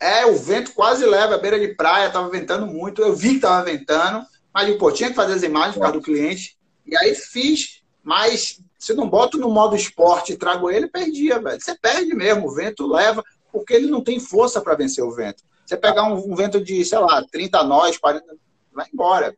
É, 0.00 0.20
é, 0.20 0.26
o 0.26 0.36
vento 0.36 0.72
quase 0.72 1.04
leva, 1.04 1.34
a 1.34 1.38
beira 1.38 1.58
de 1.58 1.74
praia, 1.74 2.10
tava 2.10 2.30
ventando 2.30 2.66
muito. 2.66 3.02
Eu 3.02 3.14
vi 3.14 3.34
que 3.34 3.40
tava 3.40 3.64
ventando, 3.64 4.24
mas 4.52 4.74
pô, 4.76 4.90
tinha 4.90 5.10
que 5.10 5.16
fazer 5.16 5.34
as 5.34 5.42
imagens 5.42 5.76
para 5.76 5.90
do 5.90 6.00
cliente. 6.00 6.56
E 6.86 6.96
aí 6.96 7.14
fiz, 7.14 7.82
mas 8.02 8.60
se 8.78 8.94
não 8.94 9.08
boto 9.08 9.36
no 9.36 9.50
modo 9.50 9.76
esporte 9.76 10.32
e 10.32 10.36
trago 10.36 10.70
ele, 10.70 10.88
perdia, 10.88 11.38
velho. 11.38 11.60
Você 11.60 11.76
perde 11.78 12.14
mesmo, 12.14 12.48
o 12.48 12.54
vento 12.54 12.86
leva, 12.86 13.22
porque 13.52 13.74
ele 13.74 13.88
não 13.88 14.02
tem 14.02 14.18
força 14.18 14.60
para 14.60 14.74
vencer 14.74 15.04
o 15.04 15.14
vento. 15.14 15.42
Você 15.70 15.76
pegar 15.76 16.02
um, 16.02 16.32
um, 16.32 16.34
vento 16.34 16.60
de, 16.60 16.84
sei 16.84 16.98
lá, 16.98 17.24
30 17.30 17.62
nós, 17.62 17.96
40, 17.96 18.26
vai 18.72 18.88
embora. 18.92 19.36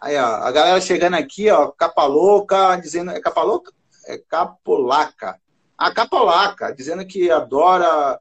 Aí, 0.00 0.16
ó, 0.16 0.24
a 0.24 0.52
galera 0.52 0.80
chegando 0.80 1.14
aqui, 1.14 1.50
ó, 1.50 1.72
capa 1.72 2.04
louca, 2.04 2.76
dizendo. 2.76 3.10
É 3.10 3.20
capa 3.20 3.42
louca? 3.42 3.72
É 4.06 4.16
capolaca. 4.16 5.40
A 5.76 5.90
capolaca, 5.90 6.72
dizendo 6.72 7.04
que 7.04 7.32
adora. 7.32 8.20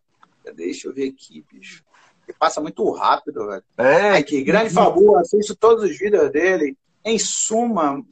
Deixa 0.55 0.87
eu 0.87 0.93
ver 0.93 1.09
aqui, 1.09 1.45
bicho. 1.53 1.83
Que 2.25 2.33
passa 2.33 2.59
muito 2.59 2.89
rápido, 2.89 3.45
velho. 3.45 3.63
É. 3.77 4.23
que 4.23 4.43
grande 4.43 4.71
Fabu, 4.71 5.17
assisto 5.17 5.55
todos 5.55 5.83
os 5.83 5.99
vídeos 5.99 6.31
dele. 6.31 6.75
Em 7.05 7.19
suma. 7.19 8.03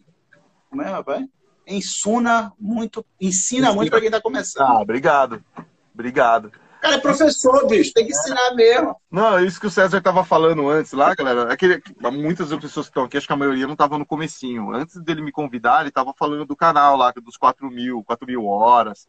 Como 0.70 0.84
é, 0.84 0.90
rapaz? 0.92 1.26
Ensina 1.66 2.54
muito, 2.60 3.04
ensina 3.20 3.74
muito 3.74 3.90
para 3.90 4.00
quem 4.00 4.10
está 4.10 4.22
começando. 4.22 4.70
Ah, 4.70 4.80
obrigado. 4.80 5.44
Obrigado. 5.92 6.52
Cara, 6.86 6.98
é 6.98 7.00
professor, 7.00 7.68
bicho, 7.68 7.92
tem 7.96 8.06
que 8.06 8.12
ensinar 8.12 8.54
mesmo. 8.54 8.96
Não, 9.10 9.40
é 9.40 9.44
isso 9.44 9.60
que 9.60 9.66
o 9.66 9.72
César 9.72 9.98
estava 9.98 10.24
falando 10.24 10.70
antes 10.70 10.92
lá, 10.92 11.16
galera. 11.16 11.52
É 11.52 11.58
que 11.58 11.82
muitas 12.12 12.50
pessoas 12.50 12.86
que 12.86 12.92
estão 12.92 13.06
aqui, 13.06 13.18
acho 13.18 13.26
que 13.26 13.34
a 13.34 13.36
maioria 13.36 13.66
não 13.66 13.74
estavam 13.74 13.98
no 13.98 14.06
comecinho. 14.06 14.72
Antes 14.72 15.02
dele 15.02 15.24
me 15.24 15.32
convidar, 15.32 15.80
ele 15.80 15.90
estava 15.90 16.14
falando 16.14 16.46
do 16.46 16.56
canal 16.56 16.96
lá, 16.96 17.12
dos 17.12 17.38
4 17.38 17.72
mil, 17.72 18.04
4 18.04 18.28
mil 18.28 18.46
horas. 18.46 19.08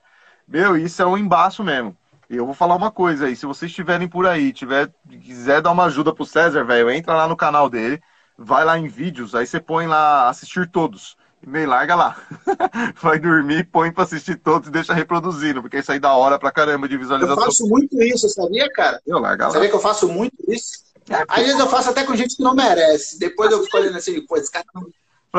Meu, 0.49 0.75
isso 0.75 1.03
é 1.03 1.07
um 1.07 1.19
embaço 1.19 1.63
mesmo. 1.63 1.95
E 2.31 2.37
eu 2.37 2.47
vou 2.47 2.55
falar 2.55 2.77
uma 2.77 2.91
coisa 2.91 3.27
aí, 3.27 3.37
se 3.37 3.45
vocês 3.45 3.71
estiverem 3.71 4.09
por 4.09 4.27
aí, 4.27 4.55
tiver, 4.55 4.91
quiser 5.21 5.61
dar 5.61 5.71
uma 5.71 5.85
ajuda 5.85 6.15
pro 6.15 6.25
César, 6.25 6.65
velho, 6.65 6.91
entra 6.91 7.15
lá 7.15 7.29
no 7.29 7.37
canal 7.37 7.69
dele, 7.69 8.03
vai 8.39 8.65
lá 8.65 8.79
em 8.79 8.89
vídeos, 8.89 9.35
aí 9.35 9.47
você 9.47 9.61
põe 9.61 9.87
lá 9.87 10.31
assistir 10.31 10.67
todos 10.71 11.15
meio 11.45 11.69
larga 11.69 11.95
lá. 11.95 12.23
Vai 13.03 13.19
dormir, 13.19 13.69
põe 13.71 13.91
pra 13.91 14.05
assistir 14.05 14.37
todos 14.37 14.69
e 14.69 14.73
deixa 14.73 14.95
reproduzindo, 14.95 15.63
porque 15.63 15.79
isso 15.79 15.91
aí 15.91 15.99
dá 15.99 16.15
hora 16.15 16.39
pra 16.39 16.53
caramba 16.53 16.89
de 16.89 16.97
visualização. 16.97 17.37
Eu 17.37 17.45
faço 17.45 17.67
muito 17.69 18.01
isso, 18.03 18.29
sabia, 18.29 18.71
cara? 18.73 19.01
Eu 19.07 19.19
larga 19.19 19.47
lá. 19.47 19.53
Sabia 19.53 19.69
que 19.69 19.75
eu 19.75 19.81
faço 19.81 20.09
muito 20.09 20.37
isso? 20.49 20.87
É, 21.09 21.25
às 21.29 21.45
vezes 21.45 21.59
eu 21.59 21.69
faço 21.69 21.91
até 21.91 22.05
com 22.05 22.17
gente 22.17 22.37
que 22.37 22.43
não 22.43 22.55
merece. 22.55 23.19
Depois 23.19 23.51
eu 23.51 23.63
fico 23.63 23.77
olhando 23.77 23.97
assim, 23.97 24.21
pô, 24.27 24.37
esse 24.37 24.51
cara 24.51 24.65
não... 24.75 24.87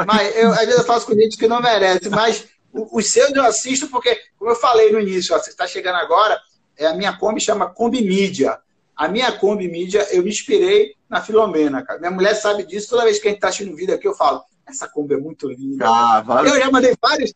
Mas 0.06 0.36
eu, 0.36 0.52
às 0.52 0.60
vezes 0.60 0.78
eu 0.78 0.86
faço 0.86 1.06
com 1.08 1.14
gente 1.14 1.38
que 1.38 1.48
não 1.48 1.62
merece, 1.62 2.10
mas 2.10 2.46
os 2.72 3.12
seus 3.12 3.32
eu 3.32 3.44
assisto 3.44 3.88
porque, 3.88 4.16
como 4.38 4.52
eu 4.52 4.56
falei 4.56 4.92
no 4.92 5.00
início, 5.00 5.36
ó, 5.36 5.40
você 5.40 5.50
está 5.50 5.66
chegando 5.66 5.96
agora, 5.96 6.40
é, 6.78 6.86
a 6.86 6.94
minha 6.94 7.18
Kombi 7.18 7.42
chama 7.42 7.70
Kombi 7.70 8.02
Mídia. 8.02 8.60
A 8.96 9.08
minha 9.08 9.32
Kombi 9.32 9.68
Mídia, 9.68 10.08
eu 10.12 10.24
me 10.24 10.30
inspirei 10.30 10.96
na 11.10 11.22
Filomena, 11.22 11.84
cara. 11.84 12.00
Minha 12.00 12.12
mulher 12.12 12.36
sabe 12.36 12.64
disso, 12.64 12.90
toda 12.90 13.04
vez 13.04 13.20
que 13.20 13.28
a 13.28 13.32
gente 13.32 13.38
está 13.38 13.50
assistindo 13.50 13.76
vídeo 13.76 13.94
aqui, 13.94 14.08
eu 14.08 14.16
falo, 14.16 14.44
essa 14.68 14.88
Kombi 14.88 15.16
é 15.16 15.18
muito 15.18 15.50
linda. 15.50 15.86
Ah, 15.88 16.22
vale. 16.22 16.50
Eu 16.50 16.60
já 16.60 16.72
mandei 16.72 16.96
vários. 17.02 17.34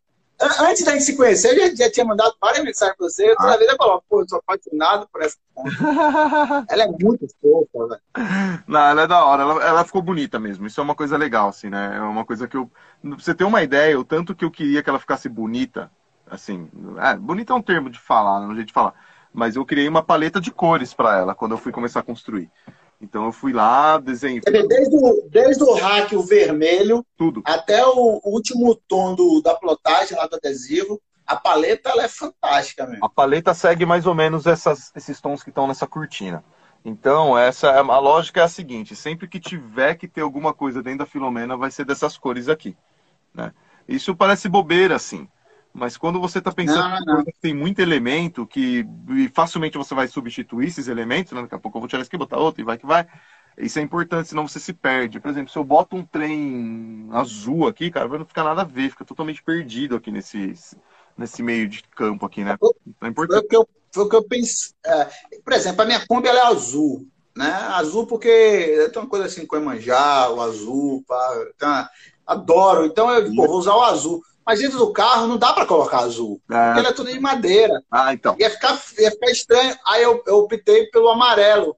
Antes 0.59 0.83
da 0.83 0.93
gente 0.93 1.03
se 1.03 1.15
conhecer, 1.15 1.55
eu 1.55 1.69
já, 1.69 1.85
já 1.85 1.91
tinha 1.91 2.05
mandado 2.05 2.35
várias 2.41 2.63
mensagens 2.63 2.97
para 2.97 3.07
você. 3.07 3.35
Toda 3.35 3.53
ah. 3.53 3.57
vez 3.57 3.69
eu 3.69 3.77
coloco, 3.77 4.05
pô, 4.09 4.21
eu 4.21 4.29
sou 4.29 4.39
apaixonado 4.39 5.07
por 5.11 5.21
essa 5.21 5.37
Kombi. 5.53 5.69
ela 6.67 6.83
é 6.83 6.87
muito 6.87 7.27
fofa, 7.39 7.87
velho. 7.87 8.63
Não, 8.67 8.79
ela 8.79 9.01
é 9.03 9.07
da 9.07 9.23
hora. 9.23 9.43
Ela, 9.43 9.63
ela, 9.63 9.85
ficou 9.85 10.01
bonita 10.01 10.39
mesmo. 10.39 10.65
Isso 10.65 10.79
é 10.79 10.83
uma 10.83 10.95
coisa 10.95 11.15
legal, 11.15 11.49
assim, 11.49 11.69
né? 11.69 11.97
É 11.97 12.01
uma 12.01 12.25
coisa 12.25 12.47
que 12.47 12.57
eu. 12.57 12.69
Pra 13.01 13.15
você 13.17 13.35
ter 13.35 13.43
uma 13.43 13.61
ideia, 13.61 13.99
o 13.99 14.03
tanto 14.03 14.35
que 14.35 14.43
eu 14.43 14.51
queria 14.51 14.81
que 14.81 14.89
ela 14.89 14.99
ficasse 14.99 15.29
bonita, 15.29 15.91
Assim, 16.31 16.69
é, 16.97 17.17
bonita 17.17 17.51
é 17.51 17.55
um 17.57 17.61
termo 17.61 17.89
de 17.89 17.99
falar, 17.99 18.39
não 18.39 18.47
é 18.47 18.51
um 18.51 18.55
jeito 18.55 18.67
de 18.67 18.73
falar. 18.73 18.93
Mas 19.33 19.57
eu 19.57 19.65
criei 19.65 19.87
uma 19.89 20.01
paleta 20.01 20.39
de 20.39 20.49
cores 20.49 20.93
para 20.93 21.17
ela 21.17 21.35
quando 21.35 21.51
eu 21.51 21.57
fui 21.57 21.73
começar 21.73 21.99
a 21.99 22.03
construir. 22.03 22.49
Então 23.01 23.25
eu 23.25 23.31
fui 23.31 23.51
lá, 23.51 23.97
desenhei. 23.97 24.41
Desde 24.41 24.95
o, 24.95 25.27
desde 25.29 25.63
o 25.63 25.73
hack, 25.73 26.13
o 26.13 26.21
vermelho, 26.21 27.03
tudo. 27.17 27.41
até 27.43 27.83
o 27.83 28.21
último 28.23 28.75
tom 28.87 29.15
do, 29.15 29.41
da 29.41 29.55
plotagem 29.55 30.15
lá 30.15 30.27
do 30.27 30.35
adesivo, 30.35 31.01
a 31.25 31.35
paleta 31.35 31.89
ela 31.89 32.03
é 32.03 32.07
fantástica 32.07 32.85
mesmo. 32.85 33.03
A 33.03 33.09
paleta 33.09 33.53
segue 33.53 33.85
mais 33.85 34.05
ou 34.05 34.13
menos 34.13 34.45
essas, 34.45 34.91
esses 34.95 35.19
tons 35.19 35.41
que 35.41 35.49
estão 35.49 35.67
nessa 35.67 35.87
cortina. 35.87 36.43
Então, 36.83 37.37
essa 37.37 37.67
é 37.67 37.77
a 37.77 37.99
lógica 37.99 38.41
é 38.41 38.43
a 38.43 38.49
seguinte: 38.49 38.95
sempre 38.95 39.27
que 39.27 39.39
tiver 39.39 39.95
que 39.95 40.07
ter 40.07 40.21
alguma 40.21 40.53
coisa 40.53 40.81
dentro 40.81 40.99
da 40.99 41.05
Filomena, 41.05 41.57
vai 41.57 41.71
ser 41.71 41.85
dessas 41.85 42.17
cores 42.17 42.49
aqui. 42.49 42.75
Né? 43.33 43.51
Isso 43.87 44.15
parece 44.15 44.49
bobeira, 44.49 44.95
assim. 44.95 45.27
Mas 45.73 45.95
quando 45.95 46.19
você 46.19 46.39
está 46.39 46.51
pensando 46.51 47.05
não, 47.05 47.17
não, 47.17 47.23
que 47.23 47.33
tem 47.41 47.53
muito 47.53 47.79
elemento 47.79 48.45
que 48.45 48.85
facilmente 49.33 49.77
você 49.77 49.95
vai 49.95 50.07
substituir 50.07 50.67
esses 50.67 50.87
elementos, 50.87 51.31
né? 51.31 51.41
daqui 51.41 51.55
a 51.55 51.59
pouco 51.59 51.77
eu 51.77 51.81
vou 51.81 51.87
tirar 51.87 52.01
esse 52.01 52.09
aqui, 52.09 52.17
botar 52.17 52.37
outro 52.37 52.61
e 52.61 52.65
vai 52.65 52.77
que 52.77 52.85
vai. 52.85 53.07
Isso 53.57 53.79
é 53.79 53.81
importante, 53.81 54.29
senão 54.29 54.47
você 54.47 54.59
se 54.59 54.73
perde. 54.73 55.19
Por 55.19 55.29
exemplo, 55.29 55.51
se 55.51 55.57
eu 55.57 55.63
boto 55.63 55.95
um 55.95 56.05
trem 56.05 57.07
azul 57.11 57.67
aqui, 57.67 57.91
cara, 57.91 58.07
vai 58.07 58.17
não 58.19 58.25
ficar 58.25 58.43
nada 58.43 58.61
a 58.61 58.65
ver, 58.65 58.89
fica 58.89 59.05
totalmente 59.05 59.43
perdido 59.43 59.95
aqui 59.95 60.11
nesse, 60.11 60.53
nesse 61.17 61.43
meio 61.43 61.67
de 61.67 61.83
campo 61.83 62.25
aqui, 62.25 62.43
né? 62.43 62.55
Então 62.59 63.07
é 63.07 63.07
importante. 63.07 63.39
Foi 63.39 63.45
o 63.45 63.49
que 63.49 63.55
eu, 63.55 63.69
foi 63.91 64.03
o 64.05 64.09
que 64.09 64.15
eu 64.15 64.23
pensei. 64.23 64.73
É, 64.85 65.09
por 65.43 65.53
exemplo, 65.53 65.81
a 65.81 65.85
minha 65.85 66.05
Kombi 66.07 66.27
ela 66.27 66.39
é 66.39 66.45
azul, 66.47 67.07
né? 67.35 67.51
Azul 67.51 68.07
porque 68.07 68.89
tem 68.91 69.01
uma 69.01 69.09
coisa 69.09 69.25
assim 69.25 69.45
com 69.45 69.57
Emanjá, 69.57 70.29
o 70.29 70.41
azul, 70.41 71.03
pá, 71.07 71.45
então, 71.55 71.87
adoro. 72.25 72.85
Então 72.85 73.11
eu 73.11 73.35
pô, 73.35 73.47
vou 73.47 73.57
usar 73.57 73.75
o 73.75 73.83
azul. 73.83 74.21
Mas 74.45 74.59
dentro 74.59 74.77
do 74.77 74.91
carro 74.91 75.27
não 75.27 75.37
dá 75.37 75.53
para 75.53 75.65
colocar 75.65 75.99
azul. 75.99 76.41
É. 76.49 76.65
Porque 76.65 76.79
ele 76.79 76.87
é 76.87 76.93
tudo 76.93 77.11
de 77.11 77.19
madeira. 77.19 77.81
Ah, 77.91 78.13
então. 78.13 78.35
Ia 78.39 78.49
ficar, 78.49 78.81
ia 78.97 79.11
ficar 79.11 79.31
estranho. 79.31 79.75
Aí 79.85 80.03
eu, 80.03 80.23
eu 80.25 80.39
optei 80.39 80.87
pelo 80.87 81.09
amarelo. 81.09 81.77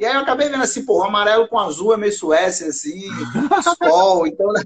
E 0.00 0.06
aí 0.06 0.14
eu 0.14 0.20
acabei 0.20 0.48
vendo 0.48 0.62
assim, 0.62 0.82
pô, 0.82 1.00
o 1.00 1.04
amarelo 1.04 1.46
com 1.46 1.58
azul 1.58 1.92
é 1.92 1.96
meio 1.98 2.10
Suécia, 2.10 2.68
assim, 2.68 3.02
sol, 3.86 4.26
então. 4.26 4.50
Né? 4.50 4.64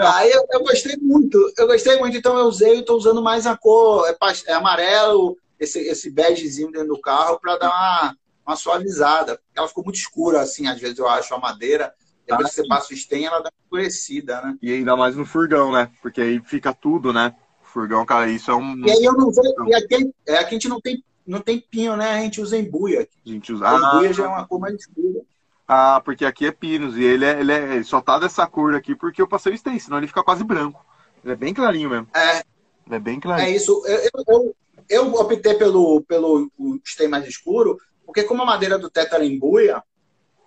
aí 0.00 0.32
eu, 0.32 0.44
eu, 0.50 0.64
gostei 0.64 0.96
muito, 1.00 1.52
eu 1.56 1.68
gostei 1.68 1.96
muito, 1.96 2.16
então 2.16 2.36
eu 2.36 2.46
usei, 2.46 2.80
estou 2.80 2.96
usando 2.96 3.22
mais 3.22 3.46
a 3.46 3.56
cor, 3.56 4.08
é, 4.08 4.16
é, 4.48 4.54
amarelo, 4.54 5.38
esse, 5.60 5.78
esse 5.78 6.10
begezinho 6.10 6.72
dentro 6.72 6.88
do 6.88 7.00
carro 7.00 7.38
para 7.38 7.56
dar 7.56 7.68
uma, 7.68 8.16
uma 8.44 8.56
suavizada. 8.56 9.40
Ela 9.54 9.68
ficou 9.68 9.84
muito 9.84 9.96
escura, 9.96 10.40
assim, 10.40 10.66
às 10.66 10.80
vezes 10.80 10.98
eu 10.98 11.08
acho 11.08 11.32
a 11.32 11.38
madeira. 11.38 11.94
Depois 12.26 12.46
ah, 12.46 12.48
que 12.48 12.54
você 12.54 12.66
passa 12.66 12.92
o 12.92 12.96
stem, 12.96 13.26
ela 13.26 13.40
dá 13.40 13.50
uma 13.50 13.64
escurecida, 13.64 14.40
né? 14.40 14.56
E 14.62 14.72
ainda 14.72 14.96
mais 14.96 15.16
no 15.16 15.24
furgão, 15.24 15.72
né? 15.72 15.90
Porque 16.00 16.20
aí 16.20 16.40
fica 16.40 16.72
tudo, 16.72 17.12
né? 17.12 17.34
Furgão, 17.62 18.04
cara, 18.04 18.28
isso 18.28 18.50
é 18.50 18.54
um. 18.54 18.86
E 18.86 18.90
aí 18.90 19.04
eu 19.04 19.12
não 19.14 19.30
vejo. 19.30 19.54
E 19.66 19.74
aqui, 19.74 20.14
é, 20.26 20.38
aqui 20.38 20.48
a 20.48 20.52
gente 20.52 20.68
não 20.68 20.80
tem, 20.80 21.02
não 21.26 21.40
tem 21.40 21.60
pinho, 21.60 21.96
né? 21.96 22.12
A 22.12 22.20
gente 22.20 22.40
usa 22.40 22.56
embuia. 22.56 23.08
A 23.26 23.28
gente 23.28 23.52
usa. 23.52 23.68
A 23.68 23.76
embuia 23.76 24.10
ah, 24.10 24.12
já 24.12 24.24
é 24.24 24.28
uma 24.28 24.46
cor 24.46 24.60
mais 24.60 24.74
escura. 24.74 25.20
Ah, 25.66 26.02
porque 26.04 26.24
aqui 26.24 26.46
é 26.46 26.52
pinos 26.52 26.96
e 26.96 27.02
ele, 27.02 27.24
é, 27.24 27.40
ele, 27.40 27.52
é, 27.52 27.74
ele 27.76 27.84
só 27.84 28.00
tá 28.00 28.18
dessa 28.18 28.46
cor 28.46 28.74
aqui 28.74 28.94
porque 28.94 29.22
eu 29.22 29.28
passei 29.28 29.52
o 29.52 29.58
stem, 29.58 29.78
senão 29.78 29.98
ele 29.98 30.06
fica 30.06 30.22
quase 30.22 30.44
branco. 30.44 30.84
Ele 31.24 31.32
é 31.32 31.36
bem 31.36 31.54
clarinho 31.54 31.88
mesmo. 31.88 32.08
É. 32.14 32.42
Ele 32.86 32.96
é 32.96 32.98
bem 32.98 33.18
clarinho. 33.18 33.48
É 33.48 33.56
isso. 33.56 33.82
Eu, 33.86 34.10
eu, 34.28 34.56
eu 34.88 35.14
optei 35.14 35.54
pelo, 35.54 36.02
pelo 36.02 36.50
stem 36.84 37.08
mais 37.08 37.26
escuro, 37.26 37.78
porque 38.04 38.24
como 38.24 38.42
a 38.42 38.46
madeira 38.46 38.78
do 38.78 38.90
teto 38.90 39.14
era 39.14 39.24
embuia, 39.24 39.82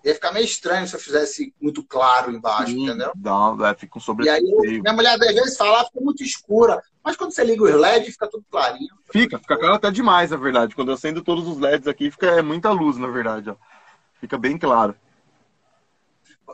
Ia 0.05 0.13
ficar 0.13 0.31
meio 0.31 0.45
estranho 0.45 0.87
se 0.87 0.95
eu 0.95 0.99
fizesse 0.99 1.51
muito 1.59 1.83
claro 1.83 2.31
embaixo, 2.31 2.71
Sim, 2.71 2.83
entendeu? 2.83 3.11
Não, 3.15 3.65
é, 3.65 3.73
fica 3.73 3.97
um 3.97 4.01
sobre. 4.01 4.27
E 4.27 4.29
aí, 4.29 4.43
minha 4.79 4.93
mulher 4.93 5.15
às 5.19 5.33
vezes 5.33 5.57
fala, 5.57 5.81
ah, 5.81 5.85
fica 5.85 5.99
muito 5.99 6.23
escura. 6.23 6.79
Mas 7.03 7.15
quando 7.15 7.31
você 7.31 7.43
liga 7.43 7.63
os 7.63 7.73
LEDs, 7.73 8.13
fica 8.13 8.27
tudo 8.27 8.45
clarinho. 8.49 8.93
Fica, 9.11 9.39
fica 9.39 9.57
claro 9.57 9.73
até 9.73 9.89
demais, 9.89 10.29
na 10.29 10.37
verdade. 10.37 10.75
Quando 10.75 10.89
eu 10.89 10.93
acendo 10.93 11.23
todos 11.23 11.47
os 11.47 11.59
LEDs 11.59 11.87
aqui, 11.87 12.11
fica 12.11 12.27
é 12.27 12.41
muita 12.43 12.69
luz, 12.69 12.97
na 12.97 13.07
verdade. 13.07 13.49
Ó. 13.49 13.55
Fica 14.19 14.37
bem 14.37 14.59
claro. 14.59 14.95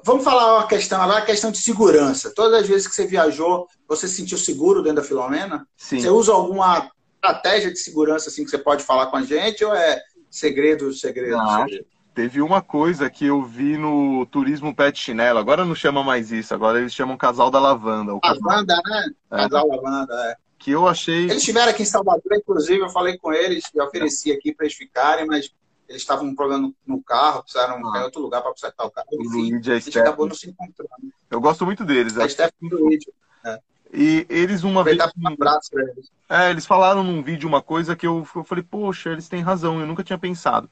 Vamos 0.06 0.24
falar 0.24 0.60
uma 0.60 0.68
questão 0.68 1.02
agora, 1.02 1.20
a 1.20 1.26
questão 1.26 1.52
de 1.52 1.58
segurança. 1.58 2.34
Todas 2.34 2.62
as 2.62 2.68
vezes 2.68 2.88
que 2.88 2.96
você 2.96 3.06
viajou, 3.06 3.68
você 3.86 4.08
se 4.08 4.16
sentiu 4.16 4.38
seguro 4.38 4.82
dentro 4.82 5.02
da 5.02 5.08
Filomena? 5.08 5.68
Sim. 5.76 6.00
Você 6.00 6.10
usa 6.10 6.32
alguma 6.32 6.90
estratégia 7.16 7.70
de 7.70 7.80
segurança 7.80 8.30
assim 8.30 8.46
que 8.46 8.50
você 8.50 8.58
pode 8.58 8.82
falar 8.84 9.08
com 9.08 9.18
a 9.18 9.24
gente 9.24 9.64
ou 9.66 9.76
é 9.76 10.02
segredo, 10.30 10.94
segredo, 10.94 11.38
ah, 11.38 11.66
segredo? 11.66 11.86
Teve 12.14 12.42
uma 12.42 12.62
coisa 12.62 13.10
que 13.10 13.26
eu 13.26 13.42
vi 13.42 13.78
no 13.78 14.26
Turismo 14.26 14.76
Pet 14.76 15.00
Chinelo, 15.00 15.40
agora 15.40 15.64
não 15.64 15.74
chama 15.74 16.04
mais 16.04 16.30
isso, 16.30 16.54
agora 16.54 16.80
eles 16.80 16.94
chamam 16.94 17.16
Casal 17.16 17.50
da 17.50 17.58
Lavanda. 17.58 18.20
Lavanda, 18.22 18.82
né? 18.86 19.12
É. 19.32 19.38
Casal 19.38 19.68
Lavanda, 19.68 20.14
é. 20.28 20.36
Que 20.60 20.72
eu 20.72 20.88
achei. 20.88 21.24
Eles 21.24 21.38
estiveram 21.38 21.72
aqui 21.72 21.84
em 21.84 21.86
Salvador, 21.86 22.34
inclusive, 22.34 22.82
eu 22.82 22.90
falei 22.90 23.18
com 23.18 23.32
eles, 23.32 23.64
eu 23.74 23.86
ofereci 23.86 24.30
aqui 24.30 24.54
para 24.54 24.66
eles 24.66 24.76
ficarem, 24.76 25.26
mas 25.26 25.54
eles 25.88 26.02
estavam 26.02 26.26
com 26.26 26.32
um 26.32 26.36
problema 26.36 26.72
no 26.86 27.02
carro, 27.02 27.44
precisaram 27.44 27.76
ah. 27.76 28.00
em 28.00 28.04
outro 28.04 28.22
lugar 28.22 28.42
para 28.42 28.52
consertar 28.52 28.86
o 28.86 28.92
carro. 28.92 29.08
Enfim, 29.14 29.56
a 29.56 29.72
eles 29.72 29.96
acabou 29.96 30.28
não 30.28 30.36
se 30.36 30.50
encontrando. 30.50 30.92
Eu 31.30 31.40
gosto 31.40 31.66
muito 31.66 31.86
deles. 31.86 32.18
A 32.18 32.26
é. 32.26 32.30
Stephanie 32.30 32.70
do 32.70 32.90
vídeo. 32.90 33.14
É. 33.46 33.60
E 33.94 34.26
eles 34.30 34.64
uma 34.64 34.84
vez. 34.84 34.98
Um 34.98 35.28
abraço 35.28 35.72
pra 35.72 35.84
eles. 35.84 36.12
É, 36.30 36.50
eles 36.50 36.66
falaram 36.66 37.04
num 37.04 37.24
vídeo 37.24 37.48
uma 37.48 37.62
coisa 37.62 37.96
que 37.96 38.06
eu, 38.06 38.28
eu 38.36 38.44
falei, 38.44 38.64
poxa, 38.64 39.10
eles 39.10 39.30
têm 39.30 39.42
razão, 39.42 39.80
eu 39.80 39.88
nunca 39.88 40.04
tinha 40.04 40.18
pensado 40.18 40.70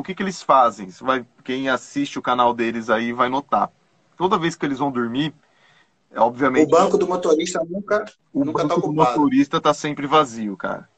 o 0.00 0.02
que, 0.02 0.14
que 0.14 0.22
eles 0.22 0.42
fazem? 0.42 0.88
Vai, 1.00 1.24
quem 1.44 1.68
assiste 1.68 2.18
o 2.18 2.22
canal 2.22 2.54
deles 2.54 2.88
aí 2.88 3.12
vai 3.12 3.28
notar. 3.28 3.70
Toda 4.16 4.38
vez 4.38 4.56
que 4.56 4.64
eles 4.64 4.78
vão 4.78 4.90
dormir, 4.90 5.34
é, 6.10 6.18
obviamente. 6.20 6.66
O 6.66 6.70
banco 6.70 6.98
do 6.98 7.06
motorista 7.06 7.62
nunca, 7.68 8.04
o 8.32 8.44
nunca 8.44 8.62
banco 8.64 8.80
tá 8.80 8.86
do 8.86 8.92
motorista 8.92 9.56
está 9.58 9.74
sempre 9.74 10.06
vazio, 10.06 10.56
cara. 10.56 10.88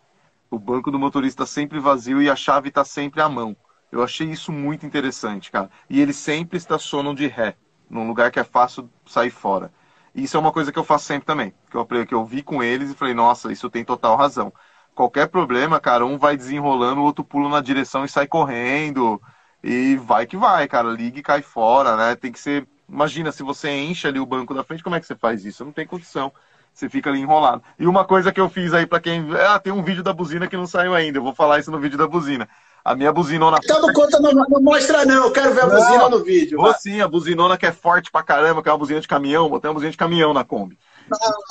O 0.50 0.58
banco 0.58 0.90
do 0.90 0.98
motorista 0.98 1.42
está 1.42 1.52
sempre 1.52 1.80
vazio 1.80 2.22
e 2.22 2.30
a 2.30 2.36
chave 2.36 2.68
está 2.68 2.84
sempre 2.84 3.20
à 3.20 3.28
mão. 3.28 3.56
Eu 3.90 4.02
achei 4.02 4.28
isso 4.28 4.52
muito 4.52 4.86
interessante, 4.86 5.50
cara. 5.50 5.70
E 5.88 6.00
eles 6.00 6.16
sempre 6.16 6.56
estacionam 6.56 7.14
de 7.14 7.26
ré, 7.26 7.56
num 7.90 8.06
lugar 8.06 8.30
que 8.30 8.38
é 8.38 8.44
fácil 8.44 8.88
sair 9.06 9.30
fora. 9.30 9.72
E 10.14 10.24
isso 10.24 10.36
é 10.36 10.40
uma 10.40 10.52
coisa 10.52 10.70
que 10.70 10.78
eu 10.78 10.84
faço 10.84 11.06
sempre 11.06 11.26
também. 11.26 11.52
Que 11.70 11.76
eu, 11.76 12.06
que 12.06 12.14
eu 12.14 12.24
vi 12.24 12.42
com 12.42 12.62
eles 12.62 12.90
e 12.90 12.94
falei, 12.94 13.14
nossa, 13.14 13.52
isso 13.52 13.68
tem 13.68 13.84
total 13.84 14.16
razão 14.16 14.52
qualquer 14.94 15.28
problema, 15.28 15.80
cara, 15.80 16.06
um 16.06 16.18
vai 16.18 16.36
desenrolando, 16.36 17.00
o 17.00 17.04
outro 17.04 17.24
pula 17.24 17.48
na 17.48 17.60
direção 17.60 18.04
e 18.04 18.08
sai 18.08 18.26
correndo. 18.26 19.20
E 19.62 19.96
vai 19.96 20.26
que 20.26 20.36
vai, 20.36 20.66
cara. 20.66 20.88
Liga 20.90 21.20
e 21.20 21.22
cai 21.22 21.40
fora, 21.40 21.96
né? 21.96 22.16
Tem 22.16 22.32
que 22.32 22.40
ser. 22.40 22.66
Imagina, 22.88 23.30
se 23.30 23.42
você 23.42 23.70
enche 23.70 24.08
ali 24.08 24.18
o 24.18 24.26
banco 24.26 24.52
da 24.52 24.64
frente, 24.64 24.82
como 24.82 24.96
é 24.96 25.00
que 25.00 25.06
você 25.06 25.14
faz 25.14 25.44
isso? 25.44 25.64
Não 25.64 25.72
tem 25.72 25.86
condição. 25.86 26.32
Você 26.74 26.88
fica 26.88 27.10
ali 27.10 27.20
enrolado. 27.20 27.62
E 27.78 27.86
uma 27.86 28.04
coisa 28.04 28.32
que 28.32 28.40
eu 28.40 28.48
fiz 28.48 28.72
aí 28.72 28.86
para 28.86 29.00
quem. 29.00 29.28
Ah, 29.36 29.58
tem 29.58 29.72
um 29.72 29.82
vídeo 29.82 30.02
da 30.02 30.12
buzina 30.12 30.48
que 30.48 30.56
não 30.56 30.66
saiu 30.66 30.94
ainda. 30.94 31.18
Eu 31.18 31.22
vou 31.22 31.34
falar 31.34 31.60
isso 31.60 31.70
no 31.70 31.78
vídeo 31.78 31.98
da 31.98 32.08
buzina. 32.08 32.48
A 32.84 32.96
minha 32.96 33.12
buzinona. 33.12 33.58
Então 33.62 33.80
não 33.80 33.92
conta, 33.92 34.18
não, 34.18 34.32
não 34.32 34.60
mostra, 34.60 35.04
não. 35.04 35.26
Eu 35.26 35.30
quero 35.30 35.54
ver 35.54 35.62
a 35.62 35.66
não, 35.66 35.76
buzina 35.76 36.08
no 36.08 36.24
vídeo. 36.24 36.58
Vou 36.58 36.74
sim, 36.74 37.00
a 37.00 37.06
buzinona 37.06 37.56
que 37.56 37.66
é 37.66 37.72
forte 37.72 38.10
pra 38.10 38.24
caramba, 38.24 38.62
que 38.62 38.68
é 38.68 38.72
uma 38.72 38.78
buzina 38.78 39.00
de 39.00 39.06
caminhão. 39.06 39.48
Botei 39.48 39.68
uma 39.68 39.74
buzina 39.74 39.92
de 39.92 39.96
caminhão 39.96 40.34
na 40.34 40.42
Kombi. 40.42 40.76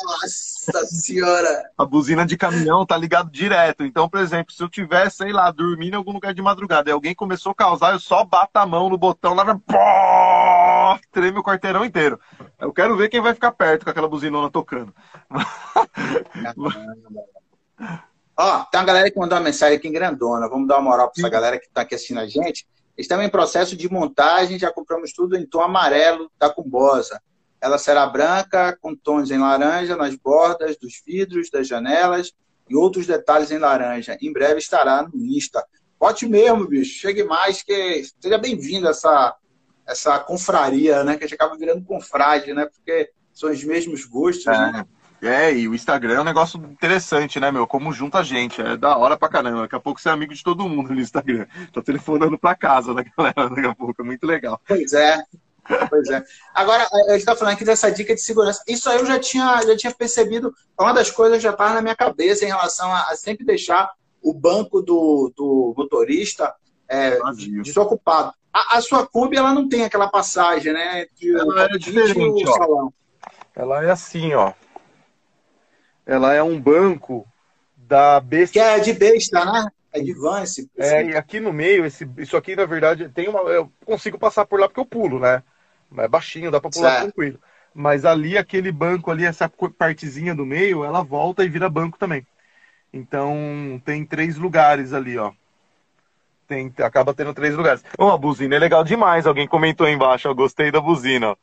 Nossa 0.03 0.85
senhora! 0.85 1.69
A 1.77 1.85
buzina 1.85 2.25
de 2.25 2.37
caminhão 2.37 2.85
tá 2.85 2.97
ligado 2.97 3.29
direto. 3.29 3.83
Então, 3.83 4.09
por 4.09 4.19
exemplo, 4.19 4.53
se 4.53 4.61
eu 4.61 4.69
tiver, 4.69 5.09
sei 5.11 5.31
lá, 5.31 5.51
dormindo 5.51 5.93
em 5.93 5.97
algum 5.97 6.11
lugar 6.11 6.33
de 6.33 6.41
madrugada 6.41 6.89
e 6.89 6.93
alguém 6.93 7.15
começou 7.15 7.51
a 7.51 7.55
causar, 7.55 7.93
eu 7.93 7.99
só 7.99 8.23
bato 8.23 8.57
a 8.57 8.65
mão 8.65 8.89
no 8.89 8.97
botão, 8.97 9.33
lá 9.33 9.45
pô, 9.55 11.01
treme 11.11 11.39
o 11.39 11.43
quarteirão 11.43 11.85
inteiro. 11.85 12.19
Eu 12.59 12.73
quero 12.73 12.95
ver 12.97 13.09
quem 13.09 13.21
vai 13.21 13.33
ficar 13.33 13.51
perto 13.51 13.83
com 13.83 13.89
aquela 13.89 14.07
buzinona 14.07 14.49
tocando. 14.49 14.93
Ó, 18.37 18.63
tem 18.65 18.79
uma 18.79 18.85
galera 18.85 19.11
que 19.11 19.19
mandou 19.19 19.37
uma 19.37 19.43
mensagem 19.43 19.77
aqui 19.77 19.87
em 19.87 19.93
grandona. 19.93 20.49
Vamos 20.49 20.67
dar 20.67 20.75
uma 20.77 20.89
moral 20.89 21.11
para 21.11 21.21
essa 21.21 21.29
galera 21.29 21.59
que 21.59 21.65
está 21.65 21.81
aqui 21.81 21.95
assistindo 21.95 22.19
a 22.19 22.27
gente. 22.27 22.65
Estamos 22.97 23.25
em 23.25 23.29
processo 23.29 23.75
de 23.75 23.89
montagem, 23.91 24.59
já 24.59 24.71
compramos 24.71 25.11
tudo 25.13 25.35
em 25.35 25.45
tom 25.45 25.61
amarelo 25.61 26.31
da 26.37 26.49
Cumbosa. 26.49 27.21
Ela 27.61 27.77
será 27.77 28.05
branca, 28.07 28.77
com 28.81 28.95
tons 28.95 29.29
em 29.29 29.37
laranja 29.37 29.95
nas 29.95 30.15
bordas 30.15 30.77
dos 30.77 31.01
vidros, 31.05 31.49
das 31.51 31.67
janelas 31.67 32.33
e 32.69 32.75
outros 32.75 33.05
detalhes 33.05 33.51
em 33.51 33.59
laranja. 33.59 34.17
Em 34.21 34.33
breve 34.33 34.59
estará 34.59 35.03
no 35.03 35.25
Insta. 35.25 35.63
Bote 35.99 36.27
mesmo, 36.27 36.67
bicho. 36.67 36.99
Chegue 36.99 37.23
mais, 37.23 37.61
que 37.61 38.03
seja 38.19 38.37
bem-vindo 38.37 38.87
a 38.87 38.91
essa, 38.91 39.35
essa 39.87 40.19
confraria, 40.19 41.03
né? 41.03 41.15
Que 41.15 41.25
a 41.25 41.27
gente 41.27 41.35
acaba 41.35 41.55
virando 41.55 41.85
confrade, 41.85 42.53
né? 42.53 42.65
Porque 42.65 43.11
são 43.33 43.51
os 43.51 43.63
mesmos 43.63 44.05
gostos, 44.05 44.47
é. 44.47 44.71
né? 44.71 44.85
É, 45.21 45.53
e 45.53 45.67
o 45.67 45.75
Instagram 45.75 46.15
é 46.15 46.21
um 46.21 46.25
negócio 46.25 46.57
interessante, 46.63 47.39
né, 47.39 47.51
meu? 47.51 47.67
Como 47.67 47.93
junta 47.93 48.17
a 48.19 48.23
gente. 48.23 48.59
É 48.59 48.75
da 48.75 48.97
hora 48.97 49.15
pra 49.15 49.29
caramba. 49.29 49.61
Daqui 49.61 49.75
a 49.75 49.79
pouco 49.79 50.01
você 50.01 50.09
é 50.09 50.11
amigo 50.11 50.33
de 50.33 50.43
todo 50.43 50.67
mundo 50.67 50.91
no 50.91 50.99
Instagram. 50.99 51.45
Tá 51.71 51.79
telefonando 51.79 52.39
pra 52.39 52.55
casa 52.55 52.91
da 52.91 53.03
galera 53.03 53.49
daqui 53.49 53.67
a 53.67 53.75
pouco. 53.75 54.01
É 54.01 54.05
muito 54.05 54.25
legal. 54.25 54.59
Pois 54.67 54.93
é. 54.93 55.23
Pois 55.89 56.09
é. 56.09 56.23
Agora, 56.53 56.87
a 56.91 57.11
gente 57.11 57.19
está 57.19 57.35
falando 57.35 57.53
aqui 57.53 57.65
dessa 57.65 57.91
dica 57.91 58.13
de 58.13 58.21
segurança. 58.21 58.63
Isso 58.67 58.89
aí 58.89 58.99
eu 58.99 59.05
já 59.05 59.19
tinha, 59.19 59.61
já 59.61 59.75
tinha 59.75 59.93
percebido. 59.93 60.53
Uma 60.79 60.93
das 60.93 61.09
coisas 61.09 61.41
já 61.41 61.51
estava 61.51 61.73
na 61.73 61.81
minha 61.81 61.95
cabeça 61.95 62.45
em 62.45 62.49
relação 62.49 62.91
a, 62.91 63.09
a, 63.09 63.15
sempre 63.15 63.45
deixar 63.45 63.91
o 64.21 64.33
banco 64.33 64.81
do, 64.81 65.31
do 65.35 65.73
motorista 65.77 66.53
é, 66.87 67.17
desocupado. 67.63 68.33
A, 68.53 68.77
a, 68.77 68.81
sua 68.81 69.07
Kombi, 69.07 69.37
ela 69.37 69.53
não 69.53 69.67
tem 69.67 69.83
aquela 69.83 70.09
passagem, 70.09 70.73
né? 70.73 71.05
ela 71.23 71.63
é 71.63 71.77
diferente, 71.77 72.43
ó. 72.47 72.89
Ela 73.55 73.83
é 73.83 73.91
assim, 73.91 74.33
ó. 74.33 74.53
ela 76.05 76.33
é 76.33 76.43
um 76.43 76.59
banco 76.59 77.25
da 77.77 78.19
besta. 78.19 78.53
Que 78.53 78.59
é 78.59 78.79
de 78.79 78.93
besta, 78.93 79.45
né? 79.45 79.67
É 79.93 79.99
de 79.99 80.13
van 80.13 80.41
esse. 80.41 80.69
É, 80.77 81.03
e 81.03 81.17
aqui 81.17 81.39
no 81.39 81.51
meio, 81.51 81.85
esse, 81.85 82.09
isso 82.17 82.37
aqui, 82.37 82.55
na 82.55 82.65
verdade, 82.65 83.09
tem 83.09 83.27
uma. 83.27 83.41
Eu 83.41 83.71
consigo 83.85 84.17
passar 84.17 84.45
por 84.45 84.59
lá 84.59 84.67
porque 84.67 84.79
eu 84.79 84.85
pulo, 84.85 85.19
né? 85.19 85.43
É 85.97 86.07
baixinho, 86.07 86.51
dá 86.51 86.59
pra 86.59 86.69
pular 86.69 86.91
certo. 86.91 87.03
tranquilo. 87.03 87.39
Mas 87.73 88.05
ali, 88.05 88.37
aquele 88.37 88.71
banco 88.71 89.11
ali, 89.11 89.25
essa 89.25 89.49
partezinha 89.77 90.35
do 90.35 90.45
meio, 90.45 90.83
ela 90.83 91.03
volta 91.03 91.43
e 91.43 91.49
vira 91.49 91.69
banco 91.69 91.97
também. 91.97 92.25
Então, 92.93 93.81
tem 93.85 94.05
três 94.05 94.37
lugares 94.37 94.93
ali, 94.93 95.17
ó. 95.17 95.31
Tem, 96.47 96.73
acaba 96.79 97.13
tendo 97.13 97.33
três 97.33 97.55
lugares. 97.55 97.83
Oh, 97.97 98.09
a 98.09 98.17
buzina 98.17 98.55
é 98.55 98.59
legal 98.59 98.83
demais. 98.83 99.25
Alguém 99.25 99.47
comentou 99.47 99.87
aí 99.87 99.93
embaixo, 99.93 100.27
eu 100.27 100.35
gostei 100.35 100.69
da 100.69 100.81
buzina. 100.81 101.37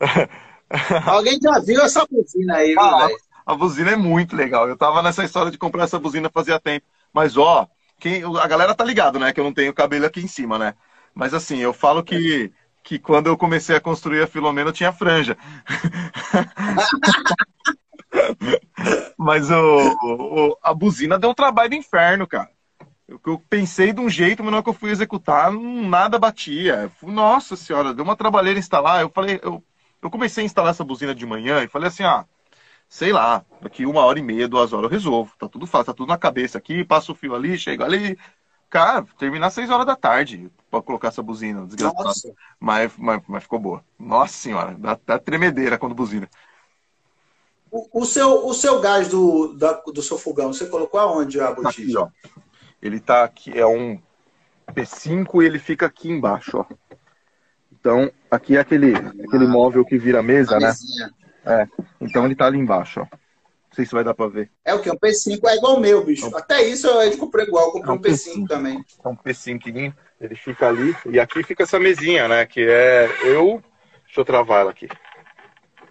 Alguém 1.06 1.38
já 1.40 1.58
viu 1.60 1.82
essa 1.82 2.06
buzina 2.10 2.56
aí, 2.56 2.74
ah, 2.78 3.08
A 3.44 3.54
buzina 3.54 3.90
é 3.90 3.96
muito 3.96 4.34
legal. 4.34 4.66
Eu 4.66 4.76
tava 4.76 5.02
nessa 5.02 5.22
história 5.22 5.50
de 5.50 5.58
comprar 5.58 5.84
essa 5.84 5.98
buzina 5.98 6.30
fazia 6.32 6.58
tempo. 6.58 6.86
Mas, 7.12 7.36
ó, 7.36 7.68
quem, 8.00 8.22
a 8.24 8.46
galera 8.46 8.74
tá 8.74 8.84
ligado, 8.84 9.18
né? 9.18 9.32
Que 9.32 9.40
eu 9.40 9.44
não 9.44 9.52
tenho 9.52 9.74
cabelo 9.74 10.06
aqui 10.06 10.20
em 10.20 10.28
cima, 10.28 10.58
né? 10.58 10.74
Mas 11.14 11.34
assim, 11.34 11.58
eu 11.58 11.72
falo 11.72 12.02
que, 12.02 12.50
que 12.84 12.98
quando 12.98 13.28
eu 13.28 13.36
comecei 13.36 13.74
a 13.74 13.80
construir 13.80 14.22
a 14.22 14.26
Filomena, 14.26 14.68
eu 14.68 14.72
tinha 14.72 14.92
franja. 14.92 15.36
Mas 19.16 19.50
o, 19.50 19.54
o, 20.02 20.58
a 20.62 20.74
buzina 20.74 21.18
deu 21.18 21.30
um 21.30 21.34
trabalho 21.34 21.70
do 21.70 21.76
inferno, 21.76 22.26
cara. 22.26 22.50
Eu, 23.08 23.20
eu 23.26 23.38
pensei 23.48 23.92
de 23.92 24.00
um 24.00 24.08
jeito, 24.08 24.42
mas 24.42 24.50
na 24.50 24.58
hora 24.58 24.64
que 24.64 24.70
eu 24.70 24.74
fui 24.74 24.90
executar, 24.90 25.50
nada 25.52 26.18
batia. 26.18 26.92
Nossa 27.02 27.56
senhora, 27.56 27.94
deu 27.94 28.04
uma 28.04 28.16
trabalheira 28.16 28.58
instalar. 28.58 29.00
Eu 29.02 29.10
falei, 29.10 29.40
eu, 29.42 29.64
eu 30.02 30.10
comecei 30.10 30.42
a 30.44 30.46
instalar 30.46 30.70
essa 30.72 30.84
buzina 30.84 31.14
de 31.14 31.26
manhã 31.26 31.62
e 31.62 31.68
falei 31.68 31.88
assim, 31.88 32.04
ah, 32.04 32.26
sei 32.88 33.12
lá, 33.12 33.44
daqui 33.62 33.86
uma 33.86 34.02
hora 34.04 34.18
e 34.18 34.22
meia, 34.22 34.48
duas 34.48 34.72
horas 34.72 34.84
eu 34.84 34.90
resolvo. 34.90 35.34
Tá 35.38 35.48
tudo 35.48 35.66
fácil, 35.66 35.86
tá 35.86 35.94
tudo 35.94 36.08
na 36.08 36.18
cabeça 36.18 36.58
aqui, 36.58 36.84
passo 36.84 37.12
o 37.12 37.14
fio 37.14 37.34
ali, 37.34 37.58
chego 37.58 37.82
ali. 37.84 38.18
Cara, 38.70 39.06
terminar 39.18 39.48
às 39.48 39.54
seis 39.54 39.70
horas 39.70 39.86
da 39.86 39.94
tarde 39.94 40.50
pra 40.70 40.82
colocar 40.82 41.08
essa 41.08 41.22
buzina, 41.22 41.66
desgraçada. 41.66 42.34
Mas, 42.58 42.92
mas, 42.98 43.22
mas, 43.28 43.42
ficou 43.42 43.58
boa. 43.58 43.84
Nossa 43.98 44.32
senhora, 44.32 44.74
dá, 44.78 44.98
dá 45.06 45.18
tremedeira 45.18 45.78
quando 45.78 45.94
buzina. 45.94 46.28
O, 47.70 48.02
o, 48.02 48.04
seu, 48.04 48.46
o 48.46 48.54
seu 48.54 48.80
gás 48.80 49.08
do, 49.08 49.54
da, 49.54 49.72
do 49.72 50.02
seu 50.02 50.18
fogão, 50.18 50.52
você 50.52 50.66
colocou 50.66 50.98
aonde 50.98 51.40
a 51.40 51.52
botija? 51.52 52.00
Aqui, 52.00 52.12
ó. 52.26 52.32
Ele 52.82 53.00
tá 53.00 53.24
aqui, 53.24 53.56
é 53.58 53.66
um 53.66 54.00
P5 54.72 55.42
e 55.42 55.46
ele 55.46 55.58
fica 55.58 55.86
aqui 55.86 56.10
embaixo, 56.10 56.58
ó. 56.58 56.66
Então, 57.72 58.10
aqui 58.30 58.56
é 58.56 58.60
aquele, 58.60 58.94
aquele 58.94 59.46
móvel 59.46 59.84
que 59.84 59.98
vira 59.98 60.22
mesa, 60.22 60.58
né? 60.58 60.68
Mesinha. 60.68 61.12
É. 61.44 61.68
Então 62.00 62.24
ele 62.24 62.34
tá 62.34 62.46
ali 62.46 62.58
embaixo, 62.58 63.00
ó. 63.00 63.23
Não 63.74 63.76
sei 63.76 63.86
se 63.86 63.92
vai 63.92 64.04
dar 64.04 64.14
pra 64.14 64.28
ver. 64.28 64.52
É 64.64 64.72
o 64.72 64.80
que? 64.80 64.88
Um 64.88 64.96
P5 64.96 65.40
é 65.48 65.56
igual 65.56 65.74
o 65.74 65.80
meu, 65.80 66.04
bicho. 66.04 66.28
Então, 66.28 66.38
Até 66.38 66.62
isso 66.62 66.86
eu 66.86 67.18
comprei 67.18 67.44
igual, 67.44 67.66
eu 67.74 67.82
comprei 67.82 67.90
é 67.90 67.92
um, 67.92 67.96
um 67.96 68.00
P5, 68.00 68.42
P5, 68.42 68.46
também. 68.46 68.84
É 69.04 69.08
um 69.08 69.16
P5, 69.16 69.94
ele 70.20 70.36
fica 70.36 70.68
ali. 70.68 70.96
E 71.10 71.18
aqui 71.18 71.42
fica 71.42 71.64
essa 71.64 71.80
mesinha, 71.80 72.28
né? 72.28 72.46
Que 72.46 72.60
é 72.60 73.10
eu. 73.24 73.60
Deixa 74.04 74.20
eu 74.20 74.24
travar 74.24 74.60
ela 74.60 74.70
aqui. 74.70 74.86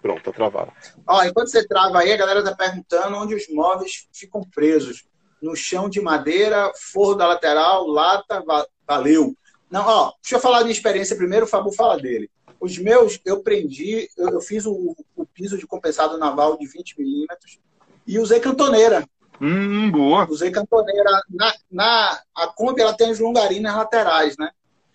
Pronto, 0.00 0.22
tá 0.22 0.32
travada. 0.32 0.72
Ó, 1.06 1.22
enquanto 1.24 1.48
você 1.48 1.66
trava 1.68 1.98
aí, 1.98 2.10
a 2.10 2.16
galera 2.16 2.42
tá 2.42 2.54
perguntando 2.54 3.18
onde 3.18 3.34
os 3.34 3.48
móveis 3.50 4.08
ficam 4.10 4.40
presos. 4.42 5.04
No 5.42 5.54
chão 5.54 5.90
de 5.90 6.00
madeira, 6.00 6.72
forro 6.90 7.14
da 7.14 7.26
lateral, 7.26 7.86
lata, 7.86 8.42
valeu. 8.88 9.36
Não, 9.70 9.86
ó, 9.86 10.12
deixa 10.22 10.36
eu 10.36 10.40
falar 10.40 10.60
minha 10.60 10.72
experiência 10.72 11.16
primeiro, 11.16 11.44
o 11.44 11.48
Fabu 11.48 11.70
fala 11.70 12.00
dele. 12.00 12.30
Os 12.58 12.78
meus, 12.78 13.20
eu 13.26 13.42
prendi, 13.42 14.08
eu, 14.16 14.30
eu 14.30 14.40
fiz 14.40 14.64
o, 14.64 14.96
o, 15.14 15.26
piso 15.26 15.58
de 15.58 15.66
compensado 15.66 16.16
naval 16.16 16.56
de 16.56 16.66
20 16.66 16.98
milímetros 16.98 17.58
e 18.06 18.18
usei 18.18 18.40
cantoneira. 18.40 19.06
Hum, 19.40 19.90
boa. 19.90 20.26
Usei 20.30 20.50
cantoneira. 20.50 21.22
Na, 21.28 21.54
na, 21.70 22.22
a 22.34 22.46
Kombi, 22.46 22.80
ela 22.80 22.96
tem 22.96 23.10
as 23.10 23.18
longarinas 23.18 23.74
laterais, 23.74 24.36
né? 24.38 24.50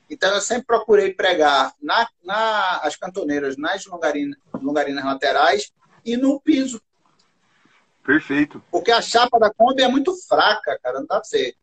Então, 0.09 0.33
eu 0.33 0.41
sempre 0.41 0.65
procurei 0.65 1.13
pregar 1.13 1.73
na, 1.81 2.07
na, 2.23 2.77
as 2.77 2.95
cantoneiras 2.95 3.57
nas 3.57 3.85
longarinas, 3.85 4.37
longarinas 4.53 5.05
laterais 5.05 5.71
e 6.03 6.17
no 6.17 6.39
piso. 6.39 6.81
Perfeito. 8.03 8.63
Porque 8.71 8.91
a 8.91 9.01
chapa 9.01 9.37
da 9.39 9.53
Kombi 9.53 9.83
é 9.83 9.87
muito 9.87 10.15
fraca, 10.27 10.79
cara. 10.81 10.99
Não 10.99 11.05
dá 11.05 11.19
pra 11.19 11.23
você 11.23 11.53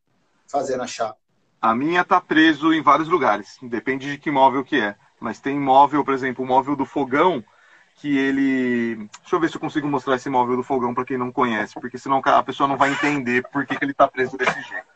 fazer 0.46 0.76
na 0.76 0.86
chapa. 0.86 1.18
A 1.60 1.74
minha 1.74 2.04
tá 2.04 2.20
preso 2.20 2.72
em 2.72 2.82
vários 2.82 3.08
lugares. 3.08 3.56
Depende 3.62 4.12
de 4.12 4.18
que 4.18 4.30
móvel 4.30 4.62
que 4.62 4.80
é. 4.80 4.94
Mas 5.18 5.40
tem 5.40 5.58
móvel, 5.58 6.04
por 6.04 6.14
exemplo, 6.14 6.44
o 6.44 6.46
móvel 6.46 6.76
do 6.76 6.84
fogão, 6.84 7.42
que 7.96 8.16
ele. 8.16 8.96
Deixa 9.20 9.36
eu 9.36 9.40
ver 9.40 9.48
se 9.48 9.56
eu 9.56 9.60
consigo 9.60 9.88
mostrar 9.88 10.16
esse 10.16 10.28
móvel 10.28 10.56
do 10.56 10.62
fogão 10.62 10.94
para 10.94 11.04
quem 11.04 11.18
não 11.18 11.32
conhece, 11.32 11.74
porque 11.74 11.98
senão 11.98 12.20
a 12.24 12.42
pessoa 12.42 12.68
não 12.68 12.76
vai 12.76 12.92
entender 12.92 13.46
por 13.50 13.66
que, 13.66 13.76
que 13.76 13.84
ele 13.84 13.92
está 13.92 14.06
preso 14.06 14.36
desse 14.36 14.60
jeito. 14.62 14.86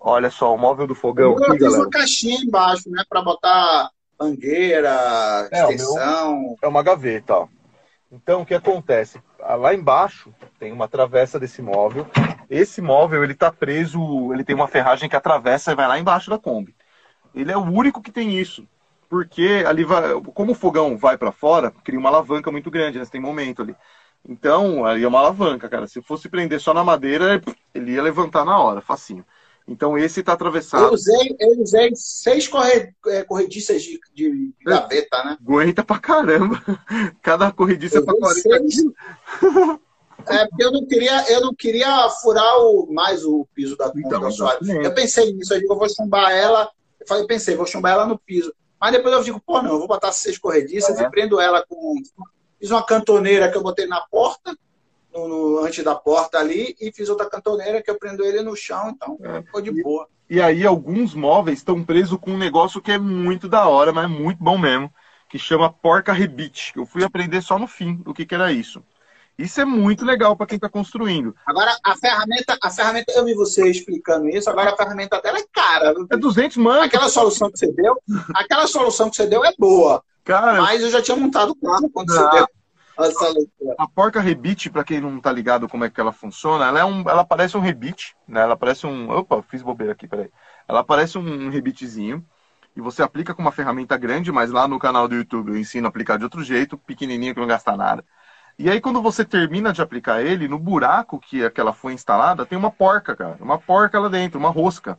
Olha 0.00 0.30
só, 0.30 0.52
o 0.52 0.58
móvel 0.58 0.86
do 0.86 0.94
fogão. 0.94 1.32
Eu 1.32 1.36
aqui, 1.36 1.52
fiz 1.52 1.60
galera. 1.60 1.82
uma 1.82 1.90
caixinha 1.90 2.40
embaixo, 2.40 2.90
né, 2.90 3.04
para 3.08 3.22
botar 3.22 3.90
mangueira, 4.18 5.48
é, 5.52 5.62
extensão. 5.62 6.56
É 6.60 6.66
uma 6.66 6.82
gaveta, 6.82 7.34
ó. 7.34 7.48
Então, 8.10 8.42
o 8.42 8.46
que 8.46 8.54
acontece? 8.54 9.22
Ah, 9.40 9.54
lá 9.54 9.74
embaixo 9.74 10.34
tem 10.58 10.72
uma 10.72 10.88
travessa 10.88 11.38
desse 11.38 11.62
móvel. 11.62 12.06
Esse 12.50 12.82
móvel, 12.82 13.24
ele 13.24 13.34
tá 13.34 13.50
preso, 13.50 14.32
ele 14.32 14.44
tem 14.44 14.54
uma 14.54 14.68
ferragem 14.68 15.08
que 15.08 15.16
atravessa 15.16 15.72
e 15.72 15.74
vai 15.74 15.88
lá 15.88 15.98
embaixo 15.98 16.28
da 16.28 16.38
Kombi. 16.38 16.74
Ele 17.34 17.50
é 17.50 17.56
o 17.56 17.62
único 17.62 18.02
que 18.02 18.12
tem 18.12 18.38
isso. 18.38 18.66
Porque 19.12 19.62
ali 19.66 19.84
vai, 19.84 20.18
como 20.32 20.52
o 20.52 20.54
fogão 20.54 20.96
vai 20.96 21.18
para 21.18 21.30
fora, 21.30 21.70
cria 21.84 22.00
uma 22.00 22.08
alavanca 22.08 22.50
muito 22.50 22.70
grande, 22.70 22.98
né? 22.98 23.04
Você 23.04 23.10
tem 23.10 23.20
momento 23.20 23.60
ali. 23.60 23.76
Então, 24.26 24.86
ali 24.86 25.04
é 25.04 25.06
uma 25.06 25.18
alavanca, 25.18 25.68
cara. 25.68 25.86
Se 25.86 26.00
fosse 26.00 26.30
prender 26.30 26.58
só 26.58 26.72
na 26.72 26.82
madeira, 26.82 27.38
ele 27.74 27.92
ia 27.92 28.02
levantar 28.02 28.42
na 28.42 28.58
hora, 28.58 28.80
facinho. 28.80 29.22
Então 29.68 29.98
esse 29.98 30.20
está 30.20 30.32
atravessado. 30.32 30.84
Eu 30.84 30.94
usei, 30.94 31.36
eu 31.38 31.60
usei 31.60 31.90
seis 31.94 32.48
corre, 32.48 32.94
é, 33.08 33.22
corrediças 33.22 33.82
de, 33.82 34.00
de 34.14 34.54
gaveta, 34.64 35.22
né? 35.24 35.36
Aguenta 35.38 35.84
pra 35.84 35.98
caramba. 35.98 36.62
Cada 37.20 37.52
corrediça 37.52 37.98
é 37.98 38.00
pra 38.00 38.14
40 38.14 38.40
seis... 38.40 38.76
É, 40.26 40.46
porque 40.46 40.64
eu 40.64 40.72
não 40.72 40.86
queria, 40.86 41.32
eu 41.32 41.40
não 41.42 41.54
queria 41.54 42.08
furar 42.22 42.58
o, 42.60 42.90
mais 42.90 43.24
o 43.26 43.46
piso 43.54 43.76
da, 43.76 43.92
então, 43.94 44.22
da 44.22 44.30
sua 44.30 44.56
Eu 44.62 44.94
pensei 44.94 45.34
nisso, 45.34 45.52
eu 45.52 45.60
digo, 45.60 45.74
eu 45.74 45.78
vou 45.78 45.88
chumbar 45.90 46.30
ela 46.30 46.70
eu 47.02 47.06
falei, 47.06 47.26
pensei, 47.26 47.56
vou 47.56 47.66
chumbar 47.66 47.92
ela 47.92 48.06
no 48.06 48.16
piso. 48.16 48.54
Mas 48.82 48.90
depois 48.90 49.14
eu 49.14 49.22
digo, 49.22 49.40
pô, 49.40 49.62
não, 49.62 49.74
eu 49.74 49.78
vou 49.78 49.86
botar 49.86 50.10
seis 50.10 50.36
corrediças 50.36 50.98
e 50.98 51.08
prendo 51.08 51.40
ela 51.40 51.64
com. 51.64 51.94
Fiz 52.58 52.68
uma 52.68 52.84
cantoneira 52.84 53.48
que 53.48 53.56
eu 53.56 53.62
botei 53.62 53.86
na 53.86 54.00
porta, 54.00 54.58
no, 55.14 55.28
no, 55.28 55.58
antes 55.60 55.84
da 55.84 55.94
porta 55.94 56.38
ali, 56.38 56.74
e 56.80 56.90
fiz 56.90 57.08
outra 57.08 57.30
cantoneira 57.30 57.80
que 57.80 57.88
eu 57.88 57.96
prendo 57.96 58.24
ele 58.24 58.42
no 58.42 58.56
chão, 58.56 58.90
então 58.90 59.16
é. 59.22 59.40
ficou 59.42 59.60
de 59.60 59.70
boa. 59.82 60.08
E, 60.28 60.34
e 60.34 60.42
aí, 60.42 60.66
alguns 60.66 61.14
móveis 61.14 61.58
estão 61.58 61.84
presos 61.84 62.18
com 62.20 62.32
um 62.32 62.38
negócio 62.38 62.82
que 62.82 62.90
é 62.90 62.98
muito 62.98 63.48
da 63.48 63.68
hora, 63.68 63.92
mas 63.92 64.06
é 64.06 64.08
muito 64.08 64.42
bom 64.42 64.58
mesmo, 64.58 64.92
que 65.28 65.38
chama 65.38 65.72
porca 65.72 66.12
rebite. 66.12 66.72
Eu 66.74 66.84
fui 66.84 67.04
aprender 67.04 67.40
só 67.40 67.60
no 67.60 67.68
fim 67.68 68.02
o 68.04 68.12
que, 68.12 68.26
que 68.26 68.34
era 68.34 68.50
isso. 68.50 68.82
Isso 69.38 69.60
é 69.60 69.64
muito 69.64 70.04
legal 70.04 70.36
para 70.36 70.46
quem 70.46 70.56
está 70.56 70.68
construindo. 70.68 71.34
Agora, 71.46 71.76
a 71.82 71.96
ferramenta, 71.96 72.58
a 72.62 72.70
ferramenta, 72.70 73.12
eu 73.12 73.24
vi 73.24 73.34
você 73.34 73.68
explicando 73.68 74.28
isso, 74.28 74.48
agora 74.50 74.72
a 74.72 74.76
ferramenta 74.76 75.20
dela 75.20 75.38
é 75.38 75.44
cara. 75.52 75.94
É 76.10 76.16
200 76.16 76.56
mano. 76.58 76.82
Aquela 76.82 77.08
solução 77.08 77.50
que 77.50 77.58
você 77.58 77.72
deu, 77.72 77.98
aquela 78.34 78.66
solução 78.66 79.08
que 79.08 79.16
você 79.16 79.26
deu 79.26 79.44
é 79.44 79.52
boa. 79.58 80.02
Cara, 80.24 80.60
mas 80.60 80.82
eu 80.82 80.90
já 80.90 81.02
tinha 81.02 81.16
montado 81.16 81.50
o 81.50 81.56
carro 81.56 81.90
quando 81.90 82.12
você 82.12 82.30
deu. 82.30 82.46
A 83.78 83.88
porca 83.88 84.20
rebite, 84.20 84.70
para 84.70 84.84
quem 84.84 85.00
não 85.00 85.18
tá 85.18 85.32
ligado 85.32 85.68
como 85.68 85.84
é 85.84 85.90
que 85.90 86.00
ela 86.00 86.12
funciona, 86.12 86.66
ela 86.66 86.78
é 86.78 86.84
um, 86.84 87.00
ela 87.08 87.24
parece 87.24 87.56
um 87.56 87.60
rebite, 87.60 88.14
né? 88.28 88.42
Ela 88.42 88.56
parece 88.56 88.86
um, 88.86 89.10
opa, 89.10 89.42
fiz 89.42 89.62
bobeira 89.62 89.92
aqui, 89.92 90.06
peraí. 90.06 90.30
Ela 90.68 90.84
parece 90.84 91.18
um 91.18 91.48
rebitezinho 91.48 92.24
e 92.76 92.80
você 92.80 93.02
aplica 93.02 93.34
com 93.34 93.42
uma 93.42 93.50
ferramenta 93.50 93.96
grande, 93.96 94.30
mas 94.30 94.50
lá 94.50 94.68
no 94.68 94.78
canal 94.78 95.08
do 95.08 95.14
YouTube 95.14 95.50
eu 95.50 95.58
ensino 95.58 95.86
a 95.86 95.88
aplicar 95.88 96.18
de 96.18 96.24
outro 96.24 96.44
jeito, 96.44 96.78
pequenininho 96.78 97.34
que 97.34 97.40
não 97.40 97.46
gasta 97.46 97.76
nada. 97.76 98.04
E 98.58 98.70
aí, 98.70 98.80
quando 98.80 99.02
você 99.02 99.24
termina 99.24 99.72
de 99.72 99.82
aplicar 99.82 100.22
ele, 100.22 100.48
no 100.48 100.58
buraco 100.58 101.18
que 101.18 101.44
aquela 101.44 101.72
foi 101.72 101.92
instalada, 101.92 102.46
tem 102.46 102.56
uma 102.58 102.70
porca, 102.70 103.16
cara. 103.16 103.36
Uma 103.40 103.58
porca 103.58 103.98
lá 103.98 104.08
dentro, 104.08 104.38
uma 104.38 104.50
rosca. 104.50 104.98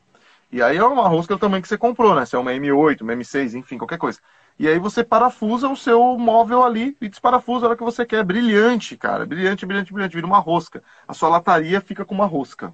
E 0.51 0.61
aí 0.61 0.77
é 0.77 0.83
uma 0.83 1.07
rosca 1.07 1.37
também 1.37 1.61
que 1.61 1.67
você 1.67 1.77
comprou, 1.77 2.13
né? 2.15 2.25
Se 2.25 2.35
é 2.35 2.39
uma 2.39 2.53
M8, 2.53 3.01
uma 3.01 3.13
M6, 3.13 3.55
enfim, 3.55 3.77
qualquer 3.77 3.97
coisa. 3.97 4.19
E 4.59 4.67
aí 4.67 4.77
você 4.77 5.03
parafusa 5.03 5.67
o 5.67 5.75
seu 5.75 6.15
móvel 6.17 6.63
ali 6.63 6.95
e 7.01 7.09
desparafusa 7.09 7.65
a 7.65 7.69
hora 7.69 7.77
que 7.77 7.83
você 7.83 8.05
quer. 8.05 8.23
Brilhante, 8.23 8.95
cara. 8.95 9.25
Brilhante, 9.25 9.65
brilhante, 9.65 9.91
brilhante. 9.91 10.15
Vira 10.15 10.27
uma 10.27 10.37
rosca. 10.39 10.83
A 11.07 11.13
sua 11.13 11.29
lataria 11.29 11.81
fica 11.81 12.05
com 12.05 12.13
uma 12.13 12.27
rosca. 12.27 12.73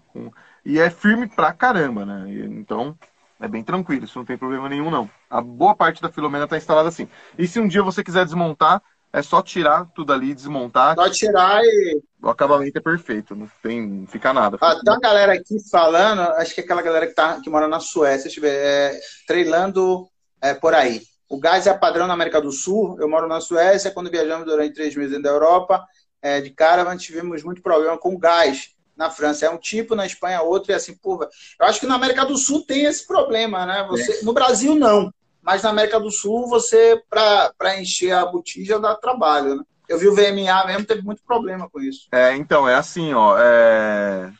E 0.65 0.77
é 0.77 0.89
firme 0.89 1.27
pra 1.27 1.53
caramba, 1.53 2.05
né? 2.05 2.25
Então, 2.45 2.97
é 3.39 3.47
bem 3.47 3.63
tranquilo. 3.63 4.03
Isso 4.03 4.19
não 4.19 4.25
tem 4.25 4.37
problema 4.37 4.67
nenhum, 4.67 4.91
não. 4.91 5.09
A 5.29 5.39
boa 5.39 5.73
parte 5.73 6.01
da 6.01 6.11
Filomena 6.11 6.43
está 6.43 6.57
instalada 6.57 6.89
assim. 6.89 7.07
E 7.37 7.47
se 7.47 7.59
um 7.61 7.67
dia 7.67 7.81
você 7.81 8.03
quiser 8.03 8.25
desmontar, 8.25 8.81
é 9.11 9.21
só 9.21 9.41
tirar 9.41 9.85
tudo 9.93 10.13
ali, 10.13 10.33
desmontar. 10.33 10.95
Só 10.95 11.09
tirar 11.09 11.63
e. 11.63 12.01
O 12.21 12.29
acabamento 12.29 12.77
é 12.77 12.81
perfeito, 12.81 13.33
não 13.33 13.49
tem, 13.63 13.81
não 13.81 14.07
fica 14.07 14.33
nada. 14.33 14.57
Ah, 14.59 14.75
tem 14.75 14.93
uma 14.93 14.99
galera 14.99 15.33
aqui 15.33 15.57
falando, 15.71 16.19
acho 16.19 16.53
que 16.53 16.59
é 16.59 16.63
aquela 16.65 16.81
galera 16.81 17.07
que, 17.07 17.13
tá, 17.13 17.39
que 17.41 17.49
mora 17.49 17.65
na 17.65 17.79
Suécia, 17.79 18.27
estiver 18.27 18.53
é, 18.53 18.99
treinando 19.25 20.05
é, 20.41 20.53
por 20.53 20.73
aí. 20.73 21.01
O 21.29 21.39
gás 21.39 21.65
é 21.65 21.73
padrão 21.73 22.07
na 22.07 22.13
América 22.13 22.41
do 22.41 22.51
Sul. 22.51 22.97
Eu 22.99 23.07
moro 23.07 23.27
na 23.27 23.39
Suécia. 23.39 23.91
Quando 23.91 24.09
viajamos 24.09 24.45
durante 24.45 24.73
três 24.73 24.95
meses 24.95 25.21
da 25.21 25.29
Europa, 25.29 25.85
é, 26.21 26.41
de 26.41 26.49
Caravan, 26.49 26.97
tivemos 26.97 27.43
muito 27.43 27.61
problema 27.61 27.97
com 27.97 28.17
gás 28.17 28.71
na 28.97 29.11
França. 29.11 29.45
É 29.45 29.49
um 29.49 29.57
tipo, 29.57 29.95
na 29.95 30.07
Espanha 30.07 30.41
outro, 30.41 30.71
e 30.71 30.75
assim, 30.75 30.95
pô, 30.95 31.23
eu 31.23 31.65
acho 31.67 31.79
que 31.79 31.85
na 31.85 31.95
América 31.95 32.25
do 32.25 32.35
Sul 32.35 32.65
tem 32.65 32.85
esse 32.85 33.05
problema, 33.05 33.65
né? 33.65 33.85
Você, 33.89 34.11
é. 34.11 34.23
No 34.23 34.33
Brasil, 34.33 34.75
não. 34.75 35.13
Mas 35.41 35.63
na 35.63 35.69
América 35.69 35.99
do 35.99 36.11
Sul, 36.11 36.47
você, 36.47 37.01
para 37.09 37.79
encher 37.79 38.11
a 38.11 38.25
botija, 38.25 38.79
dá 38.79 38.95
trabalho, 38.95 39.55
né? 39.55 39.63
Eu 39.87 39.97
vi 39.97 40.07
o 40.07 40.13
VMA 40.13 40.67
mesmo, 40.67 40.85
teve 40.85 41.01
muito 41.01 41.23
problema 41.23 41.67
com 41.67 41.81
isso. 41.81 42.07
É, 42.11 42.35
então, 42.35 42.69
é 42.69 42.75
assim, 42.75 43.13
ó. 43.13 43.35
É... 43.39 44.31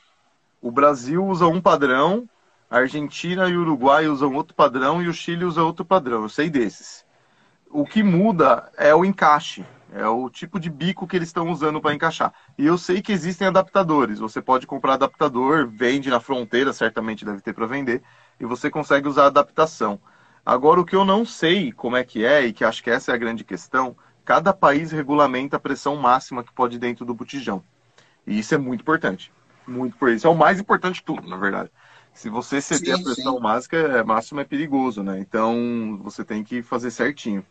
O 0.62 0.72
Brasil 0.72 1.26
usa 1.26 1.48
um 1.48 1.60
padrão, 1.60 2.30
a 2.70 2.78
Argentina 2.78 3.48
e 3.48 3.58
o 3.58 3.62
Uruguai 3.62 4.08
usam 4.08 4.36
outro 4.36 4.54
padrão 4.54 5.02
e 5.02 5.08
o 5.08 5.14
Chile 5.14 5.46
usa 5.46 5.64
outro 5.64 5.84
padrão. 5.84 6.22
Eu 6.22 6.30
sei 6.30 6.50
desses. 6.50 7.04
O 7.72 7.84
que 7.84 8.04
muda 8.04 8.72
é 8.78 8.94
o 8.94 9.04
encaixe. 9.04 9.66
É 9.92 10.08
o 10.08 10.30
tipo 10.30 10.60
de 10.60 10.70
bico 10.70 11.08
que 11.08 11.16
eles 11.16 11.30
estão 11.30 11.50
usando 11.50 11.82
para 11.82 11.96
encaixar. 11.96 12.32
E 12.58 12.66
eu 12.66 12.78
sei 12.78 13.02
que 13.02 13.12
existem 13.12 13.48
adaptadores. 13.48 14.20
Você 14.20 14.40
pode 14.40 14.68
comprar 14.68 14.94
adaptador, 14.94 15.68
vende 15.68 16.12
na 16.12 16.20
fronteira, 16.20 16.72
certamente 16.74 17.26
deve 17.26 17.42
ter 17.42 17.54
para 17.54 17.66
vender, 17.66 18.04
e 18.40 18.46
você 18.46 18.70
consegue 18.70 19.08
usar 19.08 19.26
adaptação. 19.26 20.00
Agora, 20.46 20.80
o 20.80 20.86
que 20.86 20.96
eu 20.96 21.06
não 21.06 21.26
sei 21.26 21.72
como 21.72 21.98
é 21.98 22.04
que 22.04 22.26
é, 22.26 22.46
e 22.46 22.54
que 22.54 22.64
acho 22.64 22.84
que 22.84 22.90
essa 22.90 23.12
é 23.12 23.16
a 23.16 23.18
grande 23.18 23.44
questão, 23.44 23.96
cada 24.26 24.54
país 24.54 24.92
regulamenta 24.92 25.58
a 25.58 25.60
pressão 25.60 25.96
máxima 25.96 26.44
que 26.44 26.54
pode 26.54 26.78
dentro 26.78 27.06
do 27.06 27.14
botijão. 27.14 27.64
E 28.26 28.40
isso 28.40 28.54
é 28.54 28.58
muito 28.58 28.82
importante. 28.82 29.32
Muito 29.68 29.96
por 29.98 30.10
isso. 30.10 30.26
É 30.26 30.30
o 30.30 30.36
mais 30.36 30.60
importante 30.60 30.96
de 30.96 31.04
tudo, 31.04 31.28
na 31.28 31.38
verdade. 31.38 31.70
Se 32.14 32.30
você 32.30 32.60
ceder 32.60 32.96
sim, 32.96 33.02
a 33.02 33.04
pressão 33.04 33.36
sim. 33.36 33.42
máxima, 33.42 33.78
é, 33.80 34.04
máxima 34.04 34.42
é 34.42 34.46
perigoso, 34.46 35.04
né? 35.04 35.20
Então 35.20 36.00
você 36.04 36.24
tem 36.24 36.44
que 36.44 36.62
fazer 36.62 36.92
certinho. 36.92 37.46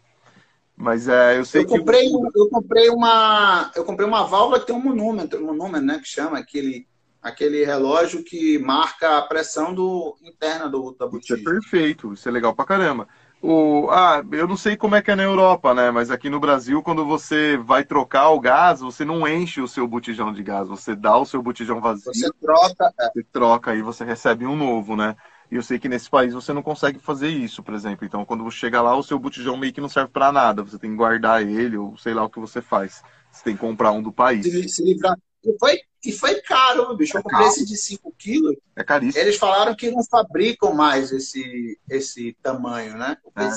Mas 0.77 1.09
é, 1.09 1.39
eu 1.39 1.45
sei 1.45 1.63
eu 1.63 1.67
comprei, 1.67 2.09
que. 2.09 2.15
Eu 2.15 2.49
comprei 2.49 2.89
uma. 2.89 3.73
Eu 3.75 3.85
comprei 3.85 4.07
uma 4.07 4.25
válvula 4.25 4.61
que 4.61 4.67
tem 4.67 4.77
um 4.77 4.83
monômetro, 4.83 5.43
um 5.43 5.47
monômetro, 5.47 5.87
né? 5.87 5.99
Que 5.99 6.07
chama 6.07 6.39
aquele, 6.39 6.87
aquele 7.23 7.65
relógio 7.65 8.23
que 8.23 8.59
marca 8.59 9.19
a 9.19 9.23
pressão 9.23 9.75
do, 9.75 10.17
interna 10.23 10.69
do, 10.69 10.95
da 10.99 11.07
botija. 11.07 11.35
Isso 11.35 11.49
é 11.49 11.53
perfeito, 11.53 12.13
isso 12.13 12.29
é 12.29 12.33
legal 12.33 12.55
pra 12.55 12.65
caramba. 12.65 13.09
O, 13.41 13.89
ah, 13.91 14.25
eu 14.33 14.49
não 14.49 14.57
sei 14.57 14.77
como 14.77 14.97
é 14.97 15.03
que 15.03 15.13
é 15.13 15.15
na 15.15 15.23
Europa, 15.23 15.73
né? 15.73 15.93
Mas 15.93 16.11
aqui 16.11 16.29
no 16.29 16.41
Brasil, 16.41 16.83
quando 16.83 17.05
você 17.05 17.57
vai 17.57 17.85
trocar 17.85 18.31
o 18.31 18.41
gás, 18.41 18.81
você 18.81 19.05
não 19.05 19.29
enche 19.29 19.61
o 19.61 19.69
seu 19.69 19.87
botijão 19.87 20.33
de 20.33 20.43
gás, 20.43 20.67
você 20.67 20.97
dá 20.97 21.17
o 21.17 21.25
seu 21.25 21.41
botijão 21.41 21.81
vazio. 21.81 22.13
Você 22.13 22.31
troca. 22.41 22.93
É. 22.99 23.11
Você 23.13 23.23
troca 23.33 23.75
e 23.77 23.83
você 23.83 24.05
recebe 24.05 24.45
um 24.45 24.57
novo, 24.57 24.97
né? 24.97 25.15
E 25.51 25.55
eu 25.55 25.63
sei 25.63 25.79
que 25.79 25.89
nesse 25.89 26.11
país 26.11 26.35
você 26.35 26.53
não 26.53 26.63
consegue 26.63 26.99
fazer 26.99 27.29
isso, 27.29 27.63
por 27.63 27.75
exemplo. 27.75 28.05
Então, 28.05 28.25
quando 28.25 28.43
você 28.43 28.57
chega 28.57 28.83
lá, 28.83 28.97
o 28.97 29.05
seu 29.05 29.19
botijão 29.19 29.57
meio 29.57 29.73
que 29.73 29.81
não 29.81 29.89
serve 29.89 30.11
para 30.11 30.33
nada. 30.33 30.63
Você 30.63 30.79
tem 30.79 30.91
que 30.91 30.97
guardar 30.97 31.41
ele, 31.43 31.77
ou 31.77 31.97
sei 31.97 32.13
lá 32.13 32.25
o 32.25 32.29
que 32.29 32.41
você 32.41 32.61
faz. 32.61 33.03
Você 33.31 33.45
tem 33.45 33.55
que 33.55 33.61
comprar 33.61 33.93
um 33.93 34.03
do 34.03 34.13
país. 34.13 34.45
Se, 34.45 34.69
se 34.69 34.85
livrar. 34.85 35.17
Foi, 35.59 35.81
e 36.05 36.13
foi 36.13 36.41
caro, 36.43 36.97
bicho. 36.97 37.17
Eu 37.17 37.21
é 37.21 37.23
comprei 37.23 37.49
esse 37.49 37.65
de 37.67 37.77
5 37.77 38.15
quilos. 38.17 38.57
É 38.77 38.85
caríssimo. 38.85 39.23
Eles 39.23 39.37
falaram 39.37 39.75
que 39.75 39.91
não 39.91 40.05
fabricam 40.05 40.73
mais 40.73 41.11
esse, 41.11 41.79
esse 41.91 42.37
tamanho, 42.43 42.97
né? 42.97 43.17
O 43.25 43.33
é. 43.41 43.51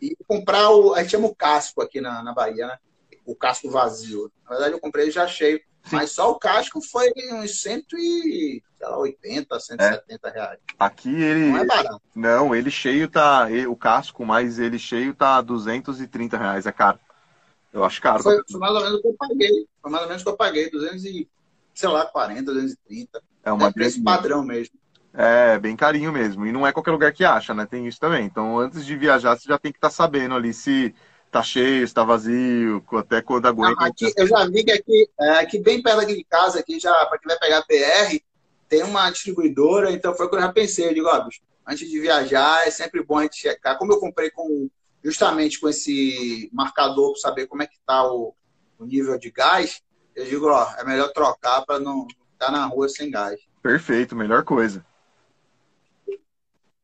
E 0.00 0.14
comprar 0.28 0.70
o. 0.70 0.94
A 0.94 1.00
gente 1.02 1.12
chama 1.12 1.26
o 1.26 1.34
casco 1.34 1.80
aqui 1.80 2.00
na, 2.00 2.22
na 2.22 2.34
Bahia, 2.34 2.66
né? 2.66 2.78
O 3.24 3.34
casco 3.34 3.70
vazio. 3.70 4.30
Na 4.44 4.50
verdade, 4.50 4.74
eu 4.74 4.80
comprei 4.80 5.10
já 5.10 5.26
cheio. 5.26 5.58
Sim. 5.84 5.96
Mas 5.96 6.10
só 6.10 6.30
o 6.30 6.38
casco 6.38 6.82
foi 6.82 7.10
uns 7.32 7.62
180, 7.62 9.60
170 9.60 10.28
é. 10.28 10.32
reais. 10.32 10.58
Aqui 10.78 11.08
ele. 11.08 11.46
Não 11.52 11.58
é 11.58 11.64
barato. 11.64 12.02
Não, 12.14 12.54
ele 12.54 12.70
cheio 12.70 13.08
tá. 13.08 13.48
O 13.68 13.76
casco, 13.76 14.26
mas 14.26 14.58
ele 14.58 14.78
cheio 14.78 15.14
tá 15.14 15.40
230 15.40 16.36
reais. 16.36 16.66
É 16.66 16.72
caro. 16.72 17.00
Eu 17.72 17.82
acho 17.82 18.02
caro. 18.02 18.22
Foi, 18.22 18.42
foi 18.50 18.60
mais 18.60 18.74
ou 18.74 18.82
menos 18.82 18.98
o 18.98 19.02
que 19.02 19.08
eu 19.08 19.14
paguei. 19.14 19.66
Foi 19.80 19.90
mais 19.90 20.02
ou 20.02 20.08
menos 20.08 20.22
o 20.22 20.24
que 20.24 20.30
eu 20.30 20.36
paguei. 20.36 20.70
200 20.70 21.04
e, 21.04 21.28
sei 21.76 21.88
lá, 21.88 22.04
40, 22.06 22.42
230. 22.52 23.22
É 23.44 23.52
uma 23.52 23.68
é 23.68 23.72
preço 23.72 24.02
padrão 24.02 24.42
mesmo. 24.42 24.74
É, 25.14 25.58
bem 25.58 25.76
carinho 25.76 26.12
mesmo. 26.12 26.44
E 26.44 26.52
não 26.52 26.66
é 26.66 26.72
qualquer 26.72 26.90
lugar 26.90 27.12
que 27.12 27.24
acha, 27.24 27.54
né? 27.54 27.64
Tem 27.64 27.86
isso 27.86 28.00
também. 28.00 28.24
Então, 28.24 28.58
antes 28.58 28.84
de 28.84 28.96
viajar, 28.96 29.36
você 29.36 29.48
já 29.48 29.58
tem 29.58 29.72
que 29.72 29.78
estar 29.78 29.88
tá 29.88 29.94
sabendo 29.94 30.34
ali 30.34 30.52
se 30.52 30.94
tá 31.30 31.42
cheio, 31.42 31.84
está 31.84 32.04
vazio, 32.04 32.84
até 32.94 33.20
quando 33.22 33.46
aguenta. 33.46 33.84
aqui, 33.84 34.12
eu 34.16 34.26
já 34.26 34.44
vi 34.46 34.64
que 34.64 34.72
aqui, 34.72 35.08
é, 35.20 35.30
aqui 35.38 35.58
bem 35.58 35.82
perto 35.82 36.00
aqui 36.00 36.16
de 36.16 36.24
casa, 36.24 36.58
aqui 36.58 36.78
já, 36.78 36.92
para 37.06 37.18
quem 37.18 37.28
vai 37.28 37.38
pegar 37.38 37.62
PR, 37.62 38.22
tem 38.68 38.82
uma 38.82 39.10
distribuidora, 39.10 39.90
então 39.90 40.14
foi 40.14 40.26
o 40.26 40.30
que 40.30 40.36
eu 40.36 40.40
já 40.40 40.52
pensei. 40.52 40.88
Eu 40.88 40.94
digo, 40.94 41.08
ó, 41.08 41.20
bicho, 41.20 41.40
antes 41.66 41.88
de 41.88 42.00
viajar, 42.00 42.66
é 42.66 42.70
sempre 42.70 43.02
bom 43.02 43.18
a 43.18 43.22
gente 43.22 43.36
checar. 43.36 43.78
Como 43.78 43.92
eu 43.92 44.00
comprei 44.00 44.30
com 44.30 44.68
justamente 45.02 45.60
com 45.60 45.68
esse 45.68 46.50
marcador 46.52 47.12
para 47.12 47.20
saber 47.20 47.46
como 47.46 47.62
é 47.62 47.66
que 47.66 47.76
está 47.76 48.04
o, 48.10 48.34
o, 48.78 48.84
nível 48.84 49.16
de 49.18 49.30
gás, 49.30 49.80
eu 50.16 50.24
digo, 50.24 50.48
ó, 50.48 50.72
é 50.78 50.84
melhor 50.84 51.12
trocar 51.12 51.64
para 51.66 51.78
não 51.78 52.06
estar 52.32 52.50
na 52.50 52.64
rua 52.66 52.88
sem 52.88 53.10
gás. 53.10 53.38
Perfeito, 53.62 54.16
melhor 54.16 54.42
coisa. 54.44 54.84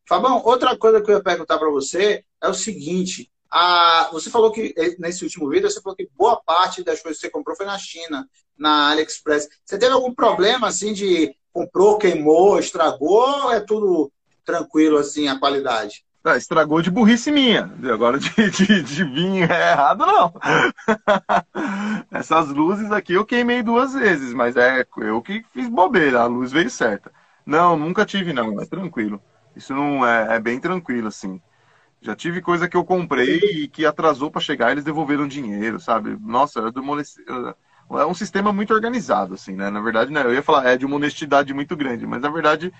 Fabão, 0.06 0.42
outra 0.44 0.76
coisa 0.76 1.00
que 1.00 1.10
eu 1.10 1.16
ia 1.16 1.22
perguntar 1.22 1.58
para 1.58 1.70
você 1.70 2.22
é 2.40 2.48
o 2.48 2.54
seguinte: 2.54 3.32
ah, 3.50 4.10
você 4.12 4.28
falou 4.28 4.52
que, 4.52 4.74
eh, 4.76 4.96
nesse 4.98 5.24
último 5.24 5.48
vídeo, 5.48 5.70
você 5.70 5.80
falou 5.80 5.96
que 5.96 6.10
boa 6.14 6.40
parte 6.42 6.84
das 6.84 7.00
coisas 7.00 7.18
que 7.18 7.26
você 7.26 7.30
comprou 7.30 7.56
foi 7.56 7.64
na 7.64 7.78
China, 7.78 8.28
na 8.58 8.90
AliExpress. 8.90 9.48
Você 9.64 9.78
teve 9.78 9.92
algum 9.92 10.14
problema, 10.14 10.68
assim, 10.68 10.92
de 10.92 11.34
comprou, 11.52 11.98
queimou, 11.98 12.58
estragou, 12.58 13.44
ou 13.44 13.52
é 13.52 13.60
tudo 13.60 14.12
tranquilo, 14.44 14.98
assim, 14.98 15.28
a 15.28 15.38
qualidade? 15.38 16.04
Ah, 16.24 16.36
estragou 16.36 16.80
de 16.80 16.90
burrice 16.90 17.32
minha. 17.32 17.64
Agora 17.92 18.18
de, 18.18 18.30
de, 18.50 18.82
de 18.82 19.04
vir 19.04 19.50
é 19.50 19.72
errado, 19.72 20.06
não. 20.06 20.32
Essas 22.12 22.48
luzes 22.48 22.92
aqui 22.92 23.14
eu 23.14 23.26
queimei 23.26 23.62
duas 23.62 23.92
vezes, 23.92 24.32
mas 24.32 24.56
é 24.56 24.86
eu 24.98 25.20
que 25.20 25.42
fiz 25.52 25.68
bobeira, 25.68 26.20
a 26.20 26.26
luz 26.26 26.52
veio 26.52 26.70
certa. 26.70 27.10
Não, 27.44 27.76
nunca 27.76 28.06
tive, 28.06 28.32
não, 28.32 28.60
é 28.60 28.66
tranquilo. 28.66 29.20
Isso 29.56 29.74
não 29.74 30.06
é, 30.06 30.36
é 30.36 30.40
bem 30.40 30.60
tranquilo, 30.60 31.08
assim. 31.08 31.40
Já 32.00 32.16
tive 32.16 32.40
coisa 32.42 32.68
que 32.68 32.76
eu 32.76 32.84
comprei 32.84 33.38
e 33.38 33.68
que 33.68 33.86
atrasou 33.86 34.30
para 34.30 34.40
chegar, 34.40 34.72
eles 34.72 34.84
devolveram 34.84 35.28
dinheiro, 35.28 35.80
sabe? 35.80 36.16
Nossa, 36.20 36.60
é 37.90 38.06
um 38.06 38.14
sistema 38.14 38.52
muito 38.52 38.72
organizado, 38.72 39.34
assim, 39.34 39.54
né? 39.54 39.70
Na 39.70 39.80
verdade, 39.80 40.12
né? 40.12 40.22
Eu 40.24 40.34
ia 40.34 40.42
falar, 40.42 40.66
é 40.66 40.76
de 40.76 40.86
uma 40.86 40.96
honestidade 40.96 41.52
muito 41.52 41.76
grande, 41.76 42.06
mas 42.06 42.22
na 42.22 42.30
verdade 42.30 42.72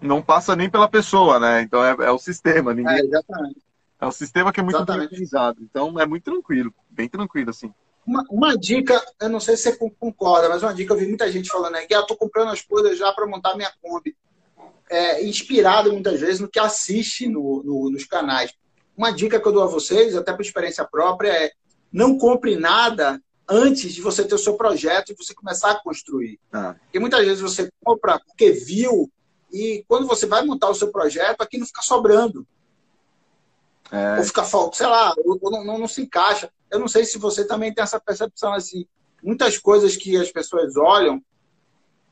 não 0.00 0.22
passa 0.22 0.54
nem 0.54 0.70
pela 0.70 0.88
pessoa, 0.88 1.38
né? 1.38 1.62
Então 1.62 1.84
é, 1.84 1.96
é 2.06 2.10
o 2.10 2.18
sistema, 2.18 2.72
ninguém. 2.72 2.94
É, 2.94 3.00
exatamente. 3.00 3.60
É 4.00 4.06
o 4.06 4.12
sistema 4.12 4.52
que 4.52 4.60
é 4.60 4.62
muito 4.62 4.76
exatamente. 4.76 5.06
organizado, 5.06 5.58
então 5.60 5.98
é 5.98 6.06
muito 6.06 6.24
tranquilo, 6.24 6.72
bem 6.88 7.08
tranquilo, 7.08 7.50
assim. 7.50 7.72
Uma, 8.06 8.24
uma, 8.30 8.56
dica, 8.56 9.04
eu 9.20 9.28
não 9.28 9.40
sei 9.40 9.56
se 9.56 9.64
você 9.64 9.90
concorda, 9.98 10.48
mas 10.48 10.62
uma 10.62 10.72
dica, 10.72 10.94
eu 10.94 10.96
vi 10.96 11.06
muita 11.06 11.30
gente 11.30 11.50
falando 11.50 11.74
aí 11.74 11.86
que 11.86 11.92
ah, 11.92 12.02
tô 12.02 12.16
comprando 12.16 12.48
as 12.48 12.62
coisas 12.62 12.96
já 12.96 13.12
para 13.12 13.26
montar 13.26 13.54
minha 13.54 13.70
Kombi. 13.82 14.16
É, 14.90 15.22
inspirado 15.22 15.92
muitas 15.92 16.18
vezes 16.18 16.40
no 16.40 16.48
que 16.48 16.58
assiste 16.58 17.28
no, 17.28 17.62
no, 17.62 17.90
nos 17.90 18.04
canais. 18.04 18.54
Uma 18.96 19.10
dica 19.10 19.38
que 19.38 19.46
eu 19.46 19.52
dou 19.52 19.62
a 19.62 19.66
vocês, 19.66 20.16
até 20.16 20.32
por 20.32 20.40
experiência 20.40 20.86
própria, 20.86 21.30
é 21.30 21.52
não 21.92 22.16
compre 22.16 22.56
nada 22.56 23.20
antes 23.46 23.92
de 23.92 24.00
você 24.00 24.24
ter 24.24 24.34
o 24.34 24.38
seu 24.38 24.54
projeto 24.54 25.12
e 25.12 25.14
você 25.14 25.34
começar 25.34 25.72
a 25.72 25.82
construir. 25.82 26.38
Ah. 26.50 26.76
Porque 26.84 26.98
muitas 26.98 27.24
vezes 27.26 27.40
você 27.40 27.68
compra 27.84 28.18
porque 28.18 28.52
viu 28.52 29.10
e 29.52 29.84
quando 29.88 30.06
você 30.06 30.26
vai 30.26 30.44
montar 30.44 30.68
o 30.68 30.74
seu 30.74 30.90
projeto, 30.90 31.40
aqui 31.40 31.58
não 31.58 31.66
fica 31.66 31.82
sobrando. 31.82 32.46
É. 33.90 34.18
Ou 34.18 34.24
fica 34.24 34.44
falta, 34.44 34.76
sei 34.76 34.86
lá, 34.86 35.14
ou, 35.24 35.38
não, 35.50 35.64
não, 35.64 35.78
não, 35.78 35.88
se 35.88 36.02
encaixa. 36.02 36.50
Eu 36.70 36.78
não 36.78 36.88
sei 36.88 37.04
se 37.04 37.18
você 37.18 37.46
também 37.46 37.72
tem 37.72 37.82
essa 37.82 37.98
percepção 37.98 38.52
assim. 38.52 38.86
Muitas 39.22 39.56
coisas 39.58 39.96
que 39.96 40.16
as 40.16 40.30
pessoas 40.30 40.76
olham, 40.76 41.22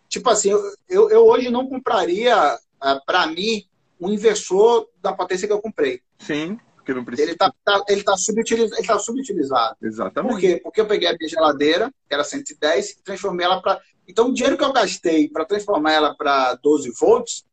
tipo 0.09 0.29
assim, 0.31 0.51
eu, 0.89 1.11
eu, 1.11 1.27
hoje 1.27 1.51
não 1.51 1.69
compraria, 1.69 2.59
ah, 2.81 3.01
para 3.05 3.27
mim, 3.27 3.65
um 4.01 4.11
inversor 4.11 4.89
da 5.03 5.13
potência 5.13 5.47
que 5.47 5.53
eu 5.53 5.61
comprei. 5.61 6.01
Sim. 6.19 6.59
Porque 6.77 6.95
não 6.95 7.05
precisa. 7.05 7.29
Ele 7.29 7.33
está 7.33 7.53
tá, 7.65 7.85
ele 7.89 8.03
tá 8.03 8.17
subutilizado, 8.17 8.81
ele 8.81 8.87
tá 8.87 8.99
subutilizado. 8.99 9.77
Exatamente. 9.83 10.33
Por 10.33 10.41
quê? 10.41 10.61
Porque 10.63 10.81
eu 10.81 10.87
peguei 10.87 11.09
a 11.09 11.17
minha 11.19 11.29
geladeira, 11.29 11.93
que 12.09 12.15
era 12.15 12.23
110, 12.23 12.91
e 12.91 13.03
transformei 13.03 13.45
ela 13.45 13.61
para. 13.61 13.81
Então, 14.09 14.29
o 14.29 14.35
dinheiro 14.35 14.57
que 14.57 14.65
eu 14.65 14.73
gastei 14.73 15.29
para 15.29 15.45
transformar 15.45 15.93
ela 15.93 16.15
para 16.15 16.55
12 16.55 16.93
volts, 16.99 17.45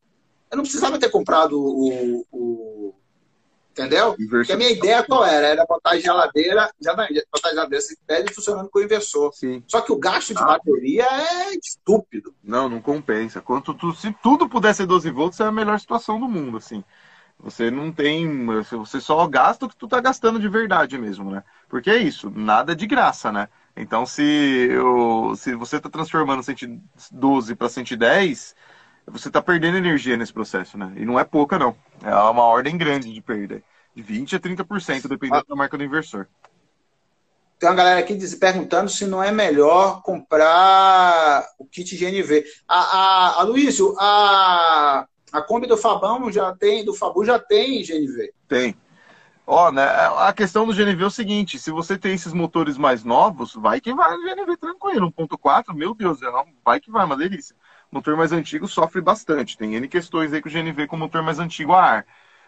eu 0.52 0.58
não 0.58 0.64
precisava 0.64 1.00
ter 1.00 1.10
comprado 1.10 1.60
o. 1.60 2.26
o 2.32 2.96
entendeu? 3.72 4.16
Porque 4.30 4.52
a 4.52 4.58
minha 4.58 4.70
ideia 4.70 5.04
qual 5.04 5.26
era? 5.26 5.48
Era 5.48 5.66
botar 5.66 5.92
a 5.92 6.00
geladeira, 6.00 6.72
já 6.80 6.94
botar 6.94 7.50
a 7.50 7.54
geladeira 7.54 7.82
110 7.82 8.36
funcionando 8.36 8.70
com 8.70 8.80
o 8.80 8.84
inversor. 8.84 9.34
Sim. 9.34 9.64
Só 9.68 9.82
que 9.82 9.92
o 9.92 9.98
gasto 9.98 10.34
de 10.34 10.44
ah. 10.44 10.46
bateria 10.46 11.06
é 11.06 11.56
estúpido. 11.56 12.36
Não, 12.44 12.70
não 12.70 12.80
compensa. 12.80 13.42
Quanto 13.42 13.74
tu, 13.74 13.94
se 13.94 14.16
tudo 14.22 14.48
pudesse 14.48 14.78
ser 14.78 14.86
12 14.86 15.10
volts, 15.10 15.40
é 15.40 15.46
a 15.46 15.52
melhor 15.52 15.80
situação 15.80 16.20
do 16.20 16.28
mundo, 16.28 16.58
assim. 16.58 16.84
Você 17.40 17.72
não 17.72 17.92
tem. 17.92 18.46
Você 18.46 19.02
só 19.02 19.28
gasta 19.28 19.66
o 19.66 19.70
que 19.70 19.76
tu 19.76 19.88
tá 19.88 20.00
gastando 20.00 20.40
de 20.40 20.48
verdade 20.48 20.98
mesmo, 20.98 21.32
né? 21.32 21.44
Porque 21.68 21.90
é 21.90 21.98
isso, 21.98 22.32
nada 22.34 22.76
de 22.76 22.86
graça, 22.86 23.32
né? 23.32 23.50
Então, 23.76 24.06
se, 24.06 24.24
eu, 24.70 25.34
se 25.36 25.56
você 25.56 25.78
está 25.78 25.90
transformando 25.90 26.44
112 26.44 27.56
para 27.56 27.70
110, 27.70 28.56
você 29.08 29.28
está 29.28 29.41
perdendo 29.41 29.78
energia 29.78 30.16
nesse 30.16 30.32
processo, 30.32 30.78
né? 30.78 30.94
E 30.95 31.06
não 31.06 31.20
é 31.20 31.24
pouca, 31.24 31.58
não. 31.58 31.76
É 32.04 32.14
uma 32.14 32.44
ordem 32.44 32.78
grande 32.78 33.12
de 33.12 33.22
perda. 33.22 33.64
De 33.95 34.04
20% 34.04 34.36
a 34.36 34.40
30%, 34.40 35.08
dependendo 35.08 35.40
ah. 35.40 35.45
da 35.48 35.56
marca 35.56 35.78
do 35.78 35.84
inversor. 35.84 36.28
tem 37.60 37.70
uma 37.70 37.76
galera 37.76 38.00
aqui 38.00 38.16
perguntando 38.38 38.90
se 38.90 39.06
não 39.06 39.24
é 39.24 39.32
melhor 39.32 40.02
comprar 40.04 41.45
o 41.58 41.66
kit 41.66 41.95
GNV. 41.95 42.44
A, 42.68 42.80
a, 42.80 43.41
a 43.41 43.44
Luísio, 43.44 43.95
a, 44.00 45.08
a 45.32 45.41
Kombi 45.41 45.68
do 45.68 45.78
Fabão 45.78 46.32
já 46.32 46.56
tem, 46.56 46.86
do 46.86 46.94
Fabu 46.94 47.26
já 47.26 47.40
tem 47.40 47.84
GNV. 47.84 48.32
Tem. 48.48 48.76
Ó, 49.45 49.72
né, 49.72 49.84
a 49.84 50.32
questão 50.32 50.65
do 50.65 50.74
GNV 50.74 51.03
é 51.03 51.06
o 51.06 51.11
seguinte, 51.11 51.60
se 51.60 51.70
você 51.70 51.98
tem 51.98 52.14
esses 52.14 52.32
motores 52.32 52.78
mais 52.78 53.03
novos, 53.03 53.53
vai 53.53 53.82
que 53.82 53.94
vai 53.94 54.15
GNV 54.18 54.56
tranquilo, 54.56 55.11
1.4, 55.11 55.74
meu 55.74 55.94
Deus, 55.94 56.22
é 56.22 56.28
vai 56.64 56.80
que 56.80 56.90
vai, 56.90 57.06
uma 57.06 57.18
delícia. 57.18 57.53
Motor 57.91 58.15
mais 58.15 58.32
antigo 58.32 58.68
sofre 58.68 59.02
bastante, 59.02 59.57
tem 59.57 59.76
N 59.76 59.88
questões 59.88 60.32
aí 60.32 60.41
com 60.41 60.48
o 60.48 60.52
GNV 60.52 60.88
com 60.88 60.95
o 60.95 60.99
motor 60.99 61.22
mais 61.22 61.40
antigo 61.40 61.74
a 61.74 61.84
ar. 61.84 62.06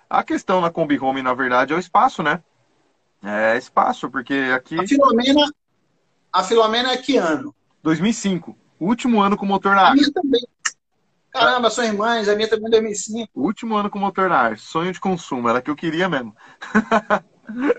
A 0.10 0.24
questão 0.24 0.62
na 0.62 0.72
Kombi 0.72 0.98
Home, 0.98 1.22
na 1.22 1.34
verdade, 1.34 1.74
é 1.74 1.76
o 1.76 1.80
espaço, 1.80 2.24
né? 2.24 2.42
É 3.24 3.58
espaço, 3.58 4.10
porque 4.10 4.52
aqui. 4.56 4.80
A 4.80 4.88
Filomena, 4.88 5.52
a 6.32 6.44
Filomena 6.44 6.92
é 6.92 6.98
que 6.98 7.18
ano? 7.18 7.54
2005. 7.84 8.58
Último 8.80 9.22
ano 9.22 9.36
com 9.36 9.46
motor 9.46 9.76
na 9.76 9.82
ar. 9.82 9.92
A 9.92 9.96
minha 9.96 10.12
também. 10.12 10.48
Caramba, 11.36 11.70
são 11.70 11.84
irmãs, 11.84 12.30
a 12.30 12.36
minha 12.36 12.48
também 12.48 12.68
é 12.68 12.72
2005. 12.72 13.30
Último 13.36 13.76
ano 13.76 13.90
com 13.90 14.00
motor 14.00 14.30
na 14.30 14.38
ar. 14.38 14.58
Sonho 14.58 14.94
de 14.94 15.02
consumo, 15.02 15.50
era 15.50 15.62
que 15.62 15.70
eu 15.70 15.76
queria 15.76 16.08
mesmo. 16.08 16.34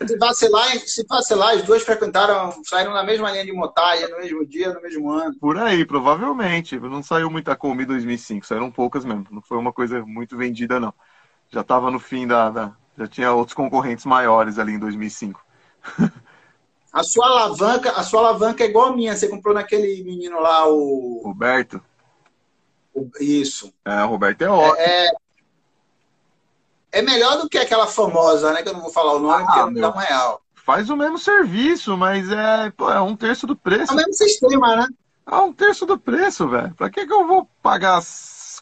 se, 0.07 0.19
vacilar, 0.19 0.79
se 0.81 1.07
vacilar, 1.09 1.55
as 1.55 1.63
duas 1.63 1.83
frequentaram, 1.83 2.53
saíram 2.65 2.93
na 2.93 3.03
mesma 3.03 3.31
linha 3.31 3.47
de 3.47 3.53
montagem, 3.53 4.11
no 4.11 4.19
mesmo 4.19 4.47
dia, 4.47 4.75
no 4.75 4.83
mesmo 4.83 5.11
ano. 5.11 5.35
Por 5.41 5.57
aí, 5.57 5.87
provavelmente. 5.87 6.79
Não 6.79 7.03
saiu 7.03 7.31
muita 7.31 7.57
Kombi 7.57 7.85
em 7.85 7.87
2005, 7.87 8.47
saíram 8.47 8.71
poucas 8.71 9.07
mesmo. 9.07 9.27
Não 9.31 9.41
foi 9.41 9.57
uma 9.57 9.73
coisa 9.73 10.05
muito 10.05 10.37
vendida, 10.37 10.79
não. 10.79 10.93
Já 11.49 11.63
estava 11.63 11.91
no 11.91 11.99
fim 11.99 12.27
da, 12.27 12.51
da, 12.51 12.73
já 12.99 13.07
tinha 13.07 13.33
outros 13.33 13.55
concorrentes 13.55 14.05
maiores 14.05 14.59
ali 14.59 14.73
em 14.73 14.79
2005. 14.79 15.41
A 16.93 17.03
sua 17.03 17.27
alavanca, 17.27 17.91
a 17.93 18.03
sua 18.03 18.21
alavanca 18.21 18.65
é 18.65 18.69
igual 18.69 18.89
a 18.89 18.97
minha. 18.97 19.17
Você 19.17 19.29
comprou 19.29 19.55
naquele 19.55 20.03
menino 20.05 20.41
lá, 20.41 20.69
o. 20.69 21.23
Roberto. 21.25 21.81
Isso. 23.21 23.73
É, 23.85 24.03
o 24.05 24.09
Roberto 24.09 24.43
é 24.43 24.49
ótimo. 24.49 24.77
É, 24.79 25.11
é, 26.93 27.03
melhor 27.03 27.39
do 27.39 27.49
que 27.49 27.59
aquela 27.59 27.87
famosa, 27.87 28.53
né? 28.53 28.63
Que 28.63 28.69
eu 28.69 28.73
não 28.73 28.81
vou 28.81 28.93
falar 28.93 29.15
o 29.15 29.19
nome, 29.19 29.43
ah, 29.43 29.47
porque 29.47 29.71
não 29.71 29.81
dá 29.81 29.91
um 29.91 29.99
real. 29.99 30.43
Faz 30.55 30.91
o 30.91 30.97
mesmo 30.97 31.19
serviço, 31.19 31.97
mas 31.97 32.31
é, 32.31 32.71
pô, 32.71 32.91
é 32.91 33.01
um 33.01 33.17
terço 33.17 33.47
do 33.47 33.55
preço. 33.55 33.93
É 33.93 33.95
o 33.95 33.97
mesmo 33.97 34.15
sistema, 34.15 34.77
né? 34.77 34.87
É 35.27 35.37
um 35.37 35.53
terço 35.53 35.85
do 35.87 35.99
preço, 35.99 36.49
velho. 36.49 36.75
Pra 36.75 36.91
que, 36.91 37.07
que 37.07 37.13
eu 37.13 37.27
vou 37.27 37.49
pagar 37.63 38.01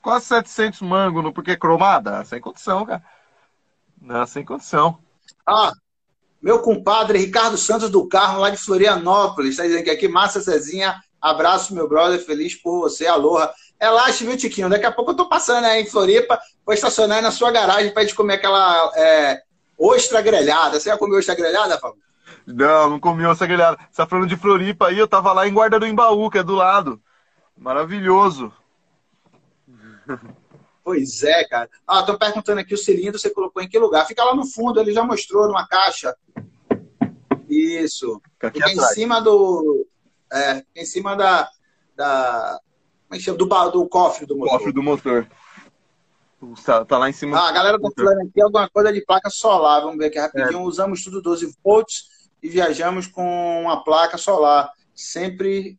quase 0.02 0.26
700 0.26 0.82
mangos 0.82 1.22
no 1.22 1.32
porque 1.32 1.56
cromada? 1.56 2.24
Sem 2.24 2.40
condição, 2.40 2.84
cara. 2.84 3.02
Não, 4.00 4.26
sem 4.26 4.44
condição. 4.44 4.98
Ah, 5.46 5.72
meu 6.42 6.60
compadre 6.60 7.18
Ricardo 7.18 7.56
Santos 7.56 7.88
do 7.88 8.06
Carmo, 8.06 8.40
lá 8.40 8.50
de 8.50 8.58
Florianópolis, 8.58 9.52
está 9.52 9.62
dizendo 9.62 9.84
que 9.84 9.90
aqui, 9.90 10.06
Massa 10.06 10.42
Cezinha, 10.42 11.00
abraço, 11.18 11.74
meu 11.74 11.88
brother, 11.88 12.22
feliz 12.22 12.54
por 12.54 12.80
você, 12.80 13.06
aloha. 13.06 13.50
Relaxa, 13.80 14.24
viu, 14.24 14.36
Tiquinho? 14.36 14.70
Daqui 14.70 14.86
a 14.86 14.92
pouco 14.92 15.10
eu 15.10 15.16
tô 15.16 15.28
passando 15.28 15.64
aí 15.64 15.82
em 15.82 15.86
Floripa, 15.86 16.38
vou 16.64 16.74
estacionar 16.74 17.18
aí 17.18 17.22
na 17.22 17.30
sua 17.30 17.50
garagem 17.50 17.92
para 17.92 18.02
gente 18.02 18.14
comer 18.14 18.34
aquela 18.34 18.90
é, 18.96 19.42
ostra 19.78 20.22
grelhada. 20.22 20.80
Você 20.80 20.88
já 20.88 20.96
comeu 20.96 21.18
ostra 21.18 21.34
grelhada, 21.34 21.78
Fábio? 21.78 22.02
Não, 22.46 22.90
não 22.90 23.00
comi 23.00 23.24
ostra 23.26 23.46
grelhada. 23.46 23.78
Você 23.90 23.96
tá 23.96 24.06
falando 24.06 24.28
de 24.28 24.36
Floripa 24.36 24.88
aí, 24.88 24.98
eu 24.98 25.08
tava 25.08 25.32
lá 25.32 25.46
em 25.46 25.52
Guarda 25.52 25.78
do 25.78 25.86
Embaú, 25.86 26.30
que 26.30 26.38
é 26.38 26.42
do 26.42 26.54
lado. 26.54 27.00
Maravilhoso. 27.56 28.52
Pois 30.84 31.22
é, 31.22 31.44
cara. 31.44 31.70
Ah, 31.88 32.00
estão 32.00 32.18
perguntando 32.18 32.60
aqui 32.60 32.74
o 32.74 32.78
cilindro 32.78 33.18
você 33.18 33.30
colocou 33.30 33.62
em 33.62 33.68
que 33.68 33.78
lugar? 33.78 34.06
Fica 34.06 34.22
lá 34.22 34.34
no 34.34 34.46
fundo, 34.46 34.78
ele 34.78 34.92
já 34.92 35.02
mostrou 35.02 35.46
numa 35.46 35.66
caixa. 35.66 36.14
Isso. 37.48 38.20
Fica 38.38 38.70
em 38.70 38.78
cima 38.78 39.20
do. 39.20 39.86
É, 40.30 40.62
em 40.76 40.84
cima 40.84 41.16
da. 41.16 41.48
da 41.96 42.60
como 43.08 43.14
é 43.14 43.16
que 43.16 43.22
chama? 43.22 43.38
Do, 43.38 43.70
do 43.70 43.88
cofre 43.88 44.26
do 44.26 44.36
motor. 44.36 44.58
Cofre 44.58 44.72
do 44.72 44.82
motor. 44.82 45.28
Tá, 46.64 46.84
tá 46.84 46.98
lá 46.98 47.08
em 47.08 47.12
cima. 47.12 47.38
Ah, 47.38 47.48
a 47.48 47.52
galera 47.52 47.80
tá 47.80 47.88
falando 47.94 48.28
aqui 48.28 48.40
alguma 48.40 48.68
coisa 48.68 48.92
de 48.92 49.04
placa 49.04 49.30
solar. 49.30 49.82
Vamos 49.82 49.96
ver 49.96 50.06
aqui 50.06 50.18
rapidinho. 50.18 50.60
É. 50.60 50.62
Usamos 50.62 51.02
tudo 51.02 51.22
12 51.22 51.54
volts 51.64 52.28
e 52.42 52.48
viajamos 52.48 53.06
com 53.06 53.62
uma 53.62 53.82
placa 53.82 54.18
solar. 54.18 54.70
Sempre 54.94 55.78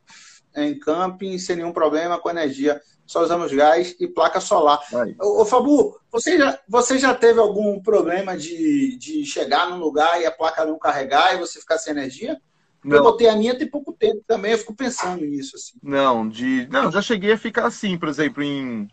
em 0.55 0.77
camping, 0.79 1.37
sem 1.37 1.57
nenhum 1.57 1.71
problema 1.71 2.17
com 2.19 2.29
energia 2.29 2.81
só 3.05 3.23
usamos 3.23 3.51
gás 3.53 3.95
e 3.99 4.07
placa 4.07 4.41
solar. 4.41 4.79
Ô, 5.21 5.41
ô, 5.41 5.45
Fabu, 5.45 5.99
você 6.11 6.37
já, 6.37 6.59
você 6.67 6.97
já 6.97 7.13
teve 7.13 7.39
algum 7.39 7.79
problema 7.81 8.35
de, 8.35 8.97
de 8.97 9.25
chegar 9.25 9.69
num 9.69 9.77
lugar 9.77 10.19
e 10.19 10.25
a 10.25 10.31
placa 10.31 10.65
não 10.65 10.79
carregar 10.79 11.35
e 11.35 11.39
você 11.39 11.59
ficar 11.59 11.77
sem 11.77 11.91
energia? 11.91 12.41
Não. 12.85 12.97
Eu 12.97 13.03
botei 13.03 13.27
a 13.27 13.35
minha 13.35 13.57
tem 13.57 13.67
pouco 13.67 13.91
tempo 13.91 14.23
também, 14.27 14.51
eu 14.51 14.57
fico 14.59 14.75
pensando 14.75 15.25
nisso. 15.25 15.55
Assim. 15.55 15.73
Não, 15.81 16.27
de, 16.29 16.67
não, 16.69 16.91
já 16.91 17.01
cheguei 17.01 17.31
a 17.31 17.37
ficar 17.37 17.65
assim, 17.65 17.97
por 17.97 18.07
exemplo, 18.07 18.43
em 18.43 18.87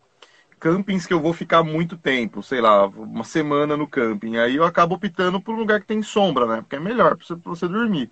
campings 0.59 1.07
que 1.07 1.13
eu 1.13 1.21
vou 1.21 1.35
ficar 1.35 1.63
muito 1.63 1.97
tempo, 1.99 2.43
sei 2.43 2.61
lá, 2.61 2.87
uma 2.87 3.25
semana 3.25 3.77
no 3.77 3.87
camping. 3.87 4.39
Aí 4.39 4.57
eu 4.57 4.65
acabo 4.65 4.95
optando 4.95 5.41
por 5.41 5.55
um 5.55 5.59
lugar 5.59 5.81
que 5.81 5.87
tem 5.87 6.03
sombra, 6.03 6.47
né? 6.47 6.63
Porque 6.63 6.77
é 6.77 6.81
melhor 6.81 7.17
para 7.17 7.27
você, 7.27 7.37
pra 7.37 7.51
você 7.51 7.69
dormir. 7.69 8.11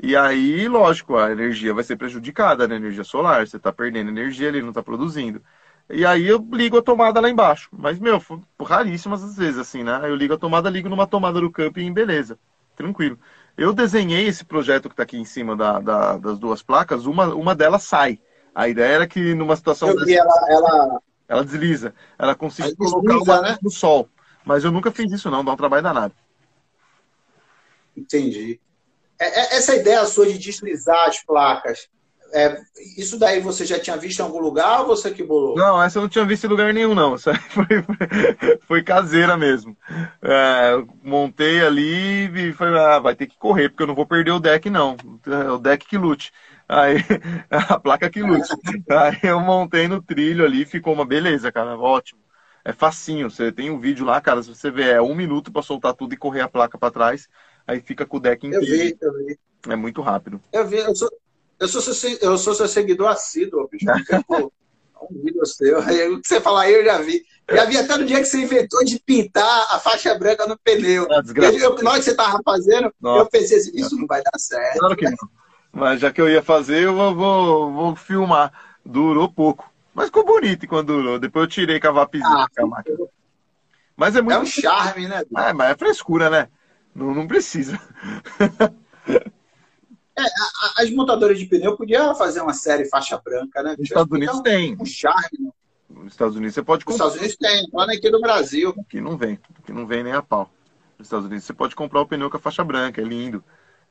E 0.00 0.14
aí, 0.14 0.68
lógico, 0.68 1.16
a 1.16 1.32
energia 1.32 1.74
vai 1.74 1.82
ser 1.82 1.96
prejudicada, 1.96 2.68
né? 2.68 2.76
Energia 2.76 3.02
solar, 3.02 3.46
você 3.46 3.56
está 3.56 3.72
perdendo 3.72 4.10
energia 4.10 4.48
ali, 4.48 4.62
não 4.62 4.68
está 4.68 4.82
produzindo. 4.82 5.42
E 5.90 6.04
aí 6.04 6.26
eu 6.26 6.46
ligo 6.52 6.78
a 6.78 6.82
tomada 6.82 7.20
lá 7.20 7.30
embaixo. 7.30 7.68
Mas, 7.72 7.98
meu, 7.98 8.22
raríssimas 8.60 9.24
as 9.24 9.36
vezes, 9.36 9.58
assim, 9.58 9.82
né? 9.82 10.00
Eu 10.04 10.14
ligo 10.14 10.34
a 10.34 10.38
tomada, 10.38 10.70
ligo 10.70 10.88
numa 10.88 11.06
tomada 11.06 11.40
do 11.40 11.50
camping, 11.50 11.92
beleza, 11.92 12.38
tranquilo. 12.76 13.18
Eu 13.56 13.72
desenhei 13.72 14.26
esse 14.26 14.44
projeto 14.44 14.88
que 14.88 14.92
está 14.92 15.02
aqui 15.02 15.16
em 15.16 15.24
cima 15.24 15.56
da, 15.56 15.80
da, 15.80 16.16
das 16.18 16.38
duas 16.38 16.62
placas, 16.62 17.06
uma, 17.06 17.34
uma 17.34 17.54
delas 17.54 17.84
sai. 17.84 18.20
A 18.54 18.68
ideia 18.68 18.94
era 18.94 19.06
que 19.06 19.34
numa 19.34 19.56
situação. 19.56 19.94
Vi 20.04 20.14
ela, 20.14 20.32
ela... 20.48 21.02
ela 21.28 21.44
desliza. 21.44 21.94
Ela 22.18 22.34
consegue 22.34 22.76
colocar 22.76 23.38
o 23.38 23.42
né? 23.42 23.58
no 23.62 23.70
sol. 23.70 24.08
Mas 24.44 24.62
eu 24.62 24.70
nunca 24.70 24.90
fiz 24.90 25.10
isso, 25.12 25.30
não, 25.30 25.44
dá 25.44 25.52
um 25.52 25.56
trabalho 25.56 25.82
danado. 25.82 26.14
Entendi. 27.96 28.60
É, 29.18 29.26
é, 29.26 29.56
essa 29.56 29.74
ideia 29.74 30.04
sua 30.04 30.26
de 30.26 30.38
deslizar 30.38 31.08
as 31.08 31.22
placas, 31.24 31.88
é, 32.36 32.60
isso 32.96 33.18
daí 33.18 33.40
você 33.40 33.64
já 33.64 33.78
tinha 33.78 33.96
visto 33.96 34.20
em 34.20 34.22
algum 34.22 34.38
lugar 34.38 34.80
ou 34.80 34.86
você 34.86 35.10
que 35.10 35.22
bolou? 35.22 35.56
Não, 35.56 35.82
essa 35.82 35.98
eu 35.98 36.02
não 36.02 36.08
tinha 36.08 36.24
visto 36.24 36.44
em 36.44 36.50
lugar 36.50 36.72
nenhum, 36.74 36.94
não. 36.94 37.16
Foi, 37.18 37.34
foi, 37.48 37.66
foi 38.66 38.82
caseira 38.82 39.36
mesmo. 39.36 39.76
É, 40.22 40.72
montei 41.02 41.60
ali 41.60 42.26
e 42.48 42.52
falei, 42.52 42.78
ah, 42.78 42.98
vai 42.98 43.14
ter 43.14 43.26
que 43.26 43.38
correr, 43.38 43.68
porque 43.68 43.82
eu 43.82 43.86
não 43.86 43.94
vou 43.94 44.06
perder 44.06 44.32
o 44.32 44.40
deck, 44.40 44.68
não. 44.68 44.96
É 45.26 45.50
o 45.50 45.58
deck 45.58 45.86
que 45.86 45.96
lute. 45.96 46.32
Aí, 46.68 46.96
a 47.50 47.78
placa 47.78 48.10
que 48.10 48.22
lute. 48.22 48.52
Aí 48.90 49.30
eu 49.30 49.40
montei 49.40 49.88
no 49.88 50.02
trilho 50.02 50.44
ali, 50.44 50.64
ficou 50.64 50.92
uma 50.92 51.06
beleza, 51.06 51.50
cara, 51.50 51.76
ótimo. 51.78 52.20
É 52.64 52.72
facinho, 52.72 53.30
você 53.30 53.52
tem 53.52 53.70
um 53.70 53.78
vídeo 53.78 54.04
lá, 54.04 54.20
cara, 54.20 54.42
se 54.42 54.48
você 54.48 54.70
ver, 54.70 54.96
é 54.96 55.00
um 55.00 55.14
minuto 55.14 55.52
para 55.52 55.62
soltar 55.62 55.94
tudo 55.94 56.14
e 56.14 56.16
correr 56.16 56.40
a 56.40 56.48
placa 56.48 56.76
para 56.76 56.90
trás 56.90 57.28
aí 57.66 57.80
fica 57.80 58.06
com 58.06 58.18
o 58.18 58.20
deck 58.20 58.46
inteiro. 58.46 58.64
Eu 58.64 58.70
vi, 58.70 58.96
eu 59.00 59.12
vi. 59.26 59.38
É 59.68 59.76
muito 59.76 60.00
rápido. 60.00 60.40
Eu 60.52 60.66
vi, 60.66 60.76
eu 60.76 60.94
sou, 60.94 61.10
eu 61.58 61.68
sou, 61.68 61.80
seu, 61.80 62.18
eu 62.18 62.38
sou 62.38 62.54
seu 62.54 62.68
seguidor 62.68 63.08
assíduo, 63.08 63.68
bicho. 63.68 63.86
um 65.10 65.22
vídeo 65.22 65.44
seu. 65.46 65.80
Aí, 65.80 66.08
o 66.08 66.20
que 66.20 66.28
você 66.28 66.40
fala 66.40 66.62
aí, 66.62 66.74
eu 66.74 66.84
já 66.84 66.98
vi. 66.98 67.22
Já 67.48 67.64
vi 67.64 67.76
até 67.76 67.96
no 67.96 68.04
dia 68.04 68.18
que 68.18 68.24
você 68.24 68.38
inventou 68.38 68.84
de 68.84 68.98
pintar 68.98 69.66
a 69.70 69.78
faixa 69.78 70.14
branca 70.18 70.46
no 70.46 70.58
pneu. 70.58 71.06
É 71.10 71.62
eu, 71.62 71.80
na 71.82 71.90
hora 71.92 72.00
que 72.00 72.04
você 72.04 72.14
tava 72.14 72.40
fazendo, 72.44 72.92
Nossa. 73.00 73.20
eu 73.22 73.26
pensei 73.26 73.58
assim, 73.58 73.70
isso 73.74 73.96
não 73.96 74.06
vai 74.06 74.20
dar 74.20 74.36
certo. 74.36 74.78
Claro 74.78 74.96
que 74.96 75.04
não. 75.04 75.16
Mas 75.72 76.00
já 76.00 76.12
que 76.12 76.20
eu 76.20 76.28
ia 76.28 76.42
fazer, 76.42 76.82
eu 76.82 76.94
vou, 76.94 77.14
vou, 77.14 77.72
vou 77.72 77.96
filmar. 77.96 78.52
Durou 78.84 79.28
pouco. 79.30 79.70
Mas 79.94 80.06
ficou 80.06 80.24
bonito 80.24 80.66
quando 80.66 80.88
durou. 80.88 81.18
Depois 81.18 81.44
eu 81.44 81.50
tirei 81.50 81.78
com 81.78 81.88
a 81.88 81.92
vapizinha 81.92 82.46
ah, 82.58 82.66
máquina. 82.66 83.06
Mas 83.96 84.16
é 84.16 84.20
muito. 84.20 84.36
É 84.36 84.40
um 84.40 84.46
charme, 84.46 85.06
né? 85.06 85.22
É, 85.36 85.52
mas 85.52 85.70
é 85.70 85.76
frescura, 85.76 86.28
né? 86.28 86.48
Não, 86.94 87.14
não 87.14 87.26
precisa. 87.26 87.80
É, 90.18 90.82
as 90.82 90.90
montadoras 90.90 91.38
de 91.38 91.44
pneu 91.44 91.76
podiam 91.76 92.14
fazer 92.14 92.40
uma 92.40 92.54
série 92.54 92.86
faixa 92.86 93.20
branca, 93.22 93.62
né? 93.62 93.76
Nos 93.78 93.88
Estados 93.88 94.10
Unidos 94.10 94.40
tem. 94.40 94.76
Um 94.80 94.86
charme. 94.86 95.38
Né? 95.38 95.50
Nos 95.90 96.12
Estados 96.12 96.36
Unidos 96.36 96.54
você 96.54 96.62
pode 96.62 96.84
comprar. 96.84 97.04
Nos 97.04 97.14
Estados 97.14 97.36
Unidos 97.38 97.68
tem, 97.70 97.78
lá 97.78 97.84
aqui 97.84 98.10
no 98.10 98.20
Brasil. 98.20 98.74
Aqui 98.80 99.00
não 99.00 99.16
vem, 99.16 99.38
aqui 99.62 99.72
não 99.72 99.86
vem 99.86 100.02
nem 100.02 100.14
a 100.14 100.22
pau. 100.22 100.50
Nos 100.98 101.06
Estados 101.06 101.26
Unidos 101.26 101.44
você 101.44 101.52
pode 101.52 101.76
comprar 101.76 102.00
o 102.00 102.06
pneu 102.06 102.30
com 102.30 102.38
a 102.38 102.40
faixa 102.40 102.64
branca, 102.64 103.00
é 103.00 103.04
lindo. 103.04 103.44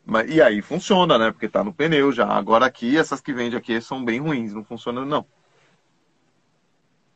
Mas, 0.04 0.30
e 0.30 0.42
aí 0.42 0.62
funciona, 0.62 1.18
né? 1.18 1.32
Porque 1.32 1.48
tá 1.48 1.64
no 1.64 1.74
pneu 1.74 2.12
já. 2.12 2.28
Agora 2.28 2.66
aqui, 2.66 2.98
essas 2.98 3.22
que 3.22 3.34
vende 3.34 3.56
aqui 3.56 3.80
são 3.80 4.04
bem 4.04 4.20
ruins, 4.20 4.54
não 4.54 4.64
funcionam 4.64 5.06
não. 5.06 5.26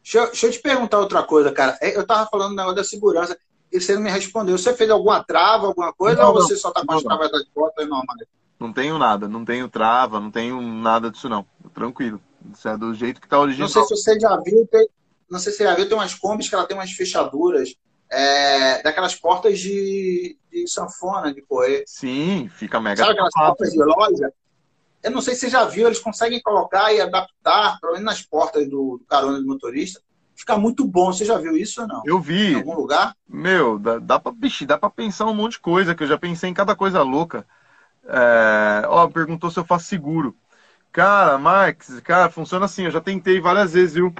Deixa 0.04 0.20
eu, 0.20 0.26
deixa 0.28 0.48
eu 0.48 0.52
te 0.52 0.60
perguntar 0.60 1.00
outra 1.00 1.24
coisa, 1.24 1.52
cara. 1.52 1.78
É, 1.82 1.98
eu 1.98 2.06
tava 2.06 2.30
falando 2.30 2.50
do 2.50 2.56
negócio 2.56 2.76
da 2.76 2.84
segurança 2.84 3.38
e 3.72 3.80
você 3.80 3.96
não 3.96 4.02
me 4.02 4.10
respondeu. 4.10 4.58
Você 4.58 4.74
fez 4.74 4.90
alguma 4.90 5.24
trava, 5.24 5.68
alguma 5.68 5.94
coisa, 5.94 6.22
não, 6.22 6.30
ou 6.30 6.34
você 6.34 6.56
só 6.56 6.70
está 6.70 6.86
com 6.86 6.94
as 6.94 7.04
travas 7.04 7.32
das 7.32 7.46
portas 7.46 7.88
normais? 7.88 8.28
Não 8.60 8.74
tenho 8.74 8.98
nada, 8.98 9.28
não 9.28 9.46
tenho 9.46 9.70
trava, 9.70 10.20
não 10.20 10.30
tenho 10.30 10.62
nada 10.62 11.10
disso 11.10 11.30
não. 11.30 11.46
Tranquilo. 11.74 12.22
Isso 12.54 12.68
é 12.68 12.78
do 12.78 12.94
jeito 12.94 13.22
que 13.22 13.28
está 13.28 13.40
original. 13.40 13.68
Não 13.68 13.74
sei 13.74 13.84
se 13.84 14.04
você 14.04 14.20
já 14.20 14.36
viu, 14.38 14.68
tem, 14.68 14.88
não 15.30 15.40
sei 15.40 15.52
se 15.52 15.60
você 15.60 15.64
já 15.64 15.76
viu, 15.76 15.88
tem 15.88 15.98
umas 15.98 16.14
combis 16.14 16.50
que 16.50 16.56
ela 16.56 16.66
tem 16.66 16.76
umas 16.76 16.92
fechaduras 16.92 17.74
é, 18.12 18.82
daquelas 18.82 19.16
portas 19.16 19.60
de, 19.60 20.38
de 20.52 20.68
sanfona, 20.68 21.34
de 21.34 21.42
correr. 21.42 21.84
Sim, 21.86 22.50
fica 22.50 22.82
mega 22.82 22.98
Sabe 22.98 23.14
aquelas 23.14 23.34
portas 23.34 23.72
de 23.72 23.80
loja? 23.80 24.34
Eu 25.02 25.12
não 25.12 25.22
sei 25.22 25.36
se 25.36 25.42
você 25.42 25.50
já 25.50 25.64
viu, 25.64 25.88
eles 25.88 26.00
conseguem 26.00 26.42
colocar 26.42 26.92
e 26.94 27.00
adaptar, 27.00 27.80
pelo 27.80 27.94
menos 27.94 28.06
nas 28.06 28.22
portas 28.22 28.66
do, 28.70 28.98
do 28.98 29.06
carona 29.08 29.40
do 29.40 29.48
motorista. 29.48 30.02
Fica 30.36 30.58
muito 30.58 30.86
bom. 30.86 31.12
Você 31.12 31.24
já 31.26 31.38
viu 31.38 31.56
isso 31.56 31.82
ou 31.82 31.88
não? 31.88 32.02
Eu 32.06 32.20
vi. 32.20 32.54
Em 32.54 32.56
algum 32.56 32.76
lugar? 32.76 33.16
Meu, 33.28 33.78
dá, 33.80 34.00
dá, 34.00 34.20
pra, 34.20 34.32
bicho, 34.32 34.66
dá 34.66 34.78
pra 34.78 34.90
pensar 34.90 35.26
um 35.26 35.34
monte 35.34 35.54
de 35.54 35.60
coisa, 35.60 35.96
que 35.96 36.04
eu 36.04 36.08
já 36.08 36.18
pensei 36.18 36.50
em 36.50 36.54
cada 36.54 36.76
coisa 36.76 37.02
louca. 37.02 37.46
É, 38.12 38.88
ó, 38.88 39.08
perguntou 39.08 39.52
se 39.52 39.60
eu 39.60 39.66
faço 39.66 39.86
seguro. 39.86 40.36
Cara, 40.92 41.38
Max, 41.38 42.00
cara, 42.02 42.30
funciona 42.30 42.66
assim. 42.66 42.86
Eu 42.86 42.92
já 42.92 43.00
tentei 43.00 43.40
várias 43.40 43.74
vezes, 43.74 43.94
viu? 43.94 44.14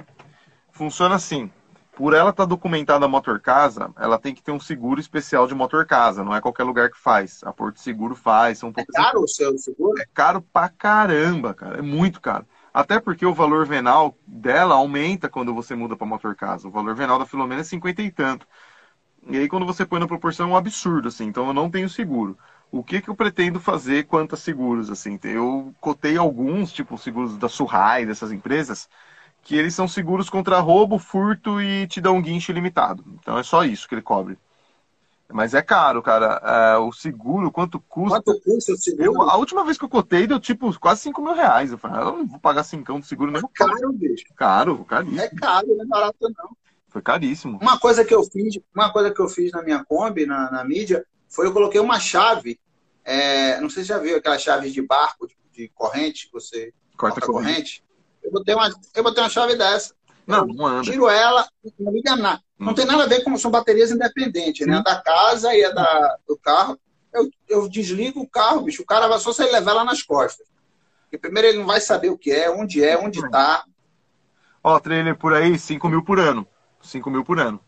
Funciona 0.70 1.16
assim. 1.16 1.50
Por 1.96 2.14
ela 2.14 2.30
estar 2.30 2.44
tá 2.44 2.48
documentada 2.48 3.04
a 3.04 3.08
motor 3.08 3.40
casa, 3.40 3.90
ela 3.98 4.18
tem 4.18 4.34
que 4.34 4.42
ter 4.42 4.52
um 4.52 4.60
seguro 4.60 5.00
especial 5.00 5.46
de 5.46 5.54
motor 5.54 5.84
casa. 5.84 6.24
Não 6.24 6.34
é 6.34 6.40
qualquer 6.40 6.62
lugar 6.62 6.88
que 6.88 6.96
faz. 6.96 7.40
A 7.44 7.52
Porto 7.52 7.80
Seguro 7.80 8.14
faz. 8.14 8.58
São 8.58 8.72
é 8.76 8.84
caro 8.84 9.22
o 9.22 9.28
seu 9.28 9.58
seguro? 9.58 10.00
É 10.00 10.06
caro 10.14 10.40
pra 10.40 10.68
caramba, 10.68 11.52
cara. 11.52 11.78
É 11.78 11.82
muito 11.82 12.20
caro. 12.20 12.46
Até 12.72 13.00
porque 13.00 13.26
o 13.26 13.34
valor 13.34 13.66
venal 13.66 14.16
dela 14.24 14.76
aumenta 14.76 15.28
quando 15.28 15.52
você 15.52 15.74
muda 15.74 15.96
para 15.96 16.06
motor 16.06 16.36
casa. 16.36 16.68
O 16.68 16.70
valor 16.70 16.94
venal 16.94 17.18
da 17.18 17.26
Filomena 17.26 17.62
é 17.62 17.64
50 17.64 18.00
e 18.00 18.10
tanto. 18.10 18.46
E 19.28 19.36
aí 19.36 19.48
quando 19.48 19.66
você 19.66 19.84
põe 19.84 19.98
na 19.98 20.06
proporção 20.06 20.48
é 20.48 20.52
um 20.52 20.56
absurdo, 20.56 21.08
assim. 21.08 21.26
Então 21.26 21.48
eu 21.48 21.52
não 21.52 21.68
tenho 21.68 21.88
seguro 21.90 22.38
o 22.70 22.82
que, 22.84 23.00
que 23.00 23.08
eu 23.08 23.14
pretendo 23.14 23.58
fazer 23.58 24.04
quanto 24.06 24.34
a 24.34 24.38
seguros, 24.38 24.90
assim. 24.90 25.18
Eu 25.24 25.74
cotei 25.80 26.16
alguns, 26.16 26.72
tipo 26.72 26.96
seguros 26.96 27.36
da 27.36 27.48
Surrai, 27.48 28.06
dessas 28.06 28.32
empresas, 28.32 28.88
que 29.42 29.56
eles 29.56 29.74
são 29.74 29.88
seguros 29.88 30.30
contra 30.30 30.60
roubo, 30.60 30.98
furto 30.98 31.60
e 31.60 31.86
te 31.86 32.00
dão 32.00 32.16
um 32.16 32.22
guincho 32.22 32.52
limitado. 32.52 33.04
Então 33.20 33.38
é 33.38 33.42
só 33.42 33.64
isso 33.64 33.88
que 33.88 33.94
ele 33.94 34.02
cobre. 34.02 34.38
Mas 35.32 35.54
é 35.54 35.62
caro, 35.62 36.02
cara. 36.02 36.40
É, 36.44 36.78
o 36.78 36.92
seguro, 36.92 37.50
quanto 37.50 37.78
custa? 37.80 38.20
Quanto 38.20 38.40
custa 38.42 38.72
o 38.72 38.76
seguro? 38.76 39.04
Eu, 39.04 39.22
a 39.22 39.36
última 39.36 39.64
vez 39.64 39.78
que 39.78 39.84
eu 39.84 39.88
cotei 39.88 40.26
deu 40.26 40.40
tipo 40.40 40.76
quase 40.78 41.02
5 41.02 41.22
mil 41.22 41.34
reais. 41.34 41.70
Eu 41.70 41.78
falei, 41.78 41.98
ah, 41.98 42.02
eu 42.02 42.16
não 42.18 42.26
vou 42.26 42.40
pagar 42.40 42.64
5 42.64 43.00
de 43.00 43.06
seguro 43.06 43.30
nem. 43.30 43.40
É 43.40 43.44
caro, 43.54 43.92
bicho. 43.92 44.24
Caro, 44.34 44.84
caríssimo. 44.84 45.20
É 45.20 45.28
caro, 45.28 45.68
não 45.68 45.84
é 45.84 45.86
barato 45.86 46.18
não. 46.20 46.56
Foi 46.88 47.00
caríssimo. 47.00 47.58
Uma 47.62 47.78
coisa 47.78 48.04
que 48.04 48.12
eu 48.12 48.24
fiz, 48.24 48.58
uma 48.74 48.92
coisa 48.92 49.12
que 49.12 49.20
eu 49.20 49.28
fiz 49.28 49.52
na 49.52 49.62
minha 49.62 49.84
Kombi, 49.84 50.26
na, 50.26 50.50
na 50.50 50.64
mídia, 50.64 51.06
foi 51.30 51.46
eu 51.46 51.52
coloquei 51.52 51.80
uma 51.80 51.98
chave. 51.98 52.60
É, 53.04 53.58
não 53.60 53.70
sei 53.70 53.82
se 53.82 53.88
já 53.88 53.98
viu 53.98 54.16
aquelas 54.16 54.42
chaves 54.42 54.74
de 54.74 54.82
barco, 54.82 55.26
de, 55.26 55.36
de 55.52 55.68
corrente, 55.68 56.26
que 56.26 56.32
você 56.32 56.74
corta, 56.96 57.20
corrente. 57.20 57.48
corrente. 57.48 57.84
Eu 58.22 58.30
botei, 58.30 58.54
uma, 58.54 58.70
eu 58.94 59.02
botei 59.02 59.22
uma 59.22 59.30
chave 59.30 59.56
dessa. 59.56 59.94
Não, 60.26 60.46
não 60.46 60.66
anda. 60.66 60.82
Tiro 60.82 61.08
ela, 61.08 61.48
não 61.78 61.92
liga 61.92 62.14
nada. 62.14 62.42
Não 62.58 62.74
tem 62.74 62.84
nada 62.84 63.04
a 63.04 63.06
ver 63.06 63.24
com 63.24 63.34
são 63.38 63.50
baterias 63.50 63.90
independentes, 63.90 64.66
né? 64.66 64.76
A 64.76 64.82
da 64.82 65.00
casa 65.00 65.54
e 65.54 65.64
a 65.64 65.70
da, 65.70 66.18
do 66.28 66.36
carro. 66.36 66.78
Eu, 67.12 67.30
eu 67.48 67.68
desligo 67.68 68.20
o 68.20 68.28
carro, 68.28 68.62
bicho. 68.62 68.82
O 68.82 68.86
cara 68.86 69.08
vai 69.08 69.18
só 69.18 69.32
ele 69.42 69.52
levar 69.52 69.72
lá 69.72 69.84
nas 69.84 70.02
costas. 70.02 70.46
Porque 71.04 71.16
primeiro 71.18 71.48
ele 71.48 71.58
não 71.58 71.66
vai 71.66 71.80
saber 71.80 72.10
o 72.10 72.18
que 72.18 72.30
é, 72.30 72.50
onde 72.50 72.84
é, 72.84 72.98
onde 72.98 73.18
está. 73.18 73.64
Ó, 74.62 74.78
trailer 74.78 75.16
por 75.16 75.32
aí, 75.32 75.58
5 75.58 75.88
mil 75.88 76.04
por 76.04 76.20
ano. 76.20 76.46
5 76.82 77.10
mil 77.10 77.24
por 77.24 77.40
ano. 77.40 77.58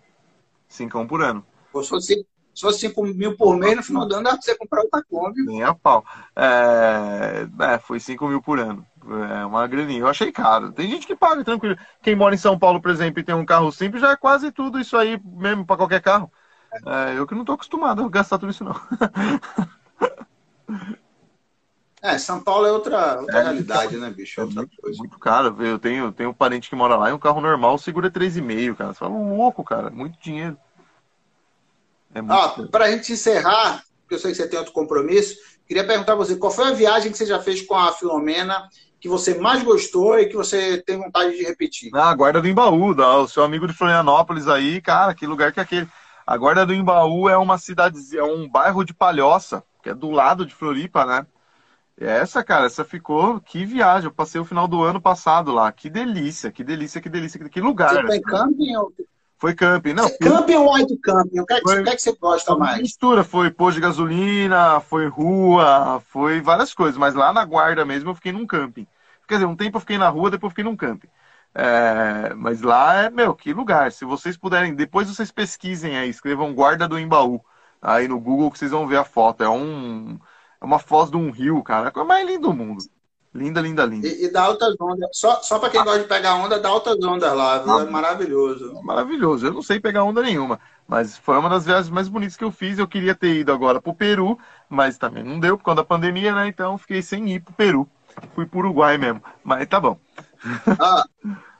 5 0.68 1.06
por 1.06 1.22
ano. 1.22 1.44
Se 1.74 1.88
fosse, 1.88 2.26
se 2.54 2.60
fosse 2.60 2.80
5 2.80 3.02
mil 3.04 3.36
por 3.36 3.56
mês, 3.56 3.76
no 3.76 3.82
final 3.82 4.06
do 4.06 4.14
ano 4.14 4.24
dá 4.24 4.30
pra 4.32 4.42
você 4.42 4.56
comprar 4.56 4.82
outra 4.82 5.02
Kombi. 5.02 5.42
Nem 5.42 5.62
a 5.62 5.74
pau. 5.74 6.04
É, 6.36 7.46
é 7.60 7.78
foi 7.78 7.98
5 7.98 8.28
mil 8.28 8.42
por 8.42 8.58
ano. 8.58 8.86
É 9.30 9.44
uma 9.44 9.66
graninha. 9.66 10.00
Eu 10.00 10.08
achei 10.08 10.30
caro. 10.30 10.70
Tem 10.72 10.88
gente 10.88 11.06
que 11.06 11.16
paga 11.16 11.42
tranquilo. 11.42 11.76
Quem 12.02 12.14
mora 12.14 12.34
em 12.34 12.38
São 12.38 12.58
Paulo, 12.58 12.80
por 12.80 12.90
exemplo, 12.90 13.20
e 13.20 13.24
tem 13.24 13.34
um 13.34 13.44
carro 13.44 13.72
simples, 13.72 14.02
já 14.02 14.10
é 14.10 14.16
quase 14.16 14.52
tudo 14.52 14.78
isso 14.78 14.96
aí 14.96 15.20
mesmo 15.24 15.64
para 15.64 15.76
qualquer 15.76 16.00
carro. 16.00 16.30
É, 16.86 17.18
eu 17.18 17.26
que 17.26 17.34
não 17.34 17.44
tô 17.44 17.52
acostumado 17.52 18.02
a 18.02 18.08
gastar 18.08 18.38
tudo 18.38 18.50
isso, 18.50 18.64
não. 18.64 18.74
É, 22.02 22.18
São 22.18 22.42
Paulo 22.42 22.66
é 22.66 22.72
outra, 22.72 23.20
outra 23.20 23.38
é, 23.38 23.42
realidade, 23.44 23.96
né, 23.96 24.10
bicho? 24.10 24.40
É 24.40 24.44
muito, 24.44 24.76
muito, 24.98 25.18
caro. 25.20 25.56
Eu 25.64 25.78
tenho, 25.78 26.10
tenho 26.10 26.30
um 26.30 26.34
parente 26.34 26.68
que 26.68 26.74
mora 26.74 26.96
lá 26.96 27.08
e 27.08 27.12
um 27.12 27.18
carro 27.18 27.40
normal 27.40 27.78
segura 27.78 28.10
3,5, 28.10 28.74
cara. 28.74 28.92
Você 28.92 28.98
fala 28.98 29.16
louco, 29.16 29.62
cara. 29.62 29.88
Muito 29.88 30.18
dinheiro. 30.18 30.58
É 32.14 32.20
ah, 32.28 32.54
para 32.70 32.86
a 32.86 32.90
gente 32.90 33.12
encerrar, 33.12 33.82
porque 34.02 34.14
eu 34.14 34.18
sei 34.18 34.32
que 34.32 34.36
você 34.36 34.48
tem 34.48 34.58
outro 34.58 34.74
compromisso, 34.74 35.36
queria 35.66 35.86
perguntar 35.86 36.12
a 36.12 36.16
você, 36.16 36.36
qual 36.36 36.52
foi 36.52 36.68
a 36.68 36.72
viagem 36.72 37.10
que 37.10 37.18
você 37.18 37.26
já 37.26 37.40
fez 37.40 37.62
com 37.62 37.74
a 37.74 37.92
Filomena 37.92 38.68
que 39.00 39.08
você 39.08 39.38
mais 39.38 39.62
gostou 39.64 40.18
e 40.18 40.26
que 40.26 40.36
você 40.36 40.80
tem 40.80 40.96
vontade 40.96 41.36
de 41.36 41.42
repetir? 41.42 41.90
Ah, 41.92 42.10
a 42.10 42.14
Guarda 42.14 42.40
do 42.40 42.48
Embaú, 42.48 42.94
o 42.94 43.28
seu 43.28 43.42
amigo 43.42 43.66
de 43.66 43.72
Florianópolis 43.72 44.46
aí, 44.46 44.80
cara, 44.80 45.14
que 45.14 45.26
lugar 45.26 45.52
que 45.52 45.58
é 45.58 45.62
aquele. 45.62 45.88
A 46.24 46.36
Guarda 46.36 46.64
do 46.64 46.72
Embaú 46.72 47.28
é 47.28 47.36
uma 47.36 47.58
cidade, 47.58 47.98
é 48.16 48.22
um 48.22 48.48
bairro 48.48 48.84
de 48.84 48.94
Palhoça, 48.94 49.64
que 49.82 49.88
é 49.88 49.94
do 49.94 50.10
lado 50.10 50.46
de 50.46 50.54
Floripa, 50.54 51.04
né? 51.04 51.26
Essa, 51.98 52.42
cara, 52.42 52.66
essa 52.66 52.84
ficou. 52.84 53.40
Que 53.40 53.64
viagem. 53.64 54.06
Eu 54.06 54.14
passei 54.14 54.40
o 54.40 54.44
final 54.44 54.66
do 54.66 54.82
ano 54.82 55.00
passado 55.00 55.52
lá. 55.52 55.70
Que 55.70 55.90
delícia, 55.90 56.50
que 56.50 56.64
delícia, 56.64 57.00
que 57.00 57.08
delícia. 57.08 57.38
Que 57.48 57.60
lugar. 57.60 57.94
Você 57.94 58.06
foi 58.06 58.20
camping 58.20 58.76
ou... 58.76 58.92
Foi 59.42 59.56
camping. 59.56 59.92
Não, 59.92 60.08
camping 60.18 60.54
ou 60.54 60.72
white 60.72 60.96
camping? 60.98 61.40
O 61.40 61.44
que, 61.44 61.54
é 61.54 61.56
que, 61.56 61.62
foi... 61.62 61.80
o 61.80 61.82
que, 61.82 61.90
é 61.90 61.96
que 61.96 62.02
você 62.02 62.12
gosta 62.12 62.54
mais? 62.54 62.80
Mistura. 62.80 63.24
Foi 63.24 63.50
pôr 63.50 63.72
de 63.72 63.80
gasolina, 63.80 64.78
foi 64.78 65.08
rua, 65.08 66.00
foi 66.10 66.40
várias 66.40 66.72
coisas. 66.72 66.96
Mas 66.96 67.12
lá 67.12 67.32
na 67.32 67.44
guarda 67.44 67.84
mesmo 67.84 68.10
eu 68.10 68.14
fiquei 68.14 68.30
num 68.30 68.46
camping. 68.46 68.86
Quer 69.26 69.34
dizer, 69.34 69.46
um 69.46 69.56
tempo 69.56 69.78
eu 69.78 69.80
fiquei 69.80 69.98
na 69.98 70.08
rua, 70.08 70.30
depois 70.30 70.50
eu 70.50 70.50
fiquei 70.50 70.62
num 70.62 70.76
camping. 70.76 71.08
É, 71.52 72.32
mas 72.36 72.62
lá 72.62 72.94
é, 73.02 73.10
meu, 73.10 73.34
que 73.34 73.52
lugar. 73.52 73.90
Se 73.90 74.04
vocês 74.04 74.36
puderem, 74.36 74.76
depois 74.76 75.08
vocês 75.08 75.32
pesquisem 75.32 75.98
aí, 75.98 76.08
escrevam 76.08 76.54
Guarda 76.54 76.86
do 76.86 76.96
Embaú. 76.96 77.44
Aí 77.82 78.06
no 78.06 78.20
Google 78.20 78.48
que 78.48 78.60
vocês 78.60 78.70
vão 78.70 78.86
ver 78.86 78.98
a 78.98 79.04
foto. 79.04 79.42
É 79.42 79.50
um. 79.50 80.20
É 80.60 80.64
uma 80.64 80.78
foz 80.78 81.10
de 81.10 81.16
um 81.16 81.32
rio, 81.32 81.60
cara. 81.64 81.86
É 81.86 81.88
a 81.88 81.90
coisa 81.90 82.06
mais 82.06 82.24
linda 82.24 82.42
do 82.42 82.54
mundo. 82.54 82.84
Linda, 83.34 83.62
linda, 83.62 83.84
linda. 83.86 84.06
E, 84.06 84.24
e 84.24 84.28
dá 84.30 84.42
altas 84.42 84.74
ondas. 84.78 85.08
Só, 85.12 85.40
só 85.42 85.58
para 85.58 85.70
quem 85.70 85.80
ah. 85.80 85.84
gosta 85.84 86.00
de 86.00 86.08
pegar 86.08 86.34
onda, 86.34 86.58
dá 86.58 86.68
altas 86.68 87.02
ondas 87.02 87.34
lá. 87.34 87.64
Ah. 87.66 87.80
É 87.80 87.90
maravilhoso. 87.90 88.78
Maravilhoso. 88.82 89.46
Eu 89.46 89.54
não 89.54 89.62
sei 89.62 89.80
pegar 89.80 90.04
onda 90.04 90.22
nenhuma. 90.22 90.60
Mas 90.86 91.16
foi 91.16 91.38
uma 91.38 91.48
das 91.48 91.64
viagens 91.64 91.88
mais 91.88 92.08
bonitas 92.08 92.36
que 92.36 92.44
eu 92.44 92.52
fiz. 92.52 92.78
Eu 92.78 92.86
queria 92.86 93.14
ter 93.14 93.34
ido 93.36 93.50
agora 93.50 93.80
para 93.80 93.90
o 93.90 93.94
Peru, 93.94 94.38
mas 94.68 94.98
também 94.98 95.24
não 95.24 95.40
deu 95.40 95.56
por 95.56 95.64
causa 95.64 95.76
da 95.76 95.84
pandemia, 95.84 96.34
né? 96.34 96.46
Então 96.46 96.76
fiquei 96.76 97.00
sem 97.00 97.30
ir 97.30 97.40
para 97.40 97.52
o 97.52 97.54
Peru. 97.54 97.88
Fui 98.34 98.44
para 98.44 98.56
o 98.58 98.60
Uruguai 98.60 98.98
mesmo. 98.98 99.22
Mas 99.42 99.66
tá 99.66 99.80
bom. 99.80 99.98
Ah, 100.66 101.04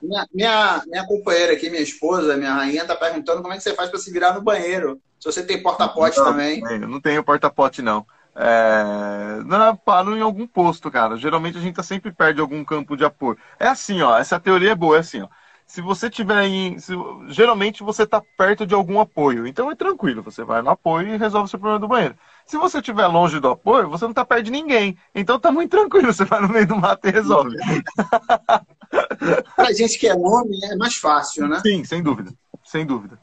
minha, 0.02 0.26
minha, 0.34 0.82
minha 0.86 1.06
companheira 1.06 1.52
aqui, 1.52 1.70
minha 1.70 1.82
esposa, 1.82 2.36
minha 2.36 2.52
rainha, 2.52 2.84
tá 2.84 2.96
perguntando 2.96 3.40
como 3.40 3.54
é 3.54 3.56
que 3.56 3.62
você 3.62 3.74
faz 3.74 3.88
para 3.88 3.98
se 3.98 4.12
virar 4.12 4.34
no 4.34 4.42
banheiro. 4.42 5.00
Se 5.18 5.30
você 5.30 5.42
tem 5.42 5.62
porta-pote 5.62 6.16
também. 6.16 6.60
Eu 6.64 6.88
não 6.88 7.00
tenho 7.00 7.22
porta-pote, 7.24 7.80
não. 7.80 8.04
É... 8.34 9.42
Não, 9.44 9.76
paro 9.76 10.16
em 10.16 10.20
algum 10.20 10.46
posto, 10.46 10.90
cara. 10.90 11.16
Geralmente 11.16 11.58
a 11.58 11.60
gente 11.60 11.76
tá 11.76 11.82
sempre 11.82 12.12
perto 12.12 12.36
de 12.36 12.40
algum 12.40 12.64
campo 12.64 12.96
de 12.96 13.04
apoio. 13.04 13.38
É 13.58 13.68
assim, 13.68 14.00
ó. 14.02 14.18
Essa 14.18 14.40
teoria 14.40 14.72
é 14.72 14.74
boa, 14.74 14.96
é 14.96 15.00
assim, 15.00 15.22
ó. 15.22 15.28
Se 15.66 15.80
você 15.80 16.10
tiver 16.10 16.42
em. 16.44 16.78
Se... 16.78 16.92
Geralmente 17.28 17.82
você 17.82 18.06
tá 18.06 18.22
perto 18.36 18.66
de 18.66 18.74
algum 18.74 19.00
apoio. 19.00 19.46
Então 19.46 19.70
é 19.70 19.74
tranquilo. 19.74 20.22
Você 20.22 20.44
vai 20.44 20.60
no 20.60 20.70
apoio 20.70 21.14
e 21.14 21.16
resolve 21.16 21.46
o 21.46 21.48
seu 21.48 21.58
problema 21.58 21.80
do 21.80 21.88
banheiro. 21.88 22.14
Se 22.46 22.56
você 22.58 22.78
estiver 22.78 23.06
longe 23.06 23.40
do 23.40 23.48
apoio, 23.48 23.88
você 23.88 24.04
não 24.04 24.12
tá 24.12 24.24
perto 24.24 24.44
de 24.44 24.50
ninguém. 24.50 24.98
Então 25.14 25.38
tá 25.38 25.50
muito 25.50 25.70
tranquilo. 25.70 26.12
Você 26.12 26.24
vai 26.24 26.40
no 26.40 26.48
meio 26.48 26.66
do 26.66 26.76
mato 26.76 27.08
e 27.08 27.10
resolve. 27.10 27.56
pra 29.56 29.72
gente 29.72 29.98
que 29.98 30.06
é 30.08 30.14
homem, 30.14 30.60
é 30.64 30.76
mais 30.76 30.96
fácil, 30.96 31.48
né? 31.48 31.60
Sim, 31.60 31.84
sem 31.84 32.02
dúvida. 32.02 32.32
Sem 32.64 32.84
dúvida. 32.84 33.18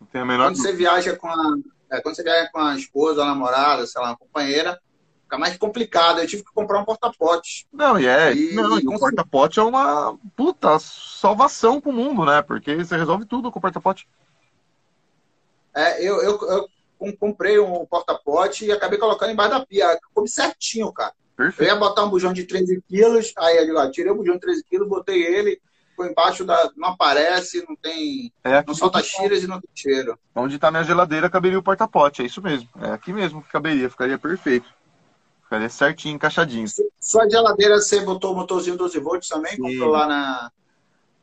Não 0.00 0.06
tem 0.06 0.20
a 0.20 0.24
menor 0.24 0.44
Quando 0.46 0.56
dúvida. 0.56 0.70
você 0.70 0.76
viaja 0.76 1.16
com 1.16 1.26
a 1.28 1.56
é, 1.90 2.00
quando 2.00 2.14
você 2.14 2.22
viaja 2.22 2.48
com 2.52 2.58
a 2.58 2.76
esposa, 2.76 3.22
a 3.22 3.26
namorada, 3.26 3.86
sei 3.86 4.00
lá, 4.00 4.08
uma 4.10 4.16
companheira, 4.16 4.80
fica 5.24 5.38
mais 5.38 5.56
complicado. 5.56 6.20
Eu 6.20 6.26
tive 6.26 6.44
que 6.44 6.52
comprar 6.52 6.80
um 6.80 6.84
porta-pote. 6.84 7.66
Não, 7.72 7.98
e 7.98 8.06
é. 8.06 8.34
E, 8.34 8.54
não, 8.54 8.78
e 8.78 8.88
um 8.88 8.98
porta-pote 8.98 9.58
é 9.58 9.62
uma 9.62 10.16
puta 10.36 10.78
salvação 10.78 11.80
pro 11.80 11.92
mundo, 11.92 12.24
né? 12.24 12.42
Porque 12.42 12.76
você 12.76 12.96
resolve 12.96 13.24
tudo 13.24 13.50
com 13.50 13.58
o 13.58 13.62
porta-pote. 13.62 14.08
É, 15.74 16.02
eu, 16.02 16.20
eu, 16.22 16.38
eu 16.48 17.16
comprei 17.16 17.58
um 17.58 17.86
porta-pote 17.86 18.66
e 18.66 18.72
acabei 18.72 18.98
colocando 18.98 19.32
embaixo 19.32 19.52
da 19.52 19.66
pia. 19.66 19.98
Coube 20.14 20.28
certinho, 20.28 20.92
cara. 20.92 21.14
Perfeito. 21.36 21.68
Eu 21.68 21.74
ia 21.74 21.80
botar 21.80 22.04
um 22.04 22.10
bujão 22.10 22.32
de 22.32 22.44
13 22.44 22.82
quilos, 22.86 23.32
aí 23.38 23.56
eu 23.56 23.66
digo, 23.66 23.78
ó, 23.78 23.90
tirei 23.90 24.12
o 24.12 24.16
bujão 24.16 24.34
de 24.34 24.40
13 24.40 24.64
quilos, 24.64 24.88
botei 24.88 25.22
ele, 25.22 25.60
ficou 26.00 26.06
embaixo 26.06 26.44
da. 26.44 26.70
Não 26.76 26.88
aparece, 26.90 27.64
não 27.68 27.76
tem. 27.76 28.32
É 28.42 28.64
não 28.66 28.74
solta 28.74 29.02
tiras 29.02 29.42
e 29.42 29.46
não 29.46 29.60
tem 29.60 29.70
cheiro. 29.74 30.18
Onde 30.34 30.56
está 30.56 30.70
minha 30.70 30.84
geladeira 30.84 31.28
caberia 31.28 31.58
o 31.58 31.62
porta-pote, 31.62 32.22
é 32.22 32.24
isso 32.24 32.40
mesmo. 32.40 32.68
É 32.80 32.90
aqui 32.90 33.12
mesmo 33.12 33.42
que 33.42 33.50
caberia, 33.50 33.90
ficaria 33.90 34.18
perfeito. 34.18 34.68
Ficaria 35.42 35.68
certinho, 35.68 36.14
encaixadinho. 36.14 36.66
Sua 37.00 37.28
geladeira 37.28 37.76
você 37.78 38.00
botou 38.00 38.32
o 38.32 38.36
motorzinho 38.36 38.76
12 38.76 38.98
volts 39.00 39.28
também? 39.28 39.52
Sim. 39.52 39.62
Comprou 39.62 39.90
lá 39.90 40.06
na. 40.06 40.50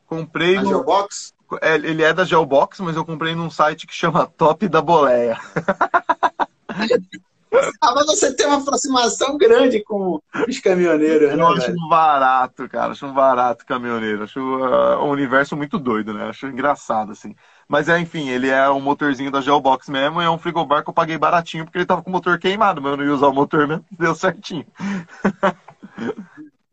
Comprei 0.06 0.54
na 0.56 0.62
no... 0.62 0.68
Geobox? 0.68 1.34
É, 1.62 1.74
ele 1.76 2.02
é 2.02 2.12
da 2.12 2.24
Geobox, 2.24 2.78
mas 2.80 2.94
eu 2.94 3.04
comprei 3.04 3.34
num 3.34 3.50
site 3.50 3.86
que 3.86 3.94
chama 3.94 4.26
Top 4.36 4.68
da 4.68 4.82
Boleia. 4.82 5.38
ah, 7.80 7.94
mas 7.94 8.06
você 8.06 8.34
tem 8.34 8.46
uma 8.46 8.58
aproximação 8.58 9.36
grande 9.36 9.82
com 9.82 10.20
os 10.48 10.58
caminhoneiros, 10.60 11.34
né? 11.34 11.42
Eu 11.42 11.46
acho 11.48 11.70
um 11.72 11.88
barato, 11.88 12.68
cara. 12.68 12.92
Acho 12.92 13.06
um 13.06 13.12
barato 13.12 13.66
caminhoneiro. 13.66 14.24
Acho 14.24 14.40
uh, 14.40 15.04
um 15.04 15.10
universo 15.10 15.56
muito 15.56 15.78
doido, 15.78 16.12
né? 16.12 16.28
Acho 16.28 16.46
engraçado, 16.46 17.12
assim. 17.12 17.34
Mas 17.68 17.88
é, 17.88 17.98
enfim, 17.98 18.28
ele 18.28 18.48
é 18.48 18.68
um 18.70 18.80
motorzinho 18.80 19.30
da 19.30 19.40
Geobox 19.42 19.88
mesmo 19.88 20.22
e 20.22 20.24
é 20.24 20.30
um 20.30 20.38
frigobar 20.38 20.82
que 20.82 20.88
eu 20.88 20.94
paguei 20.94 21.18
baratinho 21.18 21.64
porque 21.64 21.78
ele 21.78 21.86
tava 21.86 22.02
com 22.02 22.08
o 22.08 22.12
motor 22.12 22.38
queimado, 22.38 22.80
mas 22.80 22.92
eu 22.92 22.96
não 22.96 23.04
ia 23.04 23.14
usar 23.14 23.28
o 23.28 23.34
motor 23.34 23.68
mesmo. 23.68 23.84
Deu 23.92 24.14
certinho. 24.14 24.66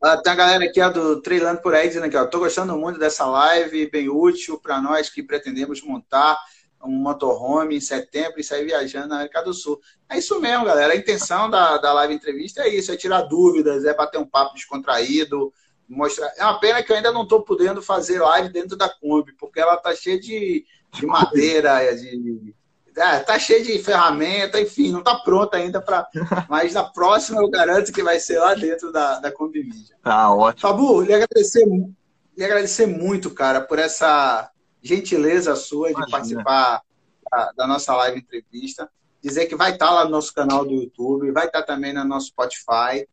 Ah, 0.02 0.18
tem 0.22 0.32
a 0.32 0.36
galera 0.36 0.64
aqui 0.64 0.82
ó, 0.82 0.90
do 0.90 1.22
Trilando 1.22 1.62
por 1.62 1.74
aí 1.74 1.88
dizendo 1.88 2.06
aqui, 2.06 2.16
ó, 2.16 2.26
tô 2.26 2.40
gostando 2.40 2.78
muito 2.78 2.98
dessa 2.98 3.26
live, 3.26 3.90
bem 3.90 4.08
útil 4.08 4.58
para 4.58 4.80
nós 4.80 5.10
que 5.10 5.24
pretendemos 5.24 5.82
montar 5.82 6.38
um 6.86 6.92
motorhome 6.92 7.76
em 7.76 7.82
setembro 7.82 8.40
e 8.40 8.44
sair 8.44 8.66
viajando 8.66 9.08
na 9.08 9.16
América 9.16 9.42
do 9.42 9.54
Sul. 9.54 9.80
É 10.10 10.18
isso 10.18 10.40
mesmo, 10.40 10.66
galera. 10.66 10.94
A 10.94 10.98
intenção 10.98 11.50
da, 11.50 11.78
da 11.78 11.94
live 11.94 12.14
entrevista 12.14 12.62
é 12.62 12.70
isso, 12.70 12.92
é 12.92 12.98
tirar 12.98 13.24
dúvidas, 13.24 13.86
é 13.86 13.94
bater 13.94 14.18
um 14.18 14.26
papo 14.26 14.56
descontraído, 14.56 15.54
mostrar. 15.88 16.32
É 16.38 16.44
uma 16.44 16.60
pena 16.60 16.82
que 16.82 16.92
eu 16.92 16.96
ainda 16.96 17.12
não 17.12 17.24
estou 17.24 17.42
podendo 17.42 17.82
fazer 17.82 18.20
live 18.20 18.50
dentro 18.50 18.78
da 18.78 18.90
Kombi, 18.90 19.34
porque 19.34 19.60
ela 19.60 19.78
tá 19.78 19.96
cheia 19.96 20.20
de, 20.20 20.66
de 20.94 21.06
madeira, 21.06 21.80
de 21.96 22.54
é, 22.98 23.20
tá 23.20 23.38
cheio 23.38 23.64
de 23.64 23.78
ferramenta, 23.80 24.60
enfim, 24.60 24.92
não 24.92 25.04
tá 25.04 25.16
pronta 25.16 25.58
ainda 25.58 25.82
para. 25.82 26.08
Mas 26.50 26.74
na 26.74 26.84
próxima 26.84 27.42
eu 27.42 27.50
garanto 27.50 27.92
que 27.92 28.02
vai 28.02 28.20
ser 28.20 28.40
lá 28.40 28.54
dentro 28.54 28.92
da, 28.92 29.20
da 29.20 29.32
Kombi 29.32 29.64
Media. 29.64 29.96
Ah, 30.04 30.34
ótimo. 30.34 30.62
Fabu, 30.62 31.02
lhe 31.02 31.14
agradecer, 31.14 31.66
lhe 31.66 32.44
agradecer 32.44 32.86
muito, 32.86 33.30
cara, 33.32 33.60
por 33.60 33.80
essa 33.80 34.50
gentileza 34.86 35.56
sua 35.56 35.92
de 35.92 36.12
participar 36.12 36.84
da, 37.32 37.52
da, 37.58 37.68
nossa 37.68 37.96
live 37.96 38.20
entrevista. 38.20 38.88
Dizer 39.20 39.48
que 39.48 39.56
vai 39.56 39.74
estar 39.74 39.88
tá 39.88 39.94
lá 39.94 40.06
no 40.06 40.12
nosso 40.12 40.32
canal 40.32 40.64
do 40.64 40.76
YouTube, 40.76 41.32
vai 41.32 41.48
estar 41.48 41.62
tá 41.62 41.66
também 41.74 41.92
no 41.92 42.06
nosso 42.06 42.28
Spotify. 42.28 43.08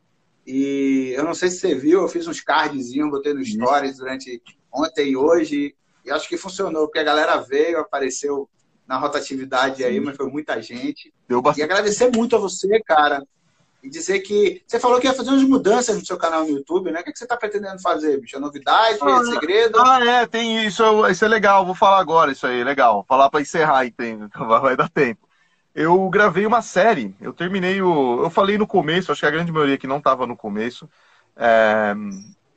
E 0.46 1.14
eu 1.16 1.24
não 1.24 1.32
sei 1.32 1.48
se 1.48 1.60
você 1.60 1.74
viu, 1.74 2.02
eu 2.02 2.08
fiz 2.08 2.26
uns 2.26 2.42
cardzinhos, 2.42 3.10
botei 3.10 3.32
no 3.32 3.42
Stories 3.42 3.96
durante 3.96 4.42
ontem 4.70 5.12
e 5.12 5.16
hoje. 5.16 5.74
E 6.04 6.10
acho 6.10 6.28
que 6.28 6.36
funcionou, 6.36 6.86
porque 6.86 6.98
a 6.98 7.04
galera 7.04 7.38
veio, 7.38 7.78
apareceu 7.78 8.46
na 8.86 8.98
rotatividade 8.98 9.82
aí, 9.82 9.98
mas 9.98 10.16
foi 10.16 10.26
muita 10.26 10.60
gente. 10.60 11.14
E 11.58 11.62
agradecer 11.62 12.10
muito 12.14 12.36
a 12.36 12.38
você, 12.38 12.80
cara. 12.80 13.26
E 13.82 13.90
dizer 13.90 14.20
que. 14.20 14.62
Você 14.66 14.78
falou 14.78 15.00
que 15.00 15.06
ia 15.06 15.14
fazer 15.14 15.30
umas 15.30 15.42
mudanças 15.42 15.98
no 15.98 16.06
seu 16.06 16.16
canal 16.16 16.44
no 16.44 16.50
YouTube, 16.50 16.90
né? 16.90 17.00
O 17.00 17.04
que, 17.04 17.12
que 17.12 17.18
você 17.18 17.24
está 17.24 17.36
pretendendo 17.36 17.80
fazer, 17.82 18.20
bicho? 18.20 18.36
É 18.36 18.38
novidade? 18.38 18.98
Ah, 19.02 19.20
é 19.20 19.24
segredo? 19.24 19.80
Ah, 19.80 20.04
é, 20.04 20.26
tem 20.26 20.64
isso. 20.64 20.82
Isso 21.08 21.24
é 21.24 21.28
legal. 21.28 21.66
Vou 21.66 21.74
falar 21.74 21.98
agora 21.98 22.32
isso 22.32 22.46
aí, 22.46 22.62
legal. 22.62 22.94
Vou 22.94 23.04
falar 23.04 23.28
para 23.28 23.40
encerrar, 23.40 23.90
tem, 23.96 24.18
vai 24.36 24.76
dar 24.76 24.88
tempo. 24.88 25.28
Eu 25.74 26.08
gravei 26.10 26.46
uma 26.46 26.62
série. 26.62 27.14
Eu 27.20 27.32
terminei 27.32 27.82
o. 27.82 28.22
Eu 28.22 28.30
falei 28.30 28.56
no 28.56 28.66
começo, 28.66 29.10
acho 29.10 29.20
que 29.20 29.26
a 29.26 29.30
grande 29.30 29.50
maioria 29.50 29.78
que 29.78 29.86
não 29.86 29.98
estava 29.98 30.26
no 30.26 30.36
começo. 30.36 30.88
É... 31.36 31.94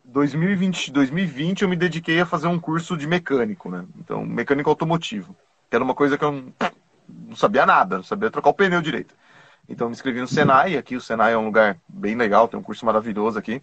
2020, 0.04 0.92
2020 0.92 1.64
eu 1.64 1.70
me 1.70 1.76
dediquei 1.76 2.22
a 2.22 2.26
fazer 2.26 2.48
um 2.48 2.60
curso 2.60 2.96
de 2.96 3.08
mecânico, 3.08 3.70
né? 3.70 3.84
Então, 3.98 4.24
mecânico 4.24 4.70
automotivo 4.70 5.36
que 5.70 5.76
era 5.76 5.84
uma 5.84 5.96
coisa 5.96 6.18
que 6.18 6.24
eu 6.24 6.32
não, 6.32 6.54
não 7.08 7.36
sabia 7.36 7.66
nada, 7.66 7.98
não 7.98 8.04
sabia 8.04 8.32
trocar 8.32 8.50
o 8.50 8.54
pneu 8.54 8.82
direito. 8.82 9.14
Então 9.68 9.88
me 9.88 9.94
inscrevi 9.94 10.22
no 10.22 10.28
Senai, 10.28 10.78
aqui 10.78 10.96
o 10.96 11.02
Senai 11.02 11.34
é 11.34 11.38
um 11.38 11.46
lugar 11.46 11.78
bem 11.88 12.16
legal, 12.16 12.48
tem 12.48 12.60
um 12.60 12.64
curso 12.64 12.86
maravilhoso 12.86 13.40
aqui. 13.40 13.62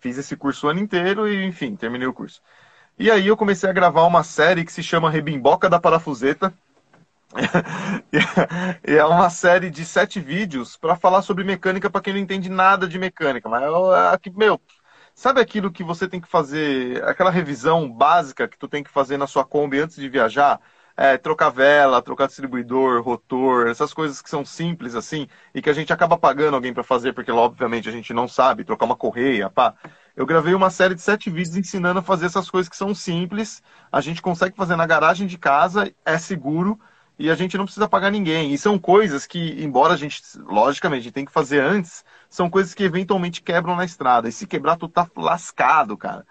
Fiz 0.00 0.18
esse 0.18 0.36
curso 0.36 0.66
o 0.66 0.70
ano 0.70 0.80
inteiro 0.80 1.28
e, 1.28 1.44
enfim, 1.44 1.74
terminei 1.76 2.06
o 2.06 2.12
curso. 2.12 2.40
E 2.98 3.10
aí 3.10 3.26
eu 3.26 3.36
comecei 3.36 3.68
a 3.68 3.72
gravar 3.72 4.04
uma 4.04 4.24
série 4.24 4.64
que 4.64 4.72
se 4.72 4.82
chama 4.82 5.10
Rebimboca 5.10 5.68
da 5.68 5.80
Parafuseta. 5.80 6.52
e 8.86 8.94
é 8.94 9.04
uma 9.04 9.30
série 9.30 9.70
de 9.70 9.84
sete 9.84 10.18
vídeos 10.18 10.76
para 10.76 10.96
falar 10.96 11.22
sobre 11.22 11.44
mecânica 11.44 11.90
para 11.90 12.00
quem 12.00 12.14
não 12.14 12.20
entende 12.20 12.48
nada 12.48 12.88
de 12.88 12.98
mecânica. 12.98 13.48
Mas, 13.48 13.62
aqui, 14.12 14.30
meu, 14.30 14.60
sabe 15.14 15.40
aquilo 15.40 15.70
que 15.70 15.84
você 15.84 16.08
tem 16.08 16.20
que 16.20 16.28
fazer, 16.28 17.04
aquela 17.04 17.30
revisão 17.30 17.90
básica 17.90 18.48
que 18.48 18.58
tu 18.58 18.66
tem 18.66 18.82
que 18.82 18.90
fazer 18.90 19.16
na 19.16 19.26
sua 19.26 19.44
Kombi 19.44 19.78
antes 19.78 19.96
de 19.96 20.08
viajar? 20.08 20.60
É, 20.98 21.16
trocar 21.16 21.50
vela, 21.50 22.02
trocar 22.02 22.26
distribuidor, 22.26 23.00
rotor, 23.02 23.68
essas 23.68 23.94
coisas 23.94 24.20
que 24.20 24.28
são 24.28 24.44
simples 24.44 24.96
assim 24.96 25.28
e 25.54 25.62
que 25.62 25.70
a 25.70 25.72
gente 25.72 25.92
acaba 25.92 26.18
pagando 26.18 26.54
alguém 26.54 26.74
para 26.74 26.82
fazer 26.82 27.12
porque 27.12 27.30
obviamente 27.30 27.88
a 27.88 27.92
gente 27.92 28.12
não 28.12 28.26
sabe, 28.26 28.64
trocar 28.64 28.84
uma 28.84 28.96
correia, 28.96 29.48
pá. 29.48 29.74
Eu 30.16 30.26
gravei 30.26 30.54
uma 30.54 30.70
série 30.70 30.96
de 30.96 31.00
sete 31.00 31.30
vídeos 31.30 31.56
ensinando 31.56 32.00
a 32.00 32.02
fazer 32.02 32.26
essas 32.26 32.50
coisas 32.50 32.68
que 32.68 32.76
são 32.76 32.92
simples, 32.96 33.62
a 33.92 34.00
gente 34.00 34.20
consegue 34.20 34.56
fazer 34.56 34.74
na 34.74 34.86
garagem 34.86 35.28
de 35.28 35.38
casa, 35.38 35.92
é 36.04 36.18
seguro 36.18 36.76
e 37.16 37.30
a 37.30 37.36
gente 37.36 37.56
não 37.56 37.64
precisa 37.64 37.88
pagar 37.88 38.10
ninguém. 38.10 38.52
E 38.52 38.58
são 38.58 38.76
coisas 38.76 39.24
que, 39.24 39.62
embora 39.62 39.94
a 39.94 39.96
gente, 39.96 40.20
logicamente, 40.38 41.00
a 41.00 41.04
gente 41.04 41.12
tem 41.14 41.24
que 41.24 41.32
fazer 41.32 41.60
antes, 41.60 42.04
são 42.28 42.50
coisas 42.50 42.74
que 42.74 42.82
eventualmente 42.82 43.40
quebram 43.40 43.76
na 43.76 43.84
estrada. 43.84 44.28
E 44.28 44.32
se 44.32 44.48
quebrar, 44.48 44.76
tu 44.76 44.88
tá 44.88 45.08
lascado, 45.16 45.96
cara. 45.96 46.26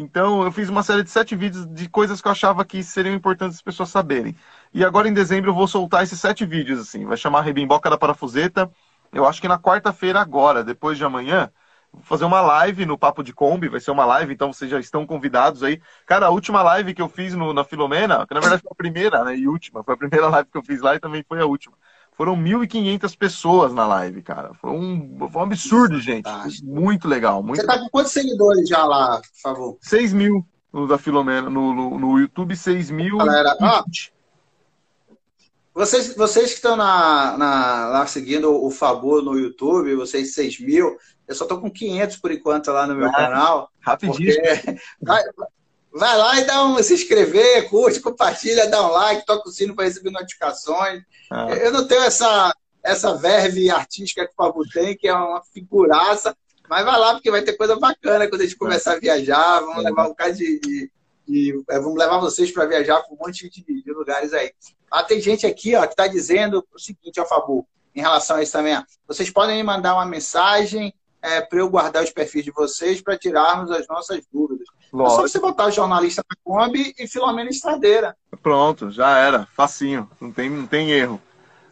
Então, 0.00 0.44
eu 0.44 0.52
fiz 0.52 0.68
uma 0.68 0.84
série 0.84 1.02
de 1.02 1.10
sete 1.10 1.34
vídeos 1.34 1.66
de 1.66 1.88
coisas 1.88 2.22
que 2.22 2.28
eu 2.28 2.32
achava 2.32 2.64
que 2.64 2.84
seriam 2.84 3.14
importantes 3.16 3.56
as 3.56 3.62
pessoas 3.62 3.88
saberem. 3.88 4.36
E 4.72 4.84
agora, 4.84 5.08
em 5.08 5.12
dezembro, 5.12 5.50
eu 5.50 5.54
vou 5.54 5.66
soltar 5.66 6.04
esses 6.04 6.20
sete 6.20 6.46
vídeos, 6.46 6.78
assim. 6.78 7.04
Vai 7.04 7.16
chamar 7.16 7.40
Rebimboca 7.40 7.90
da 7.90 7.98
Parafuseta. 7.98 8.70
Eu 9.12 9.26
acho 9.26 9.40
que 9.40 9.48
na 9.48 9.58
quarta-feira 9.58 10.20
agora, 10.20 10.62
depois 10.62 10.96
de 10.96 11.04
amanhã, 11.04 11.50
vou 11.92 12.02
fazer 12.02 12.24
uma 12.24 12.40
live 12.40 12.86
no 12.86 12.96
Papo 12.96 13.24
de 13.24 13.32
Kombi. 13.32 13.68
Vai 13.68 13.80
ser 13.80 13.90
uma 13.90 14.04
live, 14.04 14.32
então 14.32 14.52
vocês 14.52 14.70
já 14.70 14.78
estão 14.78 15.04
convidados 15.04 15.64
aí. 15.64 15.82
Cara, 16.06 16.26
a 16.26 16.30
última 16.30 16.62
live 16.62 16.94
que 16.94 17.02
eu 17.02 17.08
fiz 17.08 17.34
no, 17.34 17.52
na 17.52 17.64
Filomena, 17.64 18.24
que 18.24 18.34
na 18.34 18.40
verdade 18.40 18.62
foi 18.62 18.70
a 18.72 18.76
primeira, 18.76 19.24
né, 19.24 19.36
e 19.36 19.48
última. 19.48 19.82
Foi 19.82 19.94
a 19.94 19.96
primeira 19.96 20.28
live 20.30 20.48
que 20.48 20.58
eu 20.58 20.62
fiz 20.62 20.80
lá 20.80 20.94
e 20.94 21.00
também 21.00 21.24
foi 21.26 21.40
a 21.40 21.46
última. 21.46 21.76
Foram 22.18 22.36
1.500 22.36 23.16
pessoas 23.16 23.72
na 23.72 23.86
live, 23.86 24.22
cara. 24.22 24.52
Foi 24.54 24.72
um, 24.72 25.16
foi 25.30 25.40
um 25.40 25.44
absurdo, 25.44 26.00
gente. 26.00 26.28
Muito 26.64 27.06
legal. 27.06 27.44
Muito 27.44 27.60
Você 27.60 27.66
tá 27.66 27.78
com 27.78 27.88
quantos 27.88 28.10
seguidores 28.10 28.68
já 28.68 28.84
lá, 28.84 29.20
por 29.20 29.40
favor? 29.40 29.78
6 29.80 30.12
mil 30.14 30.44
no 30.72 30.88
da 30.88 30.98
Filomena. 30.98 31.48
No, 31.48 31.72
no, 31.72 31.96
no 31.96 32.18
YouTube, 32.18 32.56
6 32.56 32.90
mil. 32.90 33.18
Galera, 33.18 33.56
ó, 33.60 33.84
vocês, 35.72 36.16
vocês 36.16 36.48
que 36.48 36.56
estão 36.56 36.74
na, 36.74 37.38
na, 37.38 37.86
lá 37.86 38.06
seguindo 38.08 38.52
o 38.52 38.68
Fabô 38.68 39.22
no 39.22 39.38
YouTube, 39.38 39.94
vocês 39.94 40.34
6 40.34 40.58
mil, 40.58 40.96
eu 41.28 41.34
só 41.36 41.46
tô 41.46 41.60
com 41.60 41.70
500 41.70 42.16
por 42.16 42.32
enquanto 42.32 42.72
lá 42.72 42.84
no 42.84 42.96
meu 42.96 43.12
canal. 43.12 43.70
Rapidinho. 43.78 44.34
Vai, 45.00 45.22
vai, 45.92 46.16
lá 46.16 46.40
e 46.40 46.44
dá 46.44 46.64
um 46.64 46.82
se 46.82 46.94
inscrever, 46.94 47.68
curte, 47.68 48.00
compartilha, 48.00 48.68
dá 48.68 48.86
um 48.86 48.92
like, 48.92 49.26
toca 49.26 49.48
o 49.48 49.52
sino 49.52 49.74
para 49.74 49.84
receber 49.84 50.10
notificações. 50.10 51.02
Ah. 51.30 51.48
Eu 51.50 51.72
não 51.72 51.86
tenho 51.86 52.02
essa, 52.02 52.54
essa 52.82 53.14
verve 53.14 53.70
artística 53.70 54.24
que 54.24 54.32
o 54.32 54.36
Fábio 54.36 54.62
tem, 54.72 54.96
que 54.96 55.08
é 55.08 55.14
uma 55.14 55.42
figuraça, 55.52 56.36
mas 56.68 56.84
vai 56.84 56.98
lá, 56.98 57.14
porque 57.14 57.30
vai 57.30 57.42
ter 57.42 57.54
coisa 57.54 57.76
bacana 57.76 58.28
quando 58.28 58.42
a 58.42 58.44
gente 58.44 58.56
começar 58.56 58.92
a 58.92 58.98
viajar. 58.98 59.60
Vamos 59.60 59.82
levar 59.82 60.04
um 60.04 60.08
bocado 60.08 60.34
de. 60.34 60.60
de, 60.60 60.90
de 61.26 61.64
é, 61.70 61.78
vamos 61.78 61.98
levar 61.98 62.18
vocês 62.18 62.50
para 62.50 62.66
viajar 62.66 63.00
para 63.00 63.14
um 63.14 63.18
monte 63.18 63.48
de, 63.48 63.62
de, 63.62 63.92
lugares 63.92 64.32
aí. 64.32 64.52
Ah, 64.90 65.02
tem 65.02 65.20
gente 65.20 65.46
aqui 65.46 65.74
ó, 65.74 65.82
que 65.86 65.92
está 65.92 66.06
dizendo 66.06 66.64
o 66.74 66.78
seguinte, 66.78 67.20
ó, 67.20 67.24
Fabu, 67.24 67.66
em 67.94 68.00
relação 68.00 68.36
a 68.36 68.42
isso 68.42 68.52
também. 68.52 68.76
Ó, 68.76 68.82
vocês 69.06 69.30
podem 69.30 69.56
me 69.56 69.62
mandar 69.62 69.94
uma 69.94 70.04
mensagem 70.04 70.94
é, 71.22 71.40
para 71.40 71.58
eu 71.58 71.70
guardar 71.70 72.04
os 72.04 72.10
perfis 72.10 72.44
de 72.44 72.50
vocês 72.50 73.00
para 73.00 73.18
tirarmos 73.18 73.70
as 73.70 73.86
nossas 73.88 74.22
dúvidas. 74.30 74.68
Lógico. 74.92 75.14
É 75.14 75.16
só 75.16 75.28
você 75.28 75.40
botar 75.40 75.70
jornalista 75.70 76.22
na 76.28 76.36
Kombi 76.42 76.94
e 76.98 77.06
Filomena 77.06 77.50
Estradeira. 77.50 78.16
Pronto, 78.42 78.90
já 78.90 79.16
era. 79.16 79.46
Facinho. 79.54 80.08
Não 80.20 80.32
tem, 80.32 80.48
não 80.48 80.66
tem 80.66 80.90
erro. 80.90 81.20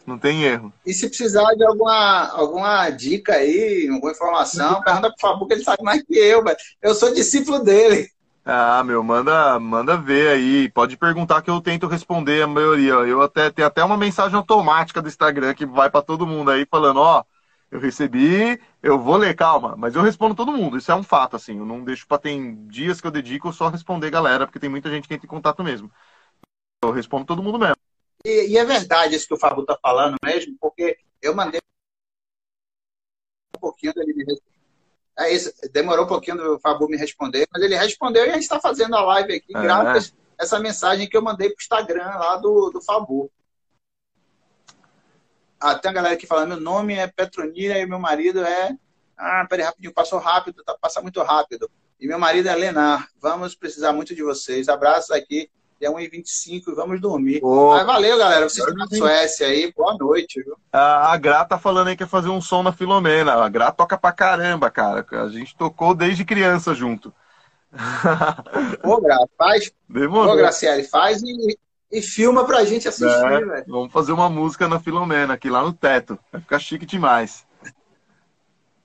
Não 0.05 0.17
tem 0.17 0.43
erro. 0.43 0.71
E 0.85 0.93
se 0.93 1.07
precisar 1.09 1.53
de 1.55 1.65
alguma, 1.65 2.29
alguma 2.29 2.89
dica 2.89 3.33
aí, 3.33 3.89
alguma 3.91 4.11
informação, 4.11 4.81
pergunta 4.81 5.09
pro 5.09 5.19
Fabu 5.19 5.45
que 5.45 5.55
ele 5.55 5.63
sabe 5.63 5.83
mais 5.83 6.01
que 6.01 6.17
eu, 6.17 6.41
velho. 6.41 6.57
Eu 6.81 6.95
sou 6.95 7.13
discípulo 7.13 7.59
dele. 7.59 8.09
Ah, 8.45 8.81
meu, 8.85 9.03
manda, 9.03 9.59
manda 9.59 9.97
ver 9.97 10.29
aí. 10.29 10.69
Pode 10.69 10.95
perguntar 10.95 11.41
que 11.41 11.49
eu 11.49 11.59
tento 11.59 11.87
responder 11.87 12.41
a 12.41 12.47
maioria. 12.47 12.93
Eu 12.93 13.21
até 13.21 13.51
tenho 13.51 13.67
até 13.67 13.83
uma 13.83 13.97
mensagem 13.97 14.37
automática 14.37 15.01
do 15.01 15.09
Instagram 15.09 15.53
que 15.53 15.65
vai 15.65 15.89
para 15.89 16.01
todo 16.01 16.25
mundo 16.25 16.51
aí 16.51 16.65
falando, 16.71 17.01
ó, 17.01 17.19
oh, 17.19 17.36
eu 17.69 17.79
recebi, 17.79 18.61
eu 18.81 18.99
vou 18.99 19.17
ler, 19.17 19.35
calma, 19.35 19.75
mas 19.75 19.95
eu 19.95 20.01
respondo 20.01 20.35
todo 20.35 20.51
mundo, 20.51 20.77
isso 20.77 20.91
é 20.91 20.95
um 20.95 21.03
fato, 21.03 21.35
assim, 21.35 21.57
eu 21.57 21.65
não 21.65 21.83
deixo 21.83 22.07
para 22.07 22.17
tem 22.17 22.65
dias 22.67 23.01
que 23.01 23.07
eu 23.07 23.11
dedico 23.11 23.51
só 23.51 23.67
responder 23.67 24.09
galera, 24.09 24.45
porque 24.45 24.59
tem 24.59 24.69
muita 24.69 24.89
gente 24.89 25.07
que 25.07 25.13
entra 25.13 25.25
em 25.25 25.29
contato 25.29 25.63
mesmo. 25.63 25.91
Eu 26.83 26.91
respondo 26.91 27.25
todo 27.25 27.43
mundo 27.43 27.59
mesmo. 27.59 27.75
E, 28.25 28.49
e 28.49 28.57
é 28.57 28.63
verdade 28.63 29.15
isso 29.15 29.27
que 29.27 29.33
o 29.33 29.39
Fábio 29.39 29.65
tá 29.65 29.77
falando 29.81 30.15
mesmo, 30.23 30.55
porque 30.59 30.97
eu 31.21 31.35
mandei 31.35 31.59
um 33.55 33.59
pouquinho 33.59 33.93
dele 33.93 34.13
me 34.13 34.23
responder. 34.23 34.57
É 35.19 35.33
isso, 35.33 35.51
demorou 35.73 36.05
um 36.05 36.07
pouquinho 36.07 36.37
do 36.37 36.59
Fábio 36.59 36.87
me 36.87 36.95
responder, 36.95 37.47
mas 37.51 37.63
ele 37.63 37.75
respondeu 37.75 38.25
e 38.25 38.29
a 38.29 38.33
gente 38.33 38.43
está 38.43 38.59
fazendo 38.59 38.95
a 38.95 39.01
live 39.01 39.33
aqui, 39.33 39.57
é. 39.57 39.61
graças 39.61 40.13
a 40.37 40.43
essa 40.43 40.59
mensagem 40.59 41.09
que 41.09 41.17
eu 41.17 41.21
mandei 41.21 41.49
pro 41.49 41.61
Instagram 41.61 42.05
lá 42.05 42.37
do, 42.37 42.69
do 42.69 42.81
Fábio. 42.81 43.29
Ah, 45.59 45.75
tem 45.75 45.89
a 45.89 45.93
galera 45.93 46.13
aqui 46.13 46.27
falando, 46.27 46.49
meu 46.49 46.59
nome 46.59 46.93
é 46.93 47.07
Petronira 47.07 47.77
e 47.79 47.85
meu 47.85 47.99
marido 47.99 48.43
é. 48.43 48.75
Ah, 49.17 49.45
peraí, 49.49 49.65
rapidinho, 49.65 49.93
passou 49.93 50.19
rápido, 50.19 50.63
tá, 50.63 50.75
passa 50.79 51.01
muito 51.01 51.21
rápido. 51.23 51.69
E 51.99 52.07
meu 52.07 52.19
marido 52.19 52.47
é 52.47 52.55
Lenar. 52.55 53.07
Vamos 53.19 53.55
precisar 53.55 53.91
muito 53.91 54.13
de 54.13 54.21
vocês. 54.21 54.69
Abraços 54.69 55.11
aqui 55.11 55.49
e 55.79 55.85
é 55.85 55.89
1h25 55.89 56.63
e 56.67 56.75
vamos 56.75 56.99
dormir. 56.99 57.39
Oh. 57.43 57.71
Mas 57.73 57.85
valeu, 57.85 58.17
galera. 58.17 58.49
Vocês 58.49 58.67
estão 58.67 58.75
na 58.75 58.87
Suécia 58.87 59.47
aí. 59.47 59.71
Boa 59.75 59.95
noite. 59.97 60.41
Viu? 60.43 60.55
A, 60.71 61.13
a 61.13 61.17
Gra 61.17 61.45
tá 61.45 61.57
falando 61.57 61.87
aí 61.87 61.95
que 61.95 62.03
quer 62.03 62.09
fazer 62.09 62.29
um 62.29 62.41
som 62.41 62.63
na 62.63 62.71
Filomena. 62.71 63.33
A 63.33 63.49
Gra 63.49 63.71
toca 63.71 63.97
pra 63.97 64.11
caramba, 64.11 64.69
cara. 64.69 65.05
A 65.11 65.29
gente 65.29 65.55
tocou 65.55 65.93
desde 65.93 66.25
criança 66.25 66.73
junto. 66.73 67.13
Ô, 68.83 68.99
Gra, 69.01 69.17
faz. 69.37 69.71
Demorou. 69.87 70.33
Ô, 70.33 70.37
Graciele, 70.37 70.83
faz 70.83 71.21
e, 71.21 71.57
e 71.91 72.01
filma 72.01 72.45
pra 72.45 72.65
gente 72.65 72.87
assistir, 72.87 73.25
é, 73.25 73.39
velho. 73.39 73.65
Vamos 73.67 73.91
fazer 73.91 74.11
uma 74.11 74.29
música 74.29 74.67
na 74.67 74.79
Filomena, 74.79 75.33
aqui 75.33 75.49
lá 75.49 75.63
no 75.63 75.73
teto. 75.73 76.19
Vai 76.31 76.41
ficar 76.41 76.59
chique 76.59 76.85
demais. 76.85 77.45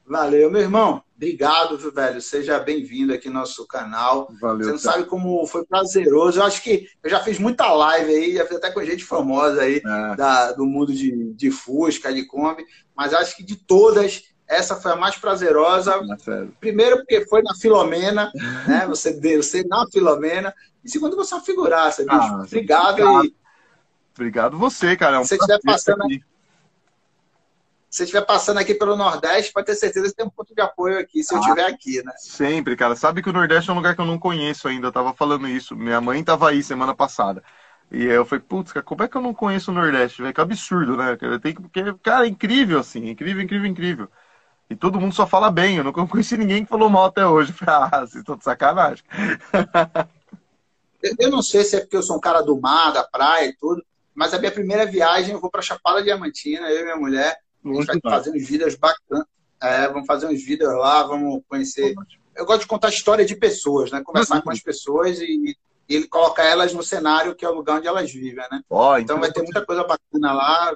Valeu, 0.07 0.51
meu 0.51 0.61
irmão. 0.61 1.03
Obrigado, 1.17 1.79
viu, 1.79 1.93
velho. 1.93 2.21
Seja 2.21 2.59
bem-vindo 2.59 3.15
aqui 3.15 3.29
no 3.29 3.35
nosso 3.35 3.67
canal. 3.67 4.29
Valeu. 4.41 4.65
Você 4.65 4.73
não 4.73 4.79
cara. 4.79 4.97
sabe 4.97 5.05
como 5.09 5.47
foi 5.47 5.65
prazeroso. 5.65 6.39
Eu 6.39 6.45
acho 6.45 6.63
que 6.63 6.89
eu 7.03 7.09
já 7.09 7.21
fiz 7.21 7.39
muita 7.39 7.73
live 7.73 8.11
aí, 8.11 8.35
já 8.35 8.45
fiz 8.45 8.57
até 8.57 8.71
com 8.71 8.85
gente 8.85 9.05
famosa 9.05 9.63
aí 9.63 9.77
é. 9.77 10.17
da, 10.17 10.53
do 10.53 10.67
mundo 10.67 10.93
de, 10.93 11.33
de 11.33 11.51
Fusca, 11.51 12.13
de 12.13 12.27
Kombi, 12.27 12.65
mas 12.95 13.15
acho 13.15 13.37
que 13.37 13.45
de 13.45 13.57
todas, 13.57 14.25
essa 14.53 14.77
foi 14.77 14.93
a 14.93 14.97
mais 14.97 15.17
prazerosa. 15.17 15.95
É 16.29 16.47
Primeiro, 16.61 16.99
porque 16.99 17.25
foi 17.27 17.43
na 17.43 17.55
Filomena, 17.55 18.31
né? 18.67 18.87
Você, 18.89 19.19
você 19.37 19.65
na 19.65 19.87
Filomena. 19.91 20.55
E 20.85 20.91
segundo, 20.91 21.17
você 21.17 21.35
é 21.35 21.37
uma 21.37 21.45
figuraça, 21.45 22.03
bicho. 22.03 22.17
Ah, 22.17 22.43
obrigado. 22.45 23.01
Obrigado. 23.01 23.25
E... 23.25 23.35
obrigado 24.15 24.59
você, 24.59 24.97
cara. 24.97 25.17
É 25.17 25.19
um 25.21 25.25
Se 25.25 25.37
você 25.37 25.37
estiver 25.37 25.61
passando. 25.63 26.03
Aqui 26.03 26.23
se 27.93 28.05
estiver 28.05 28.25
passando 28.25 28.57
aqui 28.57 28.73
pelo 28.73 28.97
Nordeste, 28.97 29.53
pode 29.53 29.67
ter 29.67 29.75
certeza 29.75 30.09
que 30.09 30.17
tem 30.17 30.25
um 30.25 30.31
ponto 30.31 30.55
de 30.55 30.63
apoio 30.63 30.99
aqui, 30.99 31.23
se 31.23 31.35
ah, 31.35 31.37
eu 31.37 31.41
estiver 31.43 31.67
aqui, 31.67 32.03
né? 32.03 32.13
Sempre, 32.17 32.75
cara. 32.75 32.97
Sabe 32.97 33.23
que 33.23 33.29
o 33.29 33.33
Nordeste 33.35 33.69
é 33.69 33.73
um 33.75 33.77
lugar 33.77 33.95
que 33.95 34.01
eu 34.01 34.07
não 34.07 34.19
conheço 34.19 34.67
ainda. 34.67 34.87
Eu 34.87 34.93
tava 34.93 35.13
falando 35.13 35.47
isso. 35.47 35.77
Minha 35.77 36.01
mãe 36.01 36.25
tava 36.25 36.49
aí 36.49 36.63
semana 36.63 36.95
passada. 36.95 37.45
E 37.91 38.03
eu 38.05 38.25
falei, 38.25 38.43
putz, 38.49 38.73
como 38.87 39.03
é 39.03 39.09
que 39.09 39.15
eu 39.15 39.21
não 39.21 39.35
conheço 39.35 39.71
o 39.71 39.75
Nordeste? 39.75 40.23
Que 40.33 40.41
absurdo, 40.41 40.97
né? 40.97 41.19
Tem, 41.43 41.53
porque, 41.53 41.93
cara, 42.03 42.25
é 42.25 42.31
incrível, 42.31 42.79
assim. 42.79 43.11
Incrível, 43.11 43.43
incrível, 43.43 43.67
incrível. 43.67 44.09
E 44.73 44.77
todo 44.77 45.01
mundo 45.01 45.15
só 45.15 45.27
fala 45.27 45.51
bem. 45.51 45.77
Eu 45.77 45.85
não 45.85 45.93
conheci 46.09 46.37
ninguém 46.37 46.65
que 46.65 46.71
falou 46.71 46.89
mal 46.89 47.07
até 47.07 47.27
hoje. 47.27 47.55
ah, 47.67 48.01
vocês 48.01 48.17
estão 48.17 48.37
de 48.37 48.45
sacanagem. 48.45 49.05
eu 51.19 51.31
não 51.31 51.43
sei 51.43 51.65
se 51.65 51.77
é 51.77 51.81
porque 51.81 51.97
eu 51.97 52.03
sou 52.03 52.17
um 52.17 52.21
cara 52.21 52.41
do 52.41 52.59
mar, 52.61 52.93
da 52.93 53.05
praia 53.05 53.49
e 53.49 53.57
tudo, 53.57 53.85
mas 54.15 54.33
a 54.35 54.39
minha 54.39 54.51
primeira 54.51 54.87
viagem 54.87 55.35
eu 55.35 55.41
vou 55.41 55.51
para 55.51 55.63
Chapada 55.63 56.03
Diamantina, 56.03 56.69
eu 56.71 56.81
e 56.81 56.85
minha 56.85 56.97
mulher. 56.97 57.37
A 57.65 57.69
gente 57.75 57.87
vai 57.87 58.13
fazer 58.13 58.31
uns 58.31 58.49
vídeos 58.49 58.75
bacanas. 58.75 59.27
É, 59.61 59.87
vamos 59.89 60.07
fazer 60.07 60.27
uns 60.27 60.43
vídeos 60.45 60.73
lá, 60.75 61.05
vamos 61.05 61.41
conhecer. 61.49 61.95
Eu 62.35 62.45
gosto 62.45 62.63
de 62.63 62.67
contar 62.67 62.89
história 62.89 63.25
de 63.25 63.37
pessoas, 63.37 63.93
né? 63.93 64.03
Conversar 64.03 64.37
uhum. 64.37 64.43
com 64.43 64.51
as 64.51 64.61
pessoas 64.61 65.21
e, 65.21 65.57
e 65.89 66.09
colocar 66.09 66.45
elas 66.45 66.73
no 66.73 66.83
cenário 66.83 67.35
que 67.35 67.45
é 67.45 67.49
o 67.49 67.55
lugar 67.55 67.79
onde 67.79 67.87
elas 67.87 68.11
vivem, 68.11 68.45
né? 68.51 68.63
Oh, 68.69 68.97
então, 68.97 69.01
então 69.01 69.21
vai 69.21 69.31
ter 69.31 69.43
muita 69.43 69.65
coisa 69.65 69.85
bacana 69.85 70.33
lá. 70.33 70.75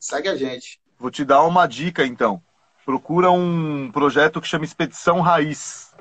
Segue 0.00 0.28
a 0.28 0.34
gente. 0.34 0.80
Vou 0.98 1.10
te 1.10 1.24
dar 1.24 1.42
uma 1.44 1.66
dica, 1.66 2.04
então. 2.04 2.42
Procura 2.86 3.32
um 3.32 3.90
projeto 3.90 4.40
que 4.40 4.46
chama 4.46 4.64
Expedição 4.64 5.20
Raiz. 5.20 5.92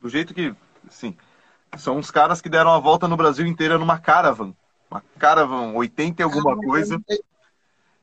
Do 0.00 0.08
jeito 0.08 0.32
que, 0.32 0.54
assim, 0.88 1.14
são 1.76 1.98
uns 1.98 2.10
caras 2.10 2.40
que 2.40 2.48
deram 2.48 2.70
a 2.70 2.78
volta 2.78 3.06
no 3.06 3.18
Brasil 3.18 3.46
inteiro 3.46 3.78
numa 3.78 3.98
caravan. 3.98 4.54
Uma 4.90 5.04
caravan 5.18 5.74
80 5.74 6.22
e 6.22 6.24
alguma 6.24 6.56
coisa. 6.56 6.98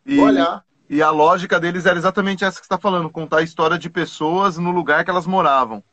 E, 0.05 0.19
Olha. 0.19 0.63
E 0.87 1.01
a 1.01 1.09
lógica 1.09 1.59
deles 1.59 1.87
era 1.87 1.97
exatamente 1.97 2.45
essa 2.45 2.59
que 2.59 2.67
você 2.67 2.73
está 2.73 2.77
falando, 2.77 3.09
contar 3.09 3.39
a 3.39 3.43
história 3.43 3.79
de 3.79 3.89
pessoas 3.89 4.59
no 4.59 4.69
lugar 4.69 5.03
que 5.03 5.09
elas 5.09 5.25
moravam. 5.25 5.83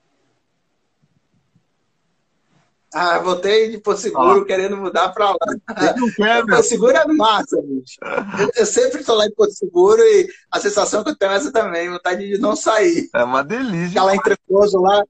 Ah, 2.94 3.18
voltei 3.18 3.70
de 3.70 3.78
Porto 3.78 4.00
Seguro 4.00 4.42
ah. 4.42 4.44
querendo 4.44 4.76
mudar 4.76 5.08
para 5.10 5.30
lá. 5.30 5.36
Não 5.96 6.10
quer, 6.12 6.46
Porto 6.46 6.62
Seguro 6.62 6.96
é 6.96 7.06
massa, 7.06 7.60
bicho. 7.62 7.98
Eu, 8.38 8.50
eu 8.56 8.66
sempre 8.66 9.00
estou 9.00 9.16
lá 9.16 9.26
em 9.26 9.32
Porto 9.32 9.52
Seguro 9.52 10.00
e 10.00 10.28
a 10.50 10.60
sensação 10.60 11.02
que 11.04 11.10
eu 11.10 11.16
tenho 11.16 11.32
é 11.32 11.36
essa 11.36 11.52
também, 11.52 11.90
vontade 11.90 12.26
de 12.26 12.38
não 12.38 12.54
sair. 12.56 13.08
É 13.14 13.24
uma 13.24 13.42
delícia. 13.42 13.88
Ficar 13.88 14.04
lá 14.04 14.14
em 14.14 14.20
Trancoso 14.20 14.80
lá, 14.80 15.04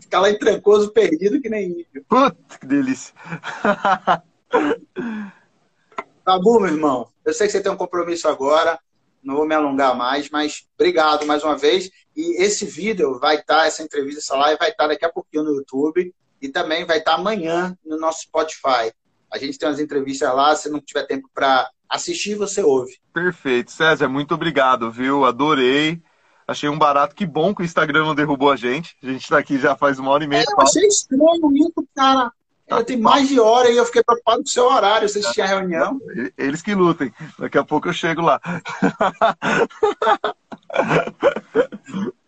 ficar 0.00 0.20
lá 0.20 0.30
em 0.30 0.38
Trancoso 0.38 0.92
perdido 0.92 1.40
que 1.40 1.48
nem 1.48 1.70
índio. 1.70 2.04
Puta, 2.08 2.58
que 2.58 2.66
delícia. 2.66 3.12
Tabu, 6.24 6.60
meu 6.60 6.70
irmão. 6.70 7.08
Eu 7.24 7.34
sei 7.34 7.46
que 7.46 7.52
você 7.52 7.60
tem 7.60 7.72
um 7.72 7.76
compromisso 7.76 8.28
agora 8.28 8.78
não 9.22 9.36
vou 9.36 9.46
me 9.46 9.54
alongar 9.54 9.94
mais, 9.94 10.30
mas 10.30 10.66
obrigado 10.74 11.26
mais 11.26 11.44
uma 11.44 11.56
vez. 11.56 11.90
E 12.16 12.42
esse 12.42 12.64
vídeo 12.64 13.18
vai 13.18 13.36
estar, 13.36 13.66
essa 13.66 13.82
entrevista, 13.82 14.20
essa 14.20 14.36
live 14.36 14.58
vai 14.58 14.70
estar 14.70 14.86
daqui 14.86 15.04
a 15.04 15.12
pouquinho 15.12 15.44
no 15.44 15.54
YouTube 15.56 16.14
e 16.40 16.48
também 16.48 16.84
vai 16.84 16.98
estar 16.98 17.14
amanhã 17.14 17.76
no 17.84 17.98
nosso 17.98 18.22
Spotify. 18.22 18.92
A 19.30 19.38
gente 19.38 19.58
tem 19.58 19.68
umas 19.68 19.80
entrevistas 19.80 20.34
lá, 20.34 20.54
se 20.56 20.68
não 20.68 20.80
tiver 20.80 21.06
tempo 21.06 21.28
para 21.32 21.68
assistir, 21.88 22.34
você 22.34 22.62
ouve. 22.62 22.98
Perfeito. 23.12 23.72
César, 23.72 24.08
muito 24.08 24.34
obrigado, 24.34 24.90
viu? 24.90 25.24
Adorei. 25.24 26.02
Achei 26.46 26.68
um 26.68 26.78
barato. 26.78 27.14
Que 27.14 27.24
bom 27.24 27.54
que 27.54 27.62
o 27.62 27.64
Instagram 27.64 28.04
não 28.04 28.14
derrubou 28.14 28.50
a 28.50 28.56
gente. 28.56 28.96
A 29.02 29.06
gente 29.06 29.22
está 29.22 29.38
aqui 29.38 29.58
já 29.58 29.76
faz 29.76 29.98
uma 29.98 30.10
hora 30.10 30.24
e 30.24 30.26
meia. 30.26 30.42
É, 30.42 30.52
eu 30.52 30.60
achei 30.60 30.86
estranho 30.86 31.52
isso, 31.54 31.86
cara. 31.94 32.32
Tá. 32.66 32.84
Tem 32.84 32.96
mais 32.96 33.28
de 33.28 33.40
hora 33.40 33.68
e 33.68 33.76
eu 33.76 33.84
fiquei 33.84 34.02
preocupado 34.02 34.38
com 34.38 34.44
o 34.44 34.48
seu 34.48 34.64
horário. 34.64 35.08
Vocês 35.08 35.26
tinham 35.26 35.46
reunião? 35.46 36.00
Eles 36.38 36.62
que 36.62 36.74
lutem. 36.74 37.12
Daqui 37.38 37.58
a 37.58 37.64
pouco 37.64 37.88
eu 37.88 37.92
chego 37.92 38.22
lá. 38.22 38.40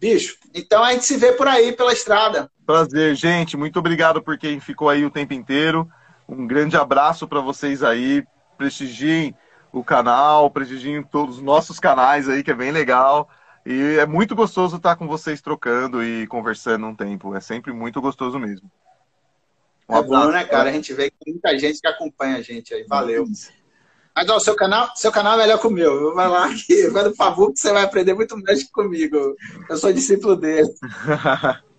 Bicho, 0.00 0.38
então 0.54 0.82
a 0.82 0.92
gente 0.92 1.04
se 1.04 1.18
vê 1.18 1.32
por 1.32 1.46
aí 1.46 1.72
pela 1.72 1.92
estrada. 1.92 2.50
Prazer, 2.64 3.14
gente. 3.14 3.54
Muito 3.54 3.78
obrigado 3.78 4.22
por 4.22 4.38
quem 4.38 4.58
ficou 4.58 4.88
aí 4.88 5.04
o 5.04 5.10
tempo 5.10 5.34
inteiro. 5.34 5.86
Um 6.26 6.46
grande 6.46 6.74
abraço 6.74 7.28
para 7.28 7.40
vocês 7.40 7.82
aí. 7.82 8.24
Prestigiem 8.56 9.34
o 9.70 9.84
canal, 9.84 10.50
prestigiem 10.50 11.02
todos 11.02 11.36
os 11.36 11.42
nossos 11.42 11.78
canais 11.78 12.30
aí, 12.30 12.42
que 12.42 12.50
é 12.50 12.54
bem 12.54 12.72
legal. 12.72 13.28
E 13.66 13.98
é 13.98 14.06
muito 14.06 14.34
gostoso 14.34 14.78
estar 14.78 14.96
com 14.96 15.06
vocês 15.06 15.42
trocando 15.42 16.02
e 16.02 16.26
conversando 16.28 16.86
um 16.86 16.94
tempo. 16.94 17.36
É 17.36 17.40
sempre 17.40 17.70
muito 17.70 18.00
gostoso 18.00 18.38
mesmo. 18.38 18.70
Um 19.86 19.96
é 19.96 20.02
bom, 20.02 20.28
né, 20.28 20.44
cara? 20.44 20.70
A 20.70 20.72
gente 20.72 20.94
vê 20.94 21.10
que 21.10 21.16
tem 21.22 21.34
muita 21.34 21.58
gente 21.58 21.78
que 21.78 21.86
acompanha 21.86 22.36
a 22.36 22.42
gente 22.42 22.72
aí. 22.72 22.84
Valeu. 22.88 23.26
Mas 24.14 24.28
ó, 24.28 24.38
seu 24.38 24.54
canal, 24.54 24.90
seu 24.96 25.12
canal 25.12 25.34
é 25.34 25.38
melhor 25.38 25.58
que 25.58 25.66
o 25.66 25.70
meu. 25.70 26.14
Vai 26.14 26.28
lá 26.28 26.50
que 26.54 26.88
vai 26.88 27.04
no 27.04 27.14
favor 27.14 27.52
que 27.52 27.60
você 27.60 27.72
vai 27.72 27.84
aprender 27.84 28.14
muito 28.14 28.36
mais 28.38 28.62
que 28.62 28.70
comigo. 28.70 29.34
Eu 29.68 29.76
sou 29.76 29.92
discípulo 29.92 30.36
dele. 30.36 30.68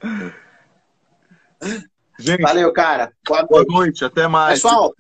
gente, 2.18 2.42
Valeu, 2.42 2.72
cara. 2.74 3.12
Boa 3.28 3.42
noite. 3.42 3.52
Boa 3.52 3.66
noite, 3.66 4.06
até 4.06 4.28
mais. 4.28 4.62
Pessoal, 4.62 4.94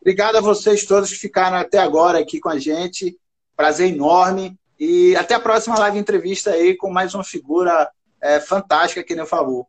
obrigado 0.00 0.36
a 0.36 0.40
vocês 0.40 0.84
todos 0.84 1.10
que 1.10 1.16
ficaram 1.16 1.56
até 1.56 1.78
agora 1.78 2.18
aqui 2.18 2.40
com 2.40 2.48
a 2.48 2.58
gente. 2.58 3.16
Prazer 3.56 3.92
enorme. 3.92 4.58
E 4.78 5.14
até 5.16 5.34
a 5.34 5.40
próxima 5.40 5.78
live 5.78 5.98
entrevista 5.98 6.52
aí 6.52 6.74
com 6.74 6.90
mais 6.90 7.14
uma 7.14 7.22
figura 7.22 7.90
é, 8.22 8.40
fantástica 8.40 9.04
que 9.04 9.14
nem 9.14 9.22
eu 9.22 9.26
falou. 9.26 9.68